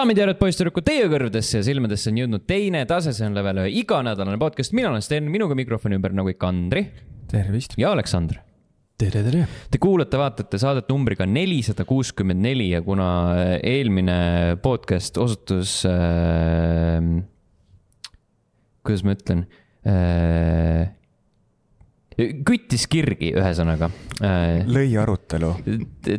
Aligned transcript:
daamid 0.00 0.16
ja 0.16 0.24
härrad, 0.24 0.38
poisssüdrukud, 0.40 0.84
teie 0.86 1.08
kõrvadesse 1.12 1.58
ja 1.58 1.64
silmadesse 1.66 2.08
on 2.08 2.18
jõudnud 2.22 2.44
teine 2.48 2.80
tase, 2.88 3.12
see 3.12 3.26
on 3.26 3.34
level 3.36 3.58
ühe 3.60 3.72
iganädalane 3.82 4.38
podcast, 4.40 4.72
mina 4.76 4.88
olen 4.94 5.02
Sten, 5.04 5.26
minuga 5.28 5.56
mikrofoni 5.58 5.98
ümber 5.98 6.14
nagu 6.16 6.30
ikka 6.32 6.48
Andri 6.48 6.86
tervist. 7.28 7.74
ja 7.76 7.90
Aleksandr. 7.92 8.38
tere, 9.00 9.20
tere. 9.26 9.44
Te 9.68 9.80
kuulate, 9.82 10.16
vaatate 10.16 10.60
saadet 10.62 10.88
numbriga 10.88 11.26
nelisada 11.28 11.84
kuuskümmend 11.88 12.40
neli 12.46 12.70
ja 12.70 12.80
kuna 12.86 13.10
eelmine 13.60 14.16
podcast 14.64 15.20
osutus 15.20 15.82
äh,, 15.90 17.04
kuidas 18.80 19.04
ma 19.04 19.18
ütlen 19.18 19.44
äh,, 19.84 20.94
küttis 22.48 22.88
kirgi, 22.88 23.34
ühesõnaga 23.36 23.92
äh,. 24.24 24.62
lõi 24.64 24.94
arutelu. 25.02 25.58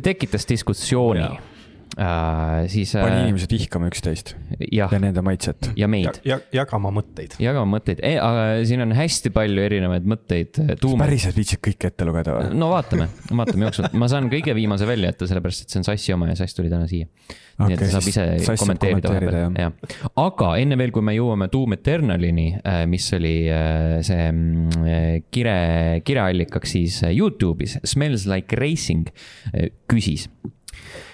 tekitas 0.06 0.46
diskussiooni 0.54 1.50
äh,, 1.98 2.64
siis 2.72 2.94
pani 2.96 3.18
äh, 3.18 3.26
inimesed 3.26 3.52
ihkama 3.52 3.88
üksteist 3.90 4.32
jah, 4.72 4.92
ja 4.92 5.00
nende 5.02 5.22
maitset. 5.24 5.70
ja 5.76 5.88
meid 5.90 6.20
ja, 6.28 6.38
jagama 6.54 6.92
mõtteid. 6.94 7.36
jagama 7.42 7.76
mõtteid 7.76 8.00
e,, 8.00 8.14
aga 8.22 8.46
siin 8.68 8.84
on 8.84 8.94
hästi 8.96 9.32
palju 9.34 9.64
erinevaid 9.66 10.08
mõtteid 10.08 10.60
äh, 10.62 10.72
päriselt 11.02 11.36
viitsid 11.36 11.60
kõik 11.64 11.88
ette 11.90 12.08
lugeda 12.08 12.38
või? 12.38 12.52
no 12.56 12.70
vaatame, 12.72 13.08
vaatame 13.28 13.68
jooksvalt, 13.68 13.96
ma 14.00 14.08
saan 14.12 14.30
kõige 14.32 14.54
viimase 14.56 14.88
välja 14.88 15.12
jätta, 15.12 15.28
sellepärast 15.30 15.66
et 15.66 15.74
see 15.74 15.82
on 15.82 15.88
Sassi 15.90 16.16
oma 16.16 16.30
ja 16.30 16.38
Sass 16.40 16.56
tuli 16.56 16.72
täna 16.72 16.88
siia. 16.90 17.10
nii 17.60 17.76
et 17.76 17.76
Okei, 17.76 17.82
ta 17.82 17.90
saab 17.92 18.08
ise 18.08 18.56
kommenteerida 18.62 19.12
vahepeal, 19.12 19.60
jah. 19.60 20.00
aga 20.24 20.54
enne 20.62 20.80
veel, 20.80 20.94
kui 20.96 21.04
me 21.04 21.16
jõuame 21.18 21.50
Doom 21.52 21.76
Eternalini, 21.76 22.48
mis 22.88 23.10
oli 23.18 23.36
see 24.06 24.24
mm, 24.30 25.28
kire, 25.34 25.58
kireallikaks 26.08 26.74
siis 26.78 27.02
Youtube'is, 27.12 27.76
Smells 27.92 28.24
Like 28.30 28.56
Racing 28.56 29.12
küsis 29.92 30.30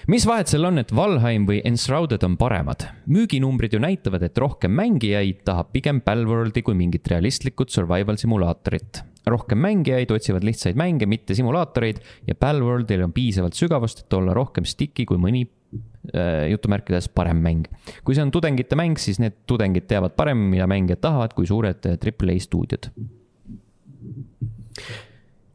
mis 0.09 0.25
vahet 0.25 0.49
seal 0.49 0.65
on, 0.65 0.79
et 0.81 0.89
Valheim 0.95 1.45
või 1.45 1.59
Enshrouded 1.67 2.23
on 2.25 2.35
paremad? 2.39 2.87
müüginumbrid 3.11 3.75
ju 3.75 3.81
näitavad, 3.83 4.23
et 4.25 4.37
rohkem 4.41 4.73
mängijaid 4.77 5.43
tahab 5.45 5.69
pigem 5.75 6.01
Palworldi 6.05 6.63
kui 6.65 6.77
mingit 6.77 7.07
realistlikut 7.11 7.69
survival 7.73 8.17
simulaatorit. 8.17 9.03
rohkem 9.29 9.59
mängijaid 9.61 10.11
otsivad 10.11 10.43
lihtsaid 10.47 10.79
mänge, 10.79 11.05
mitte 11.05 11.35
simulaatoreid 11.37 11.99
ja 12.27 12.35
Palworldil 12.35 13.03
on 13.05 13.13
piisavalt 13.13 13.53
sügavust, 13.53 14.05
et 14.05 14.13
olla 14.17 14.33
rohkem 14.33 14.65
sticky 14.65 15.05
kui 15.05 15.21
mõni 15.21 15.43
äh, 15.45 16.49
jutumärkides 16.49 17.09
parem 17.13 17.43
mäng. 17.45 17.69
kui 18.03 18.15
see 18.15 18.25
on 18.25 18.31
tudengite 18.31 18.75
mäng, 18.79 18.97
siis 18.97 19.19
need 19.21 19.43
tudengid 19.45 19.85
teavad 19.87 20.17
paremini, 20.17 20.55
mida 20.55 20.67
mängijad 20.67 21.05
tahavad, 21.05 21.37
kui 21.37 21.45
suured 21.45 21.85
äh, 21.85 21.99
Triple 22.01 22.33
A 22.33 22.39
stuudiod. 22.39 22.89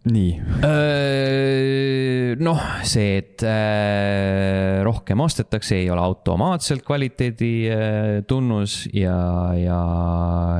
nii, 0.04 0.32
noh, 2.44 2.60
see, 2.84 3.18
et 3.22 3.42
äh, 3.46 4.82
rohkem 4.84 5.22
ostetakse, 5.24 5.78
ei 5.78 5.88
ole 5.92 6.02
automaatselt 6.04 6.84
kvaliteedi 6.86 7.50
äh, 7.72 8.18
tunnus 8.28 8.82
ja, 8.92 9.16
ja, 9.56 9.78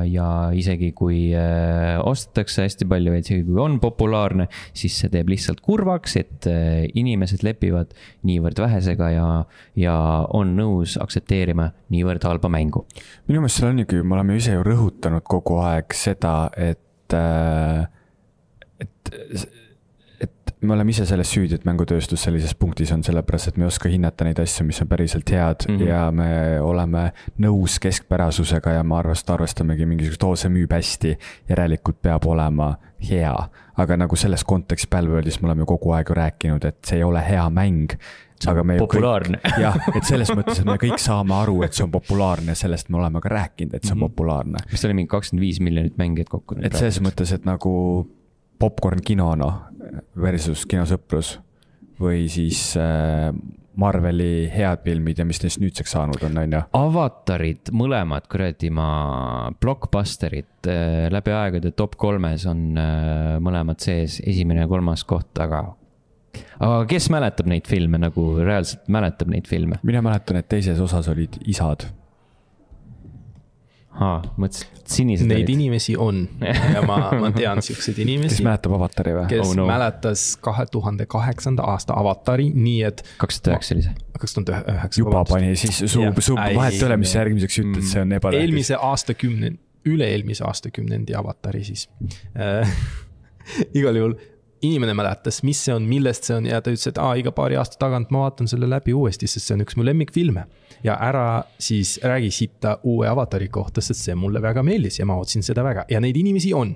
ja 0.09 0.29
isegi 0.57 0.91
kui 0.97 1.19
äh, 1.37 1.99
ostetakse 2.01 2.65
hästi 2.65 2.87
palju, 2.89 3.15
isegi 3.19 3.45
kui 3.47 3.59
on 3.61 3.77
populaarne, 3.83 4.47
siis 4.73 4.97
see 5.01 5.11
teeb 5.13 5.29
lihtsalt 5.33 5.61
kurvaks, 5.65 6.17
et 6.21 6.49
äh, 6.49 6.85
inimesed 6.97 7.45
lepivad 7.45 7.93
niivõrd 8.27 8.63
vähesega 8.65 9.11
ja, 9.13 9.27
ja 9.79 9.97
on 10.33 10.55
nõus 10.57 10.97
aktsepteerima 11.01 11.69
niivõrd 11.93 12.25
halba 12.25 12.49
mängu. 12.51 12.85
minu 13.29 13.43
meelest 13.43 13.61
seal 13.61 13.73
on 13.73 13.85
ikkagi, 13.85 14.01
me 14.05 14.17
oleme 14.17 14.39
ise 14.39 14.57
ju 14.57 14.65
rõhutanud 14.65 15.25
kogu 15.29 15.61
aeg 15.65 15.93
seda, 15.97 16.35
et, 16.57 17.13
et, 18.79 19.11
et 20.21 20.55
me 20.61 20.73
oleme 20.73 20.91
ise 20.91 21.05
selles 21.05 21.29
süüdi, 21.31 21.55
et 21.55 21.65
mängutööstus 21.67 22.23
sellises 22.25 22.55
punktis 22.57 22.91
on, 22.95 23.03
sellepärast 23.05 23.51
et 23.51 23.57
me 23.57 23.65
ei 23.65 23.71
oska 23.71 23.89
hinnata 23.91 24.25
neid 24.27 24.39
asju, 24.41 24.65
mis 24.67 24.81
on 24.81 24.89
päriselt 24.91 25.29
head 25.31 25.67
mm. 25.67 25.77
-hmm. 25.77 25.87
ja 25.87 26.11
me 26.11 26.59
oleme 26.61 27.11
nõus 27.39 27.77
keskpärasusega 27.79 28.77
ja 28.79 28.83
me 28.83 28.95
arvast-, 28.95 29.29
arvestamegi 29.33 29.85
mingisugust, 29.85 30.23
oo, 30.23 30.35
see 30.35 30.49
müüb 30.49 30.73
hästi, 30.73 31.17
järelikult 31.49 32.01
peab 32.01 32.25
olema 32.25 32.75
hea. 33.09 33.35
aga 33.77 33.97
nagu 33.97 34.15
selles 34.15 34.43
kontekstis 34.43 34.89
Palworldis 34.89 35.41
me 35.41 35.49
oleme 35.49 35.65
kogu 35.65 35.91
aeg 35.91 36.09
ju 36.09 36.15
rääkinud, 36.15 36.65
et 36.65 36.77
see 36.85 36.97
ei 36.97 37.03
ole 37.03 37.23
hea 37.29 37.49
mäng 37.49 37.97
aga 38.47 38.63
me 38.63 38.77
populaarne. 38.77 39.39
jah, 39.63 39.77
et 39.95 40.03
selles 40.03 40.31
mõttes, 40.35 40.59
et 40.59 40.65
me 40.67 40.77
kõik 40.81 40.99
saame 41.01 41.33
aru, 41.35 41.61
et 41.63 41.73
see 41.73 41.83
on 41.85 41.91
populaarne, 41.91 42.55
sellest 42.55 42.89
me 42.89 42.97
oleme 42.97 43.21
ka 43.23 43.29
rääkinud, 43.29 43.73
et 43.73 43.83
see 43.83 43.93
on 43.93 43.99
Mhm. 43.99 44.09
populaarne. 44.09 44.57
mis 44.71 44.81
ta 44.81 44.87
oli, 44.87 44.93
mingi 44.93 45.11
kakskümmend 45.11 45.41
viis 45.41 45.59
miljonit 45.59 45.97
mängijat 45.97 46.29
kokku. 46.29 46.55
et 46.61 46.73
selles 46.73 47.01
mõttes, 47.01 47.33
et 47.33 47.45
nagu 47.45 48.07
popkorn 48.59 49.03
kino 49.05 49.31
noh, 49.39 49.59
versus 50.19 50.65
kinosõprus 50.69 51.35
või 52.01 52.25
siis 52.31 52.73
äh, 52.79 53.31
Marveli 53.75 54.47
head 54.51 54.85
filmid 54.85 55.19
ja 55.19 55.25
mis 55.27 55.41
neist 55.43 55.59
nüüdseks 55.59 55.95
saanud 55.95 56.21
on, 56.23 56.37
on 56.39 56.55
ju. 56.57 56.61
avatarid, 56.79 57.71
mõlemad 57.75 58.27
kuradi 58.31 58.69
ma, 58.73 58.87
blockbusterid 59.61 60.69
äh, 60.71 61.07
läbi 61.11 61.33
aegade 61.35 61.73
top 61.75 61.97
kolmes 61.99 62.47
on 62.51 62.69
äh, 62.79 63.35
mõlemad 63.43 63.83
sees, 63.83 64.21
esimene 64.23 64.63
ja 64.63 64.71
kolmas 64.71 65.03
koht, 65.07 65.33
aga. 65.43 65.65
aga 66.59 66.79
kes 66.91 67.09
mäletab 67.13 67.51
neid 67.51 67.67
filme 67.67 67.99
nagu 68.01 68.29
reaalselt 68.39 68.87
mäletab 68.91 69.31
neid 69.33 69.51
filme? 69.51 69.81
mina 69.83 70.03
mäletan, 70.05 70.39
et 70.39 70.51
teises 70.51 70.79
osas 70.83 71.11
olid 71.11 71.39
isad. 71.43 71.89
mõtlesin, 73.95 74.71
et 74.75 74.91
sinised 74.91 75.29
Neid 75.29 75.43
olid. 75.43 75.51
inimesi 75.53 75.95
on 75.97 76.23
ja 76.73 76.81
ma, 76.85 76.97
ma 77.21 77.31
tean 77.35 77.61
siukseid 77.65 77.95
kes 77.95 78.03
inimesi, 78.03 78.43
mäletab 78.45 78.75
Avatari 78.77 79.15
või? 79.15 79.27
kes 79.31 79.43
Oh 79.45 79.53
no. 79.57 79.67
mäletas 79.69 80.25
kahe 80.43 80.65
tuhande 80.71 81.07
kaheksanda 81.09 81.65
aasta 81.73 81.95
avatari, 81.99 82.49
nii 82.53 82.81
et 82.89 83.05
kaks 83.21 83.41
tuhat 83.41 83.55
üheksa 83.55 83.75
oli 83.77 83.85
see. 83.87 83.95
kaks 84.19 84.37
tuhat 84.37 84.53
üheksa. 84.75 84.99
juba 84.99 85.23
pani 85.29 85.55
siis 85.59 85.79
suu 85.85 86.11
suu, 86.19 86.37
vahet 86.37 86.77
ei 86.77 86.85
ole, 86.89 86.99
mis 87.01 87.15
sa 87.15 87.23
järgmiseks 87.23 87.61
ütled, 87.63 87.87
see 87.87 88.03
on 88.03 88.13
ebatähtis. 88.19 88.45
eelmise 88.45 88.79
aastakümne, 88.91 89.55
üle-eelmise 89.87 90.47
aastakümnendi 90.47 91.15
avatari 91.15 91.63
siis 91.67 91.89
äh. 92.35 92.77
igal 93.79 93.95
juhul 93.95 94.19
inimene 94.65 94.93
mäletas, 94.97 95.41
mis 95.43 95.59
see 95.65 95.73
on, 95.75 95.85
millest 95.89 96.27
see 96.27 96.35
on 96.37 96.47
ja 96.49 96.61
ta 96.63 96.73
ütles, 96.73 96.87
et 96.89 96.99
aa, 97.01 97.15
iga 97.19 97.33
paari 97.35 97.57
aasta 97.59 97.79
tagant 97.81 98.11
ma 98.13 98.25
vaatan 98.25 98.49
selle 98.49 98.69
läbi 98.69 98.95
uuesti, 98.95 99.29
sest 99.29 99.49
see 99.49 99.57
on 99.57 99.65
üks 99.65 99.77
mu 99.77 99.85
lemmikfilme. 99.85 100.45
Ja 100.85 100.97
ära 101.01 101.43
siis 101.59 101.97
räägi 102.03 102.31
sitta 102.31 102.77
uue 102.83 103.09
avatari 103.09 103.49
kohta, 103.49 103.81
sest 103.81 104.05
see 104.05 104.15
mulle 104.19 104.41
väga 104.43 104.63
meeldis 104.63 104.99
ja 104.99 105.07
ma 105.09 105.17
ootasin 105.19 105.45
seda 105.45 105.65
väga 105.65 105.85
ja 105.91 106.01
neid 106.03 106.17
inimesi 106.19 106.53
on, 106.53 106.75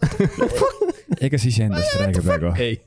ega 1.26 1.38
sa 1.40 1.48
iseendast 1.48 1.94
ei 1.96 2.02
räägi 2.04 2.24
praegu? 2.24 2.54
ei. 2.60 2.80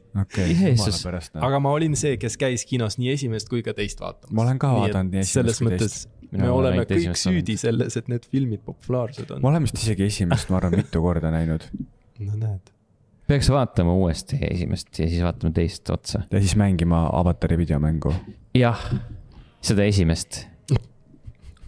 pärast. 1.03 1.33
noh. 1.33 1.45
aga 1.47 1.61
ma 1.63 1.73
olin 1.77 1.97
see, 1.99 2.17
kes 2.21 2.37
käis 2.41 2.67
kinos 2.69 2.99
nii 3.01 3.13
esimest 3.15 3.49
kui 3.49 3.63
ka 3.65 3.73
teist 3.77 4.01
vaatamas. 4.03 4.33
Ma 4.33 4.45
olen 4.45 4.61
ka 4.61 4.73
vaadanud 4.77 5.15
nii 5.15 5.23
esimest 5.25 5.39
selles 5.39 5.61
kui 5.61 5.71
mõttes 5.71 6.03
Mina 6.33 6.47
me 6.47 6.49
olen 6.49 6.71
oleme 6.73 6.85
kõik 6.89 6.97
esimest 6.97 7.27
süüdi 7.27 7.55
selles, 7.61 7.97
et 7.99 8.07
need 8.09 8.23
filmid 8.25 8.63
populaarsed 8.65 9.35
on. 9.35 9.41
ma 9.43 9.51
olen 9.51 9.67
vist 9.67 9.77
isegi 9.77 10.07
esimest, 10.07 10.49
ma 10.49 10.57
arvan, 10.57 10.79
mitu 10.81 11.01
korda 11.03 11.29
näinud 11.33 11.67
no 12.25 12.37
näed. 12.39 12.71
peaks 13.29 13.49
vaatama 13.53 13.93
uuesti 14.01 14.39
esimest 14.49 14.89
ja 14.97 15.09
siis 15.09 15.21
vaatama 15.25 15.53
teist 15.53 15.89
otsa. 15.93 16.23
ja 16.31 16.41
siis 16.41 16.55
mängima 16.57 17.05
Avatari 17.13 17.57
videomängu. 17.61 18.13
jah, 18.57 18.81
seda 19.63 19.85
esimest, 19.87 20.43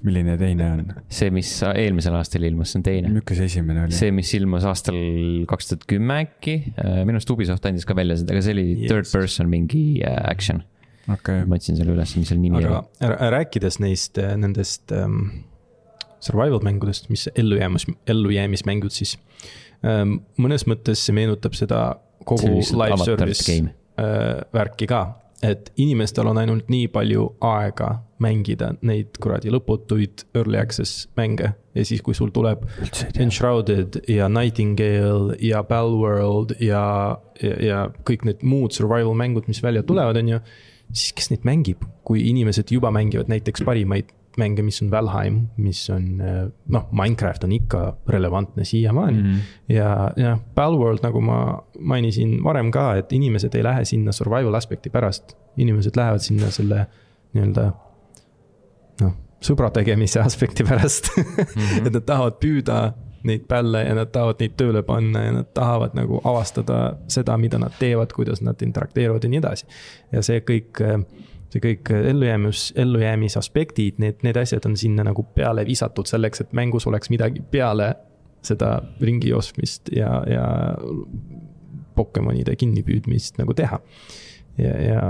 milline 0.05 0.35
teine 0.37 0.67
on? 0.69 0.83
see, 1.09 1.31
mis 1.33 1.49
eelmisel 1.65 2.13
aastal 2.19 2.43
ilmus, 2.45 2.73
see 2.73 2.79
on 2.81 2.85
teine. 2.85 3.09
milline 3.09 3.37
see 3.39 3.47
esimene 3.49 3.85
oli? 3.87 3.95
see, 3.97 4.11
mis 4.13 4.33
ilmus 4.37 4.67
aastal 4.69 4.97
kaks 5.49 5.71
tuhat 5.71 5.87
kümme 5.89 6.19
äkki, 6.27 6.57
minu 7.07 7.17
arust 7.17 7.31
Ubisoft 7.33 7.65
andis 7.69 7.87
ka 7.89 7.97
välja 7.97 8.19
seda, 8.21 8.35
aga 8.35 8.43
see 8.45 8.55
oli 8.57 8.65
Yes. 8.75 8.91
third 8.91 9.09
person 9.13 9.49
mingi 9.49 9.83
äh, 10.05 10.19
action. 10.29 10.61
okei, 11.11 11.43
ma 11.49 11.57
otsin 11.59 11.77
selle 11.79 11.95
üles, 11.95 12.13
mis 12.19 12.29
selle 12.31 12.43
nimi 12.43 12.61
aga 12.61 12.83
oli. 12.83 13.11
rää- 13.15 13.31
rääkides 13.39 13.79
neist, 13.81 14.19
nendest 14.41 14.93
ähm, 14.95 15.19
survival 16.25 16.61
mängudest, 16.65 17.09
mis 17.13 17.27
ellujäämis, 17.35 17.87
ellujäämismängud 18.09 18.93
siis 18.93 19.15
ähm,. 19.85 20.19
mõnes 20.41 20.67
mõttes 20.69 21.01
see 21.07 21.13
meenutab 21.17 21.53
seda 21.57 21.85
kogu 22.25 22.57
live 22.59 22.97
service 23.05 23.57
äh, 23.57 24.41
värki 24.53 24.87
ka, 24.89 25.03
et 25.43 25.71
inimestel 25.77 26.27
on 26.27 26.37
ainult 26.39 26.69
nii 26.71 26.87
palju 26.93 27.27
aega 27.43 27.89
mängida 28.23 28.71
neid 28.87 29.17
kuradi 29.21 29.51
lõputuid 29.51 30.23
early 30.37 30.57
access 30.59 31.09
mänge 31.19 31.51
ja 31.75 31.85
siis, 31.85 32.01
kui 32.01 32.15
sul 32.15 32.31
tuleb. 32.35 32.63
Enshrouded 33.19 33.99
ja 34.07 34.29
Nightingale 34.31 35.35
ja 35.43 35.63
Palworld 35.67 36.55
ja, 36.63 36.85
ja, 37.41 37.57
ja 37.59 37.81
kõik 38.07 38.23
need 38.27 38.45
muud 38.47 38.75
survival 38.75 39.17
mängud, 39.17 39.49
mis 39.51 39.61
välja 39.63 39.83
tulevad, 39.83 40.17
on 40.21 40.35
ju. 40.35 40.39
siis 40.93 41.15
kes 41.17 41.31
neid 41.33 41.47
mängib, 41.47 41.83
kui 42.05 42.23
inimesed 42.29 42.71
juba 42.71 42.91
mängivad 42.93 43.27
näiteks 43.31 43.65
parimaid 43.65 44.13
mänge, 44.37 44.63
mis 44.65 44.81
on 44.83 44.91
Valheim, 44.91 45.39
mis 45.57 45.89
on 45.93 46.21
eh, 46.21 46.41
noh, 46.73 46.87
Minecraft 46.91 47.43
on 47.43 47.55
ikka 47.55 47.81
relevantne 48.07 48.65
siiamaani 48.65 49.21
mm. 49.21 49.31
-hmm. 49.31 49.73
ja, 49.75 50.11
ja 50.15 50.37
Palworld, 50.55 50.99
nagu 51.03 51.21
ma 51.21 51.63
mainisin 51.79 52.43
varem 52.43 52.71
ka, 52.71 52.95
et 52.95 53.13
inimesed 53.13 53.55
ei 53.55 53.63
lähe 53.63 53.85
sinna 53.85 54.11
survival 54.11 54.53
aspekti 54.53 54.89
pärast. 54.89 55.37
inimesed 55.57 55.95
lähevad 55.95 56.19
sinna 56.19 56.51
selle 56.51 56.85
nii-öelda 57.33 57.71
noh, 59.01 59.13
sõbra 59.43 59.71
tegemise 59.71 60.19
aspekti 60.19 60.63
pärast 60.63 61.09
mm. 61.17 61.23
-hmm. 61.23 61.87
et 61.87 61.93
nad 61.93 62.03
tahavad 62.05 62.39
püüda 62.39 62.93
neid 63.25 63.47
pälle 63.47 63.83
ja 63.83 63.95
nad 63.95 64.11
tahavad 64.13 64.39
neid 64.39 64.53
tööle 64.57 64.81
panna 64.85 65.23
ja 65.23 65.31
nad 65.39 65.47
tahavad 65.53 65.95
nagu 65.97 66.21
avastada 66.23 66.97
seda, 67.07 67.37
mida 67.37 67.57
nad 67.61 67.73
teevad, 67.79 68.13
kuidas 68.13 68.41
nad 68.45 68.61
interakteeruvad 68.61 69.23
ja 69.23 69.29
nii 69.29 69.41
edasi. 69.41 69.65
ja 70.11 70.21
see 70.21 70.43
kõik, 70.45 70.81
see 71.55 71.63
kõik 71.63 71.91
ellujäämus, 71.95 72.73
ellujäämisaspektid, 72.75 74.01
need, 74.03 74.19
need 74.27 74.37
asjad 74.39 74.65
on 74.67 74.75
sinna 74.77 75.05
nagu 75.07 75.23
peale 75.35 75.63
visatud 75.67 76.09
selleks, 76.09 76.43
et 76.43 76.53
mängus 76.57 76.87
oleks 76.89 77.11
midagi 77.13 77.43
peale 77.51 77.93
seda 78.45 78.77
ringi 79.01 79.31
jooksmist 79.31 79.89
ja, 79.95 80.19
ja 80.29 80.45
Pokemonide 81.95 82.55
kinnipüüdmist 82.59 83.37
nagu 83.39 83.53
teha. 83.55 83.79
ja, 84.59 84.73
ja 84.83 85.01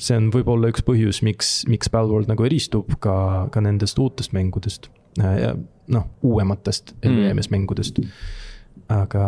see 0.00 0.16
on 0.16 0.28
võib-olla 0.32 0.70
üks 0.72 0.84
põhjus, 0.84 1.22
miks, 1.24 1.62
miks 1.68 1.90
Palworld 1.92 2.28
nagu 2.30 2.44
eristub 2.44 2.92
ka, 3.04 3.48
ka 3.52 3.64
nendest 3.64 3.98
uutest 3.98 4.36
mängudest. 4.36 4.90
ja 5.18 5.54
noh, 5.90 6.10
uuematest 6.22 6.92
mm. 6.92 7.08
ellujäämismängudest, 7.08 8.04
aga. 8.88 9.24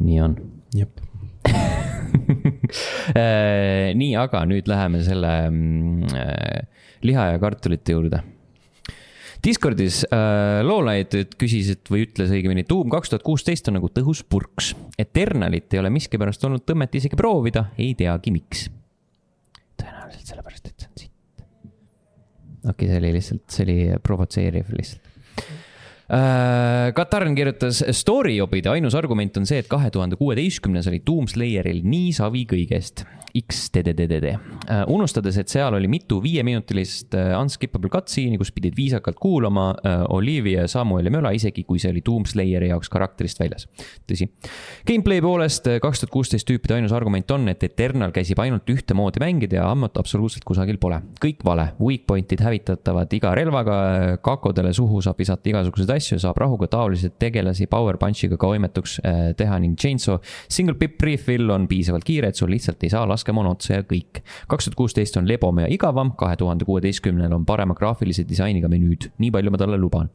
nii 0.00 0.20
on. 0.26 0.36
jep 0.74 1.00
äh, 1.48 1.86
nii, 4.00 4.10
aga 4.20 4.44
nüüd 4.48 4.68
läheme 4.70 5.00
selle 5.06 5.32
mm, 5.50 6.12
äh, 6.14 6.84
liha 7.06 7.32
ja 7.32 7.40
kartulite 7.42 7.96
juurde. 7.96 8.22
Discordis 9.40 10.02
äh, 10.12 10.60
Loolaid 10.66 11.14
küsis, 11.40 11.70
et 11.72 11.92
või 11.92 12.04
ütles 12.04 12.32
õigemini, 12.34 12.66
Doom 12.68 12.92
kaks 12.92 13.12
tuhat 13.12 13.24
kuusteist 13.24 13.70
on 13.72 13.78
nagu 13.78 13.88
tõhus 13.94 14.20
purks. 14.28 14.74
Eternalit 15.00 15.72
ei 15.72 15.80
ole 15.80 15.92
miskipärast 15.94 16.44
olnud 16.44 16.66
tõmmet 16.68 16.98
isegi 17.00 17.18
proovida, 17.18 17.70
ei 17.80 17.94
teagi, 17.98 18.34
miks. 18.34 18.66
tõenäoliselt 19.80 20.34
sellepärast, 20.34 20.68
et 20.68 20.76
see 20.76 20.90
on 20.90 20.98
sitt. 21.04 21.46
okei 22.60 22.74
okay,, 22.74 22.90
see 22.90 23.00
oli 23.00 23.14
lihtsalt, 23.16 23.46
see 23.48 23.64
oli 23.64 23.78
provotseeriv 24.04 24.76
lihtsalt 24.76 25.09
Äh, 25.09 25.09
Katarn 26.10 27.36
kirjutas, 27.38 27.84
story 27.94 28.34
jobide 28.40 28.72
ainus 28.72 28.96
argument 28.98 29.36
on 29.38 29.44
see, 29.46 29.60
et 29.62 29.68
kahe 29.70 29.92
tuhande 29.94 30.18
kuueteistkümnes 30.18 30.88
oli 30.90 30.98
Doomslayeril 31.06 31.84
nii 31.86 32.10
savi 32.16 32.42
kõigest. 32.50 33.04
XDDDD. 33.36 34.32
Äh, 34.70 34.82
unustades, 34.92 35.38
et 35.40 35.52
seal 35.52 35.74
oli 35.76 35.88
mitu 35.90 36.20
viieminutilist 36.22 37.14
äh, 37.18 37.32
unskippable 37.38 37.90
cutscene'i, 37.92 38.38
kus 38.40 38.52
pidid 38.54 38.76
viisakalt 38.76 39.18
kuulama 39.20 39.70
Olivia 40.14 40.64
ja 40.64 40.68
Samueli 40.68 41.10
möla, 41.12 41.30
isegi 41.36 41.64
kui 41.66 41.78
see 41.80 41.90
oli 41.92 42.02
Doomslayeri 42.06 42.70
jaoks 42.70 42.90
karakterist 42.92 43.40
väljas. 43.40 43.66
tõsi. 44.08 44.28
Gameplay 44.86 45.22
poolest 45.22 45.66
kaks 45.82 46.02
tuhat 46.02 46.12
kuusteist 46.12 46.48
tüüpide 46.48 46.76
ainus 46.76 46.94
argument 46.96 47.30
on, 47.34 47.48
et 47.52 47.62
Eternal 47.66 48.12
käsib 48.14 48.40
ainult 48.42 48.68
ühtemoodi 48.70 49.22
mängida 49.22 49.60
ja 49.60 49.68
ammut 49.70 49.96
absoluutselt 50.00 50.44
kusagil 50.48 50.78
pole. 50.80 51.00
kõik 51.22 51.44
vale, 51.46 51.70
weak 51.80 52.06
point'id 52.08 52.42
hävitatavad 52.44 53.12
iga 53.16 53.34
relvaga, 53.36 53.76
kakodele 54.24 54.72
suhu 54.76 55.00
saab 55.04 55.18
visata 55.20 55.50
igasuguseid 55.52 55.94
asju 55.96 56.18
saab 56.22 56.38
rahuga 56.40 56.68
taoliselt 56.70 57.18
tegelasi 57.22 57.68
power 57.70 57.98
punch'iga 58.00 58.38
ka 58.40 58.50
võimetuks 58.52 58.98
äh, 59.04 59.20
teha 59.38 59.58
ning 59.62 59.78
Chainsaw 59.80 60.20
single 60.48 60.76
pip 60.80 61.00
refill 61.02 61.50
on 61.54 61.66
piisavalt 61.70 62.06
kiire, 62.06 62.30
et 62.30 62.38
sul 62.38 62.50
lihtsalt 62.52 62.82
ei 62.84 62.92
saa 62.92 63.06
laskemoona 63.20 63.52
otsa 63.54 63.80
ja 63.80 63.84
kõik. 63.84 64.22
kaks 64.48 64.68
tuhat 64.68 64.78
kuusteist 64.78 65.16
on 65.20 65.28
lebom 65.28 65.60
ja 65.62 65.68
igavam, 65.70 66.14
kahe 66.16 66.36
tuhande 66.40 66.64
kuueteistkümnel 66.68 67.32
on 67.36 67.44
parema 67.46 67.74
graafilise 67.74 68.24
disainiga 68.28 68.68
menüüd, 68.68 69.10
nii 69.18 69.30
palju 69.30 69.50
ma 69.50 69.60
talle 69.60 69.78
luban. 69.78 70.10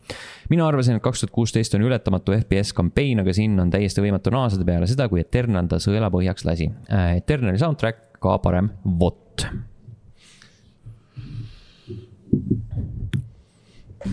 mina 0.50 0.68
arvasin, 0.68 0.98
et 0.98 1.04
kaks 1.04 1.24
tuhat 1.24 1.36
kuusteist 1.36 1.76
on 1.76 1.86
ületamatu 1.86 2.36
FPS 2.40 2.74
kampeen, 2.74 3.22
aga 3.22 3.34
siin 3.34 3.60
on 3.60 3.70
täiesti 3.70 4.02
võimatu 4.02 4.34
naaseda 4.34 4.66
peale 4.66 4.90
seda, 4.90 5.10
kui 5.10 5.22
Eternal 5.22 5.70
ta 5.70 5.80
sõela 5.82 6.10
põhjaks 6.14 6.46
lasi. 6.46 6.70
Äh, 6.92 7.18
Eternali 7.22 7.62
soundtrack 7.62 8.20
ka 8.22 8.38
parem, 8.42 8.72
vot 9.00 9.46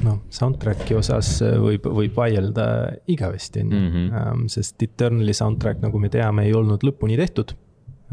noh, 0.03 0.23
soundtrack'i 0.33 0.97
osas 0.97 1.35
äh, 1.44 1.56
võib, 1.61 1.87
võib 2.00 2.17
vaielda 2.17 2.67
igavesti, 3.12 3.65
on 3.65 3.73
ju. 3.75 3.83
Mhm. 3.83 4.06
Ähm, 4.21 4.47
sest 4.53 4.83
Eternali 4.83 5.35
soundtrack, 5.37 5.83
nagu 5.85 6.00
me 6.00 6.11
teame, 6.12 6.47
ei 6.49 6.56
olnud 6.56 6.85
lõpuni 6.87 7.19
tehtud 7.21 7.56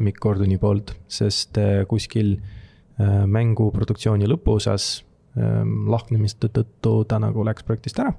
Mikk 0.04 0.22
Gordoni 0.24 0.58
poolt, 0.62 0.96
sest 1.12 1.58
äh, 1.62 1.84
kuskil 1.90 2.36
äh, 2.38 3.26
mängu 3.28 3.70
produktsiooni 3.76 4.30
lõpuosas 4.30 4.90
ähm, 5.38 5.88
lahknemiste 5.92 6.52
tõttu 6.56 7.04
ta 7.10 7.22
nagu 7.22 7.46
läks 7.48 7.68
projektist 7.68 8.02
ära. 8.04 8.14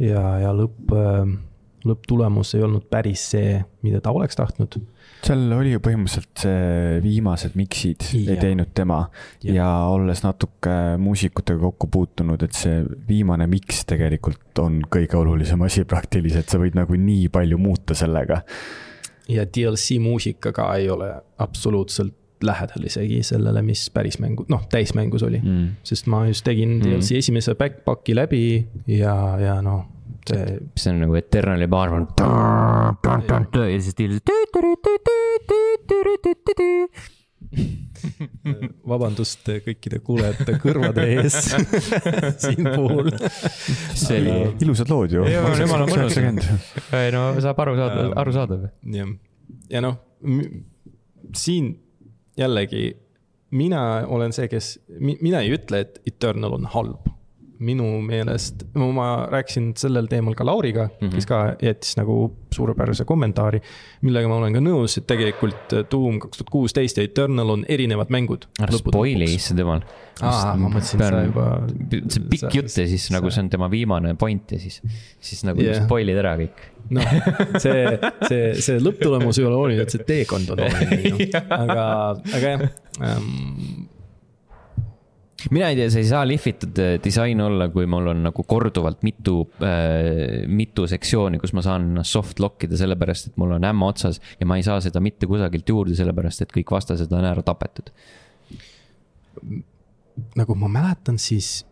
ja, 0.00 0.22
ja 0.44 0.54
lõpp, 0.56 0.94
lõpptulemus 1.84 2.54
ei 2.56 2.64
olnud 2.64 2.86
päris 2.90 3.26
see, 3.34 3.58
mida 3.84 4.00
ta 4.04 4.14
oleks 4.16 4.38
tahtnud 4.38 4.80
seal 5.24 5.52
oli 5.52 5.74
ju 5.74 5.80
põhimõtteliselt 5.84 6.42
see 6.44 7.00
viimased 7.04 7.56
miksid 7.58 8.06
ja. 8.14 8.34
ei 8.34 8.38
teinud 8.40 8.72
tema 8.76 9.02
ja. 9.44 9.54
ja 9.54 9.68
olles 9.90 10.22
natuke 10.24 10.76
muusikutega 11.00 11.60
kokku 11.60 11.90
puutunud, 11.92 12.42
et 12.44 12.56
see 12.56 12.80
viimane 13.08 13.48
miks 13.50 13.84
tegelikult 13.90 14.62
on 14.62 14.80
kõige 14.88 15.18
olulisem 15.20 15.60
asi 15.66 15.84
praktiliselt, 15.88 16.48
sa 16.50 16.60
võid 16.62 16.78
nagu 16.78 16.96
nii 16.96 17.28
palju 17.32 17.60
muuta 17.60 17.96
sellega. 17.98 18.42
Ja 19.28 19.44
DLC 19.44 19.98
muusika 20.00 20.52
ka 20.52 20.74
ei 20.74 20.90
ole 20.90 21.12
absoluutselt 21.38 22.14
lähedal 22.44 22.86
isegi 22.88 23.22
sellele, 23.22 23.62
mis 23.62 23.90
päris 23.92 24.16
mängu, 24.18 24.46
noh, 24.48 24.62
täismängus 24.72 25.22
oli 25.22 25.42
mm.. 25.42 25.66
sest 25.84 26.06
ma 26.08 26.24
just 26.26 26.44
tegin 26.44 26.78
DLC 26.80 27.12
mm. 27.12 27.18
esimese 27.18 27.54
backpack'i 27.54 28.16
läbi 28.16 28.44
ja, 28.88 29.14
ja 29.40 29.58
noh 29.62 29.84
see. 30.28 30.58
see 30.76 30.92
on 30.94 31.02
nagu 31.04 31.14
Eternali 31.20 31.68
baar 31.70 31.92
ja 33.68 33.80
siis 33.80 33.92
stiilis. 33.92 34.20
vabandust 38.92 39.50
kõikide 39.66 40.00
kuulajate 40.04 40.56
kõrvade 40.62 41.06
ees 41.16 41.36
siin 42.44 42.70
puhul. 42.74 43.10
see 43.94 44.20
oli 44.20 44.36
ilusad 44.64 44.92
lood 44.92 45.14
ju. 45.16 45.26
jumala 45.26 45.86
mõnus. 45.90 46.18
ei 46.96 47.12
no 47.14 47.28
saab 47.42 47.62
aru 47.66 47.76
saada, 47.78 48.08
arusaadav. 48.22 48.66
jah, 48.96 49.14
ja 49.70 49.84
noh, 49.84 50.00
siin 51.36 51.74
jällegi 52.38 52.90
mina 53.50 54.06
olen 54.06 54.32
see, 54.32 54.48
kes, 54.50 54.76
mina 55.00 55.42
ei 55.42 55.54
ütle, 55.56 55.82
et 55.84 55.98
Eternal 56.06 56.54
on 56.60 56.68
halb 56.70 57.08
minu 57.60 57.86
meelest, 58.00 58.62
ma 58.74 59.26
rääkisin 59.28 59.72
sellel 59.76 60.08
teemal 60.08 60.34
ka 60.36 60.46
Lauriga 60.48 60.86
mm, 60.88 60.94
-hmm. 61.00 61.14
kes 61.14 61.26
ka 61.28 61.40
jättis 61.62 61.96
nagu 61.98 62.32
suurepärase 62.54 63.04
kommentaari. 63.04 63.60
millega 64.00 64.28
ma 64.28 64.36
olen 64.36 64.56
ka 64.56 64.62
nõus, 64.64 64.96
et 64.98 65.06
tegelikult 65.06 65.74
Doom 65.92 66.18
kaks 66.20 66.40
tuhat 66.40 66.50
kuusteist 66.50 66.96
ja 66.96 67.04
Eternal 67.04 67.50
on 67.50 67.64
erinevad 67.68 68.08
mängud. 68.08 68.48
ära 68.62 68.78
spoil'i, 68.78 69.28
issand 69.34 69.60
jumal. 69.60 69.84
aa, 70.22 70.56
ma 70.56 70.72
mõtlesin, 70.72 71.04
sa 71.04 71.22
juba. 71.28 71.46
see 72.08 72.24
pikk 72.32 72.54
jutt 72.54 72.78
ja 72.78 72.88
siis 72.88 73.06
sa... 73.06 73.14
nagu 73.18 73.30
see 73.30 73.44
on 73.44 73.50
tema 73.50 73.70
viimane 73.70 74.14
point 74.14 74.52
ja 74.52 74.58
siis, 74.58 74.80
siis 75.20 75.44
nagu 75.44 75.60
yeah. 75.60 75.84
spoil'id 75.84 76.16
ära 76.24 76.36
kõik. 76.40 76.66
noh, 76.90 77.14
see, 77.58 77.86
see, 78.28 78.44
see 78.56 78.80
lõpptulemus 78.80 79.38
ei 79.38 79.44
ole 79.44 79.56
oluline, 79.56 79.84
et 79.84 79.92
see 79.92 80.04
teekond 80.04 80.56
on 80.56 80.64
oluline, 80.64 81.02
noh. 81.12 81.40
aga, 81.60 81.88
aga 82.34 82.54
jah 82.56 82.68
um, 83.00 83.88
mina 85.54 85.70
ei 85.70 85.78
tea, 85.78 85.88
see 85.92 86.04
ei 86.04 86.10
saa 86.10 86.22
lihvitud 86.28 86.80
äh, 86.82 86.94
disain 87.02 87.40
olla, 87.44 87.70
kui 87.72 87.86
mul 87.90 88.10
on 88.12 88.24
nagu 88.28 88.44
korduvalt 88.48 89.04
mitu 89.06 89.38
äh,, 89.64 90.44
mitu 90.50 90.86
sektsiooni, 90.90 91.40
kus 91.42 91.54
ma 91.56 91.64
saan 91.64 91.90
ennast 91.92 92.16
soft 92.16 92.42
lock 92.42 92.66
ida, 92.66 92.78
sellepärast 92.80 93.30
et 93.30 93.40
mul 93.40 93.56
on 93.56 93.66
ämma 93.70 93.90
otsas 93.94 94.20
ja 94.40 94.48
ma 94.48 94.58
ei 94.60 94.66
saa 94.66 94.80
seda 94.84 95.02
mitte 95.04 95.28
kusagilt 95.30 95.72
juurde, 95.72 95.96
sellepärast 95.98 96.44
et 96.44 96.54
kõik 96.54 96.74
vastased 96.76 97.12
on 97.16 97.26
ära 97.30 97.44
tapetud. 97.46 97.92
nagu 100.36 100.56
ma 100.58 100.68
mäletan, 100.68 101.18
siis 101.18 101.62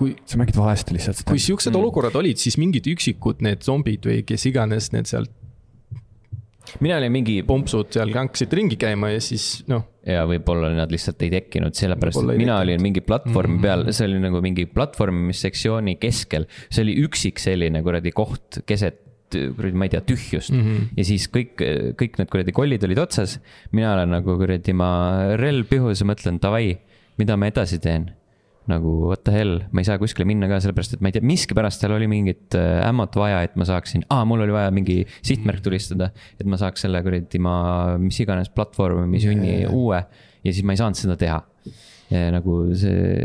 kui. 0.00 0.14
sa 0.24 0.40
mängid 0.40 0.56
valesti 0.56 0.96
lihtsalt. 0.96 1.24
kui 1.28 1.42
siuksed 1.42 1.72
mm. 1.72 1.82
olukorrad 1.82 2.16
olid, 2.20 2.40
siis 2.40 2.56
mingid 2.60 2.88
üksikud 2.90 3.44
need 3.44 3.66
zombid 3.66 4.06
või 4.08 4.24
kes 4.26 4.48
iganes 4.50 4.90
need 4.94 5.10
sealt 5.10 5.34
mina 6.84 6.98
olin 7.00 7.12
mingi. 7.12 7.40
pompsud 7.46 7.92
seal 7.96 8.12
hakkasid 8.14 8.52
ringi 8.56 8.78
käima 8.80 9.12
ja 9.14 9.20
siis 9.24 9.64
noh. 9.70 9.84
ja 10.06 10.24
võib-olla 10.28 10.72
nad 10.76 10.92
lihtsalt 10.92 11.22
ei 11.26 11.32
tekkinud, 11.34 11.76
sellepärast 11.76 12.22
et 12.22 12.40
mina 12.40 12.58
olin 12.62 12.82
mingi 12.82 13.02
platvormi 13.04 13.56
mm 13.56 13.58
-hmm. 13.58 13.68
peal, 13.68 13.92
see 13.96 14.08
oli 14.08 14.20
nagu 14.22 14.42
mingi 14.44 14.66
platvormimissektsiooni 14.70 15.96
keskel. 16.00 16.46
see 16.70 16.84
oli 16.86 16.96
üksik 17.04 17.42
selline 17.42 17.82
kuradi 17.82 18.12
koht 18.12 18.62
keset 18.66 19.06
kuradi, 19.30 19.76
ma 19.78 19.86
ei 19.86 19.92
tea, 19.94 20.00
tühjust 20.02 20.50
mm. 20.50 20.62
-hmm. 20.62 20.86
ja 20.96 21.04
siis 21.04 21.28
kõik, 21.30 21.60
kõik 21.98 22.18
need 22.18 22.30
kuradi 22.30 22.52
kollid 22.52 22.84
olid 22.84 22.98
otsas. 22.98 23.40
mina 23.72 23.94
olen 23.94 24.10
nagu 24.10 24.38
kuradi, 24.38 24.72
ma 24.72 25.34
relv 25.36 25.68
pihus 25.70 26.00
ja 26.00 26.06
mõtlen, 26.06 26.40
davai, 26.42 26.78
mida 27.18 27.36
ma 27.36 27.46
edasi 27.46 27.78
teen 27.78 28.10
nagu 28.68 29.08
what 29.08 29.22
the 29.24 29.34
hell, 29.34 29.60
ma 29.72 29.82
ei 29.82 29.88
saa 29.88 29.98
kuskile 30.00 30.26
minna 30.28 30.48
ka, 30.50 30.60
sellepärast 30.62 30.96
et 30.96 31.04
ma 31.04 31.10
ei 31.10 31.16
tea, 31.16 31.24
miskipärast 31.26 31.82
seal 31.82 31.94
oli 31.96 32.08
mingit 32.10 32.56
äh, 32.58 32.80
ämmot 32.86 33.16
vaja, 33.18 33.42
et 33.46 33.56
ma 33.60 33.66
saaksin, 33.68 34.04
aa, 34.12 34.26
mul 34.28 34.44
oli 34.44 34.54
vaja 34.54 34.72
mingi 34.74 35.00
sihtmärk 35.26 35.62
tulistada. 35.64 36.10
et 36.38 36.46
ma 36.50 36.60
saaks 36.60 36.86
selle 36.86 37.02
kuradi 37.06 37.40
ma, 37.42 37.54
mis 38.00 38.20
iganes 38.22 38.52
platvormi, 38.54 39.06
mis 39.10 39.26
junni 39.26 39.62
yeah. 39.62 39.72
uue 39.72 40.02
ja 40.44 40.52
siis 40.52 40.64
ma 40.66 40.76
ei 40.76 40.80
saanud 40.82 41.00
seda 41.00 41.16
teha. 41.20 41.40
Ja 42.10 42.24
nagu 42.34 42.56
see. 42.74 43.18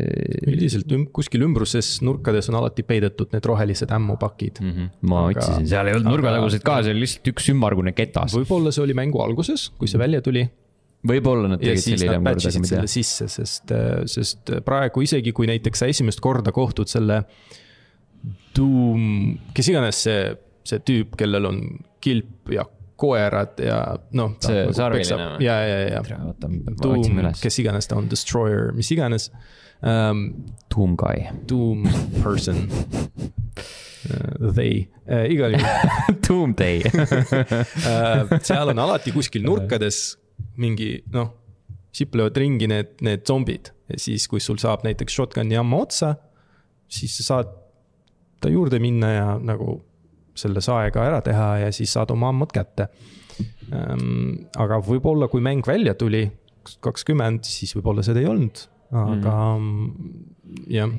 üldiselt 0.46 0.92
üm, 0.94 1.08
kuskil 1.14 1.42
ümbruses 1.42 2.04
nurkades 2.06 2.52
on 2.52 2.60
alati 2.60 2.84
peidetud 2.86 3.32
need 3.34 3.48
rohelised 3.50 3.90
ämmupakid 3.96 4.60
mm. 4.62 4.76
-hmm. 4.76 4.92
ma 5.10 5.24
aga, 5.32 5.42
otsisin, 5.42 5.66
seal 5.72 5.90
ei 5.90 5.96
olnud 5.98 6.12
nurgataguseid 6.12 6.62
ka, 6.68 6.76
see 6.86 6.94
oli 6.94 7.02
lihtsalt 7.02 7.32
üks 7.34 7.50
ümmargune 7.56 7.96
ketas. 7.98 8.38
võib-olla 8.38 8.70
see 8.76 8.84
oli 8.86 8.94
mängu 8.94 9.24
alguses, 9.26 9.72
kui 9.80 9.90
see 9.90 9.98
välja 9.98 10.22
tuli 10.22 10.46
võib-olla 11.08 11.52
nad 11.54 11.62
tegid 11.62 11.84
selle 11.84 12.08
hiljem 12.08 12.26
korda, 12.26 12.50
aga 12.52 12.64
mida. 12.64 12.86
sisse, 12.92 13.28
sest, 13.32 13.76
sest 14.12 14.56
praegu 14.66 15.06
isegi 15.06 15.34
kui 15.36 15.50
näiteks 15.50 15.84
sa 15.84 15.90
esimest 15.92 16.24
korda 16.24 16.54
kohtud 16.56 16.92
selle 16.92 17.24
Doom, 18.56 19.36
kes 19.54 19.68
iganes 19.70 20.00
see, 20.08 20.30
see 20.66 20.82
tüüp, 20.88 21.18
kellel 21.20 21.50
on 21.50 21.60
kilp 22.02 22.54
ja 22.54 22.64
koerad 22.96 23.60
ja 23.60 23.80
noh. 24.16 24.36
see 24.44 24.62
nagu 24.64 24.76
sarviline 24.76 25.18
või? 25.20 25.46
ja, 25.46 25.56
ja, 25.68 25.80
ja. 25.98 26.20
Doom, 26.80 27.20
kes 27.42 27.60
iganes 27.64 27.90
ta 27.92 28.00
on, 28.00 28.10
Destroyer, 28.12 28.72
mis 28.76 28.92
iganes 28.96 29.30
um,. 29.82 30.30
Doom 30.72 30.96
guy. 31.00 31.28
Doom 31.50 31.86
person 32.24 32.66
uh,. 32.66 34.54
They 34.56 34.86
uh,, 35.10 35.26
igal 35.32 35.56
juhul 35.56 36.20
Doom 36.28 36.54
day 36.58 36.84
uh, 36.86 38.38
seal 38.48 38.70
on 38.72 38.80
alati 38.84 39.14
kuskil 39.16 39.44
nurkades 39.48 40.14
mingi 40.62 40.90
noh, 41.14 41.32
siplevad 41.96 42.38
ringi 42.38 42.68
need, 42.72 42.96
need 43.06 43.26
zombid 43.28 43.72
ja 43.92 44.00
siis, 44.02 44.28
kui 44.32 44.42
sul 44.44 44.60
saab 44.62 44.86
näiteks 44.86 45.16
shotgun'i 45.16 45.58
ammu 45.60 45.84
otsa, 45.86 46.16
siis 46.92 47.16
sa 47.20 47.28
saad 47.30 47.54
ta 48.42 48.52
juurde 48.52 48.80
minna 48.84 49.12
ja 49.14 49.28
nagu 49.42 49.80
selle 50.36 50.62
saega 50.64 51.06
ära 51.08 51.22
teha 51.24 51.50
ja 51.64 51.74
siis 51.76 51.94
saad 51.96 52.12
oma 52.14 52.30
ammud 52.34 52.52
kätte. 52.56 52.90
Ehm, 53.72 54.48
aga 54.62 54.80
võib-olla, 54.84 55.30
kui 55.32 55.44
mäng 55.44 55.66
välja 55.68 55.96
tuli, 55.98 56.26
kakskümmend, 56.84 57.46
siis 57.48 57.76
võib-olla 57.78 58.04
seda 58.06 58.22
ei 58.22 58.30
olnud, 58.30 58.62
aga 58.96 59.36
mm. 59.58 60.12
jah. 60.72 60.92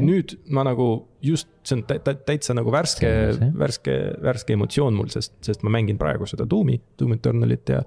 nüüd 0.00 0.36
ma 0.54 0.64
nagu 0.66 0.88
just, 1.24 1.48
see 1.66 1.78
on 1.78 1.84
täitsa 1.86 2.56
nagu 2.56 2.72
värske, 2.74 3.10
värske, 3.58 3.96
värske 4.24 4.56
emotsioon 4.56 4.96
mul, 4.96 5.10
sest, 5.12 5.36
sest 5.44 5.64
ma 5.66 5.72
mängin 5.76 6.00
praegu 6.00 6.28
seda 6.30 6.46
Doom'i, 6.48 6.78
Doom 6.98 7.16
Eternalit 7.16 7.74
ja. 7.76 7.82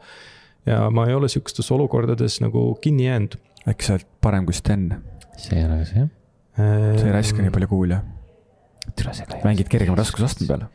Ja 0.68 0.88
ma 0.94 1.08
ei 1.08 1.16
ole 1.18 1.30
sihukestes 1.32 1.72
olukordades 1.72 2.42
nagu 2.44 2.70
kinni 2.82 3.08
jäänud. 3.08 3.38
äkki 3.68 3.88
sa 3.88 3.98
oled 3.98 4.08
parem 4.22 4.46
kui 4.48 4.56
Sten? 4.56 4.90
see 5.38 5.60
ei 5.60 5.66
ole 5.66 5.86
see 5.86 6.04
jah. 6.04 6.12
sa 6.58 7.08
ei 7.08 7.16
raiska 7.16 7.44
nii 7.44 7.54
palju 7.54 7.72
kuulja 7.72 8.02
mängid 9.44 9.70
kergema 9.72 9.98
raskusastme 10.00 10.48
peal 10.48 10.68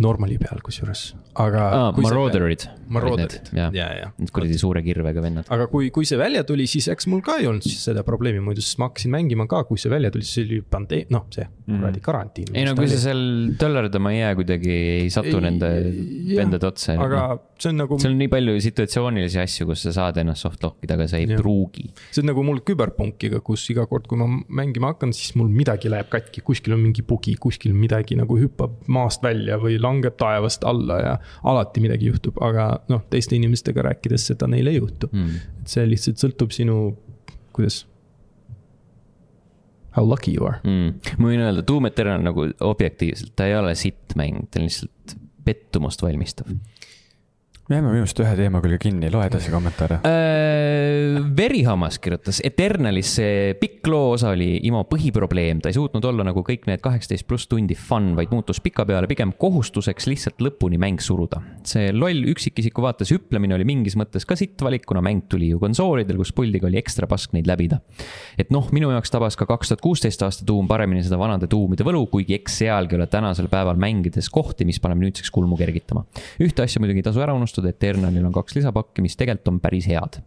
normali 0.00 0.38
peal 0.40 0.60
kusjuures, 0.64 1.10
aga 1.42 1.64
ah,. 1.76 1.88
Marauderid. 2.00 2.66
Marauderid, 2.90 3.50
ja, 3.54 3.68
ja. 3.74 4.08
Need 4.18 4.32
kuradi 4.34 4.56
suure 4.58 4.82
kirvega 4.82 5.22
vennad. 5.22 5.48
aga 5.52 5.66
kui, 5.70 5.90
kui 5.94 6.08
see 6.08 6.18
välja 6.18 6.42
tuli, 6.48 6.66
siis 6.70 6.88
eks 6.90 7.06
mul 7.10 7.22
ka 7.24 7.36
ei 7.40 7.48
olnud 7.50 7.64
siis 7.66 7.82
seda 7.90 8.02
probleemi 8.06 8.42
muidu, 8.44 8.64
sest 8.64 8.80
ma 8.80 8.88
hakkasin 8.88 9.12
mängima 9.14 9.46
ka, 9.50 9.62
kui 9.68 9.80
see 9.80 9.92
välja 9.92 10.10
tuli, 10.14 10.26
siis 10.26 10.46
oli 10.48 10.60
pandee-, 10.64 11.04
noh, 11.12 11.26
see 11.34 11.44
mm. 11.44 11.76
kuradi 11.76 12.02
karantiin. 12.04 12.52
ei 12.56 12.66
no 12.66 12.74
kui 12.78 12.88
sa 12.90 12.98
seal 13.04 13.22
töllerdama 13.60 14.14
ei 14.14 14.22
jää 14.22 14.32
kuidagi, 14.40 14.72
ei 15.04 15.12
satu 15.12 15.36
ei, 15.36 15.44
nende 15.46 15.70
vendade 16.32 16.70
otsa. 16.70 16.96
aga 16.96 17.22
no. 17.34 17.38
see 17.60 17.72
on 17.74 17.80
nagu. 17.84 18.00
seal 18.02 18.16
on 18.16 18.20
nii 18.24 18.32
palju 18.32 18.56
situatsioonilisi 18.66 19.42
asju, 19.44 19.68
kus 19.70 19.84
sa 19.86 19.94
saad 20.00 20.20
ennast 20.24 20.48
soft 20.48 20.64
lock 20.66 20.86
ida, 20.86 20.96
aga 20.98 21.08
sa 21.12 21.20
ei 21.20 21.28
ja. 21.28 21.38
pruugi. 21.40 21.90
see 22.08 22.24
on 22.24 22.30
nagu 22.32 22.44
mul 22.46 22.62
küberpunkiga, 22.66 23.42
kus 23.46 23.68
iga 23.74 23.86
kord, 23.90 24.08
kui 24.10 24.20
ma 24.20 24.28
mängima 24.30 24.94
hakkan, 24.94 25.14
siis 25.16 25.36
mul 25.38 25.52
midagi 25.52 25.92
läheb 25.92 26.10
katki, 26.12 26.42
kuskil 26.46 26.74
on 26.78 26.82
mingi 26.88 27.04
bugi, 27.06 27.36
kuskil 27.40 27.76
midagi 27.76 28.18
nagu 28.18 28.40
hüppab 28.40 28.80
maast 28.90 29.22
välja 29.24 29.60
või 29.60 29.78
langeb 29.78 29.89
taevast 30.20 30.64
alla 30.68 30.98
ja 31.00 31.12
alati 31.42 31.82
midagi 31.84 32.10
juhtub, 32.10 32.40
aga 32.44 32.72
noh, 32.88 33.04
teiste 33.12 33.36
inimestega 33.36 33.84
rääkides 33.90 34.26
seda 34.32 34.48
neil 34.50 34.70
ei 34.70 34.78
juhtu. 34.80 35.10
Mm.. 35.12 35.38
et 35.62 35.72
see 35.74 35.86
lihtsalt 35.88 36.22
sõltub 36.22 36.54
sinu, 36.54 36.80
kuidas 37.56 37.84
how 39.96 40.06
lucky 40.06 40.34
you 40.36 40.46
are. 40.46 40.60
Mm.. 40.64 41.00
ma 41.18 41.32
võin 41.32 41.44
öelda, 41.46 41.64
Doom 41.66 41.90
Eternal 41.90 42.22
nagu 42.24 42.46
objektiivselt, 42.66 43.34
ta 43.36 43.48
ei 43.50 43.56
ole 43.58 43.74
sitt 43.78 44.16
mäng, 44.20 44.46
ta 44.50 44.62
on 44.62 44.68
lihtsalt 44.68 45.16
pettumust 45.44 46.02
valmistav 46.04 46.50
jääme 47.76 47.92
minu 47.92 48.02
arust 48.02 48.18
ühe 48.18 48.30
teema 48.34 48.58
külge 48.64 48.80
kinni, 48.82 49.08
loe 49.14 49.26
edasi 49.28 49.52
kommentaare 49.52 50.00
äh,. 50.02 51.20
verihammas 51.38 52.00
kirjutas, 52.02 52.40
Eternalis 52.44 53.12
see 53.20 53.52
pikk 53.60 53.86
loo 53.90 54.16
osa 54.16 54.32
oli 54.34 54.56
Imo 54.66 54.82
põhiprobleem, 54.90 55.60
ta 55.62 55.70
ei 55.70 55.76
suutnud 55.76 56.04
olla 56.08 56.26
nagu 56.26 56.42
kõik 56.46 56.66
need 56.66 56.82
kaheksateist 56.82 57.28
pluss 57.30 57.46
tundi 57.50 57.76
fun, 57.78 58.12
vaid 58.18 58.32
muutus 58.34 58.58
pikapeale 58.64 59.06
pigem 59.10 59.32
kohustuseks 59.38 60.08
lihtsalt 60.10 60.42
lõpuni 60.42 60.80
mäng 60.82 60.98
suruda. 61.04 61.38
see 61.62 61.92
loll 61.94 62.26
üksikisiku 62.32 62.82
vaates 62.82 63.12
hüplemine 63.14 63.54
oli 63.54 63.68
mingis 63.68 63.94
mõttes 64.00 64.26
ka 64.26 64.34
sitt 64.38 64.58
valik, 64.66 64.84
kuna 64.90 65.04
mäng 65.04 65.28
tuli 65.30 65.52
ju 65.52 65.62
konsoolidel, 65.62 66.18
kus 66.18 66.34
puldiga 66.34 66.66
oli 66.66 66.80
ekstra 66.82 67.06
pask 67.06 67.36
neid 67.38 67.46
läbida. 67.46 67.80
et 68.38 68.50
noh, 68.50 68.66
minu 68.74 68.90
jaoks 68.90 69.14
tabas 69.14 69.38
ka 69.38 69.46
kaks 69.46 69.70
tuhat 69.70 69.84
kuusteist 69.86 70.26
aasta 70.26 70.44
tuum 70.48 70.66
paremini 70.66 71.04
seda 71.06 71.20
vanade 71.22 71.46
tuumide 71.46 71.86
võlu, 71.86 72.02
kuigi 72.10 72.34
eks 72.34 72.58
sealgi 72.64 72.98
ole 72.98 73.06
tänasel 73.06 73.46
päeval 73.52 73.78
mängides 73.78 74.28
kohti, 74.28 74.66
mis 74.66 74.82
paneb 74.82 74.98
nüüdseks 75.06 75.30
kulmu 75.30 75.56
kergitama. 75.60 76.04
ühte 76.42 76.66
asja 76.66 76.82
muidugi 76.82 77.04
ei 77.04 77.06
tasu 77.06 77.22
ära 77.22 77.34
unustada 77.36 77.59
juhtunud, 77.60 77.68
Eternalil 77.68 78.26
on 78.26 78.32
kaks 78.32 78.56
lisapakki, 78.56 79.02
mis 79.02 79.16
tegelikult 79.16 79.54
on 79.54 79.60
päris 79.60 79.88
head 79.88 80.20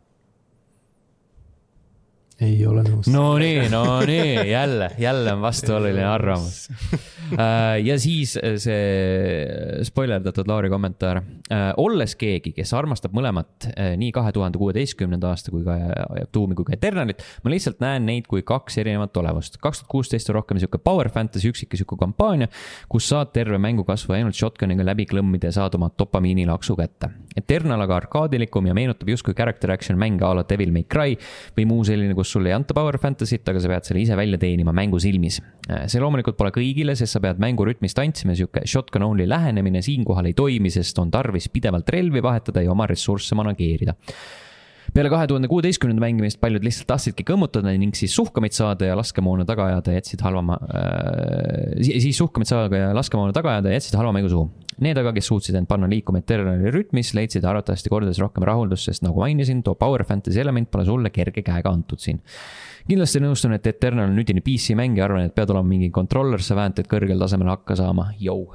ei 2.44 2.60
ole 2.68 2.84
nõus. 2.86 3.10
no 3.12 3.34
nii, 3.42 3.68
no 3.72 3.84
nii, 4.08 4.36
jälle, 4.50 4.92
jälle 5.00 5.34
on 5.34 5.42
vastuoluline 5.42 6.06
arvamus. 6.06 6.68
Äh, 7.34 7.80
ja 7.82 7.96
siis 8.00 8.36
äh, 8.38 8.58
see 8.62 9.84
spoilerdatud 9.88 10.48
Lauri 10.48 10.70
kommentaar. 10.70 11.22
Äh, 11.50 11.70
olles 11.82 12.18
keegi, 12.20 12.52
kes 12.54 12.74
armastab 12.78 13.16
mõlemat, 13.16 13.70
nii 13.98 14.12
kahe 14.14 14.34
tuhande 14.36 14.60
kuueteistkümnenda 14.62 15.32
aasta 15.32 15.50
kui 15.54 15.64
ka 15.66 15.78
Doom'i 16.36 16.58
kui 16.58 16.68
ka 16.68 16.76
Eternalit, 16.76 17.24
ma 17.42 17.54
lihtsalt 17.54 17.82
näen 17.82 18.06
neid 18.06 18.28
kui 18.30 18.44
kaks 18.46 18.78
erinevat 18.84 19.18
olevust. 19.18 19.58
kaks 19.64 19.82
tuhat 19.82 19.92
kuusteist 19.96 20.30
on 20.30 20.38
rohkem 20.38 20.60
sihuke 20.62 20.78
power 20.84 21.10
fantasy 21.10 21.50
üksikisiku 21.50 21.98
kampaania, 21.98 22.50
kus 22.92 23.08
saad 23.10 23.32
terve 23.34 23.58
mängu 23.58 23.88
kasvu 23.88 24.18
ainult 24.18 24.38
shotgun'iga 24.38 24.86
läbi 24.86 25.08
klõmmida 25.10 25.50
ja 25.50 25.58
saad 25.62 25.80
oma 25.80 25.90
dopamiinilaksu 25.98 26.78
kätte. 26.78 27.10
Eternal 27.40 27.82
aga 27.88 27.98
arkaadilikum 28.04 28.68
ja 28.70 28.76
meenutab 28.78 29.10
justkui 29.10 29.34
character 29.38 29.72
action 29.74 29.98
mänge 29.98 30.26
a 30.26 30.34
la 30.38 30.46
Devil 30.50 30.74
May 30.76 30.86
Cry 30.86 31.18
või 31.58 31.66
muu 31.70 31.88
selline, 31.88 32.14
kus 32.18 32.33
sulle 32.34 32.52
ei 32.52 32.58
anta 32.58 32.75
power 32.78 32.98
fantasy't, 33.02 33.48
aga 33.50 33.62
sa 33.63 33.72
pead 33.72 33.90
selle 33.90 34.04
ise 34.04 34.18
välja 34.20 34.40
teenima 34.42 34.74
mängu 34.75 35.00
silmis. 35.02 35.40
see 35.88 36.02
loomulikult 36.02 36.38
pole 36.40 36.52
kõigile, 36.56 36.96
sest 37.00 37.18
sa 37.18 37.22
pead 37.24 37.42
mängurütmis 37.44 37.96
tantsima, 37.98 38.36
sihuke 38.38 38.66
shotgun 38.68 39.06
only 39.08 39.28
lähenemine 39.30 39.82
siinkohal 39.86 40.32
ei 40.32 40.38
toimi, 40.38 40.72
sest 40.74 41.00
on 41.00 41.12
tarvis 41.13 41.50
pidevalt 41.54 41.90
relvi 41.94 42.24
vahetada 42.24 42.66
ja 42.66 42.74
oma 42.74 42.88
ressursse 42.90 43.38
manageerida 43.40 43.96
peale 44.94 45.10
kahe 45.10 45.28
tuhande 45.30 45.50
kuueteistkümnenda 45.52 46.04
mängimist 46.04 46.40
paljud 46.42 46.66
lihtsalt 46.66 46.88
tahtsidki 46.92 47.26
kõmmutada 47.28 47.74
ning 47.78 47.96
siis 47.98 48.14
suhkamit 48.16 48.54
saada 48.54 48.92
ja 48.92 48.98
laskemoona 48.98 49.46
taga 49.50 49.70
ajada, 49.72 49.96
jätsid 49.96 50.22
halvama 50.26 50.60
äh,, 50.70 51.80
siis 51.82 52.18
suhkamit 52.18 52.50
saada 52.50 52.84
ja 52.86 52.92
laskemoona 52.96 53.34
taga 53.36 53.56
ajada 53.56 53.74
ja 53.74 53.80
jätsid 53.80 53.98
halva 54.00 54.14
mängu 54.16 54.30
suhu. 54.32 54.50
Need 54.84 54.98
aga, 54.98 55.14
kes 55.14 55.28
suutsid 55.30 55.56
end 55.58 55.70
panna 55.70 55.88
liikuma 55.90 56.24
Eternali 56.24 56.72
rütmis, 56.74 57.14
leidsid 57.18 57.46
arvatavasti 57.46 57.92
kordades 57.94 58.20
rohkem 58.22 58.46
rahuldust, 58.48 58.90
sest 58.90 59.06
nagu 59.06 59.22
mainisin, 59.22 59.62
too 59.66 59.78
power 59.78 60.02
fantasy 60.08 60.42
element 60.42 60.72
pole 60.74 60.86
sulle 60.88 61.14
kerge 61.14 61.46
käega 61.46 61.74
antud 61.74 62.02
siin 62.02 62.22
kindlasti 62.90 63.22
nõustun, 63.24 63.56
et 63.56 63.68
Eternal 63.70 64.12
on 64.12 64.20
üdini 64.20 64.44
PC 64.44 64.76
mäng 64.78 64.98
ja 65.00 65.08
arvan, 65.08 65.28
et 65.28 65.36
pead 65.36 65.54
olema 65.54 65.70
mingi 65.70 65.90
controller 65.94 66.42
sa 66.44 66.58
väänt, 66.58 66.82
et 66.82 66.90
kõrgel 66.92 67.22
tasemel 67.22 67.54
hakka 67.54 67.78
saama, 67.80 68.10
jõu. 68.20 68.48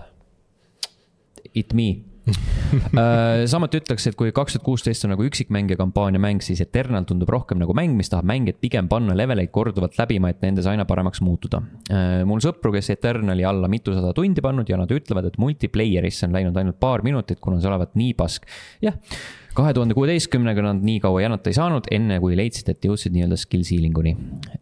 It 1.57 1.73
me 1.75 1.89
samuti 3.53 3.81
ütleks, 3.83 4.09
et 4.11 4.19
kui 4.19 4.33
kaks 4.35 4.57
tuhat 4.57 4.67
kuusteist 4.67 5.07
on 5.07 5.15
nagu 5.15 5.25
üksikmängija 5.27 5.79
kampaania 5.81 6.21
mäng, 6.23 6.43
siis 6.45 6.63
Eternal 6.65 7.07
tundub 7.09 7.31
rohkem 7.33 7.61
nagu 7.63 7.75
mäng, 7.77 7.97
mis 7.99 8.13
tahab 8.13 8.29
mängijat 8.29 8.61
pigem 8.63 8.91
panna 8.91 9.17
leveleid 9.19 9.53
korduvalt 9.55 9.99
läbima, 10.01 10.33
et 10.33 10.45
nendes 10.45 10.69
aina 10.71 10.87
paremaks 10.89 11.23
muutuda. 11.25 11.63
Äh, 11.89 12.23
mul 12.29 12.43
sõpru, 12.45 12.73
kes 12.77 12.93
Eternali 12.97 13.47
alla 13.49 13.71
mitusada 13.73 14.15
tundi 14.17 14.45
pannud 14.45 14.69
ja 14.69 14.81
nad 14.81 14.93
ütlevad, 14.95 15.31
et 15.31 15.41
multiplayer'isse 15.41 16.29
on 16.29 16.39
läinud 16.39 16.57
ainult 16.61 16.81
paar 16.81 17.05
minutit, 17.07 17.41
kuna 17.43 17.61
see 17.63 17.73
olevat 17.73 17.99
nii 17.99 18.15
pask. 18.19 18.49
jah 18.85 18.97
kahe 19.59 19.75
tuhande 19.75 19.97
kuueteistkümnega 19.97 20.63
nad 20.63 20.85
nii 20.87 21.01
kaua 21.03 21.25
jänata 21.25 21.51
ei 21.51 21.57
saanud, 21.57 21.89
enne 21.95 22.21
kui 22.23 22.37
leidsid, 22.39 22.69
et 22.71 22.85
jõudsid 22.87 23.15
nii-öelda 23.15 23.39
skill 23.41 23.67
ceiling 23.67 23.97
uni. 23.99 24.15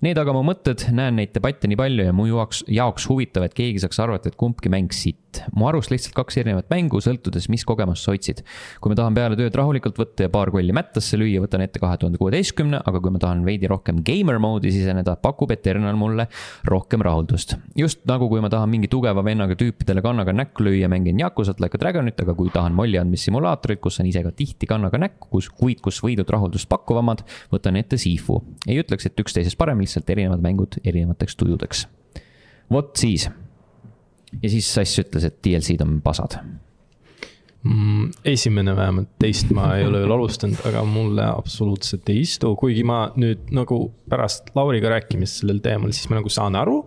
Need 0.04 0.20
aga 0.20 0.32
mu 0.32 0.40
mõtted, 0.46 0.86
näen 0.96 1.18
neid 1.20 1.34
debatte 1.36 1.68
nii 1.68 1.78
palju 1.80 2.08
ja 2.08 2.14
mu 2.16 2.28
jaoks, 2.30 2.62
jaoks 2.72 3.08
huvitav, 3.10 3.44
et 3.46 3.56
keegi 3.56 3.82
saaks 3.82 4.00
arvata, 4.02 4.32
et 4.32 4.38
kumbki 4.40 4.72
mäng 4.72 4.94
sitt. 4.96 5.25
Mu 5.54 5.68
arust 5.68 5.92
lihtsalt 5.92 6.16
kaks 6.16 6.40
erinevat 6.42 6.70
mängu, 6.72 7.00
sõltudes, 7.04 7.50
mis 7.52 7.64
kogemust 7.68 8.06
sa 8.06 8.14
otsid. 8.16 8.42
kui 8.80 8.92
ma 8.92 8.98
tahan 8.98 9.14
peale 9.14 9.38
tööd 9.38 9.54
rahulikult 9.54 10.00
võtta 10.00 10.26
ja 10.26 10.32
paar 10.32 10.50
kolli 10.54 10.72
mättasse 10.76 11.18
lüüa, 11.20 11.42
võtan 11.44 11.64
ette 11.66 11.82
kahe 11.82 11.98
tuhande 12.00 12.18
kuueteistkümne, 12.22 12.80
aga 12.86 13.00
kui 13.00 13.14
ma 13.14 13.22
tahan 13.22 13.44
veidi 13.44 13.70
rohkem 13.70 14.02
gamer 14.06 14.40
mode'i 14.42 14.72
siseneda, 14.74 15.16
pakub 15.20 15.52
Eternal 15.52 15.96
mulle 16.00 16.28
rohkem 16.64 17.04
rahuldust. 17.04 17.56
just 17.76 18.04
nagu, 18.08 18.28
kui 18.32 18.40
ma 18.40 18.48
tahan 18.48 18.70
mingi 18.70 18.88
tugeva 18.88 19.24
vennaga 19.24 19.54
tüüpidele 19.54 20.02
kannaga 20.02 20.32
näkku 20.32 20.64
lüüa, 20.64 20.88
mängin 20.88 21.20
Yakuusat 21.20 21.60
Like 21.60 21.76
a 21.76 21.84
Dragonit, 21.84 22.20
aga 22.20 22.34
kui 22.34 22.50
tahan 22.50 22.72
molli 22.72 22.98
andmissimulaatorit, 22.98 23.80
kus 23.80 24.00
on 24.00 24.06
ise 24.10 24.22
ka 24.24 24.32
tihti 24.32 24.66
kannaga 24.66 24.86
kannaga 24.86 25.00
näkku, 25.02 25.30
kus, 25.30 25.48
kuid 25.50 25.80
kus 25.84 26.00
võidud 26.04 26.28
rahuldust 26.28 26.68
pakkuvamad, 26.68 27.24
võtan 27.52 27.76
ette 27.76 27.96
Sifu. 27.96 28.42
ei 28.66 28.80
ütleks, 28.80 29.06
et 29.06 29.18
üksteisest 29.20 29.58
parem, 29.58 29.80
lihtsalt 29.80 30.08
erinevad 30.10 30.42
mängud 30.42 30.78
erinevateks 30.84 31.36
tujudeks. 31.36 31.86
vot 32.70 32.96
siis. 32.96 33.28
Ja 34.42 34.52
siis 34.52 34.68
Sass 34.74 35.02
ütles, 35.02 35.26
et 35.28 35.38
DLC-d 35.44 35.84
on 35.84 36.00
pasad 36.04 36.38
mm,. 37.66 38.10
esimene 38.24 38.76
vähemalt, 38.76 39.12
teist 39.22 39.50
ma 39.54 39.70
ei 39.76 39.86
ole 39.86 40.02
veel 40.02 40.16
alustanud, 40.16 40.60
aga 40.68 40.84
mulle 40.88 41.26
absoluutselt 41.26 42.08
ei 42.12 42.22
istu, 42.24 42.54
kuigi 42.58 42.84
ma 42.86 43.06
nüüd 43.18 43.50
nagu 43.56 43.80
pärast 44.10 44.52
Lauriga 44.58 44.92
rääkimist 44.96 45.42
sellel 45.42 45.62
teemal, 45.64 45.94
siis 45.96 46.10
ma 46.10 46.20
nagu 46.20 46.32
saan 46.32 46.58
aru. 46.58 46.82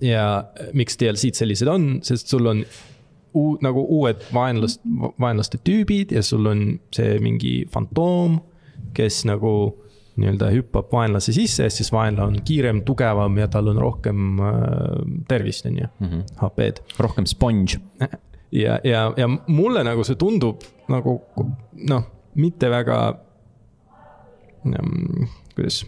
ja 0.00 0.44
miks 0.76 0.98
DLC-d 1.00 1.42
sellised 1.42 1.68
on, 1.68 1.90
sest 2.06 2.30
sul 2.30 2.46
on 2.50 2.62
uu-, 3.34 3.58
nagu 3.62 3.84
uued 3.98 4.22
vaenlast, 4.34 4.82
vaenlaste 5.20 5.60
tüübid 5.66 6.14
ja 6.14 6.22
sul 6.26 6.46
on 6.50 6.64
see 6.94 7.18
mingi 7.22 7.54
fantoom, 7.72 8.40
kes 8.96 9.24
nagu 9.28 9.52
nii-öelda 10.16 10.50
hüppab 10.54 10.90
vaenlase 10.92 11.32
sisse 11.32 11.68
siis 11.70 11.92
vaenlane 11.92 12.26
on 12.26 12.42
kiirem, 12.44 12.82
tugevam 12.86 13.38
ja 13.38 13.48
tal 13.48 13.70
on 13.72 13.78
rohkem 13.80 14.40
äh, 14.40 14.56
tervist, 15.28 15.66
on 15.66 15.78
ju, 15.78 15.88
HP-d. 16.40 16.82
Mhm. 16.82 16.98
rohkem 16.98 17.26
sponge. 17.26 17.80
ja, 18.62 18.78
ja, 18.84 19.06
ja 19.16 19.28
mulle 19.46 19.84
nagu 19.86 20.04
see 20.04 20.18
tundub 20.20 20.64
nagu 20.90 21.20
noh, 21.88 22.06
mitte 22.34 22.70
väga 22.70 23.00
mm,, 24.64 25.26
kuidas. 25.54 25.84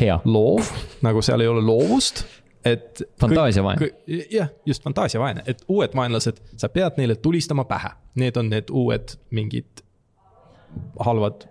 hea. 0.00 0.20
loov, 0.24 0.70
nagu 1.02 1.22
seal 1.22 1.44
ei 1.44 1.50
ole 1.50 1.64
loovust 1.64 2.24
et. 2.64 3.02
fantaasiavaene. 3.20 3.90
jah, 4.30 4.48
just 4.66 4.82
fantaasiavaene, 4.84 5.42
et 5.46 5.64
uued 5.68 5.94
vaenlased, 5.96 6.40
sa 6.56 6.68
pead 6.68 6.98
neile 7.00 7.16
tulistama 7.16 7.64
pähe, 7.68 7.94
need 8.20 8.36
on 8.36 8.50
need 8.52 8.72
uued 8.72 9.16
mingid 9.30 9.84
halvad 11.00 11.46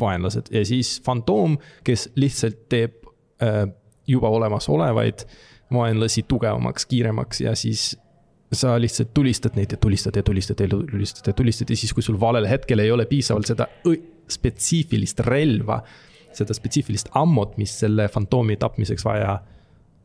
vaenlased 0.00 0.50
ja 0.54 0.64
siis 0.66 0.98
fantoom, 1.04 1.58
kes 1.84 2.10
lihtsalt 2.20 2.66
teeb 2.72 3.06
äh, 3.42 3.64
juba 4.06 4.28
olemasolevaid 4.28 5.26
vaenlasi 5.72 6.24
tugevamaks, 6.28 6.86
kiiremaks 6.86 7.40
ja 7.40 7.54
siis 7.54 7.92
sa 8.52 8.74
lihtsalt 8.80 9.14
tulistad 9.14 9.54
neid 9.54 9.72
ja 9.72 9.78
tulistad 9.78 10.16
ja 10.16 10.22
tulistad 10.22 10.60
ja 10.60 10.68
tulistad 10.68 11.26
ja 11.26 11.32
tulistad 11.32 11.70
ja 11.70 11.76
siis, 11.76 11.92
kui 11.94 12.02
sul 12.02 12.18
valel 12.20 12.48
hetkel 12.50 12.82
ei 12.82 12.90
ole 12.90 13.06
piisavalt 13.06 13.46
seda 13.46 13.68
spetsiifilist 14.30 15.22
relva, 15.26 15.80
seda 16.34 16.54
spetsiifilist 16.54 17.12
ammut, 17.18 17.56
mis 17.58 17.76
selle 17.84 18.08
fantoomi 18.10 18.56
tapmiseks 18.58 19.06
vaja 19.06 19.38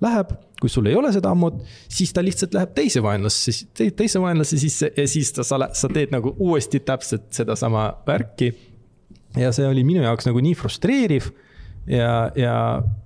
läheb, 0.03 0.35
kui 0.61 0.69
sul 0.69 0.89
ei 0.89 0.95
ole 0.97 1.11
seda 1.15 1.31
ammut, 1.33 1.61
siis 1.89 2.13
ta 2.13 2.23
lihtsalt 2.23 2.53
läheb 2.53 2.75
teise 2.77 3.01
vaenlasse, 3.03 3.53
teise 3.73 4.21
vaenlase 4.21 4.59
sisse 4.61 4.91
ja 4.97 5.07
siis 5.09 5.31
ta, 5.33 5.45
sa, 5.47 5.59
sa 5.73 5.89
teed 5.91 6.13
nagu 6.13 6.35
uuesti 6.37 6.81
täpselt 6.85 7.31
sedasama 7.35 7.87
värki. 8.07 8.51
Ja 9.39 9.51
see 9.55 9.67
oli 9.67 9.83
minu 9.87 10.03
jaoks 10.05 10.29
nagu 10.29 10.41
nii 10.43 10.55
frustreeriv. 10.57 11.31
ja, 11.87 12.31
ja 12.35 12.55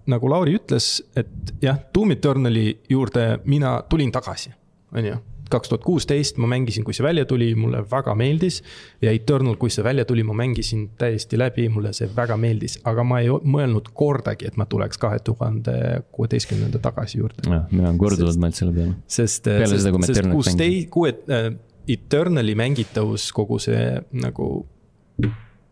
nagu 0.10 0.30
Lauri 0.32 0.56
ütles, 0.60 1.00
et 1.20 1.56
jah, 1.62 1.80
Doom 1.96 2.16
Eternali 2.16 2.80
juurde 2.90 3.40
mina 3.46 3.80
tulin 3.90 4.12
tagasi, 4.12 4.54
on 4.96 5.06
ju 5.06 5.18
kaks 5.50 5.70
tuhat 5.70 5.84
kuusteist 5.84 6.38
ma 6.38 6.48
mängisin, 6.50 6.84
kui 6.86 6.94
see 6.94 7.04
välja 7.04 7.26
tuli, 7.26 7.50
mulle 7.58 7.82
väga 7.92 8.14
meeldis. 8.16 8.62
ja 9.02 9.12
Eternal, 9.12 9.56
kui 9.58 9.72
see 9.74 9.84
välja 9.84 10.06
tuli, 10.06 10.24
ma 10.24 10.34
mängisin 10.38 10.90
täiesti 10.98 11.40
läbi, 11.40 11.66
mulle 11.74 11.94
see 11.98 12.10
väga 12.16 12.38
meeldis, 12.38 12.80
aga 12.90 13.04
ma 13.04 13.22
ei 13.24 13.30
mõelnud 13.30 13.92
kordagi, 13.98 14.50
et 14.50 14.60
ma 14.62 14.68
tuleks 14.70 15.02
kahe 15.02 15.20
tuhande 15.26 15.76
kuueteistkümnenda 16.16 16.82
tagasi 16.84 17.22
juurde. 17.22 17.46
jah, 17.50 17.66
mina 17.72 17.90
olen 17.90 18.02
korduvalt 18.02 18.42
mõelnud 18.42 18.62
selle 18.62 18.76
peale. 18.78 18.96
sest, 19.08 19.50
sest, 19.50 19.90
sest 20.14 20.32
kuusteist, 20.32 20.90
kuue 20.94 21.16
äh,, 21.30 21.52
Eternali 21.90 22.54
mängitavus, 22.54 23.32
kogu 23.34 23.58
see 23.58 23.96
nagu 24.14 24.46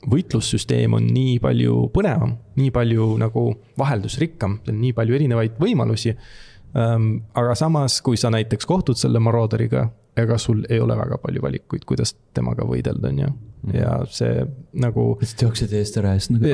võitlussüsteem 0.09 0.93
on 0.97 1.07
nii 1.11 1.37
palju 1.43 1.87
põnevam, 1.95 2.35
nii 2.57 2.71
palju 2.75 3.09
nagu 3.21 3.47
vaheldusrikkam, 3.79 4.59
nii 4.71 4.93
palju 4.97 5.17
erinevaid 5.19 5.57
võimalusi 5.61 6.13
ähm,. 6.13 7.09
aga 7.33 7.55
samas, 7.55 8.01
kui 8.01 8.17
sa 8.17 8.31
näiteks 8.33 8.67
kohtud 8.69 8.99
selle 8.99 9.19
marooderiga, 9.23 9.87
ega 10.17 10.37
sul 10.41 10.63
ei 10.69 10.79
ole 10.81 10.97
väga 10.97 11.19
palju 11.21 11.43
valikuid, 11.43 11.85
kuidas 11.85 12.15
temaga 12.33 12.65
võidelda, 12.67 13.11
on 13.11 13.19
ju. 13.25 13.33
Mhm. 13.67 13.75
ja 13.75 13.93
see 14.13 14.45
nagu. 14.77 15.17
lihtsalt 15.21 15.47
jooksed 15.47 15.73
eest 15.73 15.97
ära 15.97 16.13
ja 16.15 16.21
siis 16.21 16.35
nagu, 16.37 16.51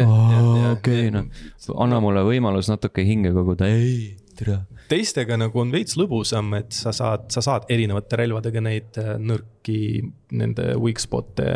okei, 0.72 1.12
noh, 1.13 1.27
anna 1.75 2.00
mulle 2.03 2.24
võimalus 2.27 2.72
natuke 2.72 3.05
hinge 3.05 3.33
koguda, 3.36 3.67
ei. 3.69 4.15
Teistega 4.90 5.38
nagu 5.40 5.62
on 5.62 5.72
veits 5.74 5.98
lõbusam, 6.00 6.52
et 6.58 6.74
sa 6.75 6.94
saad, 6.96 7.28
sa 7.34 7.44
saad 7.44 7.68
erinevate 7.74 8.18
relvadega 8.20 8.62
neid 8.63 9.00
äh, 9.02 9.13
nõrki, 9.22 9.78
nende 10.38 10.74
weak 10.82 11.02
spot'e 11.02 11.48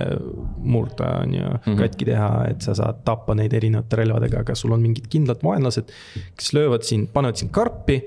murda, 0.63 1.11
on 1.23 1.33
ju, 1.37 1.47
mhm. 1.55 1.79
katki 1.81 2.09
teha, 2.09 2.29
et 2.51 2.65
sa 2.65 2.75
saad 2.77 3.03
tappa 3.07 3.35
neid 3.37 3.53
erinevate 3.57 4.01
relvadega, 4.01 4.43
aga 4.45 4.55
sul 4.57 4.75
on 4.75 4.83
mingid 4.83 5.09
kindlad 5.11 5.43
vaenlased, 5.45 5.91
kes 6.37 6.53
löövad 6.57 6.87
sind, 6.87 7.11
panevad 7.15 7.41
sind 7.41 7.53
karpi 7.55 7.99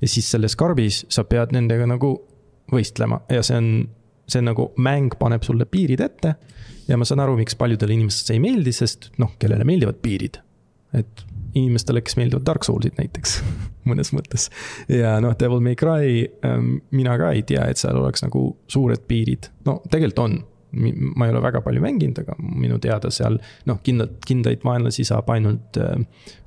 ja 0.00 0.08
siis 0.08 0.30
selles 0.32 0.56
karbis 0.58 1.04
sa 1.12 1.24
pead 1.28 1.54
nendega 1.56 1.86
nagu 1.88 2.14
võistlema 2.70 3.20
ja 3.32 3.42
see 3.46 3.58
on, 3.58 3.72
see 4.30 4.44
nagu 4.44 4.70
mäng 4.80 5.16
paneb 5.20 5.44
sulle 5.46 5.66
piirid 5.68 6.00
ette. 6.04 6.34
ja 6.88 6.98
ma 6.98 7.06
saan 7.08 7.22
aru, 7.24 7.36
miks 7.38 7.58
paljudele 7.58 7.96
inimestele 7.96 8.30
see 8.30 8.38
ei 8.38 8.44
meeldi, 8.44 8.72
sest 8.74 9.10
noh, 9.22 9.34
kellele 9.38 9.66
meeldivad 9.66 10.00
piirid. 10.02 10.40
et 10.96 11.26
inimestele, 11.54 12.02
kes 12.06 12.16
meeldivad 12.18 12.46
Dark 12.46 12.64
Soulsid 12.66 12.98
näiteks 12.98 13.40
mõnes 13.88 14.12
mõttes. 14.16 14.48
ja 14.88 15.16
noh, 15.22 15.36
Devil 15.38 15.62
May 15.64 15.78
Cry, 15.78 16.26
ähm, 16.46 16.76
mina 16.90 17.16
ka 17.20 17.32
ei 17.36 17.42
tea, 17.46 17.66
et 17.70 17.80
seal 17.80 17.98
oleks 18.00 18.24
nagu 18.26 18.44
suured 18.70 19.06
piirid, 19.08 19.50
no 19.68 19.80
tegelikult 19.90 20.24
on 20.24 20.38
ma 20.72 21.26
ei 21.26 21.32
ole 21.32 21.42
väga 21.42 21.62
palju 21.64 21.82
mänginud, 21.82 22.20
aga 22.22 22.36
minu 22.38 22.78
teada 22.82 23.10
seal 23.14 23.38
noh, 23.68 23.80
kindlalt, 23.84 24.18
kindlaid 24.26 24.64
vaenlasi 24.66 25.04
saab 25.08 25.30
ainult 25.34 25.78
äh, 25.80 25.96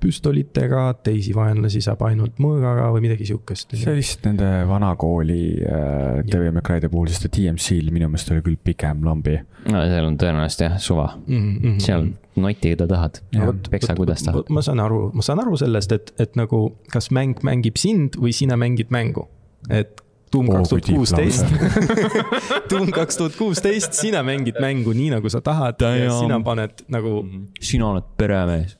püstolitega, 0.03 0.86
teisi 1.05 1.36
vaenlasi 1.36 1.83
saab 1.83 2.05
ainult 2.07 2.39
mõõgaga 2.43 2.89
või 2.95 3.05
midagi 3.07 3.27
sihukest. 3.31 3.75
see 3.75 3.91
oli 3.91 4.03
vist 4.03 4.25
nende 4.27 4.49
vanakooli 4.69 5.43
äh, 5.63 6.23
TV 6.29 6.53
Macrae'de 6.55 6.91
puhul, 6.93 7.12
sest 7.12 7.29
et 7.29 7.38
DMC-l 7.38 7.91
minu 7.93 8.12
meelest 8.12 8.31
oli 8.33 8.45
küll 8.45 8.59
pigem 8.63 9.03
lambi. 9.07 9.38
no 9.69 9.86
seal 9.89 10.09
on 10.09 10.19
tõenäoliselt 10.21 10.67
jah, 10.67 10.77
suva 10.81 11.09
mm. 11.25 11.49
-hmm. 11.49 11.79
seal 11.83 12.12
noti, 12.36 12.73
keda 12.73 12.88
tahad, 12.89 13.19
peksa, 13.69 13.95
kuidas 13.97 14.23
tahad. 14.25 14.49
ma 14.49 14.63
saan 14.65 14.81
aru, 14.83 15.09
ma 15.13 15.25
saan 15.25 15.43
aru 15.43 15.57
sellest, 15.59 15.91
et, 15.91 16.13
et 16.19 16.39
nagu 16.39 16.65
kas 16.93 17.12
mäng 17.12 17.43
mängib 17.45 17.77
sind 17.81 18.17
või 18.19 18.33
sina 18.36 18.57
mängid 18.59 18.93
mängu. 18.93 19.27
et 19.69 20.02
Doom 20.34 20.50
kaks 20.50 20.72
tuhat 20.72 20.88
kuusteist. 20.89 21.46
Doom 22.72 22.89
kaks 22.93 23.19
tuhat 23.19 23.36
kuusteist, 23.38 23.93
sina 23.98 24.24
mängid 24.26 24.58
mängu 24.62 24.96
nii, 24.98 25.12
nagu 25.13 25.30
sa 25.30 25.43
tahad 25.46 25.78
Damn. 25.80 26.02
ja 26.04 26.17
sina 26.17 26.39
paned 26.43 26.86
nagu. 26.93 27.22
Mhm. 27.24 27.46
sina 27.62 27.91
oled 27.91 28.10
peremees. 28.17 28.78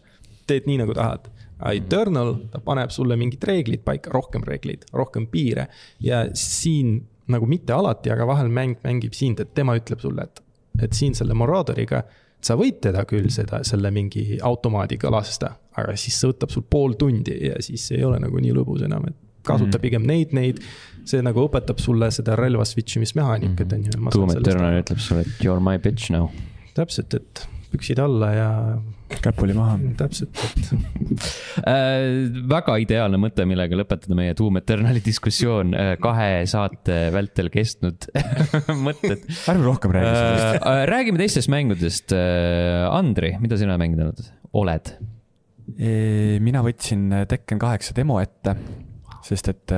teed 0.48 0.68
nii, 0.68 0.82
nagu 0.82 0.94
tahad. 0.98 1.30
Eternal, 1.64 2.34
ta 2.52 2.60
paneb 2.60 2.92
sulle 2.92 3.16
mingid 3.16 3.44
reeglid 3.48 3.86
paika, 3.86 4.12
rohkem 4.12 4.44
reegleid, 4.44 4.84
rohkem 4.92 5.30
piire 5.32 5.70
ja 6.04 6.26
siin 6.36 6.98
nagu 7.32 7.48
mitte 7.48 7.72
alati, 7.74 8.12
aga 8.12 8.28
vahel 8.28 8.50
mäng 8.52 8.82
mängib 8.84 9.16
sind, 9.16 9.40
et 9.40 9.54
tema 9.56 9.78
ütleb 9.80 10.02
sulle, 10.04 10.26
et, 10.28 10.42
et 10.84 10.98
siin 10.98 11.16
selle 11.16 11.38
Moradoriga 11.40 12.02
sa 12.44 12.58
võid 12.60 12.82
teda 12.84 13.06
küll 13.08 13.30
seda, 13.32 13.62
selle 13.64 13.92
mingi 13.96 14.40
automaadiga 14.44 15.12
lasta, 15.14 15.54
aga 15.80 15.96
siis 16.00 16.18
see 16.20 16.34
võtab 16.34 16.52
sul 16.52 16.66
pool 16.70 16.98
tundi 17.00 17.38
ja 17.48 17.62
siis 17.64 17.86
ei 17.96 18.04
ole 18.04 18.20
nagu 18.20 18.42
nii 18.44 18.52
lõbus 18.58 18.84
enam, 18.84 19.08
et 19.08 19.23
kasuta 19.44 19.78
mm. 19.78 19.84
pigem 19.84 20.08
neid, 20.08 20.34
neid 20.36 20.64
see 21.08 21.24
nagu 21.24 21.48
õpetab 21.48 21.82
sulle 21.84 22.10
seda 22.16 22.38
relva 22.40 22.66
switch 22.68 23.00
imismehaanikat, 23.00 23.68
mhm. 23.68 23.96
on 24.00 24.12
ju. 24.12 24.12
Doom 24.18 24.36
Eternal 24.38 24.82
ütleb 24.82 25.02
sulle, 25.04 25.26
et 25.28 25.44
you 25.44 25.54
are 25.54 25.64
my 25.64 25.80
bitch 25.82 26.14
now. 26.14 26.30
täpselt, 26.78 27.14
et 27.14 27.48
püksid 27.74 28.00
alla 28.02 28.30
ja. 28.34 28.50
käpuli 29.24 29.56
maha. 29.58 29.76
täpselt, 29.98 30.38
et 30.48 30.70
äh, 31.70 32.06
väga 32.50 32.78
ideaalne 32.82 33.20
mõte, 33.22 33.46
millega 33.50 33.78
lõpetada 33.78 34.18
meie 34.18 34.36
Doom 34.38 34.62
Eternali 34.62 35.02
diskussioon, 35.06 35.74
äh, 35.78 35.94
kahe 36.02 36.44
saate 36.50 37.00
vältel 37.14 37.50
kestnud 37.54 38.08
mõtted. 38.88 39.26
ärme 39.52 39.68
rohkem 39.68 39.96
räägi 39.96 40.14
sellest 40.14 40.70
äh,. 40.70 40.86
räägime 40.90 41.22
teistest 41.22 41.52
mängudest. 41.54 42.16
Äh, 42.16 42.86
Andri, 42.94 43.36
mida 43.44 43.60
sina 43.60 43.80
mänginud 43.82 44.24
oled? 44.54 44.96
mina 46.44 46.60
võtsin 46.60 47.06
Tekken 47.32 47.58
kaheksa 47.58 47.94
demo 47.96 48.18
ette, 48.20 48.52
sest 49.24 49.52
et 49.54 49.78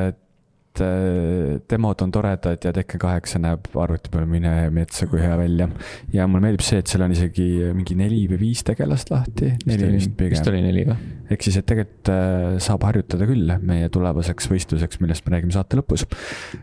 et 0.76 0.82
äh, 0.84 1.62
demod 1.70 2.02
on 2.04 2.12
toredad 2.12 2.64
ja 2.64 2.72
Tekken 2.76 3.00
kaheksa 3.00 3.40
näeb 3.42 3.68
arvuti 3.80 4.12
peal 4.12 4.28
mine 4.30 4.52
metsa 4.76 5.08
kui 5.08 5.22
hea 5.22 5.36
välja. 5.40 5.68
ja 6.14 6.28
mulle 6.28 6.48
meeldib 6.48 6.66
see, 6.66 6.82
et 6.82 6.92
seal 6.92 7.06
on 7.06 7.14
isegi 7.16 7.48
mingi 7.76 7.96
neli 8.00 8.24
või 8.32 8.42
viis 8.42 8.64
tegelast 8.68 9.12
lahti. 9.14 9.54
neli 9.70 9.94
vist 9.96 10.16
pigem. 10.18 10.36
vist 10.36 10.52
oli 10.52 10.62
neli 10.66 10.86
või? 10.90 10.98
ehk 11.32 11.48
siis, 11.48 11.60
et 11.62 11.68
tegelikult 11.70 12.12
äh, 12.14 12.58
saab 12.64 12.86
harjutada 12.90 13.28
küll 13.30 13.56
meie 13.64 13.90
tulevaseks 13.94 14.52
võistluseks, 14.52 15.02
millest 15.04 15.26
me 15.26 15.36
räägime 15.36 15.56
saate 15.56 15.80
lõpus. 15.80 16.06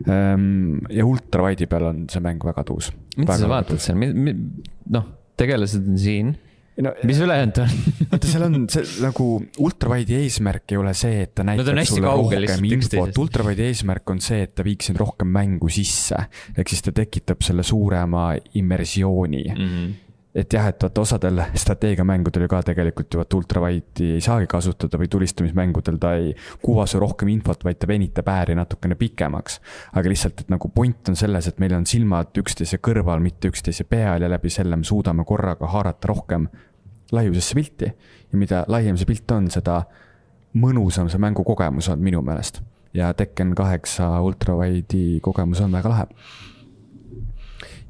Ehm, 0.05 0.85
ja 0.93 1.05
ultrawide'i 1.07 1.67
peal 1.71 1.89
on 1.89 2.05
see 2.11 2.23
mäng 2.23 2.43
väga 2.45 2.65
tuus. 2.69 2.93
mida 3.17 3.37
sa 3.39 3.49
vaatad 3.51 3.81
seal, 3.83 3.99
noh, 4.93 5.11
tegelased 5.39 5.89
on 5.89 6.01
siin 6.01 6.35
no, 6.81 6.93
mis 7.03 7.19
ülejäänud 7.21 7.59
on 7.63 7.73
vaata, 8.11 8.29
seal 8.29 8.45
on 8.47 8.63
see 8.71 8.85
nagu 9.03 9.27
ultrawide'i 9.65 10.23
eesmärk 10.23 10.73
ei 10.73 10.79
ole 10.81 10.93
see, 10.97 11.23
et 11.27 11.33
ta 11.37 11.45
näitab 11.47 11.73
no, 11.77 11.85
sulle 11.87 12.07
rohkem 12.07 12.69
infot, 12.69 13.19
ultrawide'i 13.25 13.73
eesmärk 13.73 14.13
on 14.13 14.23
see, 14.23 14.45
et 14.47 14.55
ta 14.57 14.65
viiks 14.65 14.89
sind 14.89 15.01
rohkem 15.01 15.29
mängu 15.33 15.69
sisse. 15.73 16.17
ehk 16.57 16.73
siis 16.73 16.85
ta 16.85 16.95
tekitab 16.95 17.45
selle 17.45 17.65
suurema 17.67 18.31
immersiooni 18.61 19.45
mm. 19.51 19.69
-hmm 19.69 20.02
et 20.35 20.53
jah, 20.53 20.65
et 20.67 20.81
vaata 20.81 21.01
osadel 21.01 21.41
strateegiamängudel 21.53 22.45
ju 22.45 22.49
ka 22.49 22.61
tegelikult 22.65 23.13
ju 23.13 23.19
vaata 23.21 23.37
ultrawide'i 23.37 24.15
ei 24.15 24.21
saagi 24.23 24.47
kasutada 24.49 24.97
või 24.97 25.09
tulistamismängudel 25.13 25.99
ta 26.01 26.15
ei 26.17 26.31
kuva 26.61 26.87
su 26.89 26.99
rohkem 27.01 27.29
infot, 27.29 27.61
vaid 27.63 27.77
ta 27.77 27.87
venitab 27.87 28.29
ääri 28.33 28.55
natukene 28.57 28.97
pikemaks. 28.97 29.59
aga 29.93 30.09
lihtsalt, 30.09 30.41
et 30.41 30.49
nagu 30.49 30.69
point 30.73 31.09
on 31.09 31.15
selles, 31.15 31.47
et 31.47 31.59
meil 31.61 31.75
on 31.77 31.85
silmad 31.85 32.33
üksteise 32.37 32.79
kõrval, 32.81 33.21
mitte 33.21 33.51
üksteise 33.53 33.83
peal 33.83 34.25
ja 34.25 34.29
läbi 34.29 34.49
selle 34.49 34.75
me 34.75 34.83
suudame 34.83 35.25
korraga 35.25 35.67
haarata 35.67 36.07
rohkem 36.07 36.47
laiusesse 37.11 37.55
pilti. 37.55 37.91
ja 38.31 38.37
mida 38.37 38.65
laiem 38.67 38.97
see 38.97 39.05
pilt 39.05 39.31
on, 39.31 39.51
seda 39.51 39.83
mõnusam 40.53 41.09
see 41.09 41.21
mängukogemus 41.21 41.89
on 41.89 42.01
minu 42.01 42.21
meelest. 42.21 42.61
ja 42.93 43.13
Tekken 43.13 43.53
kaheksa 43.55 44.21
ultrawide'i 44.21 45.19
kogemus 45.21 45.61
on 45.61 45.71
väga 45.71 45.89
lahe 45.89 46.07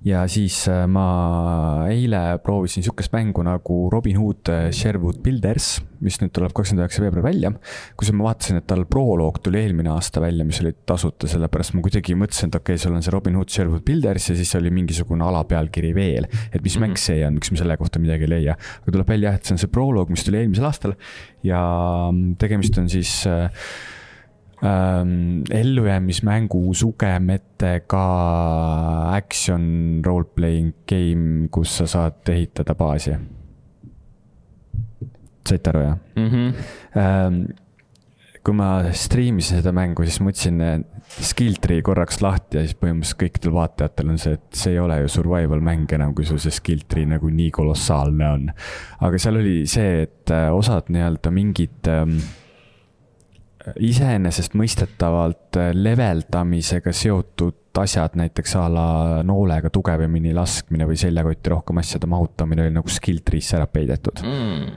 ja 0.03 0.25
siis 0.27 0.65
äh, 0.67 0.83
ma 0.91 1.85
eile 1.87 2.37
proovisin 2.43 2.83
sihukest 2.83 3.13
mängu 3.15 3.43
nagu 3.47 3.77
Robin 3.91 4.17
Hood 4.19 4.49
äh, 4.51 4.65
Sherwood 4.75 5.21
Builders, 5.23 5.77
mis 6.03 6.17
nüüd 6.19 6.33
tuleb 6.35 6.51
kakskümmend 6.55 6.83
üheksa 6.83 7.05
veebruar 7.05 7.29
välja. 7.29 7.53
kusjuures 7.95 8.19
ma 8.19 8.27
vaatasin, 8.27 8.59
et 8.59 8.67
tal 8.67 8.83
proloog 8.89 9.39
tuli 9.43 9.61
eelmine 9.61 9.93
aasta 9.93 10.21
välja, 10.23 10.43
mis 10.47 10.59
oli 10.63 10.73
tasuta, 10.85 11.29
sellepärast 11.31 11.77
ma 11.77 11.85
kuidagi 11.85 12.17
mõtlesin, 12.19 12.51
et 12.51 12.59
okei 12.59 12.75
okay,, 12.75 12.83
sul 12.83 12.97
on 12.97 13.05
see 13.05 13.15
Robin 13.15 13.39
Hood 13.39 13.55
Sherwood 13.55 13.87
Builders 13.87 14.27
ja 14.33 14.37
siis 14.39 14.53
oli 14.59 14.73
mingisugune 14.75 15.23
alapealkiri 15.29 15.95
veel. 15.95 16.27
et 16.51 16.61
mis 16.61 16.75
mm 16.75 16.83
-hmm. 16.83 16.87
mäng 16.87 16.99
see 16.99 17.25
on, 17.25 17.39
miks 17.39 17.51
ma 17.51 17.63
selle 17.63 17.77
kohta 17.77 17.99
midagi 17.99 18.27
ei 18.27 18.35
leia. 18.35 18.57
aga 18.81 18.91
tuleb 18.91 19.07
välja, 19.07 19.33
et 19.33 19.45
see 19.45 19.55
on 19.55 19.63
see 19.63 19.71
proloog, 19.71 20.09
mis 20.09 20.23
tuli 20.23 20.37
eelmisel 20.37 20.65
aastal 20.65 20.95
ja 21.43 21.63
mm, 22.11 22.35
tegemist 22.35 22.77
on 22.77 22.89
siis 22.89 23.23
äh, 23.27 23.49
ähm, 24.63 25.43
ellujäämismängu 25.51 26.73
sugemetega 26.73 28.05
action 29.15 30.01
role-playing 30.05 30.73
game, 30.89 31.47
kus 31.51 31.77
sa 31.77 31.87
saad 31.87 32.29
ehitada 32.29 32.75
baasi. 32.75 33.17
saite 35.49 35.69
aru, 35.69 35.79
jah 35.79 35.97
mm? 36.15 36.29
-hmm. 36.29 36.53
Ähm, 36.97 37.43
kui 38.43 38.55
ma 38.55 38.91
striimisin 38.91 39.61
seda 39.61 39.71
mängu, 39.75 40.03
siis 40.03 40.19
ma 40.19 40.31
võtsin 40.31 40.59
skill 41.23 41.59
tree 41.63 41.81
korraks 41.85 42.19
lahti 42.23 42.57
ja 42.57 42.63
siis 42.65 42.75
põhimõtteliselt 42.79 43.19
kõikidel 43.21 43.53
vaatajatel 43.55 44.11
on 44.13 44.19
see, 44.19 44.37
et 44.37 44.59
see 44.59 44.73
ei 44.75 44.79
ole 44.83 44.97
ju 45.03 45.11
survival 45.11 45.63
mäng 45.63 45.91
enam, 45.95 46.13
kui 46.15 46.27
sul 46.27 46.41
see 46.43 46.51
skill 46.51 46.83
tree 46.89 47.07
nagu 47.07 47.29
nii 47.31 47.51
kolossaalne 47.55 48.29
on. 48.29 48.47
aga 48.99 49.19
seal 49.21 49.39
oli 49.39 49.63
see, 49.69 50.03
et 50.07 50.33
äh, 50.35 50.49
osad 50.51 50.91
nii-öelda 50.91 51.31
mingid 51.35 51.91
ähm, 51.91 52.17
iseenesestmõistetavalt 53.79 55.59
äh, 55.59 55.71
leveldamisega 55.75 56.93
seotud 56.95 57.81
asjad, 57.81 58.17
näiteks 58.19 58.55
a 58.59 58.67
la 58.69 58.87
noolega 59.25 59.71
tugevamini 59.73 60.33
laskmine 60.35 60.85
või 60.89 60.97
seljakotti 60.99 61.53
rohkem 61.53 61.79
asjade 61.81 62.09
mahutamine 62.09 62.67
oli 62.67 62.73
nagu 62.75 62.91
skill 62.91 63.23
tree'sse 63.25 63.57
ära 63.57 63.67
peidetud. 63.71 64.21
Mm.. 64.21 64.67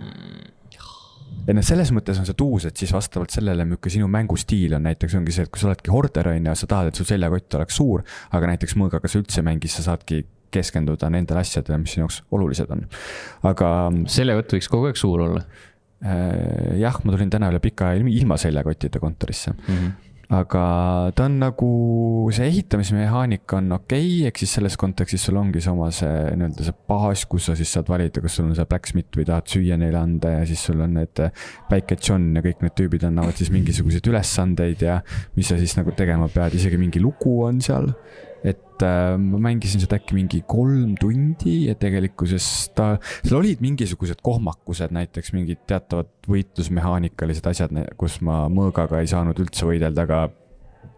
ja 1.47 1.57
noh, 1.57 1.67
selles 1.67 1.93
mõttes 1.95 2.21
on 2.23 2.29
see 2.29 2.39
tuus, 2.39 2.69
et 2.71 2.81
siis 2.81 2.95
vastavalt 2.97 3.35
sellele, 3.35 3.67
milline 3.69 3.93
sinu 3.99 4.09
mängustiil 4.13 4.79
on, 4.79 4.87
näiteks 4.89 5.19
ongi 5.19 5.35
see, 5.35 5.45
et 5.45 5.53
kui 5.53 5.61
sa 5.61 5.71
oledki 5.71 5.93
horder 5.93 6.33
on 6.33 6.51
ju, 6.51 6.57
sa 6.57 6.71
tahad, 6.73 6.91
et 6.91 6.99
su 6.99 7.05
seljakott 7.09 7.61
oleks 7.61 7.77
suur, 7.83 8.07
aga 8.39 8.55
näiteks 8.55 8.79
mõõgaga 8.81 9.11
sa 9.11 9.21
üldse 9.21 9.43
ei 9.43 9.51
mängi, 9.51 9.71
sa 9.73 9.85
saadki 9.91 10.25
keskenduda 10.57 11.11
nendele 11.13 11.43
asjadele, 11.43 11.83
mis 11.83 11.97
sinu 11.97 12.07
jaoks 12.07 12.23
olulised 12.33 12.71
on, 12.73 12.87
aga. 13.51 13.71
seljakott 14.09 14.57
võiks 14.57 14.71
kogu 14.73 14.89
aeg 14.89 15.01
suur 15.01 15.27
olla 15.27 15.45
jah, 16.01 16.99
ma 17.05 17.15
tulin 17.15 17.31
täna 17.33 17.49
üle 17.53 17.61
pika 17.65 17.93
aja 17.93 18.03
ilma 18.05 18.37
seljakottide 18.41 19.01
kontorisse. 19.03 19.55
Mm. 19.57 19.79
-hmm 19.79 19.95
aga 20.27 21.13
ta 21.15 21.27
on 21.29 21.37
nagu, 21.39 21.69
see 22.35 22.49
ehitamismehaanika 22.51 23.61
on 23.61 23.77
okei 23.77 24.01
okay,, 24.03 24.27
ehk 24.27 24.41
siis 24.43 24.57
selles 24.59 24.75
kontekstis 24.81 25.23
sul 25.29 25.39
ongi 25.39 25.63
see 25.63 25.71
oma 25.71 25.93
see 25.95 26.11
nii-öelda 26.35 26.67
see 26.67 26.75
baas, 26.91 27.23
kus 27.31 27.47
sa 27.47 27.55
siis 27.59 27.71
saad 27.77 27.87
valida, 27.93 28.23
kas 28.25 28.39
sul 28.39 28.49
on 28.49 28.57
see 28.59 28.67
blacksmith 28.67 29.21
või 29.21 29.29
tahad 29.29 29.47
süüa 29.53 29.79
neile 29.79 30.01
anda 30.01 30.33
ja 30.41 30.43
siis 30.49 30.65
sul 30.67 30.83
on 30.83 30.99
need 30.99 31.23
Päike 31.71 31.99
John 32.01 32.33
ja 32.35 32.43
kõik 32.43 32.65
need 32.67 32.75
tüübid 32.81 33.07
annavad 33.07 33.39
siis 33.39 33.53
mingisuguseid 33.55 34.11
ülesandeid 34.11 34.83
ja 34.83 34.99
mis 35.39 35.53
sa 35.53 35.61
siis 35.61 35.77
nagu 35.79 35.95
tegema 35.95 36.27
pead, 36.33 36.59
isegi 36.59 36.81
mingi 36.81 37.03
lugu 37.03 37.39
on 37.47 37.63
seal 37.63 37.93
et 38.47 38.85
äh, 38.85 39.17
ma 39.19 39.41
mängisin 39.49 39.83
seda 39.83 39.99
äkki 39.99 40.17
mingi 40.17 40.43
kolm 40.49 40.95
tundi 41.01 41.67
ja 41.67 41.75
tegelikkuses 41.79 42.47
ta, 42.77 42.95
seal 43.23 43.41
olid 43.41 43.63
mingisugused 43.65 44.23
kohmakused, 44.25 44.95
näiteks 44.95 45.33
mingid 45.35 45.65
teatavad 45.69 46.13
võitlusmehaanikalised 46.31 47.47
asjad, 47.51 47.75
kus 47.99 48.21
ma 48.27 48.45
mõõgaga 48.53 49.03
ei 49.03 49.11
saanud 49.11 49.39
üldse 49.43 49.67
võidelda, 49.69 50.07
aga 50.07 50.27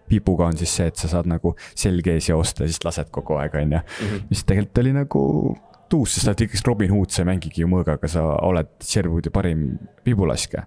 pipuga 0.08 0.48
on 0.48 0.56
siis 0.56 0.72
see, 0.78 0.88
et 0.88 1.00
sa 1.00 1.10
saad 1.10 1.28
nagu 1.28 1.54
selge 1.76 2.14
ees 2.16 2.30
joosta 2.30 2.64
ja 2.64 2.72
siis 2.72 2.84
lased 2.84 3.10
kogu 3.14 3.36
aeg, 3.40 3.56
on 3.60 3.76
ju. 3.78 3.82
Mhm. 3.82 4.28
mis 4.30 4.44
tegelikult 4.44 4.84
oli 4.84 4.94
nagu 4.96 5.22
tuus, 5.88 6.14
sest 6.14 6.26
sa 6.26 6.32
oled 6.32 6.44
ikkagi 6.44 6.64
Robin 6.66 6.92
Hood, 6.92 7.12
sa 7.12 7.22
ei 7.22 7.30
mängigi 7.30 7.64
ju 7.64 7.68
mõõgaga, 7.70 8.08
sa 8.12 8.24
oled 8.44 8.74
Sherwoodi 8.84 9.32
parim 9.32 9.70
pibulaskja 10.04 10.66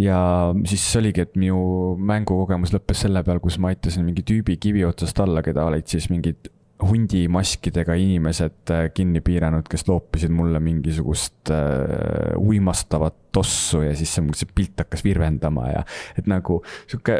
ja 0.00 0.18
siis 0.66 0.84
oligi, 0.98 1.22
et 1.24 1.36
minu 1.38 1.94
mängukogemus 1.98 2.74
lõppes 2.74 3.04
selle 3.04 3.22
peal, 3.26 3.40
kus 3.42 3.60
ma 3.62 3.70
aitasin 3.72 4.06
mingi 4.06 4.24
tüübi 4.26 4.58
kivi 4.62 4.84
otsast 4.86 5.20
alla, 5.22 5.42
keda 5.44 5.66
olid 5.68 5.86
siis 5.90 6.10
mingid 6.10 6.50
hundimaskidega 6.82 7.94
inimesed 7.98 8.72
äh, 8.74 8.84
kinni 8.94 9.22
piiranud, 9.24 9.68
kes 9.70 9.86
loopisid 9.88 10.32
mulle 10.34 10.60
mingisugust 10.60 11.52
äh, 11.54 12.34
uimastavat 12.40 13.16
tossu 13.32 13.84
ja 13.84 13.94
siis 13.96 14.14
see, 14.16 14.26
see 14.36 14.50
pilt 14.54 14.82
hakkas 14.82 15.04
virvendama 15.06 15.68
ja 15.70 15.84
et 16.18 16.28
nagu 16.30 16.60
sihuke 16.90 17.18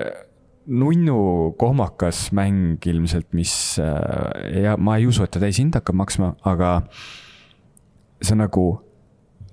nunnu 0.67 1.55
kohmakas 1.61 2.31
mäng 2.37 2.83
ilmselt, 2.89 3.31
mis 3.37 3.79
äh, 3.83 4.63
ja 4.65 4.77
ma 4.77 4.99
ei 4.99 5.07
usu, 5.07 5.25
et 5.25 5.35
ta 5.35 5.43
täishind 5.43 5.77
hakkab 5.79 6.03
maksma, 6.03 6.35
aga 6.43 6.81
sa 8.25 8.37
nagu 8.39 8.67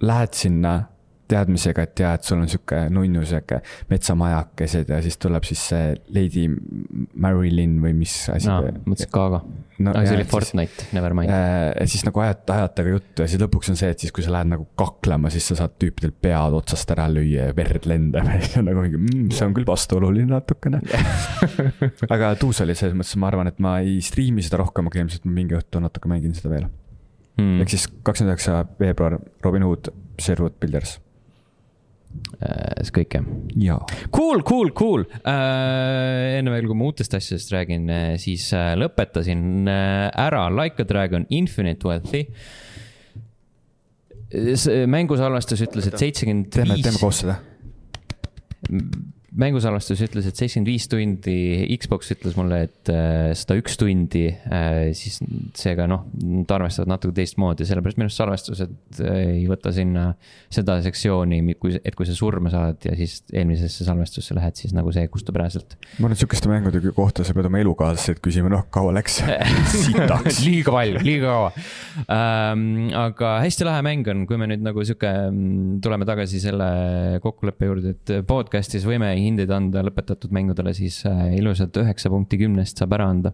lähed 0.02 0.34
sinna 0.34 0.91
teadmisega, 1.32 1.86
et 1.88 2.04
jaa, 2.04 2.14
et 2.18 2.28
sul 2.28 2.42
on 2.42 2.50
sihuke 2.52 2.84
nunnu 2.94 3.24
sihuke 3.28 3.62
metsamajakesed 3.92 4.92
ja 4.92 5.02
siis 5.04 5.18
tuleb 5.22 5.48
siis 5.48 5.64
see 5.72 5.92
Lady 6.16 6.48
Marilyn 6.52 7.78
või 7.84 7.96
mis 7.98 8.16
asi 8.34 8.50
no,. 8.50 8.60
mõtlesin 8.86 9.12
Gaga 9.14 9.42
no,. 9.42 9.94
aga 9.94 10.04
see 10.06 10.18
oli 10.20 10.28
Fortnite, 10.30 10.88
never 10.96 11.16
mind. 11.18 11.32
ja 11.32 11.88
siis 11.90 12.04
nagu 12.08 12.24
ajate, 12.24 12.56
ajate 12.56 12.86
ka 12.86 12.94
juttu 12.96 13.26
ja 13.26 13.32
siis 13.32 13.42
lõpuks 13.42 13.72
on 13.74 13.80
see, 13.80 13.92
et 13.94 14.04
siis, 14.04 14.14
kui 14.16 14.26
sa 14.26 14.34
lähed 14.36 14.52
nagu 14.52 14.68
kaklema, 14.80 15.32
siis 15.34 15.48
sa 15.52 15.58
saad 15.62 15.78
tüüpidel 15.82 16.14
pead 16.14 16.58
otsast 16.58 16.92
ära 16.96 17.08
lüüa 17.12 17.50
ja 17.50 17.58
verd 17.58 17.88
lendab 17.90 18.28
ja 18.32 18.40
siis 18.44 18.60
on 18.62 18.68
nagu 18.70 18.84
mingi 18.86 19.00
mmm,, 19.00 19.32
see 19.36 19.48
on 19.48 19.56
küll 19.58 19.68
vastuoluline 19.70 20.32
natukene 20.32 20.82
aga 22.16 22.34
tuus 22.42 22.62
oli 22.66 22.78
selles 22.78 22.98
mõttes, 22.98 23.18
ma 23.22 23.32
arvan, 23.32 23.52
et 23.52 23.62
ma 23.64 23.78
ei 23.84 24.00
striimi 24.06 24.44
seda 24.46 24.62
rohkem, 24.64 24.92
aga 24.92 25.04
ilmselt 25.04 25.28
ma 25.28 25.36
mingi 25.40 25.58
õhtu 25.58 25.84
natuke 25.84 26.12
mängin 26.12 26.36
seda 26.38 26.54
veel 26.54 26.68
hmm.. 27.40 27.62
ehk 27.64 27.76
siis 27.76 27.88
kakskümmend 28.02 28.36
üheksa 28.36 28.66
veebruar, 28.82 29.20
Robin 29.46 29.66
Hood, 29.68 29.94
Sherwood 30.22 30.60
Builders 30.62 31.00
Äh, 32.42 32.82
see 32.88 32.96
kõik 32.96 33.16
jah? 33.18 33.28
jaa. 33.62 33.78
Cool, 34.16 34.42
cool, 34.48 34.72
cool 34.78 35.06
uh,. 35.06 36.40
enne 36.40 36.54
veel, 36.54 36.68
kui 36.70 36.78
ma 36.78 36.90
uutest 36.90 37.14
asjadest 37.18 37.54
räägin, 37.54 37.86
äh, 37.94 38.16
siis 38.22 38.48
uh, 38.56 38.72
lõpetasin 38.80 39.46
uh, 39.68 40.08
ära 40.10 40.48
Like 40.54 40.82
a 40.82 40.90
Dragon 40.90 41.28
Infinite 41.30 41.88
Wealthy. 41.88 42.26
mängusalvestus 44.88 45.60
ütles, 45.66 45.90
et 45.90 46.00
seitsekümmend 46.00 46.56
viis. 46.56 46.86
teeme 46.86 47.00
koos 47.02 47.18
seda 47.26 47.42
mängusalvestus 49.32 50.02
ütles, 50.04 50.26
et 50.28 50.36
seitsekümmend 50.36 50.68
viis 50.68 50.88
tundi, 50.92 51.36
Xbox 51.80 52.12
ütles 52.12 52.36
mulle, 52.36 52.66
et 52.68 52.90
äh, 52.92 53.32
sada 53.38 53.56
üks 53.62 53.78
tundi, 53.80 54.26
äh, 54.28 54.92
siis 54.98 55.22
seega 55.58 55.86
noh, 55.88 56.04
nad 56.20 56.52
arvestavad 56.52 56.92
natuke 56.92 57.16
teistmoodi, 57.22 57.68
sellepärast 57.68 58.00
minu 58.00 58.10
arust 58.10 58.20
salvestused 58.20 59.00
äh, 59.06 59.22
ei 59.38 59.46
võta 59.48 59.72
sinna 59.76 60.10
seda 60.52 60.76
sektsiooni, 60.84 61.40
kui, 61.62 61.78
et 61.80 61.96
kui 61.96 62.10
sa 62.10 62.16
surma 62.18 62.52
saad 62.52 62.84
ja 62.90 62.96
siis 63.00 63.22
eelmisesse 63.32 63.88
salvestusse 63.88 64.36
lähed, 64.36 64.58
siis 64.60 64.76
nagu 64.76 64.92
see 64.92 65.08
kustub 65.14 65.40
ära 65.40 65.48
sealt. 65.54 65.78
ma 65.98 66.10
arvan, 66.10 66.18
et 66.18 66.24
sihukeste 66.24 66.52
mängude 66.52 66.84
kohta 66.98 67.24
sa 67.28 67.36
pead 67.38 67.48
oma 67.48 67.64
elukaaslaseid 67.64 68.20
küsima, 68.24 68.52
noh, 68.52 68.68
kaua 68.74 68.92
läks 69.00 69.22
sitaks 69.86 70.42
liiga 70.44 70.76
palju, 70.76 71.06
liiga 71.08 71.32
kaua 71.32 71.54
ähm,. 72.12 72.92
aga 73.00 73.38
hästi 73.46 73.70
lahe 73.70 73.88
mäng 73.88 74.12
on, 74.12 74.28
kui 74.28 74.40
me 74.42 74.52
nüüd 74.52 74.68
nagu 74.68 74.84
sihuke, 74.84 75.08
mm, 75.32 75.80
tuleme 75.86 76.10
tagasi 76.10 76.44
selle 76.44 76.70
kokkuleppe 77.24 77.72
juurde, 77.72 77.96
et 77.96 78.16
podcast'is 78.28 78.84
võime 78.88 79.14
hindeid 79.26 79.52
anda 79.54 79.84
lõpetatud 79.86 80.34
mängudele, 80.36 80.74
siis 80.78 81.02
äh, 81.10 81.36
ilusalt 81.38 81.78
üheksa 81.82 82.12
punkti 82.12 82.40
kümnest 82.42 82.82
saab 82.82 82.96
ära 82.98 83.08
anda. 83.12 83.34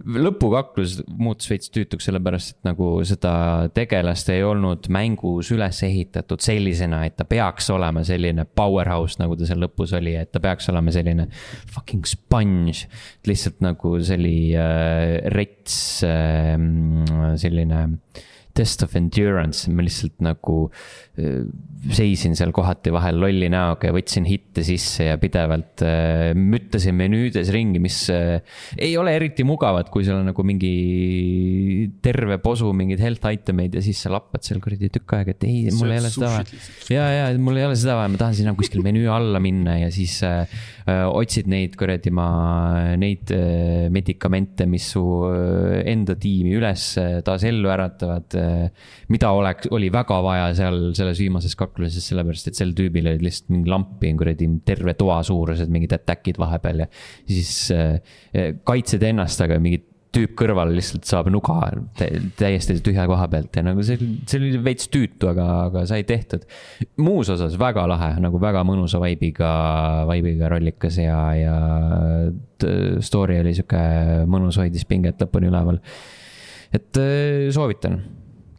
lõpukaklus 0.00 0.98
muutus 1.20 1.50
veits 1.50 1.72
tüütuks, 1.72 2.08
sellepärast 2.08 2.54
et 2.54 2.70
nagu 2.70 2.92
seda 3.08 3.32
tegelast 3.76 4.30
ei 4.32 4.44
olnud 4.46 4.88
mängus 4.92 5.52
üles 5.54 5.82
ehitatud 5.86 6.42
sellisena, 6.44 7.04
et 7.06 7.18
ta 7.18 7.26
peaks 7.28 7.70
olema 7.74 8.04
selline 8.06 8.46
powerhouse, 8.46 9.20
nagu 9.22 9.36
ta 9.38 9.48
seal 9.48 9.62
lõpus 9.64 9.94
oli, 9.98 10.16
et 10.20 10.32
ta 10.32 10.42
peaks 10.42 10.70
olema 10.72 10.94
selline 10.94 11.28
fucking 11.74 12.08
sponge. 12.08 12.88
lihtsalt 13.28 13.60
nagu 13.64 13.96
see 14.00 14.18
oli 14.18 14.36
äh, 14.56 15.20
rets 15.34 16.02
äh,, 16.06 16.56
selline 17.40 17.84
test 18.60 18.84
of 18.86 18.96
endurance, 19.00 19.66
ma 19.72 19.86
lihtsalt 19.86 20.20
nagu 20.24 20.62
seisin 21.90 22.36
seal 22.36 22.52
kohati 22.54 22.92
vahel 22.92 23.18
lolli 23.20 23.48
näoga 23.52 23.88
ja 23.88 23.94
võtsin 23.96 24.26
hitte 24.28 24.62
sisse 24.64 25.08
ja 25.08 25.16
pidevalt 25.20 25.82
müttasin 26.36 26.96
menüüdes 26.96 27.50
ringi, 27.52 27.80
mis 27.82 28.02
ei 28.12 28.92
ole 29.00 29.14
eriti 29.16 29.44
mugavad, 29.48 29.88
kui 29.92 30.04
sul 30.06 30.18
on 30.20 30.30
nagu 30.30 30.44
mingi 30.46 31.88
terve 32.04 32.38
posu 32.42 32.70
mingeid 32.76 33.00
health 33.02 33.28
item 33.32 33.62
eid 33.64 33.78
ja 33.78 33.84
siis 33.84 34.00
sa 34.04 34.12
lappad 34.12 34.44
seal 34.44 34.60
kuradi 34.62 34.90
tükk 34.92 35.16
aega, 35.18 35.34
et 35.34 35.46
ei, 35.48 35.72
mul 35.76 35.94
ei 35.94 36.02
ole 36.02 36.12
seda 36.12 36.32
vaja. 36.34 36.60
ja, 36.92 37.06
ja 37.16 37.24
mul 37.40 37.60
ei 37.60 37.66
ole 37.68 37.78
seda 37.80 37.96
vaja, 37.98 38.12
ma 38.12 38.20
tahan 38.20 38.36
sinna 38.40 38.54
kuskil 38.58 38.84
menüü 38.84 39.08
alla 39.12 39.40
minna 39.42 39.78
ja 39.80 39.90
siis 39.94 40.18
äh, 40.26 40.60
otsid 41.08 41.48
neid 41.50 41.76
kuradi 41.80 42.12
ma, 42.14 42.28
neid 43.00 43.32
äh, 43.36 43.88
medikamente, 43.92 44.68
mis 44.70 44.90
su 44.94 45.04
enda 45.30 46.16
tiimi 46.20 46.54
üles 46.60 46.92
taas 47.26 47.48
ellu 47.48 47.72
äratavad 47.72 48.36
äh,. 48.40 48.49
Mida 49.12 49.32
oleks, 49.36 49.70
oli 49.74 49.90
väga 49.92 50.20
vaja 50.24 50.48
seal 50.58 50.90
selles 50.96 51.20
viimases 51.22 51.56
kakluses 51.58 52.10
sellepärast 52.10 52.50
et 52.50 52.58
sel 52.58 52.74
tüübil 52.76 53.10
olid 53.12 53.24
lihtsalt 53.26 53.52
mingi 53.54 53.72
lampi 53.72 54.14
kuradi 54.18 54.48
terve 54.66 54.96
toa 54.98 55.20
suurused 55.26 55.72
mingid 55.72 55.94
attack'id 55.96 56.40
vahepeal 56.40 56.84
ja 56.84 56.90
siis 57.28 57.54
äh, 57.74 58.52
kaitsed 58.66 59.04
ennast, 59.10 59.40
aga 59.44 59.60
mingid 59.62 59.88
tüüp 60.14 60.34
kõrval 60.38 60.72
lihtsalt 60.74 61.06
saab 61.06 61.28
nuga 61.30 61.56
täiesti 62.38 62.76
tühja 62.82 63.06
koha 63.10 63.26
pealt 63.30 63.54
ja 63.56 63.62
nagu 63.66 63.82
see, 63.86 63.98
see 64.26 64.40
oli 64.40 64.60
veits 64.64 64.90
tüütu, 64.90 65.30
aga, 65.30 65.46
aga 65.68 65.84
sai 65.88 66.02
tehtud. 66.08 66.46
muus 67.02 67.30
osas 67.30 67.54
väga 67.60 67.86
lahe, 67.90 68.12
nagu 68.22 68.40
väga 68.42 68.64
mõnusa 68.66 69.00
vibe'iga, 69.02 69.50
vibe'iga 70.10 70.50
rollikas 70.50 70.98
ja, 71.02 71.18
ja 71.38 71.56
story 73.06 73.38
oli 73.42 73.54
sihuke 73.56 73.82
mõnus, 74.30 74.58
hoidis 74.60 74.86
pinget 74.90 75.22
lõpuni 75.22 75.50
üleval. 75.52 75.78
et 76.74 77.00
äh, 77.00 77.46
soovitan, 77.54 78.00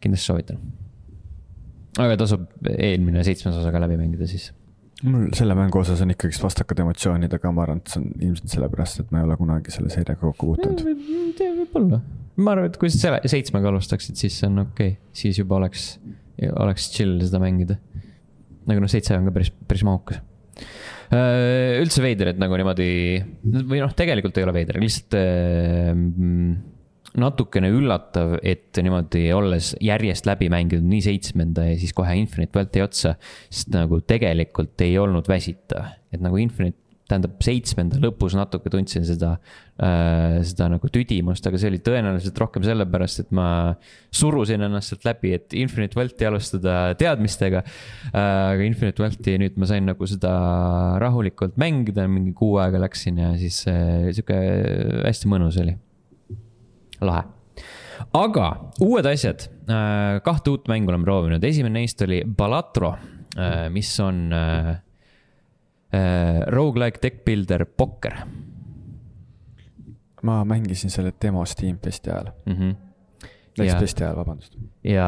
kindlasti 0.02 0.30
soovitan. 0.30 0.58
aga 2.02 2.16
tasub 2.20 2.48
eelmine 2.72 3.24
seitsmes 3.26 3.56
osa 3.60 3.72
ka 3.72 3.80
läbi 3.82 4.00
mängida 4.00 4.28
siis 4.30 4.50
mul 5.02 5.30
selle 5.36 5.54
mängu 5.58 5.80
osas 5.80 6.00
on 6.04 6.12
ikkagist 6.14 6.42
vastakad 6.44 6.82
emotsioonid, 6.84 7.32
aga 7.34 7.52
ma 7.54 7.64
arvan, 7.64 7.82
et 7.82 7.92
see 7.92 8.00
on 8.02 8.08
ilmselt 8.28 8.54
sellepärast, 8.54 9.02
et 9.02 9.14
ma 9.14 9.20
ei 9.20 9.26
ole 9.26 9.36
kunagi 9.40 9.74
selle 9.74 9.90
seeriaga 9.92 10.20
kokku 10.22 10.52
puutunud. 10.52 10.82
võib-olla, 11.42 12.00
ma 12.38 12.54
arvan, 12.54 12.70
et 12.70 12.78
kui 12.80 12.92
sa 12.92 13.00
selle 13.06 13.32
seitsmega 13.32 13.72
alustaksid, 13.72 14.18
siis 14.20 14.38
see 14.38 14.50
on 14.50 14.64
okei 14.66 14.94
okay., 14.94 15.00
siis 15.24 15.40
juba 15.42 15.58
oleks, 15.58 15.88
oleks 16.52 16.90
chill 16.94 17.18
seda 17.24 17.42
mängida. 17.42 17.78
aga 18.68 18.78
noh, 18.78 18.90
seitse 18.90 19.16
on 19.18 19.26
ka 19.26 19.34
päris, 19.34 19.50
päris 19.66 19.82
mahukas 19.86 20.20
äh, 21.10 21.80
üldse 21.82 22.04
veider, 22.04 22.30
et 22.32 22.38
nagu 22.38 22.54
niimoodi 22.58 22.90
või 23.42 23.82
noh, 23.82 23.94
tegelikult 23.98 24.38
ei 24.38 24.46
ole 24.46 24.54
veider, 24.54 24.78
lihtsalt 24.82 25.18
äh, 25.18 25.90
natukene 27.18 27.68
üllatav, 27.72 28.36
et 28.40 28.78
niimoodi 28.80 29.26
olles 29.36 29.72
järjest 29.84 30.28
läbi 30.28 30.48
mänginud 30.52 30.86
nii 30.88 31.02
seitsmenda 31.04 31.66
ja 31.68 31.80
siis 31.80 31.92
kohe 31.96 32.14
Infinite 32.18 32.56
Welti 32.58 32.84
otsa. 32.84 33.16
sest 33.50 33.72
nagu 33.74 34.00
tegelikult 34.06 34.80
ei 34.84 34.96
olnud 35.00 35.28
väsitav, 35.28 35.92
et 36.12 36.24
nagu 36.24 36.40
Infinite, 36.40 36.78
tähendab 37.10 37.42
seitsmenda 37.44 37.98
lõpus 38.00 38.32
natuke 38.38 38.70
tundsin 38.72 39.04
seda 39.04 39.34
äh,, 39.76 40.38
seda 40.48 40.70
nagu 40.72 40.88
tüdimust, 40.88 41.44
aga 41.44 41.60
see 41.60 41.68
oli 41.68 41.82
tõenäoliselt 41.84 42.38
rohkem 42.40 42.64
sellepärast, 42.64 43.24
et 43.26 43.34
ma 43.36 43.46
surusin 44.14 44.64
ennast 44.64 44.94
sealt 44.94 45.04
läbi, 45.10 45.34
et 45.36 45.52
Infinite 45.58 45.98
Welti 45.98 46.30
alustada 46.30 46.78
teadmistega 46.96 47.64
äh,. 47.66 48.16
aga 48.22 48.64
Infinite 48.64 49.04
Welti 49.04 49.36
nüüd 49.42 49.60
ma 49.60 49.68
sain 49.68 49.84
nagu 49.90 50.08
seda 50.08 50.32
rahulikult 51.02 51.60
mängida, 51.60 52.08
mingi 52.08 52.32
kuu 52.38 52.56
aega 52.62 52.80
läksin 52.86 53.20
ja 53.20 53.34
siis 53.36 53.64
äh, 53.68 54.08
sihuke 54.14 54.38
hästi 55.04 55.34
mõnus 55.34 55.60
oli 55.60 55.76
lahe. 57.06 57.24
aga 58.18 58.46
uued 58.82 59.06
asjad, 59.06 59.46
äh, 59.70 60.20
kahte 60.24 60.54
uut 60.54 60.70
mängu 60.70 60.92
oleme 60.92 61.06
proovinud, 61.06 61.44
esimene 61.44 61.82
neist 61.82 62.02
oli 62.04 62.22
Balatro, 62.26 62.94
äh, 63.36 63.66
mis 63.72 63.92
on 64.02 64.24
äh, 64.32 64.72
rogu-like 66.52 67.02
deck 67.02 67.24
builder 67.24 67.66
pokker. 67.66 68.22
ma 70.22 70.44
mängisin 70.46 70.90
selle 70.90 71.12
demo 71.22 71.44
Steamfesti 71.44 72.10
ajal 72.10 72.28
mm. 72.46 72.52
-hmm. 72.52 72.74
Nextfesti 73.58 74.04
ajal, 74.04 74.16
vabandust. 74.16 74.54
ja 74.84 75.06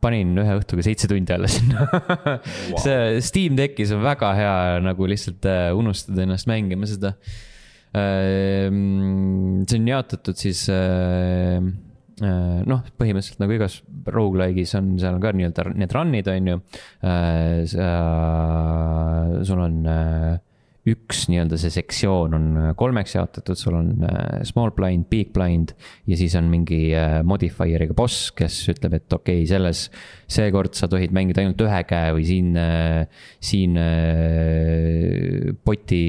panin 0.00 0.38
ühe 0.38 0.56
õhtuga 0.58 0.82
seitse 0.82 1.08
tundi 1.08 1.32
alla 1.32 1.46
sinna 1.48 1.86
wow. 2.70 2.80
see 2.82 3.20
Steam 3.20 3.56
Deckis 3.56 3.92
on 3.92 4.02
väga 4.02 4.32
hea 4.34 4.80
nagu 4.82 5.06
lihtsalt 5.06 5.46
unustada 5.78 6.22
ennast 6.26 6.46
mängima 6.50 6.86
seda 6.86 7.12
Ehm, 7.12 7.47
see 7.92 9.78
on 9.78 9.86
jaotatud 9.88 10.36
siis 10.38 10.64
äh, 10.72 11.56
äh, 11.58 12.58
noh, 12.68 12.82
põhimõtteliselt 13.00 13.40
nagu 13.42 13.56
igas 13.56 13.80
rogu-like'is 14.08 14.74
on, 14.78 14.92
seal 15.00 15.16
on 15.16 15.22
ka 15.24 15.32
nii-öelda 15.36 15.72
need 15.78 15.94
run'id, 15.96 16.28
on 16.34 16.52
ju. 16.52 16.60
Äh, 17.08 17.64
sul 19.48 19.64
on 19.64 19.80
üks 20.92 21.26
nii-öelda 21.30 21.58
see 21.60 21.72
sektsioon 21.72 22.36
on 22.36 22.46
äh, 22.58 22.70
kolmeks 22.78 23.14
jaotatud, 23.16 23.58
sul 23.58 23.76
on 23.78 23.90
äh, 24.06 24.40
small 24.48 24.72
blind, 24.76 25.08
big 25.12 25.32
blind 25.34 25.74
ja 26.08 26.18
siis 26.18 26.36
on 26.38 26.48
mingi 26.52 26.80
äh, 26.96 27.18
modifier'iga 27.28 27.96
boss, 27.98 28.30
kes 28.36 28.60
ütleb, 28.72 28.98
et 28.98 29.16
okei 29.16 29.42
okay,, 29.42 29.48
selles, 29.50 29.86
seekord 30.30 30.76
sa 30.78 30.90
tohid 30.90 31.14
mängida 31.16 31.44
ainult 31.44 31.62
ühe 31.64 31.82
käe 31.88 32.12
või 32.16 32.26
siin, 32.28 32.50
siin 33.40 33.78
poti 35.64 36.02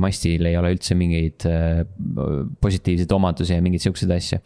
mastil 0.00 0.46
ei 0.46 0.58
ole 0.60 0.70
üldse 0.76 0.94
mingeid 0.98 1.46
positiivseid 2.62 3.16
omadusi 3.16 3.56
ja 3.56 3.64
mingeid 3.64 3.82
siukseid 3.88 4.14
asju 4.14 4.38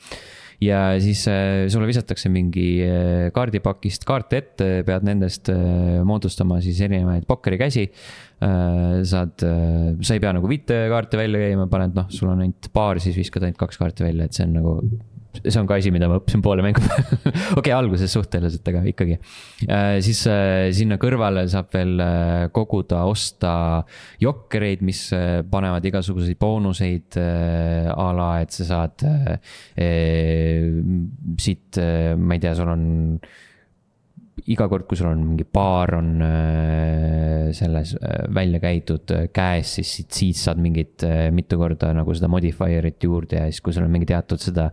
ja 0.65 0.81
siis 1.03 1.25
äh, 1.31 1.67
sulle 1.73 1.89
visatakse 1.89 2.31
mingi 2.33 2.69
äh, 2.85 3.31
kaardipakist 3.35 4.07
kaarte 4.09 4.41
ette, 4.41 4.69
pead 4.87 5.07
nendest 5.07 5.51
äh, 5.53 6.03
moodustama 6.07 6.61
siis 6.65 6.81
erinevaid 6.85 7.27
pokkerikäsi. 7.29 7.89
saad, 9.09 9.41
sa 9.41 10.17
ei 10.17 10.21
pea 10.21 10.33
nagu 10.37 10.49
viite 10.51 10.77
kaarte 10.91 11.17
välja 11.17 11.39
käima, 11.47 11.65
paned 11.71 11.95
noh, 11.97 12.11
sul 12.13 12.29
on 12.29 12.43
ainult 12.45 12.67
paar, 12.75 12.99
siis 13.01 13.17
viskad 13.17 13.47
ainult 13.47 13.57
kaks 13.63 13.79
kaarti 13.81 14.05
välja, 14.05 14.27
et 14.27 14.37
see 14.37 14.45
on 14.45 14.53
nagu 14.59 14.75
see 15.43 15.61
on 15.61 15.69
ka 15.69 15.79
asi, 15.81 15.91
mida 15.95 16.09
ma 16.11 16.19
õppisin 16.21 16.43
poole 16.45 16.65
mängu 16.65 16.83
peal 16.85 17.05
okei 17.11 17.59
okay,, 17.59 17.75
alguses 17.75 18.13
suhteliselt, 18.15 18.67
aga 18.71 18.85
ikkagi 18.91 19.17
äh,. 19.69 19.99
siis 20.05 20.25
äh, 20.31 20.71
sinna 20.77 20.99
kõrvale 21.03 21.47
saab 21.51 21.71
veel 21.75 21.95
äh, 22.03 22.49
koguda, 22.55 23.05
osta 23.11 23.55
jokkereid, 24.23 24.85
mis 24.87 25.07
äh, 25.17 25.41
panevad 25.51 25.85
igasuguseid 25.91 26.39
boonuseid 26.41 27.19
äh, 27.21 27.91
a 27.91 28.11
la, 28.17 28.29
et 28.45 28.55
sa 28.55 28.69
saad 28.69 29.07
äh, 29.09 29.33
äh, 29.81 30.69
siit 31.41 31.81
äh,, 31.81 32.15
ma 32.19 32.39
ei 32.39 32.45
tea, 32.45 32.55
sul 32.59 32.71
on 32.71 32.87
iga 34.51 34.67
kord, 34.69 34.85
kui 34.91 34.99
sul 34.99 35.09
on 35.09 35.21
mingi 35.23 35.47
paar 35.47 35.95
on 35.97 36.11
äh, 36.27 37.49
selles 37.57 37.95
äh, 37.97 38.27
välja 38.35 38.61
käidud 38.63 39.15
käes, 39.35 39.77
siis 39.79 39.97
siit, 39.99 40.11
siit 40.13 40.41
saad 40.41 40.61
mingit 40.63 41.07
mitu 41.35 41.59
korda 41.61 41.93
nagu 41.97 42.15
seda 42.17 42.31
modifier'it 42.33 43.07
juurde 43.07 43.41
ja 43.41 43.51
siis, 43.51 43.63
kui 43.65 43.75
sul 43.77 43.87
on 43.87 43.95
mingi 43.95 44.11
teatud 44.11 44.43
seda 44.43 44.71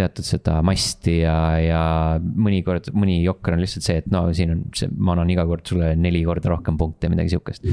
teatud 0.00 0.26
seda 0.26 0.58
masti 0.66 1.20
ja, 1.22 1.36
ja 1.60 1.82
mõnikord, 2.20 2.90
mõni 2.96 3.20
jokker 3.22 3.56
on 3.56 3.62
lihtsalt 3.62 3.86
see, 3.86 4.00
et 4.02 4.08
no 4.12 4.26
siin 4.36 4.54
on 4.54 4.62
ma 4.98 5.14
annan 5.14 5.32
iga 5.34 5.44
kord 5.48 5.66
sulle 5.68 5.92
neli 6.00 6.22
korda 6.26 6.52
rohkem 6.52 6.78
punkte, 6.80 7.10
midagi 7.12 7.34
sihukest. 7.34 7.68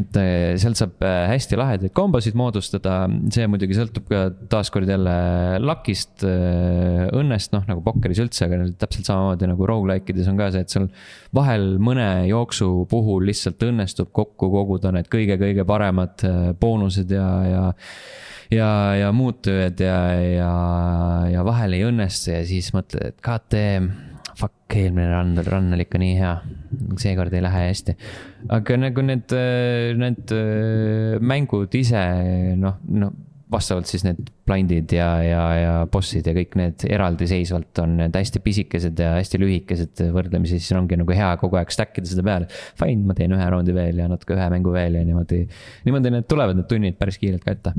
et 0.00 0.20
äh, 0.20 0.54
sealt 0.60 0.80
saab 0.80 1.04
äh, 1.06 1.26
hästi 1.32 1.58
lahedaid 1.60 1.96
kombosid 1.96 2.36
moodustada, 2.38 3.02
see 3.34 3.48
muidugi 3.50 3.76
sõltub 3.78 4.08
ka 4.10 4.24
taaskord 4.52 4.90
jälle 4.90 5.16
luck'ist, 5.62 6.24
äh, 6.28 7.08
õnnest, 7.12 7.52
noh 7.56 7.66
nagu 7.68 7.84
pokkeris 7.84 8.22
üldse, 8.24 8.46
aga 8.48 8.62
täpselt 8.84 9.08
samamoodi 9.08 9.50
nagu 9.50 9.68
rogu-like 9.68 10.14
ides 10.14 10.30
on 10.32 10.40
ka 10.40 10.52
see, 10.54 10.64
et 10.66 10.72
seal 10.72 10.88
vahel 11.34 11.76
mõne 11.82 12.26
jooksu 12.28 12.86
puhul 12.90 13.24
lihtsalt 13.28 13.62
õnnestub 13.64 14.12
kokku 14.12 14.50
koguda 14.52 14.92
need 14.92 15.08
kõige-kõige 15.12 15.64
paremad 15.68 16.24
boonused 16.60 17.10
ja, 17.10 17.28
ja 17.48 17.64
ja, 18.52 18.68
ja 18.98 19.10
muud 19.16 19.40
tööd 19.44 19.80
ja, 19.82 19.98
ja, 20.20 20.52
ja 21.32 21.44
vahel 21.46 21.76
ei 21.76 21.86
õnnestu 21.88 22.32
ja 22.34 22.42
siis 22.48 22.70
mõtled, 22.76 23.14
et 23.14 23.52
damn, 23.52 23.90
fuck, 24.38 24.76
eelmine 24.76 25.08
run, 25.12 25.34
run 25.46 25.72
oli 25.76 25.86
ikka 25.86 26.00
nii 26.00 26.14
hea. 26.18 26.34
seekord 27.00 27.34
ei 27.36 27.44
lähe 27.44 27.66
hästi. 27.68 27.96
aga 28.52 28.78
nagu 28.80 29.04
need, 29.06 29.36
need 30.00 30.34
mängud 31.20 31.76
ise 31.78 32.06
noh, 32.60 32.80
noh 32.88 33.20
vastavalt 33.52 33.90
siis 33.90 34.04
need 34.06 34.30
blind'id 34.48 34.92
ja, 34.96 35.08
ja, 35.24 35.42
ja 35.58 35.72
bossid 35.92 36.26
ja 36.28 36.34
kõik 36.36 36.56
need 36.58 36.86
eraldiseisvalt 36.88 37.82
on 37.84 37.96
need 38.00 38.16
hästi 38.18 38.42
pisikesed 38.44 39.02
ja 39.02 39.14
hästi 39.18 39.40
lühikesed 39.42 40.04
võrdlemisi, 40.14 40.60
siis 40.60 40.76
ongi 40.78 40.98
nagu 41.00 41.16
hea 41.16 41.32
kogu 41.40 41.60
aeg 41.60 41.72
stack 41.74 42.00
ida 42.00 42.10
seda 42.10 42.26
peale. 42.26 42.50
Fine, 42.80 43.06
ma 43.08 43.16
teen 43.18 43.34
ühe 43.36 43.48
raundi 43.54 43.76
veel 43.76 44.02
ja 44.02 44.10
natuke 44.10 44.36
ühe 44.36 44.52
mängu 44.52 44.74
veel 44.74 45.00
ja 45.00 45.06
niimoodi, 45.08 45.44
niimoodi 45.86 46.16
need 46.16 46.30
tulevad, 46.30 46.58
need 46.58 46.70
tunnid 46.70 46.98
päris 47.00 47.20
kiirelt 47.22 47.44
ka 47.46 47.56
ette 47.56 47.76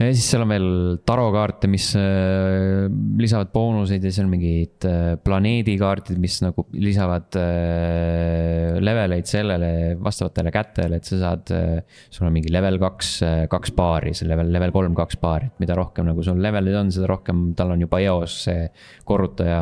ja 0.00 0.14
siis 0.16 0.30
seal 0.32 0.44
on 0.44 0.52
veel 0.52 0.68
tarokaarte, 1.06 1.68
mis 1.70 1.90
äh, 1.98 2.86
lisavad 3.20 3.50
boonuseid 3.52 4.04
ja 4.04 4.12
siis 4.12 4.22
on 4.22 4.30
mingid 4.32 4.86
äh, 4.88 5.12
planeedikaardid, 5.20 6.16
mis 6.22 6.38
nagu 6.44 6.64
lisavad 6.72 7.36
äh, 7.40 8.78
leveleid 8.80 9.28
sellele 9.28 9.70
vastavatele 10.00 10.52
kätele, 10.54 11.00
et 11.00 11.08
sa 11.10 11.20
saad, 11.20 11.52
sul 12.08 12.28
on 12.28 12.34
mingi 12.34 12.52
level 12.52 12.80
kaks, 12.80 13.12
kaks 13.52 13.74
paari, 13.76 14.14
see 14.16 14.28
level, 14.30 14.52
level 14.54 14.72
kolm, 14.74 14.96
kaks 14.96 15.20
paari, 15.20 15.50
et 15.52 15.62
mida 15.62 15.76
rohkem 15.78 16.08
nagu 16.08 16.24
sul 16.24 16.40
levelid 16.40 16.80
on, 16.80 16.92
seda 16.94 17.10
rohkem 17.10 17.50
tal 17.58 17.74
on 17.76 17.84
juba 17.84 18.00
eos 18.04 18.40
see 18.46 18.68
korrutaja 19.08 19.60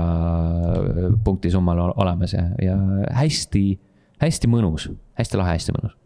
punktisummal 1.27 1.89
olemas 1.91 2.37
ja, 2.37 2.47
ja 2.63 2.79
hästi, 3.19 3.65
hästi 4.23 4.51
mõnus, 4.55 4.87
hästi 5.19 5.41
lahe, 5.41 5.59
hästi 5.59 5.75
mõnus 5.75 5.99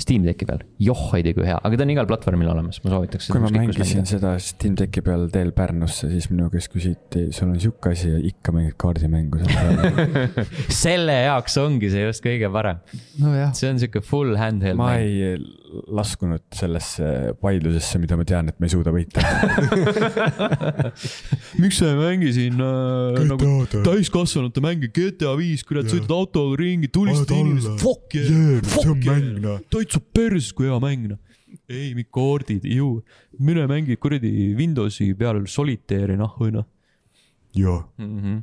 Steam 0.00 0.24
Decki 0.24 0.46
peal, 0.48 0.62
joh 0.80 1.02
ei 1.18 1.24
tea 1.26 1.36
kui 1.36 1.44
hea, 1.44 1.58
aga 1.60 1.76
ta 1.76 1.84
on 1.84 1.92
igal 1.92 2.08
platvormil 2.08 2.50
olemas, 2.52 2.80
ma 2.84 2.92
soovitaks. 2.94 3.28
kui 3.32 3.42
ma 3.42 3.50
mängisin 3.52 4.06
seda 4.08 4.32
Steam 4.40 4.76
Decki 4.78 5.02
peal 5.04 5.26
teel 5.32 5.52
Pärnusse, 5.56 6.08
siis 6.12 6.30
minu 6.32 6.48
käest 6.52 6.72
küsiti, 6.72 7.26
sul 7.36 7.50
on 7.50 7.60
sihuke 7.60 7.92
asi 7.92 8.12
ja 8.14 8.20
ikka 8.30 8.54
mängid 8.56 8.76
kaardimängu 8.80 9.42
seal 9.42 9.80
peal. 9.82 10.44
Selle 10.82 11.16
jaoks 11.26 11.58
ongi 11.60 11.92
see 11.92 12.06
just 12.06 12.24
kõige 12.24 12.48
parem. 12.54 12.80
No. 13.20 13.34
see 13.56 13.68
on 13.70 13.80
sihuke 13.82 14.02
full 14.04 14.38
handheld. 14.40 14.80
ma 14.80 14.94
mäng. 14.94 15.04
ei 15.04 15.60
laskunud 15.70 16.42
sellesse 16.54 17.34
vaidlusesse, 17.42 18.00
mida 18.02 18.16
ma 18.18 18.24
tean, 18.26 18.48
et 18.50 18.58
ma 18.58 18.66
ei 18.66 18.72
suuda 18.72 18.92
võita. 18.94 19.22
Miks 21.62 21.78
sa 21.78 21.92
ei 21.92 21.98
mängi 21.98 22.32
siin 22.34 22.58
äh, 22.64 23.20
nagu 23.28 23.50
täiskasvanute 23.84 24.64
mänge, 24.64 24.90
GTA 24.94 25.36
viis, 25.38 25.62
kurat, 25.66 25.90
sõidad 25.92 26.14
autoga 26.16 26.58
ringi, 26.60 26.90
tulistad 26.92 27.36
inimesed, 27.36 27.76
fuck 27.82 28.16
yeah, 28.18 28.30
yeah, 28.30 28.66
fuck 28.72 29.06
yeah, 29.06 29.60
täitsa 29.90 30.00
pers, 30.14 30.52
kui 30.52 30.68
hea 30.68 30.78
mäng 30.80 31.08
noh. 31.10 31.18
Ei, 31.68 31.94
mingi 31.94 32.06
kaardid, 32.14 32.64
ju, 32.64 33.02
mine 33.38 33.66
mängi 33.66 33.96
kuradi 33.96 34.54
Windowsi 34.54 35.14
peal 35.18 35.42
Solitaire'i 35.46 36.16
nahhu 36.16 36.50
noh. 36.50 36.66
jah 37.52 37.82
mm 37.98 38.20
-hmm 38.20 38.42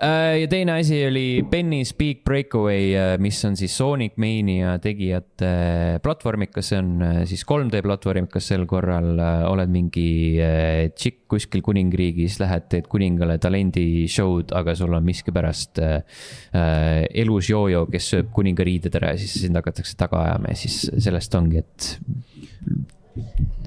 ja 0.00 0.46
teine 0.48 0.76
asi 0.80 0.98
oli 1.06 1.24
Penny's 1.50 1.92
Big 1.98 2.22
Breakaway, 2.24 2.92
äh, 2.96 3.18
mis 3.20 3.38
on 3.44 3.56
siis 3.56 3.74
Sonic 3.76 4.16
Mania 4.16 4.78
tegijate 4.82 5.48
äh, 5.48 5.98
platvormikas, 6.02 6.70
see 6.72 6.80
on 6.80 7.26
siis 7.28 7.44
3D 7.48 7.82
platvormikas 7.84 8.48
sel 8.52 8.66
korral. 8.70 9.12
oled 9.48 9.72
mingi 9.72 10.06
tšikk 10.94 11.26
kuskil 11.32 11.62
kuningriigis, 11.64 12.38
lähed, 12.42 12.68
teed 12.72 12.88
kuningale 12.92 13.38
talendi 13.42 14.06
show'd, 14.10 14.52
aga 14.56 14.74
sul 14.78 14.92
on 14.96 15.04
miskipärast 15.06 15.80
äh, 15.82 16.00
elus 17.22 17.50
joojo, 17.52 17.86
kes 17.92 18.10
sööb 18.14 18.32
kuninga 18.34 18.66
riided 18.66 18.96
ära 19.00 19.14
ja 19.14 19.20
siis 19.20 19.38
sind 19.46 19.56
hakatakse 19.58 19.96
taga 20.00 20.24
ajama 20.26 20.52
ja 20.52 20.60
siis 20.64 20.84
sellest 21.04 21.34
ongi, 21.38 21.62
et 21.62 21.92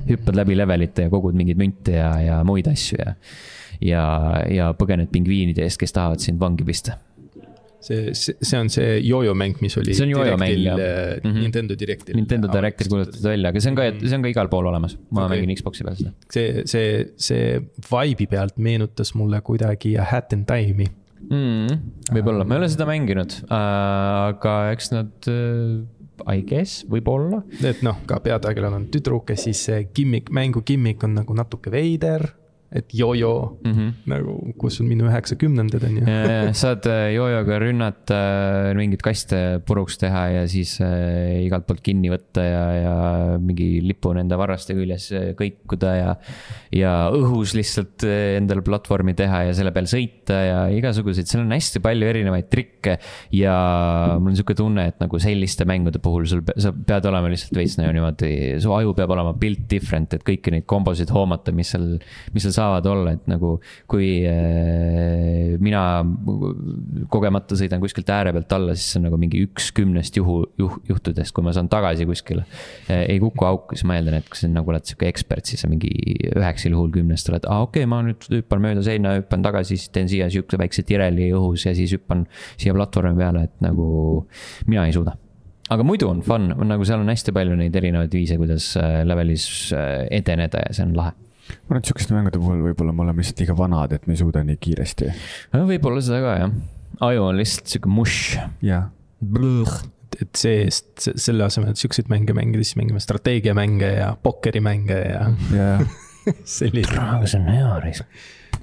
hüppad 0.06 0.38
läbi 0.38 0.58
levelite 0.58 1.06
ja 1.06 1.12
kogud 1.14 1.38
mingeid 1.38 1.60
münte 1.60 1.98
ja, 1.98 2.12
ja 2.22 2.40
muid 2.48 2.68
asju 2.70 2.98
ja 3.02 3.14
ja, 3.82 4.06
ja 4.52 4.72
põgened 4.78 5.12
pingviinide 5.12 5.66
eest, 5.66 5.80
kes 5.82 5.96
tahavad 5.96 6.24
sind 6.24 6.40
vangi 6.42 6.68
pista 6.68 7.00
see, 7.86 8.14
see, 8.18 8.36
see 8.42 8.60
on 8.60 8.70
see 8.72 9.00
jojo 9.06 9.36
mäng, 9.38 9.58
mis 9.64 9.78
oli. 9.80 9.96
see 9.98 10.06
on 10.08 10.14
jojo 10.14 10.36
mäng 10.42 10.58
jah 10.64 10.80
mm. 10.80 11.30
-hmm. 11.30 11.42
Nintendo 11.46 11.78
Directil. 11.80 12.18
Nintendo 12.18 12.52
Directil 12.52 12.90
kuulutati 12.90 13.24
välja, 13.24 13.50
aga 13.54 13.64
see 13.64 13.72
on 13.72 13.80
ka, 13.80 13.88
see 14.02 14.18
on 14.18 14.26
ka 14.26 14.34
igal 14.34 14.52
pool 14.52 14.70
olemas, 14.72 14.98
ma 15.10 15.26
okay. 15.26 15.42
mängin 15.42 15.58
Xbox'i 15.60 15.88
peal 15.88 15.98
seda. 16.02 16.14
see, 16.34 16.66
see, 16.66 17.08
see 17.18 17.60
vibe'i 17.90 18.30
pealt 18.32 18.58
meenutas 18.58 19.14
mulle 19.16 19.42
kuidagi 19.46 19.96
Hat 20.12 20.34
in 20.34 20.46
Time'i 20.50 20.88
mm,. 21.30 21.82
võib-olla, 22.16 22.48
ma 22.48 22.58
ei 22.58 22.64
ole 22.64 22.72
seda 22.74 22.88
mänginud 22.90 23.42
äh,, 23.44 23.60
aga 24.32 24.56
eks 24.76 24.96
nad 24.96 25.30
äh, 25.32 25.84
I 26.32 26.42
guess, 26.48 26.86
võib-olla. 26.90 27.42
et 27.60 27.82
noh, 27.84 28.00
ka 28.08 28.22
peategelane 28.24 28.80
on 28.80 28.88
tüdruk 28.94 29.34
ja 29.34 29.38
siis 29.40 29.66
see 29.68 29.84
gimmick, 29.94 30.32
mängu 30.34 30.64
gimmick 30.66 31.04
on 31.04 31.18
nagu 31.20 31.36
natuke 31.38 31.74
veider 31.74 32.24
et 32.74 32.94
jojo 32.98 33.58
mm 33.64 33.72
-hmm. 33.72 33.90
nagu, 34.10 34.34
kus 34.58 34.80
on 34.82 34.88
minu 34.90 35.06
üheksakümnendad 35.06 35.84
on 35.86 35.98
ju. 35.98 36.04
saad 36.62 36.86
äh, 36.90 37.14
jojoga 37.14 37.60
rünnata, 37.62 38.18
äh, 38.72 38.76
mingeid 38.78 39.04
kaste 39.06 39.62
puruks 39.66 39.98
teha 40.02 40.24
ja 40.34 40.48
siis 40.48 40.80
äh, 40.82 41.46
igalt 41.46 41.68
poolt 41.68 41.84
kinni 41.86 42.10
võtta 42.10 42.42
ja, 42.42 42.64
ja 42.74 42.96
mingi 43.40 43.82
lipu 43.86 44.14
nende 44.18 44.38
varraste 44.38 44.74
küljes 44.74 45.12
kõikuda 45.38 45.94
ja. 45.96 46.16
ja 46.74 46.94
õhus 47.14 47.54
lihtsalt 47.56 48.04
endale 48.10 48.66
platvormi 48.66 49.14
teha 49.14 49.44
ja 49.50 49.54
selle 49.54 49.72
peal 49.72 49.86
sõita 49.86 50.40
ja 50.42 50.60
igasuguseid, 50.74 51.30
seal 51.30 51.46
on 51.46 51.54
hästi 51.54 51.80
palju 51.86 52.10
erinevaid 52.10 52.50
trikke. 52.50 52.98
ja 53.32 53.56
mul 54.20 54.34
on 54.34 54.36
sihuke 54.36 54.58
tunne, 54.58 54.88
et 54.90 55.00
nagu 55.00 55.20
selliste 55.22 55.66
mängude 55.70 56.02
puhul 56.02 56.26
sul, 56.26 56.42
sa 56.58 56.74
pead 56.74 57.06
olema 57.06 57.30
lihtsalt 57.30 57.56
veits 57.62 57.78
nagu 57.78 57.94
niimoodi, 57.94 58.60
su 58.60 58.74
aju 58.74 58.94
peab 58.98 59.14
olema 59.16 59.34
built 59.38 59.70
different, 59.70 60.18
et 60.18 60.26
kõiki 60.26 60.54
neid 60.54 60.66
kombosid 60.70 61.14
hoomata, 61.14 61.54
mis 61.56 61.72
seal, 61.76 61.96
mis 62.34 62.46
seal 62.46 62.56
saavad 62.66 62.90
olla, 62.90 63.14
et 63.16 63.28
nagu 63.30 63.56
kui 63.92 64.10
äh, 64.28 65.56
mina 65.62 65.84
kogemata 67.12 67.58
sõidan 67.58 67.84
kuskilt 67.84 68.10
ääre 68.12 68.34
pealt 68.36 68.56
alla, 68.58 68.76
siis 68.78 68.94
see 68.94 69.02
on 69.02 69.08
nagu 69.10 69.20
mingi 69.22 69.44
üks 69.46 69.72
kümnest 69.76 70.18
juhu, 70.20 70.42
juh-, 70.60 70.78
juhtudest, 70.90 71.34
kui 71.36 71.46
ma 71.46 71.54
saan 71.56 71.70
tagasi 71.72 72.08
kuskile 72.10 72.46
äh,. 72.90 73.06
ei 73.14 73.20
kuku 73.24 73.48
auku, 73.48 73.78
siis 73.78 73.88
ma 73.88 74.00
eeldan, 74.00 74.20
et 74.20 74.30
kui 74.30 74.40
sa 74.40 74.50
nagu 74.52 74.74
oled 74.74 74.86
sihuke 74.88 75.10
ekspert, 75.10 75.48
siis 75.50 75.64
sa 75.64 75.72
mingi 75.72 75.92
üheksal 76.32 76.76
juhul 76.76 76.94
kümnest 76.96 77.30
oled, 77.32 77.48
aa 77.50 77.66
okei 77.68 77.86
okay,, 77.86 77.92
ma 77.92 78.02
nüüd 78.06 78.30
hüppan 78.40 78.64
mööda 78.64 78.86
seina, 78.86 79.18
hüppan 79.20 79.46
tagasi, 79.46 79.78
siis 79.80 79.94
teen 79.96 80.12
siia 80.12 80.30
sihukese 80.34 80.62
väikse 80.62 80.86
tireli 80.88 81.30
õhus 81.36 81.68
ja 81.70 81.76
siis 81.78 81.96
hüppan 81.98 82.26
siia 82.56 82.76
platvormi 82.76 83.20
peale, 83.20 83.46
et 83.50 83.62
nagu 83.66 83.86
mina 84.70 84.88
ei 84.90 84.96
suuda 84.96 85.16
aga 85.74 85.86
muidu 85.86 86.10
on 86.12 86.22
fun, 86.26 86.52
nagu 86.70 86.86
seal 86.86 87.02
on 87.02 87.10
hästi 87.10 87.34
palju 87.36 87.58
neid 87.58 87.76
erinevaid 87.76 88.14
viise, 88.14 88.38
kuidas 88.42 88.72
äh, 88.78 89.00
levelis 89.08 89.48
äh, 89.74 90.06
edeneda 90.14 90.62
ja 90.68 90.76
see 90.78 90.86
on 90.86 90.94
lahe 90.98 91.16
ma 91.50 91.76
arvan, 91.76 91.82
et 91.82 91.90
sihukeste 91.90 92.16
mängude 92.16 92.42
puhul 92.42 92.64
võib-olla 92.70 92.94
me 92.96 93.06
oleme 93.06 93.24
lihtsalt 93.24 93.44
liiga 93.44 93.58
vanad, 93.58 93.96
et 93.96 94.08
me 94.08 94.16
ei 94.16 94.22
suuda 94.22 94.44
nii 94.46 94.62
kiiresti. 94.62 95.12
võib-olla 95.56 96.04
seda 96.06 96.22
ka 96.24 96.38
jah, 96.42 96.56
aju 97.10 97.28
on 97.32 97.42
lihtsalt 97.42 97.74
sihuke 97.74 97.92
mush. 97.92 98.40
jah. 98.66 98.90
et 100.22 100.40
see-eest, 100.40 101.10
selle 101.20 101.44
asemel, 101.44 101.74
et 101.74 101.82
siukseid 101.82 102.08
mänge 102.12 102.36
mängida, 102.38 102.64
siis 102.64 102.78
mängime 102.80 103.02
strateegiamänge 103.04 103.92
ja 103.98 104.14
pokkerimänge 104.24 105.00
ja. 105.02 105.28
jah. 105.56 105.86
selline. 106.58 107.06
see 107.28 107.40
on 107.42 107.52
hea 107.52 107.76
reis 107.84 108.02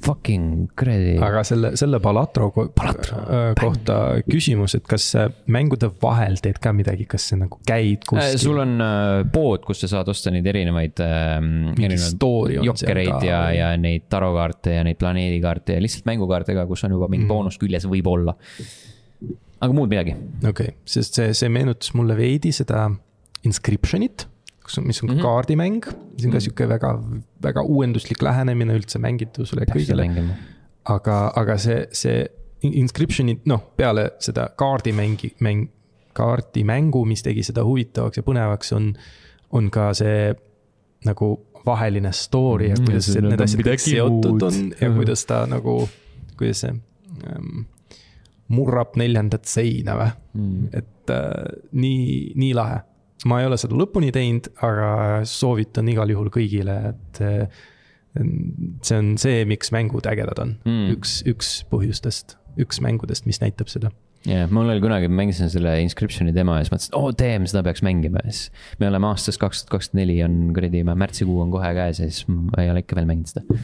fucking 0.03 0.73
kuradi. 0.79 1.15
aga 1.23 1.43
selle, 1.47 1.73
selle 1.79 2.01
Balatro, 2.03 2.49
ko 2.55 2.65
Balatro. 2.77 3.19
Äh, 3.23 3.49
kohta 3.59 3.99
küsimus, 4.27 4.77
et 4.79 4.87
kas 4.89 5.09
mängude 5.53 5.91
vahel 6.03 6.39
teed 6.43 6.59
ka 6.63 6.75
midagi, 6.77 7.07
kas 7.11 7.29
sa 7.31 7.39
nagu 7.41 7.61
käid 7.69 8.07
kuskil? 8.09 8.41
sul 8.43 8.63
on 8.63 8.75
äh, 8.83 9.23
pood, 9.33 9.67
kus 9.67 9.85
sa 9.85 9.93
saad 9.97 10.11
osta 10.13 10.33
neid 10.35 10.49
erinevaid 10.53 11.03
äh,, 11.05 11.37
erinevaid 11.77 12.59
jokkereid 12.71 13.29
ja, 13.29 13.43
ja 13.57 13.71
neid 13.81 14.09
tarokaarte 14.13 14.79
ja 14.79 14.87
neid 14.87 15.01
planeedikaarte 15.01 15.79
ja 15.79 15.85
lihtsalt 15.85 16.09
mängukaarte 16.11 16.57
ka, 16.59 16.67
kus 16.71 16.85
on 16.89 16.97
juba 16.97 17.11
mingi 17.13 17.27
mm. 17.27 17.33
boonus 17.33 17.61
küljes 17.63 17.87
võib-olla. 17.91 18.37
aga 19.63 19.73
muud 19.77 19.91
midagi. 19.93 20.17
okei 20.43 20.51
okay., 20.51 20.77
sest 20.85 21.21
see, 21.21 21.33
see 21.39 21.53
meenutas 21.53 21.95
mulle 21.99 22.19
veidi 22.19 22.55
seda 22.55 22.89
Inscriptionit 23.43 24.29
on, 24.79 24.87
mis 24.87 25.03
on 25.03 25.09
mm 25.11 25.17
-hmm. 25.17 25.23
kaardimäng, 25.23 25.85
see 25.85 26.27
on 26.27 26.33
ka 26.33 26.39
mhm. 26.39 26.45
sihuke 26.47 26.69
väga, 26.69 26.93
väga 27.43 27.63
uuenduslik 27.63 28.23
lähenemine 28.23 28.77
üldse 28.79 28.99
mängitusele 28.99 29.67
ja 29.67 29.75
kõigele. 29.75 30.29
aga, 30.85 31.33
aga 31.37 31.59
see, 31.59 31.87
see 31.93 32.27
Inscription'i, 32.63 33.41
noh, 33.45 33.63
peale 33.77 34.13
seda 34.23 34.49
kaardimängi, 34.57 35.33
mäng, 35.41 35.67
kaardimängu, 36.15 37.05
mis 37.05 37.23
tegi 37.23 37.43
seda 37.43 37.65
huvitavaks 37.65 38.17
ja 38.17 38.23
põnevaks, 38.23 38.73
on, 38.77 38.93
on 39.51 39.71
ka 39.71 39.89
see 39.95 40.35
nagu 41.05 41.33
vaheline 41.67 42.13
story 42.13 42.69
ja 42.69 42.77
mhm. 42.79 42.85
kuidas 42.85 43.09
mm, 43.17 43.29
need 43.29 43.41
asjad 43.41 43.67
kõik 43.67 43.85
seotud 43.85 44.47
on 44.47 44.73
ja 44.81 44.91
kuidas 44.95 45.27
ta 45.27 45.43
nagu, 45.51 45.89
kuidas 46.39 46.65
see 46.65 46.75
ähm, 47.27 47.67
murrab 48.53 48.97
neljandat 49.01 49.49
seina 49.51 49.97
või 49.99 50.11
mm., 50.39 50.73
et 50.73 51.13
äh, 51.15 51.61
nii, 51.73 52.33
nii 52.39 52.55
lahe 52.57 52.81
ma 53.29 53.41
ei 53.41 53.49
ole 53.49 53.59
seda 53.61 53.77
lõpuni 53.79 54.13
teinud, 54.15 54.51
aga 54.65 54.93
soovitan 55.29 55.91
igal 55.93 56.11
juhul 56.13 56.31
kõigile, 56.35 56.79
et 56.93 57.23
eh, 57.25 57.61
see 58.85 58.99
on 58.99 59.13
see, 59.21 59.45
miks 59.49 59.73
mängud 59.75 60.07
ägedad 60.11 60.41
on 60.43 60.57
mm., 60.69 60.89
üks, 60.97 61.21
üks 61.29 61.61
põhjustest, 61.73 62.37
üks 62.61 62.83
mängudest, 62.85 63.29
mis 63.29 63.41
näitab 63.43 63.71
seda 63.73 63.93
jah 64.23 64.45
yeah,, 64.45 64.51
mul 64.55 64.69
oli 64.71 64.83
kunagi, 64.83 65.09
ma 65.11 65.23
mängisin 65.23 65.51
selle 65.51 65.73
Inscription'i 65.83 66.35
demo 66.35 66.55
ja 66.55 66.63
siis 66.63 66.71
mõtlesin, 66.71 66.93
et 66.93 66.99
oo 66.99 67.09
oh, 67.09 67.15
damn, 67.19 67.47
seda 67.51 67.65
peaks 67.67 67.83
mängima 67.83 68.23
ja 68.23 68.31
siis. 68.31 68.53
me 68.79 68.87
oleme 68.87 69.09
aastas 69.11 69.39
kaks 69.43 69.65
tuhat 69.65 69.73
kakskümmend 69.75 70.03
neli 70.03 70.19
on 70.23 70.37
kuradi, 70.55 70.83
märtsikuu 70.87 71.41
on 71.43 71.51
kohe 71.55 71.73
käes 71.75 71.99
ja 72.03 72.07
siis 72.07 72.29
ma 72.31 72.63
ei 72.63 72.71
ole 72.71 72.85
ikka 72.85 72.99
veel 72.99 73.09
mänginud 73.11 73.33
seda. 73.33 73.59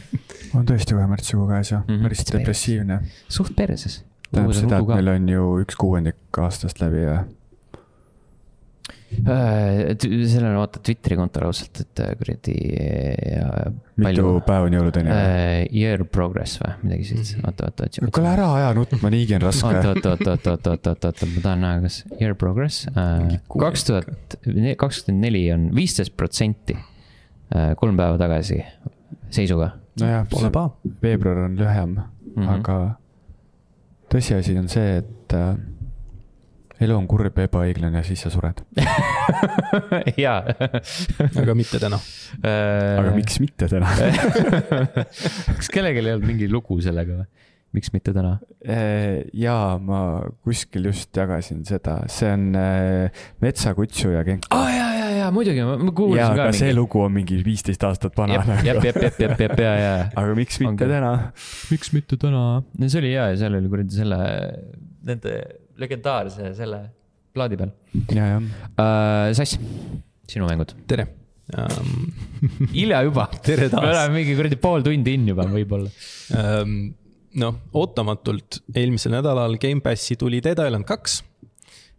on 0.58 0.66
tõesti 0.66 0.96
kohe 0.98 1.06
märtsikuu 1.12 1.46
käes 1.52 1.72
jah 1.74 1.84
mm, 1.84 1.94
-hmm. 1.94 2.08
päris 2.08 2.24
depressiivne. 2.32 3.00
suht 3.38 3.54
perses. 3.58 4.00
tähendab 4.32 4.58
seda, 4.58 4.80
et 4.82 4.94
meil 4.96 5.12
on 5.14 5.28
ju 5.36 5.46
üks 5.62 5.78
kuuendik 5.78 6.42
aastast 6.42 6.82
läbi 6.82 7.04
ja 7.06 7.20
sellel 9.08 10.50
on 10.50 10.58
vaata 10.60 10.80
Twitteri 10.84 11.16
kontol 11.16 11.46
ausalt, 11.48 11.80
et 11.80 12.02
äh, 12.04 12.10
kuradi. 12.20 12.54
mitu 13.98 14.34
päeva 14.46 14.68
on 14.68 14.76
jõuludeni 14.76 15.12
uh,? 15.12 15.62
Year 15.74 16.04
progress 16.04 16.60
või 16.60 16.74
midagi 16.84 17.08
sellist, 17.10 17.38
mhm. 17.38 17.48
oota, 17.48 17.70
oota, 17.70 17.88
oota. 17.88 18.12
kuule 18.18 18.30
ära 18.30 18.50
aja 18.58 18.74
nutma, 18.76 19.12
niigi 19.14 19.36
on 19.38 19.46
raske. 19.46 19.70
oota, 19.70 19.94
oota, 19.94 20.12
oota, 20.12 20.30
oota, 20.34 20.52
oota, 20.52 20.74
oota, 20.74 20.92
oota, 20.92 21.12
oota, 21.12 21.30
ma 21.32 21.44
tahan 21.46 21.64
näha, 21.64 21.80
kas 21.86 21.98
year 22.20 22.36
progress 22.38 22.86
kaks 23.56 23.88
tuhat 23.88 24.38
kakskümmend 24.84 25.24
neli 25.24 25.44
on 25.54 25.68
viisteist 25.76 26.16
protsenti 26.20 26.76
kolm 27.80 27.96
päeva 27.98 28.20
tagasi 28.20 28.60
seisuga. 29.34 29.72
nojah, 30.00 30.28
veebruar 31.02 31.46
on 31.48 31.56
lühem 31.58 31.96
mm, 31.96 32.36
-hmm. 32.36 32.50
aga 32.58 32.78
tõsiasi 34.12 34.58
on 34.60 34.68
see, 34.68 35.00
et 35.00 35.36
elu 36.84 36.94
on 36.94 37.08
kurb 37.10 37.38
ja 37.38 37.48
ebaõiglane 37.48 38.02
ja 38.02 38.06
siis 38.06 38.22
sa 38.24 38.32
sured 38.32 38.62
jaa 40.24 40.40
aga 40.46 41.58
mitte 41.58 41.80
täna 41.82 41.98
äh, 42.42 42.98
aga 43.00 43.14
miks 43.16 43.40
mitte 43.42 43.70
täna 43.70 43.90
kas 45.58 45.70
kellelgi 45.72 46.04
ei 46.04 46.14
olnud 46.14 46.28
mingi 46.28 46.50
lugu 46.50 46.80
sellega 46.84 47.22
või? 47.22 47.28
miks 47.76 47.90
mitte 47.92 48.14
täna? 48.16 48.38
Äh, 48.64 49.26
jaa, 49.36 49.76
ma 49.82 50.00
kuskil 50.46 50.88
just 50.88 51.12
jagasin 51.16 51.64
seda, 51.68 51.98
see 52.10 52.30
on 52.32 52.46
äh, 52.56 53.24
Metsakutsu 53.44 54.14
ja 54.14 54.24
Genka. 54.26 54.48
aa 54.54 54.62
oh, 54.62 54.70
jaa, 54.72 54.88
jaa, 54.96 55.10
jaa, 55.18 55.28
muidugi, 55.34 55.66
ma 55.68 55.92
kuulsin 55.92 56.22
jaa, 56.22 56.30
ka. 56.30 56.34
aga 56.34 56.48
mingi... 56.48 56.62
see 56.62 56.76
lugu 56.76 57.02
on 57.04 57.14
mingi 57.14 57.40
viisteist 57.44 57.84
aastat 57.84 58.16
vana. 58.18 58.40
jep, 58.40 58.48
jep, 58.64 58.82
jep, 58.88 59.00
jep, 59.04 59.20
jep, 59.20 59.44
jep, 59.44 59.56
jaa, 59.66 59.76
jaa. 59.82 60.02
aga 60.22 60.36
miks 60.38 60.60
mitte 60.62 60.74
okay. 60.74 60.92
täna? 60.94 61.12
miks 61.74 61.92
mitte 61.96 62.20
täna? 62.24 62.44
no 62.64 62.88
see 62.88 63.02
oli 63.02 63.14
hea 63.14 63.30
ja 63.34 63.40
seal 63.44 63.60
oli 63.60 63.72
kuradi 63.74 64.00
selle, 64.00 64.20
nende 65.12 65.36
legendaarse 65.78 66.52
selle 66.58 66.82
plaadi 67.34 67.60
peal. 67.60 67.72
ja, 68.12 68.34
jah 68.34 68.42
uh,. 68.42 69.32
Sass, 69.38 69.58
sinu 70.28 70.48
mängud. 70.48 70.74
tere 70.90 71.08
um... 71.54 72.08
hilja 72.78 73.02
juba. 73.06 73.28
tere 73.42 73.70
taas. 73.72 73.84
me 73.84 73.92
oleme 73.94 74.20
mingi 74.20 74.36
kuradi 74.38 74.60
pool 74.60 74.86
tundi 74.86 75.16
in 75.18 75.30
juba 75.32 75.48
võib-olla 75.52 75.92
um,. 76.42 76.76
noh, 77.38 77.62
ootamatult 77.78 78.62
eelmisel 78.74 79.14
nädalal 79.18 79.58
Gamepassi 79.60 80.18
tuli 80.20 80.42
Dead 80.44 80.58
Island 80.66 80.88
kaks 80.88 81.22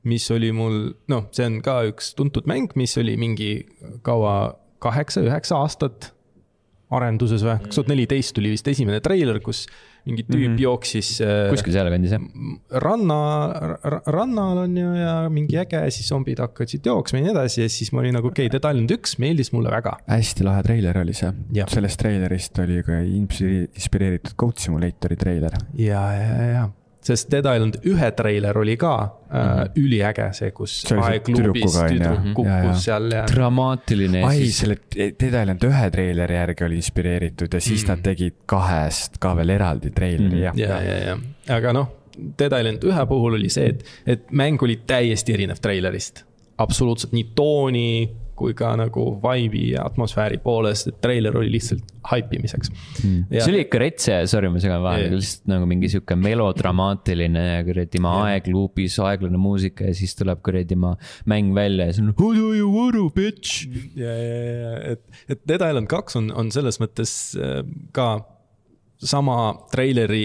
mis 0.07 0.30
oli 0.32 0.51
mul, 0.55 0.93
noh, 1.11 1.27
see 1.36 1.45
on 1.47 1.59
ka 1.63 1.82
üks 1.89 2.13
tuntud 2.17 2.47
mäng, 2.49 2.71
mis 2.80 2.95
oli 2.99 3.17
mingi 3.19 3.51
kaua, 4.05 4.53
kaheksa-üheksa 4.84 5.59
aastat 5.59 6.13
arenduses 6.95 7.43
või, 7.45 7.57
kaks 7.65 7.80
tuhat 7.80 7.91
neliteist 7.91 8.34
tuli 8.38 8.53
vist 8.53 8.67
esimene 8.71 9.01
treiler, 9.03 9.41
kus 9.43 9.65
mingi 10.08 10.26
tüüp 10.26 10.47
mm 10.47 10.56
-hmm. 10.56 10.62
jooksis. 10.64 11.10
Äh, 11.22 11.50
kuskil 11.54 11.76
sealkandis 11.76 12.16
jah? 12.16 12.24
ranna, 12.84 13.20
rannal 14.08 14.64
on 14.66 14.78
ju 14.78 14.93
ja 14.95 15.14
mingi 15.30 15.60
äge, 15.60 15.84
siis 15.91 16.08
zombid 16.10 16.39
hakkasid 16.39 16.86
jooksma 16.86 17.20
ja 17.20 17.28
nii 17.28 17.36
edasi 17.36 17.62
ja 17.62 17.70
siis 17.70 17.91
ma 17.93 18.04
olin 18.04 18.18
nagu 18.20 18.32
okei 18.32 18.47
okay,, 18.47 18.60
Dead 18.60 18.74
Island 18.74 18.91
üks 18.97 19.18
meeldis 19.20 19.54
mulle 19.54 19.72
väga. 19.74 19.97
hästi 20.08 20.47
lahe 20.47 20.64
treiler 20.64 20.97
oli 21.04 21.14
see, 21.14 21.32
sellest 21.68 22.00
treilerist 22.00 22.60
oli 22.60 22.84
ka 22.84 23.00
inspireeritud 23.04 24.36
Goat 24.38 24.58
Simulatori 24.58 25.16
treiler. 25.16 25.58
ja, 25.78 26.04
ja, 26.14 26.43
ja 26.54 26.68
sest 27.02 27.32
Dead 27.32 27.45
Island 27.47 27.80
ühe 27.88 28.12
treiler 28.12 28.58
oli 28.58 28.76
ka 28.78 28.95
mm 28.97 29.38
-hmm. 29.38 29.62
äh, 29.62 29.72
üliäge, 29.76 30.30
see, 30.34 30.52
kus 30.52 30.84
aegluubis 30.91 31.78
tüdruk 31.78 32.34
kukkus 32.36 32.84
seal 32.84 33.12
ja. 33.12 33.24
dramaatiline. 33.28 34.24
ai 34.24 34.50
selle 34.52 34.78
Dead 34.95 35.41
Island 35.41 35.64
ühe 35.64 35.89
treileri 35.91 36.36
järgi 36.36 36.64
oli 36.64 36.76
inspireeritud 36.76 37.54
ja 37.54 37.62
siis 37.62 37.84
mm. 37.84 37.89
nad 37.89 38.04
tegid 38.04 38.36
kahest 38.45 39.18
ka 39.20 39.36
veel 39.36 39.50
eraldi 39.50 39.91
treileri 39.91 40.36
mm., 40.36 40.43
jah. 40.43 40.58
ja, 40.58 40.82
ja, 40.84 40.97
ja, 41.08 41.18
aga 41.56 41.74
noh, 41.74 41.91
Dead 42.39 42.60
Island 42.60 42.84
ühe 42.84 43.06
puhul 43.06 43.39
oli 43.39 43.50
see, 43.50 43.70
et, 43.70 43.86
et 44.06 44.32
mäng 44.32 44.62
oli 44.64 44.82
täiesti 44.88 45.34
erinev 45.34 45.62
treilerist. 45.62 46.26
absoluutselt 46.58 47.14
nii 47.16 47.32
tooni 47.36 47.89
kui 48.40 48.56
ka 48.58 48.72
nagu 48.80 49.06
vibe'i 49.24 49.74
ja 49.74 49.84
atmosfääri 49.88 50.40
poolest, 50.44 50.90
et 50.92 51.00
treiler 51.04 51.36
oli 51.38 51.52
lihtsalt 51.54 51.94
haipimiseks 52.10 52.72
mm.. 52.72 53.28
See 53.34 53.52
oli 53.52 53.64
ikka 53.66 53.82
retse, 53.84 54.18
sorry, 54.32 54.52
ma 54.54 54.62
segan 54.64 54.84
vahele, 54.84 55.12
lihtsalt 55.18 55.52
nagu 55.52 55.68
mingi 55.70 55.92
sihuke 55.92 56.18
melodramaatiline 56.20 57.46
kuradi 57.68 58.04
ma 58.04 58.16
aegluupis 58.30 59.00
aeglane 59.06 59.42
muusika 59.42 59.90
ja 59.90 59.96
siis 59.98 60.16
tuleb 60.20 60.44
kuradi 60.46 60.80
ma 60.80 60.96
mäng 61.30 61.54
välja 61.56 61.90
ja 61.90 61.96
siis 61.96 62.08
on. 62.08 62.16
How 62.20 62.34
do 62.36 62.54
you 62.58 62.72
wanna 62.74 63.06
bitch? 63.16 63.68
ja, 64.00 64.12
ja, 64.14 64.44
ja, 64.64 64.76
et, 64.96 65.24
et 65.30 65.44
Dead 65.48 65.64
Island 65.64 65.90
kaks 65.92 66.20
on, 66.20 66.32
on 66.36 66.52
selles 66.56 66.80
mõttes 66.82 67.16
äh, 67.40 67.64
ka 67.96 68.12
sama 69.00 69.54
treileri 69.72 70.24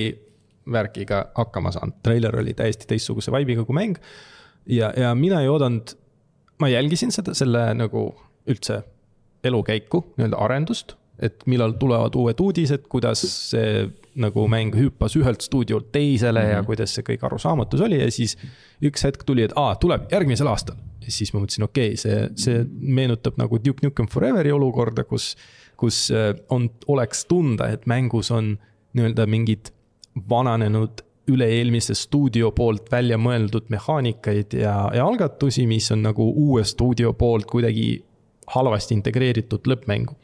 värkiga 0.73 1.27
hakkama 1.37 1.73
saanud, 1.75 1.99
treiler 2.03 2.39
oli 2.41 2.55
täiesti 2.57 2.89
teistsuguse 2.89 3.33
vibe'iga 3.35 3.67
kui 3.69 3.77
mäng. 3.77 3.99
ja, 4.67 4.93
ja 4.97 5.15
mina 5.15 5.43
ei 5.45 5.49
oodanud 5.49 5.93
ma 6.61 6.68
jälgisin 6.68 7.12
seda, 7.14 7.34
selle 7.34 7.66
nagu 7.74 8.09
üldse 8.50 8.82
elukäiku, 9.44 10.05
nii-öelda 10.16 10.40
arendust, 10.40 10.94
et 11.22 11.44
millal 11.46 11.76
tulevad 11.78 12.16
uued 12.18 12.40
uudised, 12.42 12.88
kuidas 12.90 13.22
see 13.50 13.84
nagu 14.18 14.46
mäng 14.50 14.74
hüppas 14.78 15.14
ühelt 15.18 15.42
stuudiolt 15.42 15.90
teisele 15.92 16.40
mm 16.40 16.46
-hmm. 16.46 16.52
ja 16.52 16.59
mhm. 16.59 16.66
kuidas 16.66 16.94
see 16.94 17.05
kõik 17.07 17.26
arusaamatus 17.26 17.80
oli 17.80 18.00
ja 18.00 18.11
siis 18.11 18.36
üks 18.82 19.05
hetk 19.05 19.24
tuli, 19.26 19.42
et 19.42 19.52
aa, 19.57 19.74
tuleb 19.74 20.12
järgmisel 20.12 20.46
aastal. 20.46 20.76
ja 21.05 21.12
siis 21.12 21.34
ma 21.34 21.40
mõtlesin, 21.40 21.64
okei 21.64 21.86
okay,, 21.88 21.96
see, 21.96 22.28
see 22.36 22.66
meenutab 22.80 23.36
nagu 23.36 23.59
Duke 23.64 23.86
Nukem 23.86 24.07
Foreveri 24.09 24.52
olukorda, 24.52 25.05
kus, 25.05 25.36
kus 25.76 26.11
äh, 26.11 26.34
on, 26.48 26.70
oleks 26.86 27.24
tunda, 27.24 27.68
et 27.68 27.86
mängus 27.86 28.30
on 28.30 28.59
nii-öelda 28.92 29.26
mingid 29.26 29.70
vananenud 30.30 31.03
üle-eelmise 31.31 31.95
stuudio 31.97 32.51
poolt 32.57 32.91
välja 32.93 33.16
mõeldud 33.20 33.70
mehaanikaid 33.72 34.57
ja, 34.59 34.75
ja 34.93 35.07
algatusi, 35.07 35.64
mis 35.68 35.89
on 35.95 36.05
nagu 36.05 36.27
uue 36.29 36.64
stuudio 36.68 37.14
poolt 37.16 37.49
kuidagi 37.51 37.89
halvasti 38.53 38.97
integreeritud 38.99 39.64
lõppmängu. 39.70 40.16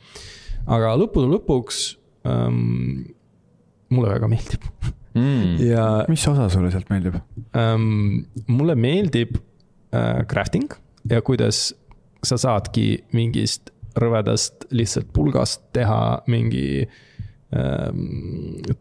aga 0.69 0.93
lõppude 1.01 1.31
lõpuks 1.31 1.81
ähm, 2.29 3.09
mulle 3.89 4.13
väga 4.13 4.29
meeldib 4.29 4.67
mm.. 5.15 5.57
ja. 5.73 5.87
mis 6.09 6.27
osa 6.29 6.51
sulle 6.53 6.73
sealt 6.75 6.93
meeldib 6.93 7.17
ähm,? 7.57 8.27
mulle 8.47 8.77
meeldib 8.77 9.39
äh, 9.95 10.27
crafting 10.29 10.69
ja 11.09 11.23
kuidas 11.25 11.71
sa 12.23 12.37
saadki 12.37 13.07
mingist 13.17 13.73
rõvedast 13.97 14.69
lihtsalt 14.71 15.09
pulgast 15.17 15.65
teha 15.73 16.21
mingi 16.29 16.67
äh, 16.85 16.99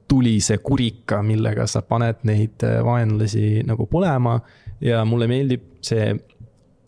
tulise 0.07 0.59
kurika, 0.61 1.23
millega 1.25 1.65
sa 1.67 1.81
paned 1.81 2.21
neid 2.29 2.61
äh, 2.67 2.79
vaenlasi 2.85 3.63
nagu 3.65 3.87
põlema. 3.89 4.39
ja 4.81 5.01
mulle 5.05 5.27
meeldib 5.27 5.63
see, 5.83 6.13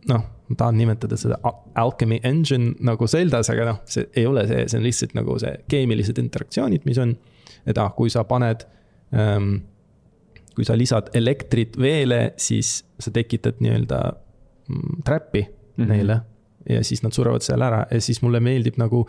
noh, 0.08 0.22
ma 0.48 0.58
tahan 0.58 0.78
nimetada 0.78 1.18
seda 1.20 1.40
alchemy 1.76 2.22
engine 2.24 2.76
nagu 2.80 3.08
Zeldas, 3.08 3.50
aga 3.52 3.66
noh, 3.72 3.82
see 3.90 4.06
ei 4.16 4.28
ole 4.30 4.46
see, 4.48 4.68
see 4.70 4.80
on 4.80 4.86
lihtsalt 4.86 5.18
nagu 5.18 5.40
see 5.42 5.58
keemilised 5.74 6.22
interaktsioonid, 6.22 6.86
mis 6.86 7.02
on. 7.02 7.18
et 7.66 7.78
ah, 7.78 7.92
kui 7.98 8.14
sa 8.14 8.24
paned 8.30 8.64
ähm,, 9.18 9.58
kui 10.56 10.66
sa 10.68 10.78
lisad 10.78 11.10
elektrit 11.18 11.78
veele, 11.80 12.34
siis 12.38 12.82
sa 13.00 13.12
tekitad 13.12 13.58
nii-öelda 13.60 14.02
trap'i 15.06 15.42
mm 15.42 15.84
-hmm. 15.84 15.88
neile. 15.88 16.22
ja 16.70 16.84
siis 16.84 17.04
nad 17.04 17.12
surevad 17.12 17.42
seal 17.42 17.62
ära 17.62 17.86
ja 17.92 18.02
siis 18.02 18.22
mulle 18.22 18.40
meeldib 18.40 18.78
nagu 18.78 19.08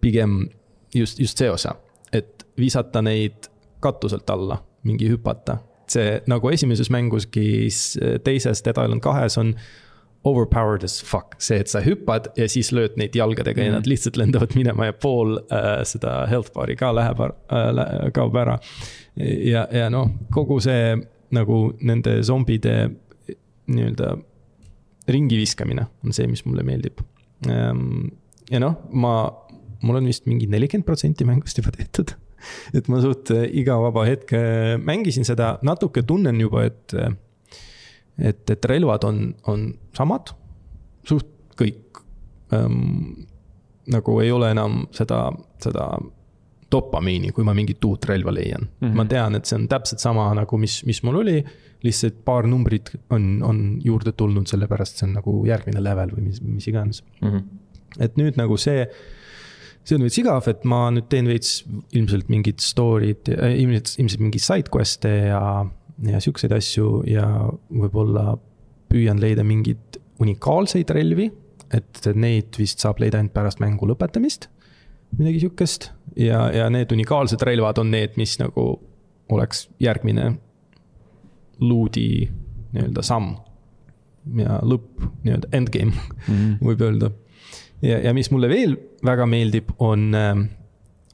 pigem 0.00 0.48
just, 0.94 1.20
just 1.20 1.38
see 1.38 1.50
osa 1.50 1.74
et 2.12 2.46
visata 2.58 3.02
neid 3.02 3.50
katuselt 3.80 4.30
alla, 4.30 4.60
mingi 4.84 5.08
hüpata. 5.08 5.58
see 5.90 6.20
nagu 6.30 6.48
esimeses 6.48 6.90
mänguski, 6.90 7.68
teises 8.24 8.62
Dead 8.62 8.76
Island 8.78 9.02
kahes 9.02 9.38
on 9.38 9.54
overpowered 10.24 10.84
as 10.84 11.00
fuck, 11.02 11.34
see, 11.38 11.58
et 11.58 11.68
sa 11.68 11.80
hüppad 11.80 12.28
ja 12.36 12.46
siis 12.48 12.70
lööd 12.76 12.98
neid 13.00 13.16
jalgadega 13.16 13.62
mm 13.62 13.66
ja 13.66 13.72
nad 13.72 13.82
mhm. 13.82 13.90
lihtsalt 13.90 14.18
lendavad 14.20 14.54
minema 14.54 14.90
ja 14.90 14.92
pool 14.92 15.38
äh, 15.50 15.80
seda 15.88 16.26
health 16.30 16.52
bar'i 16.54 16.76
ka 16.76 16.92
läheb 16.94 17.20
äh,, 17.24 18.10
kaob 18.14 18.36
ära. 18.36 18.58
ja, 19.16 19.66
ja 19.72 19.88
noh, 19.90 20.12
kogu 20.32 20.60
see 20.60 20.94
nagu 21.34 21.60
nende 21.80 22.20
zombide 22.26 22.90
nii-öelda 23.70 24.16
ringi 25.10 25.38
viskamine 25.40 25.86
on 26.04 26.14
see, 26.14 26.26
mis 26.30 26.44
mulle 26.46 26.64
meeldib. 26.66 27.00
Ehm, 27.48 28.10
ja 28.50 28.60
noh, 28.62 28.76
ma 28.92 29.14
mul 29.86 30.00
on 30.00 30.10
vist 30.10 30.26
mingi 30.28 30.48
nelikümmend 30.50 30.86
protsenti 30.88 31.26
mängust 31.28 31.60
juba 31.60 31.72
tehtud. 31.76 32.14
et 32.76 32.88
ma 32.88 33.00
suht 33.04 33.32
äh, 33.34 33.46
iga 33.60 33.78
vaba 33.82 34.04
hetk 34.08 34.34
äh, 34.36 34.76
mängisin 34.80 35.26
seda, 35.28 35.54
natuke 35.66 36.04
tunnen 36.08 36.40
juba, 36.40 36.64
et, 36.68 36.94
äh, 36.96 37.12
et, 38.30 38.44
et 38.50 38.70
relvad 38.70 39.04
on, 39.08 39.26
on 39.50 39.66
samad, 39.96 40.34
suht 41.08 41.36
kõik 41.60 42.00
ähm,. 42.54 43.26
nagu 43.90 44.12
ei 44.22 44.30
ole 44.30 44.50
enam 44.52 44.84
seda, 44.94 45.24
seda 45.58 45.86
dopamiini, 46.70 47.32
kui 47.34 47.44
ma 47.46 47.54
mingit 47.56 47.82
uut 47.84 48.04
relva 48.06 48.32
leian 48.34 48.62
mm. 48.62 48.86
-hmm. 48.86 48.94
ma 48.94 49.04
tean, 49.04 49.34
et 49.34 49.48
see 49.48 49.56
on 49.58 49.66
täpselt 49.68 50.02
sama 50.02 50.28
nagu, 50.36 50.58
mis, 50.60 50.84
mis 50.86 51.02
mul 51.02 51.20
oli. 51.24 51.42
lihtsalt 51.82 52.18
paar 52.24 52.46
numbrit 52.46 52.90
on, 53.10 53.42
on 53.42 53.80
juurde 53.84 54.12
tulnud, 54.12 54.46
sellepärast 54.46 54.98
see 54.98 55.06
on 55.08 55.14
nagu 55.16 55.32
järgmine 55.48 55.80
level 55.82 56.10
või 56.12 56.26
mis, 56.26 56.40
mis 56.44 56.66
iganes 56.68 57.02
mm. 57.20 57.28
-hmm. 57.28 57.42
et 58.04 58.16
nüüd 58.20 58.36
nagu 58.36 58.56
see 58.56 58.84
see 59.90 59.98
on 59.98 60.06
veits 60.06 60.20
igav, 60.22 60.46
et 60.50 60.62
ma 60.68 60.84
nüüd 60.94 61.08
teen 61.10 61.28
veits 61.30 61.60
ilmselt 61.96 62.30
mingit 62.32 62.62
story'd, 62.62 63.30
äh, 63.34 63.56
ilmselt, 63.62 63.96
ilmselt 63.98 64.22
mingeid 64.22 64.44
side 64.44 64.72
quest'e 64.72 65.12
ja, 65.30 65.42
ja 66.06 66.22
siukseid 66.22 66.54
asju 66.54 67.02
ja 67.10 67.26
võib-olla 67.68 68.36
püüan 68.90 69.20
leida 69.22 69.44
mingeid 69.46 70.00
unikaalseid 70.20 70.90
relvi. 70.94 71.30
et 71.70 72.02
neid 72.18 72.56
vist 72.58 72.82
saab 72.82 72.98
leida 72.98 73.20
ainult 73.20 73.30
pärast 73.30 73.60
mängu 73.62 73.86
lõpetamist, 73.86 74.48
midagi 75.18 75.44
sihukest. 75.44 75.90
ja, 76.18 76.48
ja 76.50 76.70
need 76.70 76.90
unikaalsed 76.92 77.42
relvad 77.46 77.78
on 77.78 77.92
need, 77.94 78.16
mis 78.18 78.38
nagu 78.40 78.72
oleks 79.30 79.68
järgmine 79.78 80.32
luudi 81.60 82.26
nii-öelda 82.72 83.02
samm. 83.06 83.36
ja 84.36 84.58
lõpp, 84.62 85.00
nii-öelda 85.24 85.48
endgame 85.56 85.94
mm 85.94 86.34
-hmm. 86.34 86.56
võib 86.68 86.82
öelda 86.86 87.12
ja, 87.82 87.98
ja 87.98 88.14
mis 88.16 88.30
mulle 88.30 88.48
veel 88.50 88.76
väga 89.06 89.26
meeldib, 89.26 89.72
on, 89.78 90.14
ähm, 90.14 90.46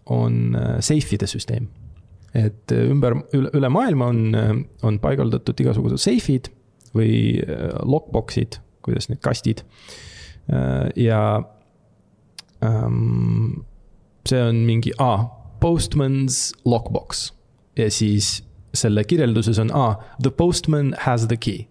on 0.06 0.54
äh, 0.54 0.76
seifide 0.80 1.26
süsteem. 1.26 1.68
et 2.34 2.72
äh, 2.72 2.90
ümber, 2.90 3.14
üle, 3.32 3.50
üle 3.56 3.68
maailma 3.72 4.10
on, 4.12 4.34
äh, 4.34 4.52
on 4.82 4.98
paigaldatud 5.00 5.60
igasugused 5.60 6.02
seifid 6.02 6.50
või 6.96 7.42
lockbox'id, 7.84 8.60
kuidas 8.84 9.10
need 9.10 9.20
kastid. 9.20 9.64
ja 10.96 11.20
ähm, 12.64 13.66
see 14.24 14.40
on 14.40 14.62
mingi 14.64 14.92
ah,, 14.98 15.26
postman's 15.60 16.54
lockbox 16.64 17.32
ja 17.76 17.90
siis 17.90 18.44
selle 18.74 19.04
kirjelduses 19.04 19.58
on 19.58 19.72
ah, 19.74 19.98
the 20.22 20.30
postman 20.30 20.94
has 20.98 21.26
the 21.26 21.36
key. 21.36 21.66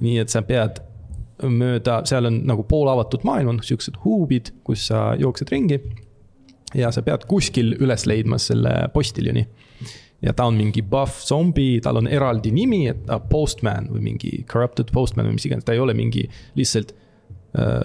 nii 0.00 0.18
et 0.18 0.32
sa 0.32 0.42
pead 0.42 0.82
mööda, 1.42 2.00
seal 2.08 2.28
on 2.30 2.40
nagu 2.48 2.64
poolavatud 2.68 3.24
maailm, 3.26 3.54
on 3.54 3.62
siuksed 3.64 3.98
huubid, 4.04 4.52
kus 4.64 4.88
sa 4.90 5.10
jooksed 5.20 5.52
ringi. 5.52 5.80
ja 6.74 6.90
sa 6.92 7.00
pead 7.02 7.24
kuskil 7.30 7.76
üles 7.80 8.06
leidma 8.06 8.38
selle 8.42 8.88
postiljoni. 8.94 9.46
ja 10.22 10.32
ta 10.32 10.46
on 10.46 10.56
mingi 10.56 10.82
buff 10.82 11.20
zombi, 11.24 11.80
tal 11.80 12.00
on 12.00 12.08
eraldi 12.08 12.50
nimi, 12.52 12.86
et 12.88 13.04
ta 13.06 13.18
postman 13.20 13.90
või 13.92 14.02
mingi 14.12 14.44
corrupted 14.52 14.90
postman 14.92 15.26
või 15.26 15.36
mis 15.36 15.46
iganes, 15.46 15.64
ta 15.64 15.76
ei 15.76 15.80
ole 15.80 15.94
mingi 15.94 16.24
lihtsalt 16.56 16.94
äh, 17.58 17.84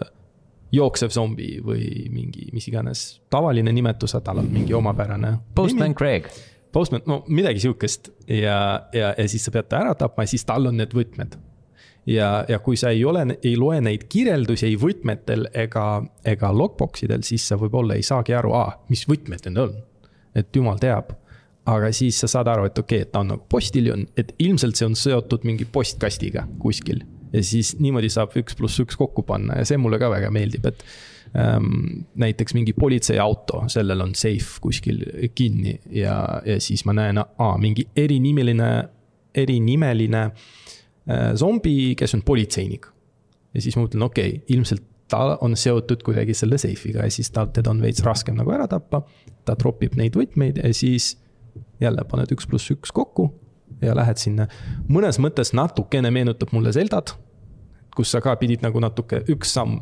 jooksev 0.72 1.12
zombi 1.12 1.60
või 1.64 2.08
mingi 2.10 2.48
mis 2.56 2.68
iganes 2.72 3.22
tavaline 3.30 3.72
nimetus, 3.76 4.16
tal 4.24 4.40
on 4.40 4.48
mingi 4.52 4.74
omapärane. 4.74 5.36
Postman 5.56 5.92
nimi. 5.92 6.00
Craig. 6.00 6.32
Postman, 6.72 7.02
no 7.06 7.26
midagi 7.28 7.60
sihukest 7.60 8.14
ja, 8.32 8.88
ja, 8.96 9.12
ja 9.18 9.28
siis 9.28 9.44
sa 9.44 9.52
pead 9.52 9.68
ta 9.68 9.82
ära 9.84 9.96
tapma 10.00 10.24
ja 10.24 10.32
siis 10.32 10.48
tal 10.48 10.70
on 10.70 10.80
need 10.80 10.96
võtmed 10.96 11.36
ja, 12.06 12.46
ja 12.50 12.60
kui 12.60 12.78
sa 12.78 12.90
ei 12.90 13.06
ole, 13.06 13.26
ei 13.44 13.56
loe 13.60 13.80
neid 13.82 14.08
kirjeldusi 14.10 14.68
ei 14.70 14.78
võtmetel 14.80 15.48
ega, 15.54 15.86
ega 16.26 16.52
logbox 16.56 17.06
idel, 17.06 17.26
siis 17.28 17.46
sa 17.48 17.58
võib-olla 17.62 17.98
ei 17.98 18.06
saagi 18.06 18.36
aru, 18.38 18.54
aa, 18.58 18.76
mis 18.90 19.06
võtmed 19.10 19.50
need 19.50 19.62
on. 19.62 19.76
et 20.36 20.56
jumal 20.56 20.80
teab 20.80 21.12
aga 21.70 21.92
siis 21.94 22.18
sa 22.24 22.30
saad 22.32 22.50
aru, 22.50 22.66
et 22.70 22.78
okei 22.78 23.02
okay,, 23.02 23.08
et 23.08 23.12
ta 23.14 23.22
on 23.22 23.34
nagu 23.36 23.46
postiljon, 23.50 24.06
et 24.18 24.34
ilmselt 24.42 24.80
see 24.80 24.88
on 24.88 24.98
seotud 24.98 25.46
mingi 25.46 25.68
postkastiga 25.70 26.48
kuskil. 26.60 27.04
ja 27.32 27.44
siis 27.46 27.76
niimoodi 27.80 28.10
saab 28.12 28.34
üks 28.42 28.58
pluss 28.58 28.82
üks 28.84 28.98
kokku 29.00 29.24
panna 29.24 29.62
ja 29.62 29.68
see 29.68 29.78
mulle 29.80 30.00
ka 30.02 30.10
väga 30.12 30.32
meeldib, 30.34 30.66
et 30.66 30.84
ähm,. 31.38 32.08
näiteks 32.16 32.58
mingi 32.58 32.74
politseiauto, 32.74 33.68
sellel 33.68 34.02
on 34.02 34.16
seif 34.16 34.58
kuskil 34.64 35.04
kinni 35.36 35.78
ja, 35.90 36.42
ja 36.46 36.58
siis 36.60 36.86
ma 36.86 36.98
näen, 36.98 37.22
aa, 37.22 37.54
mingi 37.62 37.88
erinimeline, 37.96 38.72
erinimeline 39.36 40.26
äh, 40.26 40.50
zombi, 41.36 41.96
kes 41.98 42.14
on 42.18 42.22
politseinik. 42.26 42.86
ja 43.54 43.62
siis 43.62 43.76
ma 43.76 43.86
mõtlen, 43.86 44.06
okei 44.06 44.36
okay,, 44.36 44.44
ilmselt 44.56 44.84
ta 45.12 45.38
on 45.42 45.58
seotud 45.60 46.04
kuidagi 46.08 46.34
selle 46.38 46.58
seifiga 46.62 47.04
ja 47.04 47.12
siis 47.12 47.32
ta, 47.36 47.46
teda 47.46 47.74
on 47.74 47.82
veits 47.84 48.04
raskem 48.06 48.38
nagu 48.40 48.52
ära 48.56 48.68
tappa. 48.72 49.04
ta 49.46 49.56
tropib 49.60 49.98
neid 50.00 50.16
võtmeid 50.16 50.62
ja 50.64 50.74
siis 50.74 51.16
jälle 51.82 52.06
paned 52.08 52.32
üks 52.32 52.48
pluss 52.48 52.72
üks 52.72 52.94
kokku 52.96 53.32
ja 53.82 53.96
lähed 53.98 54.22
sinna. 54.22 54.48
mõnes 54.90 55.20
mõttes 55.20 55.54
natukene 55.58 56.12
meenutab 56.12 56.54
mulle 56.56 56.72
Zeldat, 56.72 57.16
kus 57.96 58.12
sa 58.12 58.22
ka 58.22 58.36
pidid 58.40 58.64
nagu 58.64 58.80
natuke 58.80 59.24
üks 59.32 59.56
samm 59.58 59.82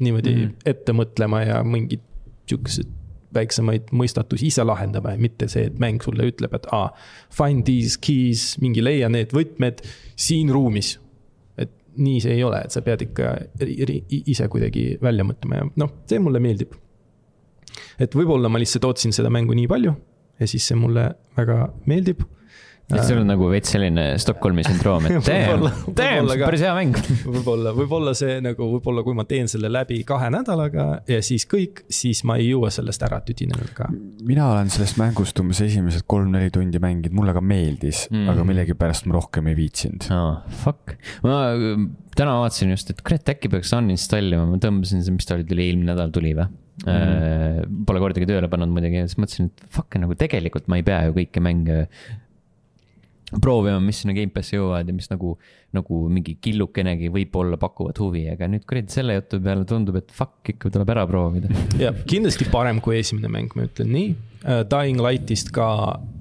niimoodi 0.00 0.34
mm. 0.34 0.54
ette 0.64 0.92
mõtlema 0.92 1.42
ja 1.44 1.62
mingid 1.64 2.04
siuksed 2.48 2.88
väiksemaid 3.34 3.90
mõistatusi 3.96 4.50
ise 4.50 4.64
lahendama 4.66 5.14
ja 5.14 5.20
mitte 5.20 5.48
see, 5.50 5.66
et 5.70 5.78
mäng 5.82 6.02
sulle 6.04 6.28
ütleb, 6.30 6.54
et 6.56 6.68
aa, 6.74 6.90
find 7.34 7.66
these 7.68 7.98
keys, 8.02 8.54
mingi 8.62 8.84
leia 8.84 9.10
need 9.12 9.34
võtmed 9.36 9.82
siin 10.14 10.52
ruumis. 10.54 10.96
et 11.58 11.72
nii 11.96 12.20
see 12.20 12.36
ei 12.36 12.44
ole, 12.44 12.60
et 12.64 12.74
sa 12.74 12.82
pead 12.84 13.06
ikka 13.08 13.34
ise 14.26 14.48
kuidagi 14.52 14.98
välja 15.02 15.24
mõtlema 15.24 15.62
ja 15.62 15.70
noh, 15.82 15.94
see 16.06 16.20
mulle 16.22 16.40
meeldib. 16.40 16.74
et 17.98 18.14
võib-olla 18.14 18.48
ma 18.48 18.60
lihtsalt 18.62 18.84
ootasin 18.84 19.12
seda 19.16 19.30
mängu 19.32 19.56
nii 19.56 19.68
palju 19.68 19.94
ja 20.40 20.48
siis 20.48 20.66
see 20.68 20.78
mulle 20.78 21.10
väga 21.36 21.70
meeldib. 21.86 22.22
Et 22.86 23.02
sul 23.02 23.18
on 23.18 23.26
nagu 23.26 23.48
veits 23.50 23.72
selline 23.74 24.04
Stockholmi 24.22 24.62
sündroom, 24.66 25.08
et 25.08 25.16
damn, 25.26 25.66
damn, 25.96 26.30
päris 26.38 26.62
hea 26.62 26.72
mäng. 26.76 26.98
võib-olla, 27.24 27.72
võib-olla 27.74 28.14
see 28.18 28.38
nagu, 28.44 28.68
võib-olla 28.76 29.02
kui 29.06 29.16
ma 29.18 29.26
teen 29.28 29.50
selle 29.50 29.70
läbi 29.72 30.02
kahe 30.06 30.28
nädalaga 30.34 30.86
ja 31.10 31.20
siis 31.26 31.48
kõik, 31.50 31.82
siis 31.90 32.22
ma 32.28 32.38
ei 32.38 32.52
jõua 32.52 32.70
sellest 32.74 33.02
ära 33.06 33.18
tüdineda 33.26 33.66
ka. 33.74 33.90
mina 34.26 34.50
olen 34.52 34.70
sellest 34.72 35.00
mängust 35.02 35.42
umbes 35.42 35.62
esimesed 35.66 36.06
kolm-neli 36.06 36.52
tundi 36.54 36.82
mänginud, 36.82 37.16
mulle 37.16 37.34
ka 37.36 37.42
meeldis 37.42 38.06
mm., 38.12 38.30
aga 38.34 38.46
millegipärast 38.46 39.10
ma 39.10 39.18
rohkem 39.18 39.50
ei 39.50 39.58
viitsinud 39.58 40.10
oh,. 40.14 40.36
Fuck, 40.62 40.94
ma 41.26 41.40
täna 42.16 42.36
vaatasin 42.40 42.70
just, 42.72 42.92
et 42.92 43.02
kurat, 43.04 43.34
äkki 43.34 43.50
peaks 43.52 43.74
uninstallima, 43.76 44.46
ma 44.48 44.60
tõmbasin, 44.62 45.02
mis 45.16 45.28
ta 45.28 45.36
oli, 45.36 45.46
tuli 45.48 45.66
eelmine 45.66 45.90
nädal 45.90 46.14
tuli 46.14 46.36
või? 46.38 46.46
mm.. 46.84 47.82
Pole 47.88 48.02
kordagi 48.02 48.28
tööle 48.28 48.50
pannud 48.52 48.72
muidugi 48.72 49.00
ja 49.00 49.08
siis 49.08 49.18
mõtlesin, 49.20 49.50
et 49.50 49.66
fuck, 49.72 49.98
nagu 50.00 50.16
tegelikult 50.18 50.70
ma 50.70 50.80
ei 50.80 50.86
pea 50.86 51.06
ju 51.08 51.16
kõiki 51.16 51.42
mänge 51.44 51.82
proovima, 53.42 53.78
mis 53.82 54.00
sinna 54.02 54.14
Gamepassi 54.14 54.54
jõuavad 54.54 54.86
ja 54.86 54.94
mis 54.94 55.08
nagu, 55.10 55.32
nagu 55.74 56.00
mingi 56.12 56.36
killukenegi 56.42 57.10
võib-olla 57.12 57.58
pakuvad 57.60 57.98
huvi, 57.98 58.22
aga 58.30 58.48
nüüd 58.50 58.66
kuradi 58.68 58.94
selle 58.94 59.16
jutu 59.18 59.40
peale 59.42 59.66
tundub, 59.68 59.98
et 59.98 60.12
fuck, 60.14 60.38
ikka 60.54 60.70
tuleb 60.74 60.92
ära 60.94 61.06
proovida. 61.10 61.50
jah, 61.82 61.96
kindlasti 62.08 62.46
parem 62.52 62.80
kui 62.84 63.00
esimene 63.00 63.30
mäng, 63.32 63.56
ma 63.58 63.66
ütlen 63.68 63.92
nii 63.94 64.08
uh,. 64.14 64.62
Dying 64.70 65.00
Lightist 65.02 65.50
ka 65.54 65.68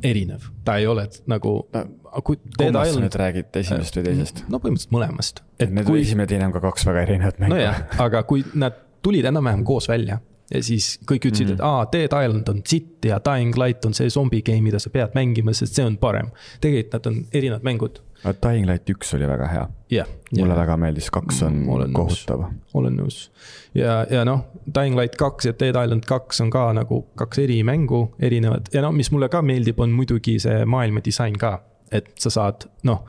erinev, 0.05 0.47
ta 0.65 0.79
ei 0.81 0.87
ole 0.89 1.05
nagu 1.29 1.51
no,. 1.69 1.83
kummast 2.25 2.95
sa 2.95 3.03
nüüd 3.03 3.17
räägid, 3.21 3.51
esimesest 3.61 3.99
või 3.99 4.07
teisest? 4.07 4.41
no 4.49 4.57
põhimõtteliselt 4.63 4.95
mõlemast. 4.97 5.43
et 5.61 5.69
need 5.69 5.85
kui... 5.85 6.01
esimene 6.01 6.25
ja 6.25 6.33
teine 6.33 6.47
on 6.49 6.55
ka 6.55 6.63
kaks 6.63 6.87
väga 6.89 7.05
erinevat 7.05 7.37
mängu. 7.43 7.53
nojah, 7.53 7.83
aga 8.01 8.23
kui 8.25 8.41
nad 8.57 8.81
tulid 9.05 9.29
enam-vähem 9.29 9.61
koos 9.67 9.91
välja 9.91 10.17
ja 10.53 10.61
siis 10.63 10.95
kõik 11.09 11.25
ütlesid 11.25 11.47
mm, 11.47 11.51
-hmm. 11.51 11.59
et 11.59 11.61
aa, 11.65 11.85
Dead 11.91 12.25
Island 12.25 12.49
on 12.49 12.61
sitt 12.67 13.05
ja 13.05 13.19
Dying 13.25 13.55
Light 13.57 13.85
on 13.85 13.93
see 13.93 14.09
zombi 14.09 14.41
game, 14.41 14.61
mida 14.61 14.79
sa 14.79 14.89
pead 14.89 15.15
mängima, 15.17 15.53
sest 15.53 15.75
see 15.75 15.85
on 15.85 15.97
parem. 15.97 16.29
tegelikult 16.61 16.93
nad 16.93 17.05
on 17.05 17.25
erinevad 17.33 17.63
mängud. 17.63 18.01
Dying 18.25 18.65
Light 18.69 18.89
üks 18.89 19.13
oli 19.15 19.27
väga 19.27 19.47
hea 19.47 19.67
yeah,. 19.91 20.07
mulle 20.31 20.53
yeah. 20.53 20.59
väga 20.59 20.77
meeldis, 20.77 21.09
kaks 21.11 21.43
on 21.43 21.63
olen 21.69 21.93
kohutav. 21.93 22.43
olen 22.73 22.97
nõus. 22.97 23.31
ja, 23.73 24.05
ja 24.09 24.25
noh, 24.25 24.45
Dying 24.79 24.97
Light 24.99 25.15
kaks 25.15 25.45
ja 25.45 25.53
Dead 25.59 25.83
Island 25.83 26.05
kaks 26.05 26.41
on 26.41 26.49
ka 26.49 26.73
nagu 26.73 27.05
kaks 27.15 27.39
eri 27.39 27.63
mängu, 27.63 28.15
erinevad 28.19 28.69
ja 28.73 28.81
no 28.81 28.91
mis 28.91 29.11
mulle 29.11 29.29
ka 29.29 29.41
meeldib, 29.41 29.79
on 29.79 29.89
muidugi 29.91 30.39
see 30.39 30.65
maailma 30.65 31.01
disain 31.05 31.37
ka. 31.37 31.59
et 31.91 32.11
sa 32.19 32.29
saad, 32.29 32.65
noh, 32.83 33.05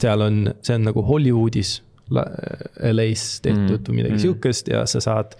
seal 0.00 0.20
on, 0.20 0.54
see 0.62 0.74
on 0.74 0.84
nagu 0.88 1.02
Hollywoodis 1.06 1.82
LA-s 2.12 3.40
tehtud 3.40 3.78
mm, 3.78 3.88
või 3.88 3.96
midagi 3.96 4.14
mm. 4.14 4.22
sihukest 4.24 4.68
ja 4.68 4.86
sa 4.86 5.00
saad 5.00 5.36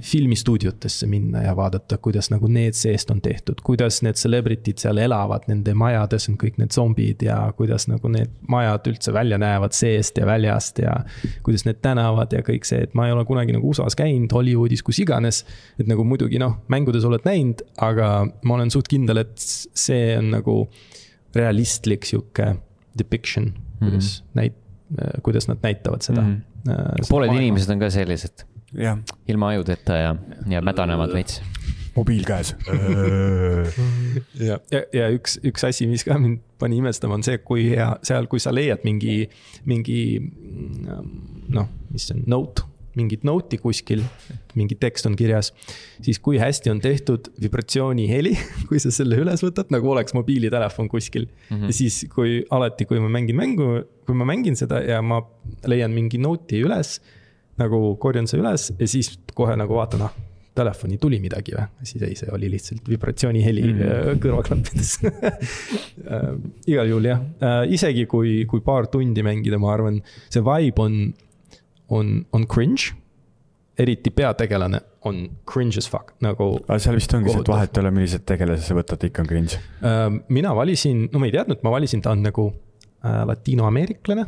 filmistuudiotesse 0.00 1.06
minna 1.06 1.42
ja 1.42 1.54
vaadata, 1.56 1.96
kuidas 1.98 2.28
nagu 2.30 2.50
need 2.52 2.76
seest 2.76 3.10
on 3.10 3.22
tehtud, 3.24 3.62
kuidas 3.64 4.02
need 4.04 4.18
celebrity'd 4.20 4.76
seal 4.82 5.00
elavad, 5.00 5.46
nende 5.48 5.72
majades 5.74 6.28
on 6.28 6.36
kõik 6.40 6.58
need 6.60 6.74
zombid 6.74 7.24
ja 7.24 7.38
kuidas 7.56 7.86
nagu 7.88 8.10
need 8.12 8.34
majad 8.52 8.90
üldse 8.90 9.14
välja 9.16 9.38
näevad 9.40 9.72
seest 9.72 10.20
ja 10.20 10.26
väljast 10.28 10.82
ja. 10.84 10.98
kuidas 11.46 11.64
need 11.64 11.80
tänavad 11.80 12.36
ja 12.36 12.42
kõik 12.44 12.68
see, 12.68 12.82
et 12.84 12.92
ma 12.98 13.06
ei 13.08 13.14
ole 13.16 13.24
kunagi 13.28 13.56
nagu 13.56 13.70
USA-s 13.72 13.96
käinud, 13.96 14.34
Hollywoodis, 14.36 14.84
kus 14.84 15.00
iganes. 15.00 15.40
et 15.80 15.88
nagu 15.88 16.04
muidugi 16.04 16.38
noh, 16.42 16.58
mängudes 16.68 17.08
oled 17.08 17.24
näinud, 17.24 17.64
aga 17.80 18.10
ma 18.44 18.58
olen 18.58 18.74
suht 18.74 18.92
kindel, 18.92 19.24
et 19.24 19.32
see 19.40 20.12
on 20.18 20.28
nagu 20.36 20.58
realistlik 21.36 22.04
sihuke 22.04 22.52
depiction, 22.98 23.54
kuidas 23.78 24.20
mm 24.20 24.28
-hmm. 24.28 24.42
näit-, 24.42 25.22
kuidas 25.24 25.48
nad 25.48 25.64
näitavad 25.64 26.04
seda 26.04 26.20
mm. 26.20 26.36
-hmm. 26.68 27.08
pooled 27.08 27.32
inimesed 27.32 27.72
on 27.72 27.80
ka 27.80 27.90
sellised 27.90 28.44
ilma 29.28 29.48
ajudeta 29.54 29.96
ja, 29.96 30.16
ja 30.48 30.62
mädanevad 30.62 31.12
veits. 31.14 31.40
mobiil 31.96 32.24
käes 32.24 32.54
ja, 34.48 34.58
ja, 34.70 34.82
ja 34.92 35.08
üks, 35.14 35.38
üks 35.46 35.64
asi, 35.66 35.88
mis 35.90 36.04
ka 36.06 36.18
mind 36.20 36.42
pani 36.58 36.78
imestama, 36.82 37.16
on 37.18 37.24
see, 37.26 37.38
kui 37.38 37.68
hea 37.70 37.92
seal, 38.06 38.26
kui 38.30 38.42
sa 38.42 38.52
leiad 38.54 38.84
mingi, 38.86 39.22
mingi 39.66 40.00
noh, 41.48 41.70
mis 41.92 42.08
see 42.10 42.18
on, 42.18 42.26
note 42.28 42.66
mingit 42.98 43.24
note'i 43.26 43.60
kuskil, 43.62 44.02
mingi 44.58 44.76
tekst 44.80 45.06
on 45.08 45.14
kirjas, 45.18 45.52
siis 46.04 46.18
kui 46.22 46.40
hästi 46.40 46.72
on 46.72 46.80
tehtud 46.82 47.30
vibratsiooniheli, 47.42 48.32
kui 48.70 48.80
sa 48.82 48.92
selle 48.94 49.20
üles 49.22 49.44
võtad, 49.44 49.70
nagu 49.74 49.92
oleks 49.92 50.16
mobiilitelefon 50.18 50.90
kuskil 50.90 51.28
mm. 51.28 51.54
-hmm. 51.54 51.68
ja 51.70 51.76
siis, 51.76 52.00
kui 52.14 52.40
alati, 52.50 52.88
kui 52.88 53.00
ma 53.02 53.10
mängin 53.12 53.38
mängu, 53.38 53.68
kui 54.06 54.18
ma 54.18 54.26
mängin 54.28 54.58
seda 54.58 54.82
ja 54.82 55.02
ma 55.02 55.20
leian 55.66 55.94
mingi 55.94 56.18
note'i 56.18 56.64
üles 56.66 56.98
nagu 57.58 57.96
korjan 58.00 58.26
see 58.30 58.40
üles 58.40 58.70
ja 58.78 58.88
siis 58.90 59.12
kohe 59.34 59.56
nagu 59.58 59.78
vaatan, 59.78 60.06
ah, 60.06 60.14
telefoni 60.58 60.98
tuli 61.00 61.20
midagi 61.22 61.54
või, 61.54 61.66
siis 61.86 62.04
ei, 62.06 62.16
see 62.18 62.30
oli 62.34 62.50
lihtsalt 62.52 62.88
vibratsiooniheli 62.90 63.64
mm 63.66 63.80
-hmm. 63.80 64.20
kõrvaklappides 64.24 64.92
äh, 66.14 66.30
igal 66.66 66.90
juhul 66.90 67.10
jah 67.12 67.22
äh,, 67.42 67.62
isegi 67.78 68.06
kui, 68.10 68.42
kui 68.50 68.64
paar 68.64 68.88
tundi 68.90 69.24
mängida, 69.26 69.60
ma 69.62 69.72
arvan, 69.74 70.00
see 70.28 70.42
vibe 70.44 70.82
on, 70.82 70.98
on, 71.88 72.16
on 72.32 72.46
cringe. 72.46 72.94
eriti 73.78 74.10
peategelane 74.10 74.80
on 75.06 75.18
cringe 75.46 75.78
as 75.78 75.86
fuck, 75.86 76.16
nagu. 76.20 76.58
aga 76.66 76.78
seal 76.82 76.96
vist 76.98 77.12
ongi 77.14 77.30
see, 77.30 77.40
et 77.44 77.48
vahet 77.48 77.76
ei 77.76 77.84
ole, 77.84 77.90
millised 77.94 78.24
tegelase 78.26 78.66
sa 78.66 78.74
võtad, 78.74 79.04
ikka 79.06 79.22
on 79.22 79.30
cringe 79.30 79.60
äh,. 79.82 80.06
mina 80.28 80.54
valisin, 80.54 81.08
no 81.12 81.22
ma 81.22 81.30
ei 81.30 81.36
teadnud, 81.36 81.62
ma 81.62 81.74
valisin, 81.78 82.02
ta 82.02 82.16
on 82.16 82.26
nagu 82.26 82.50
äh, 82.50 83.22
latinoameeriklane 83.30 84.26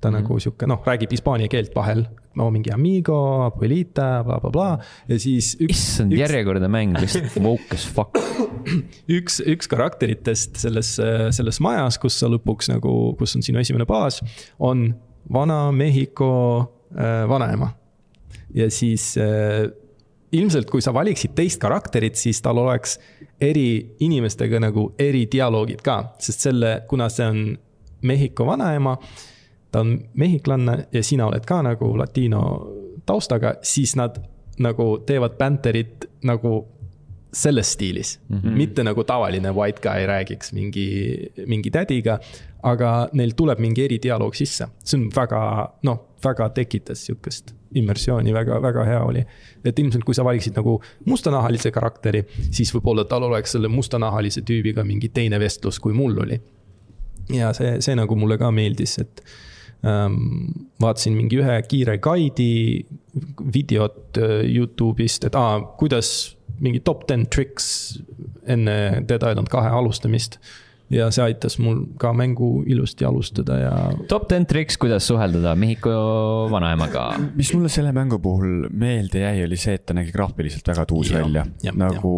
ta 0.00 0.10
mm 0.10 0.14
-hmm. 0.14 0.22
nagu 0.22 0.38
sihuke 0.40 0.66
noh, 0.66 0.82
räägib 0.86 1.10
hispaania 1.10 1.48
keelt 1.48 1.74
vahel, 1.74 2.04
no 2.34 2.50
mingi 2.50 2.70
amigo, 2.72 3.16
abuelita 3.46 4.24
bla,, 4.24 4.40
blablabla 4.40 4.78
ja 5.08 5.18
siis. 5.18 5.56
issand 5.60 6.12
järjekordne 6.12 6.68
mäng, 6.68 6.98
lihtsalt 7.00 7.36
woke 7.46 7.74
as 7.74 7.86
fuck. 7.88 8.18
üks, 9.08 9.40
üks 9.40 9.68
karakteritest 9.68 10.56
selles, 10.56 10.96
selles 11.30 11.60
majas, 11.60 11.98
kus 11.98 12.18
sa 12.20 12.28
lõpuks 12.28 12.70
nagu, 12.72 13.16
kus 13.18 13.36
on 13.36 13.42
sinu 13.42 13.58
esimene 13.58 13.86
baas, 13.86 14.20
on 14.58 14.94
vana 15.32 15.72
Mehhiko 15.72 16.32
äh, 16.92 17.28
vanaema. 17.28 17.70
ja 18.54 18.70
siis 18.70 19.16
äh, 19.18 19.70
ilmselt, 20.32 20.70
kui 20.70 20.82
sa 20.82 20.92
valiksid 20.94 21.34
teist 21.34 21.60
karakterit, 21.60 22.16
siis 22.16 22.42
tal 22.42 22.58
oleks 22.58 22.98
eri 23.40 23.96
inimestega 24.00 24.60
nagu 24.60 24.90
eri 24.98 25.26
dialoogid 25.32 25.80
ka, 25.84 26.02
sest 26.18 26.48
selle, 26.48 26.82
kuna 26.88 27.08
see 27.12 27.26
on 27.26 27.40
Mehhiko 28.06 28.46
vanaema 28.46 28.96
ta 29.76 29.82
on 29.84 29.98
mehhiklanna 30.16 30.78
ja 30.92 31.02
sina 31.04 31.26
oled 31.28 31.44
ka 31.44 31.60
nagu 31.62 31.90
latiino 31.98 32.40
taustaga, 33.06 33.58
siis 33.62 33.92
nad 34.00 34.16
nagu 34.58 34.96
teevad 35.06 35.36
bänterit 35.36 36.06
nagu 36.24 36.62
selles 37.36 37.72
stiilis 37.72 38.20
mm, 38.28 38.38
-hmm. 38.38 38.56
mitte 38.56 38.84
nagu 38.84 39.04
tavaline 39.04 39.52
white 39.52 39.80
guy 39.82 40.06
räägiks 40.06 40.52
mingi, 40.52 41.16
mingi 41.46 41.70
tädiga. 41.70 42.18
aga 42.62 43.08
neil 43.12 43.30
tuleb 43.36 43.58
mingi 43.58 43.84
eridialoog 43.84 44.34
sisse, 44.34 44.66
see 44.84 44.98
on 44.98 45.10
väga, 45.16 45.40
noh, 45.82 45.98
väga 46.24 46.48
tekitas 46.48 47.04
sihukest 47.06 47.52
immersiooni, 47.74 48.32
väga, 48.34 48.62
väga 48.62 48.84
hea 48.84 49.02
oli. 49.04 49.24
et 49.64 49.78
ilmselt, 49.78 50.04
kui 50.04 50.14
sa 50.14 50.24
valiksid 50.24 50.56
nagu 50.56 50.82
mustanahalise 51.04 51.70
karakteri, 51.70 52.24
siis 52.50 52.74
võib-olla 52.74 53.04
tal 53.04 53.22
oleks 53.22 53.52
selle 53.52 53.68
mustanahalise 53.68 54.40
tüübiga 54.40 54.84
mingi 54.84 55.08
teine 55.08 55.40
vestlus, 55.40 55.78
kui 55.80 55.92
mul 55.92 56.18
oli. 56.24 56.40
ja 57.32 57.52
see, 57.52 57.80
see 57.80 57.94
nagu 57.94 58.16
mulle 58.16 58.38
ka 58.38 58.50
meeldis, 58.50 58.98
et. 58.98 59.22
Vaatasin 59.84 61.16
mingi 61.16 61.40
ühe 61.42 61.56
kiire 61.68 61.98
guide'i 62.02 62.86
videot 63.54 64.20
äh, 64.20 64.38
Youtube'ist, 64.48 65.28
et 65.28 65.36
aa, 65.38 65.60
kuidas 65.80 66.36
mingi 66.60 66.80
top 66.80 67.04
ten 67.08 67.26
tricks 67.28 67.98
enne 68.48 69.02
Dead 69.08 69.20
Island 69.20 69.50
kahe 69.52 69.68
alustamist 69.68 70.38
ja 70.92 71.08
see 71.10 71.24
aitas 71.24 71.56
mul 71.58 71.80
ka 71.98 72.12
mängu 72.14 72.62
ilusti 72.70 73.06
alustada 73.06 73.56
ja. 73.58 73.72
top 74.08 74.28
ten 74.30 74.46
tricks, 74.46 74.78
kuidas 74.78 75.06
suhelduda 75.08 75.56
Mehhiko 75.58 75.90
vanaemaga. 76.50 77.08
mis 77.34 77.50
mulle 77.54 77.70
selle 77.72 77.92
mängu 77.96 78.20
puhul 78.22 78.68
meelde 78.70 79.24
jäi, 79.24 79.42
oli 79.46 79.58
see, 79.58 79.74
et 79.74 79.86
ta 79.86 79.96
nägi 79.98 80.14
graafiliselt 80.14 80.68
väga 80.70 80.86
tuus 80.86 81.10
ja, 81.10 81.24
välja. 81.24 81.46
nagu 81.74 82.14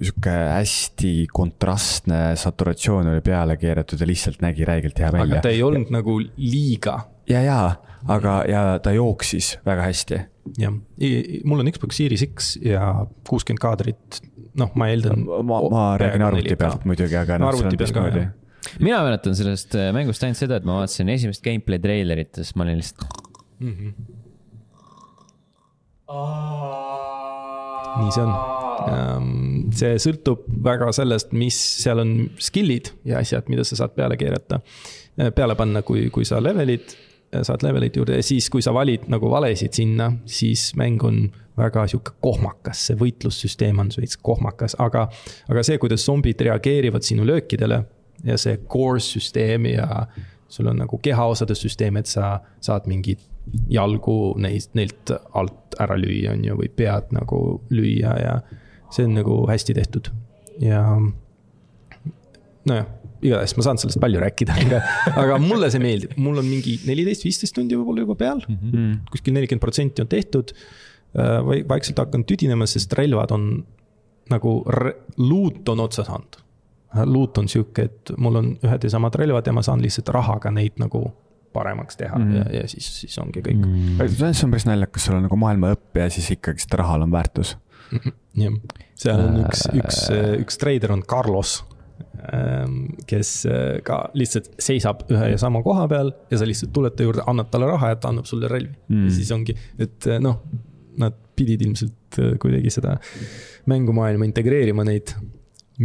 sihuke 0.00 0.32
hästi 0.32 1.12
kontrastne 1.32 2.20
saturatsioon 2.38 3.10
oli 3.12 3.24
peale 3.24 3.56
keeratud 3.60 4.00
ja 4.00 4.08
lihtsalt 4.08 4.40
nägi 4.44 4.64
räigelt 4.68 4.98
hea 4.98 5.10
välja. 5.12 5.38
aga 5.38 5.42
ta 5.46 5.52
ei 5.52 5.62
olnud 5.66 5.92
nagu 5.94 6.18
liiga. 6.36 6.98
ja, 7.28 7.42
ja, 7.42 7.60
aga, 8.08 8.38
ja 8.48 8.64
ta 8.82 8.94
jooksis 8.96 9.56
väga 9.66 9.86
hästi. 9.88 10.22
jah, 10.58 10.74
mul 11.44 11.64
on 11.64 11.72
Xbox 11.72 12.00
Series 12.00 12.24
X 12.30 12.56
ja 12.62 13.06
kuuskümmend 13.28 13.62
kaadrit 13.62 14.20
noh, 14.56 14.72
ma 14.78 14.90
eeldan. 14.92 15.24
ma, 15.26 15.60
ma 15.70 15.86
räägin 16.00 16.26
arvuti 16.26 16.58
pealt 16.58 16.84
muidugi, 16.88 17.16
aga 17.20 17.38
noh, 17.42 17.54
see 17.56 17.70
on 17.70 17.80
teistmoodi. 17.80 18.26
mina 18.80 19.00
mäletan 19.06 19.36
sellest 19.38 19.76
äh, 19.78 19.92
mängust 19.96 20.24
ainult 20.26 20.40
seda, 20.40 20.60
et 20.60 20.68
ma 20.68 20.80
vaatasin 20.80 21.12
esimest 21.14 21.44
gameplay 21.44 21.82
treilerit 21.82 22.36
ja 22.36 22.44
siis 22.44 22.56
ma 22.58 22.66
olin 22.66 22.80
lihtsalt 22.82 23.08
mm. 23.60 23.72
-hmm. 23.72 23.92
nii 27.96 28.12
see 28.14 28.22
on. 28.22 28.32
Ehm, 28.86 29.45
see 29.74 29.96
sõltub 30.02 30.44
väga 30.64 30.92
sellest, 30.94 31.32
mis 31.36 31.56
seal 31.82 32.02
on 32.02 32.14
skill'id 32.42 32.92
ja 33.08 33.18
asjad, 33.22 33.48
mida 33.52 33.64
sa 33.66 33.78
saad 33.82 33.96
peale 33.96 34.18
keerata, 34.20 34.60
äh, 35.20 35.32
peale 35.34 35.56
panna, 35.58 35.82
kui, 35.86 36.08
kui 36.14 36.28
sa 36.28 36.42
levelid 36.42 36.94
saad 37.42 37.62
levelid 37.62 37.96
juurde. 37.96 38.16
Ja 38.16 38.22
siis, 38.22 38.50
kui 38.50 38.62
sa 38.62 38.74
valid 38.74 39.08
nagu 39.12 39.30
valesid 39.30 39.74
sinna, 39.76 40.10
siis 40.30 40.70
mäng 40.78 41.02
on 41.04 41.26
väga 41.58 41.86
sihuke 41.90 42.14
kohmakas, 42.20 42.84
see 42.88 42.98
võitlussüsteem 43.00 43.80
on 43.80 43.90
veits 43.96 44.18
kohmakas, 44.22 44.76
aga, 44.82 45.06
aga 45.48 45.64
see, 45.66 45.78
kuidas 45.82 46.04
zombid 46.06 46.40
reageerivad 46.44 47.06
sinu 47.06 47.26
löökidele 47.26 47.80
ja 48.24 48.36
see 48.40 48.58
core 48.68 49.00
süsteem 49.02 49.70
ja 49.72 50.04
sul 50.48 50.68
on 50.70 50.78
nagu 50.84 50.98
kehaosade 51.02 51.56
süsteem, 51.58 51.96
et 51.96 52.10
sa 52.10 52.36
saad 52.60 52.86
mingeid 52.90 53.24
jalgu 53.70 54.34
neist, 54.42 54.74
neilt 54.74 55.10
alt 55.34 55.76
ära 55.80 55.96
lüüa, 55.98 56.34
on 56.34 56.44
ju, 56.44 56.58
või 56.60 56.70
pead 56.76 57.12
nagu 57.16 57.40
lüüa 57.70 58.14
ja 58.20 58.36
see 58.90 59.06
on 59.08 59.16
nagu 59.18 59.40
hästi 59.50 59.74
tehtud 59.76 60.10
ja 60.62 60.82
nojah 62.66 62.86
igatahes 63.24 63.54
ma 63.56 63.64
saan 63.64 63.80
sellest 63.80 64.00
palju 64.02 64.20
rääkida, 64.22 64.56
aga, 64.66 64.80
aga 65.22 65.38
mulle 65.42 65.70
see 65.72 65.82
meeldib, 65.82 66.16
mul 66.20 66.42
on 66.42 66.48
mingi 66.48 66.76
neliteist, 66.86 67.24
viisteist 67.26 67.56
tundi 67.56 67.78
võib-olla 67.78 68.04
juba 68.04 68.18
peal 68.20 68.42
mm 68.44 68.58
-hmm.. 68.58 68.98
kuskil 69.12 69.34
nelikümmend 69.36 69.64
protsenti 69.64 70.04
on 70.04 70.10
tehtud. 70.12 70.52
Äh, 71.16 71.38
või 71.46 71.62
vaikselt 71.68 71.98
hakkan 72.02 72.26
tüdinema, 72.28 72.66
sest 72.68 72.92
relvad 72.98 73.30
on 73.32 73.46
nagu, 74.30 74.56
luut 75.16 75.68
on 75.68 75.80
otsa 75.80 76.04
saanud. 76.04 76.42
luut 77.04 77.38
on 77.38 77.48
sihuke, 77.48 77.82
et 77.82 78.10
mul 78.16 78.36
on 78.36 78.46
ühed 78.64 78.84
ja 78.84 78.90
samad 78.90 79.14
relvad 79.14 79.46
ja 79.46 79.52
ma 79.52 79.62
saan 79.62 79.82
lihtsalt 79.82 80.08
rahaga 80.08 80.50
neid 80.50 80.78
nagu 80.80 81.02
paremaks 81.52 81.96
teha 81.96 82.18
mm 82.18 82.24
-hmm. 82.24 82.36
ja, 82.36 82.60
ja 82.60 82.68
siis, 82.68 83.00
siis 83.00 83.18
ongi 83.18 83.40
kõik 83.40 83.66
mm. 83.66 83.98
-hmm. 83.98 84.32
see 84.32 84.44
on 84.44 84.50
päris 84.50 84.66
naljakas, 84.66 85.04
sul 85.04 85.16
on 85.16 85.22
nagu 85.22 85.36
maailmaõppe 85.36 86.00
ja 86.00 86.10
siis 86.10 86.30
ikkagist 86.30 86.74
rahal 86.74 87.02
on 87.02 87.12
väärtus. 87.12 87.56
jah, 88.42 88.60
seal 88.98 89.24
on 89.28 89.40
üks, 89.44 89.66
üks, 89.76 90.04
üks 90.42 90.62
treider 90.62 90.94
on 90.96 91.04
Carlos 91.06 91.60
Ehm, 92.26 92.86
kes 93.06 93.30
äh, 93.46 93.78
ka 93.86 93.98
lihtsalt 94.16 94.48
seisab 94.62 95.04
ühe 95.12 95.28
ja 95.34 95.38
sama 95.38 95.60
koha 95.62 95.84
peal 95.90 96.10
ja 96.32 96.38
sa 96.40 96.48
lihtsalt 96.48 96.72
tuled 96.74 96.96
ta 96.96 97.04
juurde, 97.06 97.22
annad 97.28 97.50
talle 97.52 97.68
raha 97.70 97.92
ja 97.92 97.98
ta 98.00 98.10
annab 98.10 98.26
sulle 98.26 98.48
relvi 98.50 98.72
mm.. 98.72 99.04
ja 99.06 99.12
siis 99.14 99.30
ongi, 99.36 99.54
et 99.78 100.08
äh, 100.10 100.18
noh, 100.22 100.40
nad 100.98 101.14
pidid 101.38 101.62
ilmselt 101.66 102.18
äh, 102.22 102.32
kuidagi 102.42 102.72
seda 102.72 102.96
mängumaailma 103.70 104.26
integreerima 104.26 104.86
neid. 104.88 105.12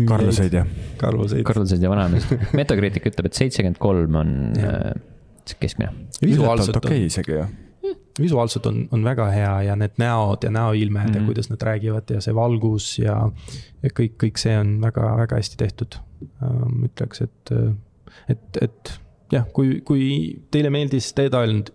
Karloseid 0.07 0.55
ja. 0.55 0.63
Karloseid. 1.01 1.43
Karloseid 1.45 1.83
ja 1.83 1.91
vanamehed. 1.91 2.45
Metacritic 2.61 3.11
ütleb, 3.11 3.27
et 3.27 3.37
seitsekümmend 3.37 3.81
kolm 3.83 4.17
on 4.21 4.31
äh, 4.55 4.93
keskmine. 5.59 5.91
visuaalselt 6.23 6.79
okei 6.79 7.03
okay, 7.03 7.11
isegi 7.11 7.37
ju 7.37 7.45
visuaalselt 8.20 8.66
on, 8.66 8.88
on 8.91 9.03
väga 9.03 9.28
hea 9.32 9.53
ja 9.70 9.76
need 9.80 9.99
näod 10.01 10.43
ja 10.43 10.51
näoilmed 10.51 11.07
mm 11.07 11.14
-hmm. 11.14 11.20
ja 11.20 11.26
kuidas 11.26 11.49
nad 11.49 11.62
räägivad 11.62 12.09
ja 12.09 12.22
see 12.22 12.36
valgus 12.36 12.99
ja, 12.99 13.32
ja 13.84 13.89
kõik, 13.99 14.18
kõik 14.24 14.38
see 14.38 14.57
on 14.57 14.82
väga, 14.82 15.18
väga 15.18 15.36
hästi 15.36 15.57
tehtud 15.57 15.95
ähm,. 16.43 16.86
ütleks, 16.86 17.22
et, 17.22 17.51
et, 18.30 18.62
et 18.62 18.99
jah, 19.32 19.47
kui, 19.53 19.82
kui 19.86 20.39
teile 20.51 20.70
meeldis 20.70 21.14
Dead 21.18 21.34
Island 21.43 21.72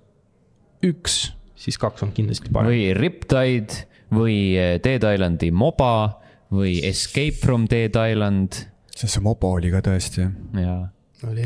üks, 0.84 1.32
siis 1.54 1.78
kaks 1.78 2.02
on 2.02 2.12
kindlasti 2.12 2.50
parem. 2.52 2.70
või 2.70 2.94
Riptide 2.94 3.86
või 4.12 4.36
Dead 4.84 5.02
Islandi 5.14 5.50
moba 5.50 6.20
või 6.52 6.78
Escape 6.84 7.36
from 7.40 7.66
Dead 7.70 7.96
Island. 8.10 8.52
see, 8.96 9.08
see 9.08 9.22
moba 9.22 9.48
oli 9.48 9.70
ka 9.70 9.80
tõesti. 9.80 10.30
jaa 10.54 10.95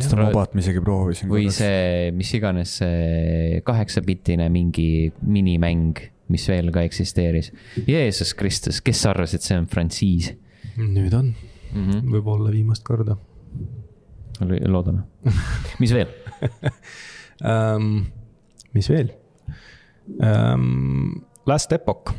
seda 0.04 0.26
mobat 0.26 0.54
ma 0.54 0.62
isegi 0.62 0.82
proovisin. 0.84 1.30
või 1.30 1.46
korraks. 1.46 1.60
see, 1.62 2.10
mis 2.16 2.32
iganes 2.36 2.76
see 2.82 3.60
kaheksapitine 3.66 4.48
mingi 4.52 5.10
minimäng, 5.22 6.00
mis 6.30 6.46
veel 6.50 6.70
ka 6.74 6.84
eksisteeris. 6.86 7.50
Jeesus 7.88 8.34
Kristus, 8.38 8.80
kes 8.84 9.02
arvas, 9.10 9.34
et 9.34 9.46
see 9.46 9.58
on 9.58 9.68
frantsiis? 9.70 10.32
nüüd 10.80 11.14
on 11.16 11.34
mm 11.72 11.90
-hmm., 11.90 12.04
võib-olla 12.14 12.50
viimast 12.52 12.84
korda. 12.84 13.16
loodame 14.40 15.02
mis 15.82 15.92
veel 15.92 16.08
um,? 17.44 18.06
mis 18.76 18.88
veel 18.88 19.10
um,? 20.18 21.26
Last 21.46 21.72
Epoch, 21.72 22.12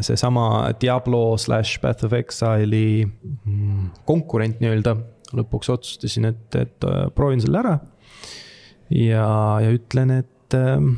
seesama 0.00 0.72
Diablo 0.80 1.36
slash 1.36 1.80
Path 1.80 2.04
of 2.04 2.12
Exile'i 2.12 3.06
mm, 3.44 4.04
konkurent 4.04 4.60
nii-öelda 4.60 4.94
lõpuks 5.38 5.72
otsustasin, 5.74 6.30
et, 6.30 6.46
et 6.58 6.86
äh, 6.88 7.08
proovin 7.16 7.42
selle 7.42 7.60
ära. 7.62 7.74
ja, 8.90 9.26
ja 9.64 9.74
ütlen, 9.74 10.12
et, 10.20 10.56
ähm, 10.58 10.94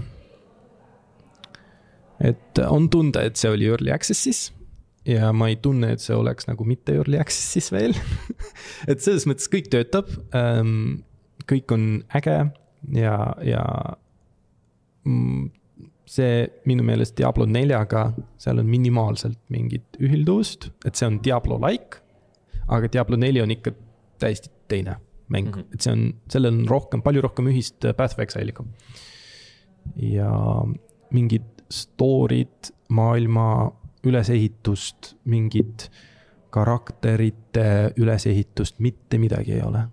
et 2.20 2.62
on 2.66 2.90
tunda, 2.92 3.24
et 3.26 3.40
see 3.40 3.52
oli 3.52 3.68
early 3.70 3.92
access'is 3.94 4.50
ja 5.06 5.30
ma 5.36 5.50
ei 5.52 5.58
tunne, 5.62 5.92
et 5.94 6.02
see 6.02 6.16
oleks 6.16 6.48
nagu 6.48 6.66
mitte 6.66 6.96
early 6.96 7.20
access'is 7.22 7.70
veel 7.74 7.94
et 8.90 9.02
selles 9.02 9.28
mõttes 9.28 9.50
kõik 9.52 9.70
töötab, 9.72 10.10
ähm, 10.36 11.04
kõik 11.46 11.72
on 11.74 11.86
äge 12.18 12.40
ja, 12.96 13.18
ja 13.44 13.62
mm, 15.06 15.46
see 16.06 16.46
minu 16.68 16.84
meelest 16.86 17.16
Diablo 17.18 17.46
neljaga, 17.50 18.08
seal 18.40 18.62
on 18.62 18.68
minimaalselt 18.70 19.38
mingit 19.52 19.98
ühilduvust, 20.02 20.70
et 20.86 20.98
see 20.98 21.08
on 21.08 21.20
Diablo-like. 21.22 22.02
aga 22.66 22.88
Diablo 22.90 23.16
neli 23.18 23.38
on 23.42 23.52
ikka 23.54 23.72
täiesti 24.18 24.50
teine 24.68 24.96
mäng 25.28 25.48
mm, 25.48 25.60
-hmm. 25.60 25.74
et 25.74 25.80
see 25.80 25.92
on, 25.92 26.04
sellel 26.30 26.54
on 26.54 26.68
rohkem, 26.68 27.02
palju 27.02 27.24
rohkem 27.24 27.50
ühist 27.50 27.84
äh, 27.84 27.94
Path 27.96 28.14
of 28.14 28.22
Exile'iga. 28.22 28.64
ja 29.96 30.30
mingid 31.10 31.46
story'd, 31.72 32.72
maailma 32.88 33.72
ülesehitust, 34.06 35.16
mingit 35.24 35.90
karakterite 36.50 37.92
ülesehitust, 37.96 38.78
mitte 38.78 39.18
midagi 39.18 39.52
ei 39.52 39.62
ole. 39.62 39.86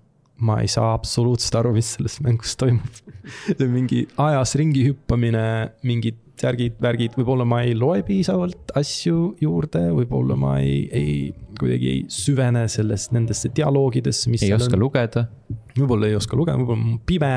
ma 0.44 0.58
ei 0.60 0.68
saa 0.68 0.94
absoluutselt 0.94 1.56
aru, 1.56 1.72
mis 1.74 1.94
selles 1.94 2.18
mängus 2.22 2.58
toimub 2.60 2.98
mingi 3.78 4.08
ajas 4.18 4.56
ringi 4.60 4.82
hüppamine, 4.90 5.44
mingid 5.88 6.18
särgid, 6.40 6.76
värgid, 6.82 7.14
võib-olla 7.18 7.46
ma 7.48 7.62
ei 7.64 7.76
loe 7.78 8.02
piisavalt 8.06 8.74
asju 8.80 9.36
juurde, 9.42 9.84
võib-olla 9.94 10.36
ma 10.40 10.56
ei, 10.64 10.80
ei, 10.90 11.12
kuidagi 11.60 11.90
ei 11.92 12.00
süvene 12.12 12.66
selles, 12.72 13.10
nendesse 13.14 13.52
dialoogidesse, 13.56 14.32
mis. 14.34 14.46
ei 14.46 14.56
oska 14.56 14.74
on. 14.76 14.82
lugeda. 14.82 15.28
võib-olla 15.78 16.10
ei 16.10 16.18
oska 16.18 16.40
lugeda, 16.40 16.58
võib-olla 16.60 16.82
ma 16.82 16.90
olen 16.90 17.04
pime 17.08 17.32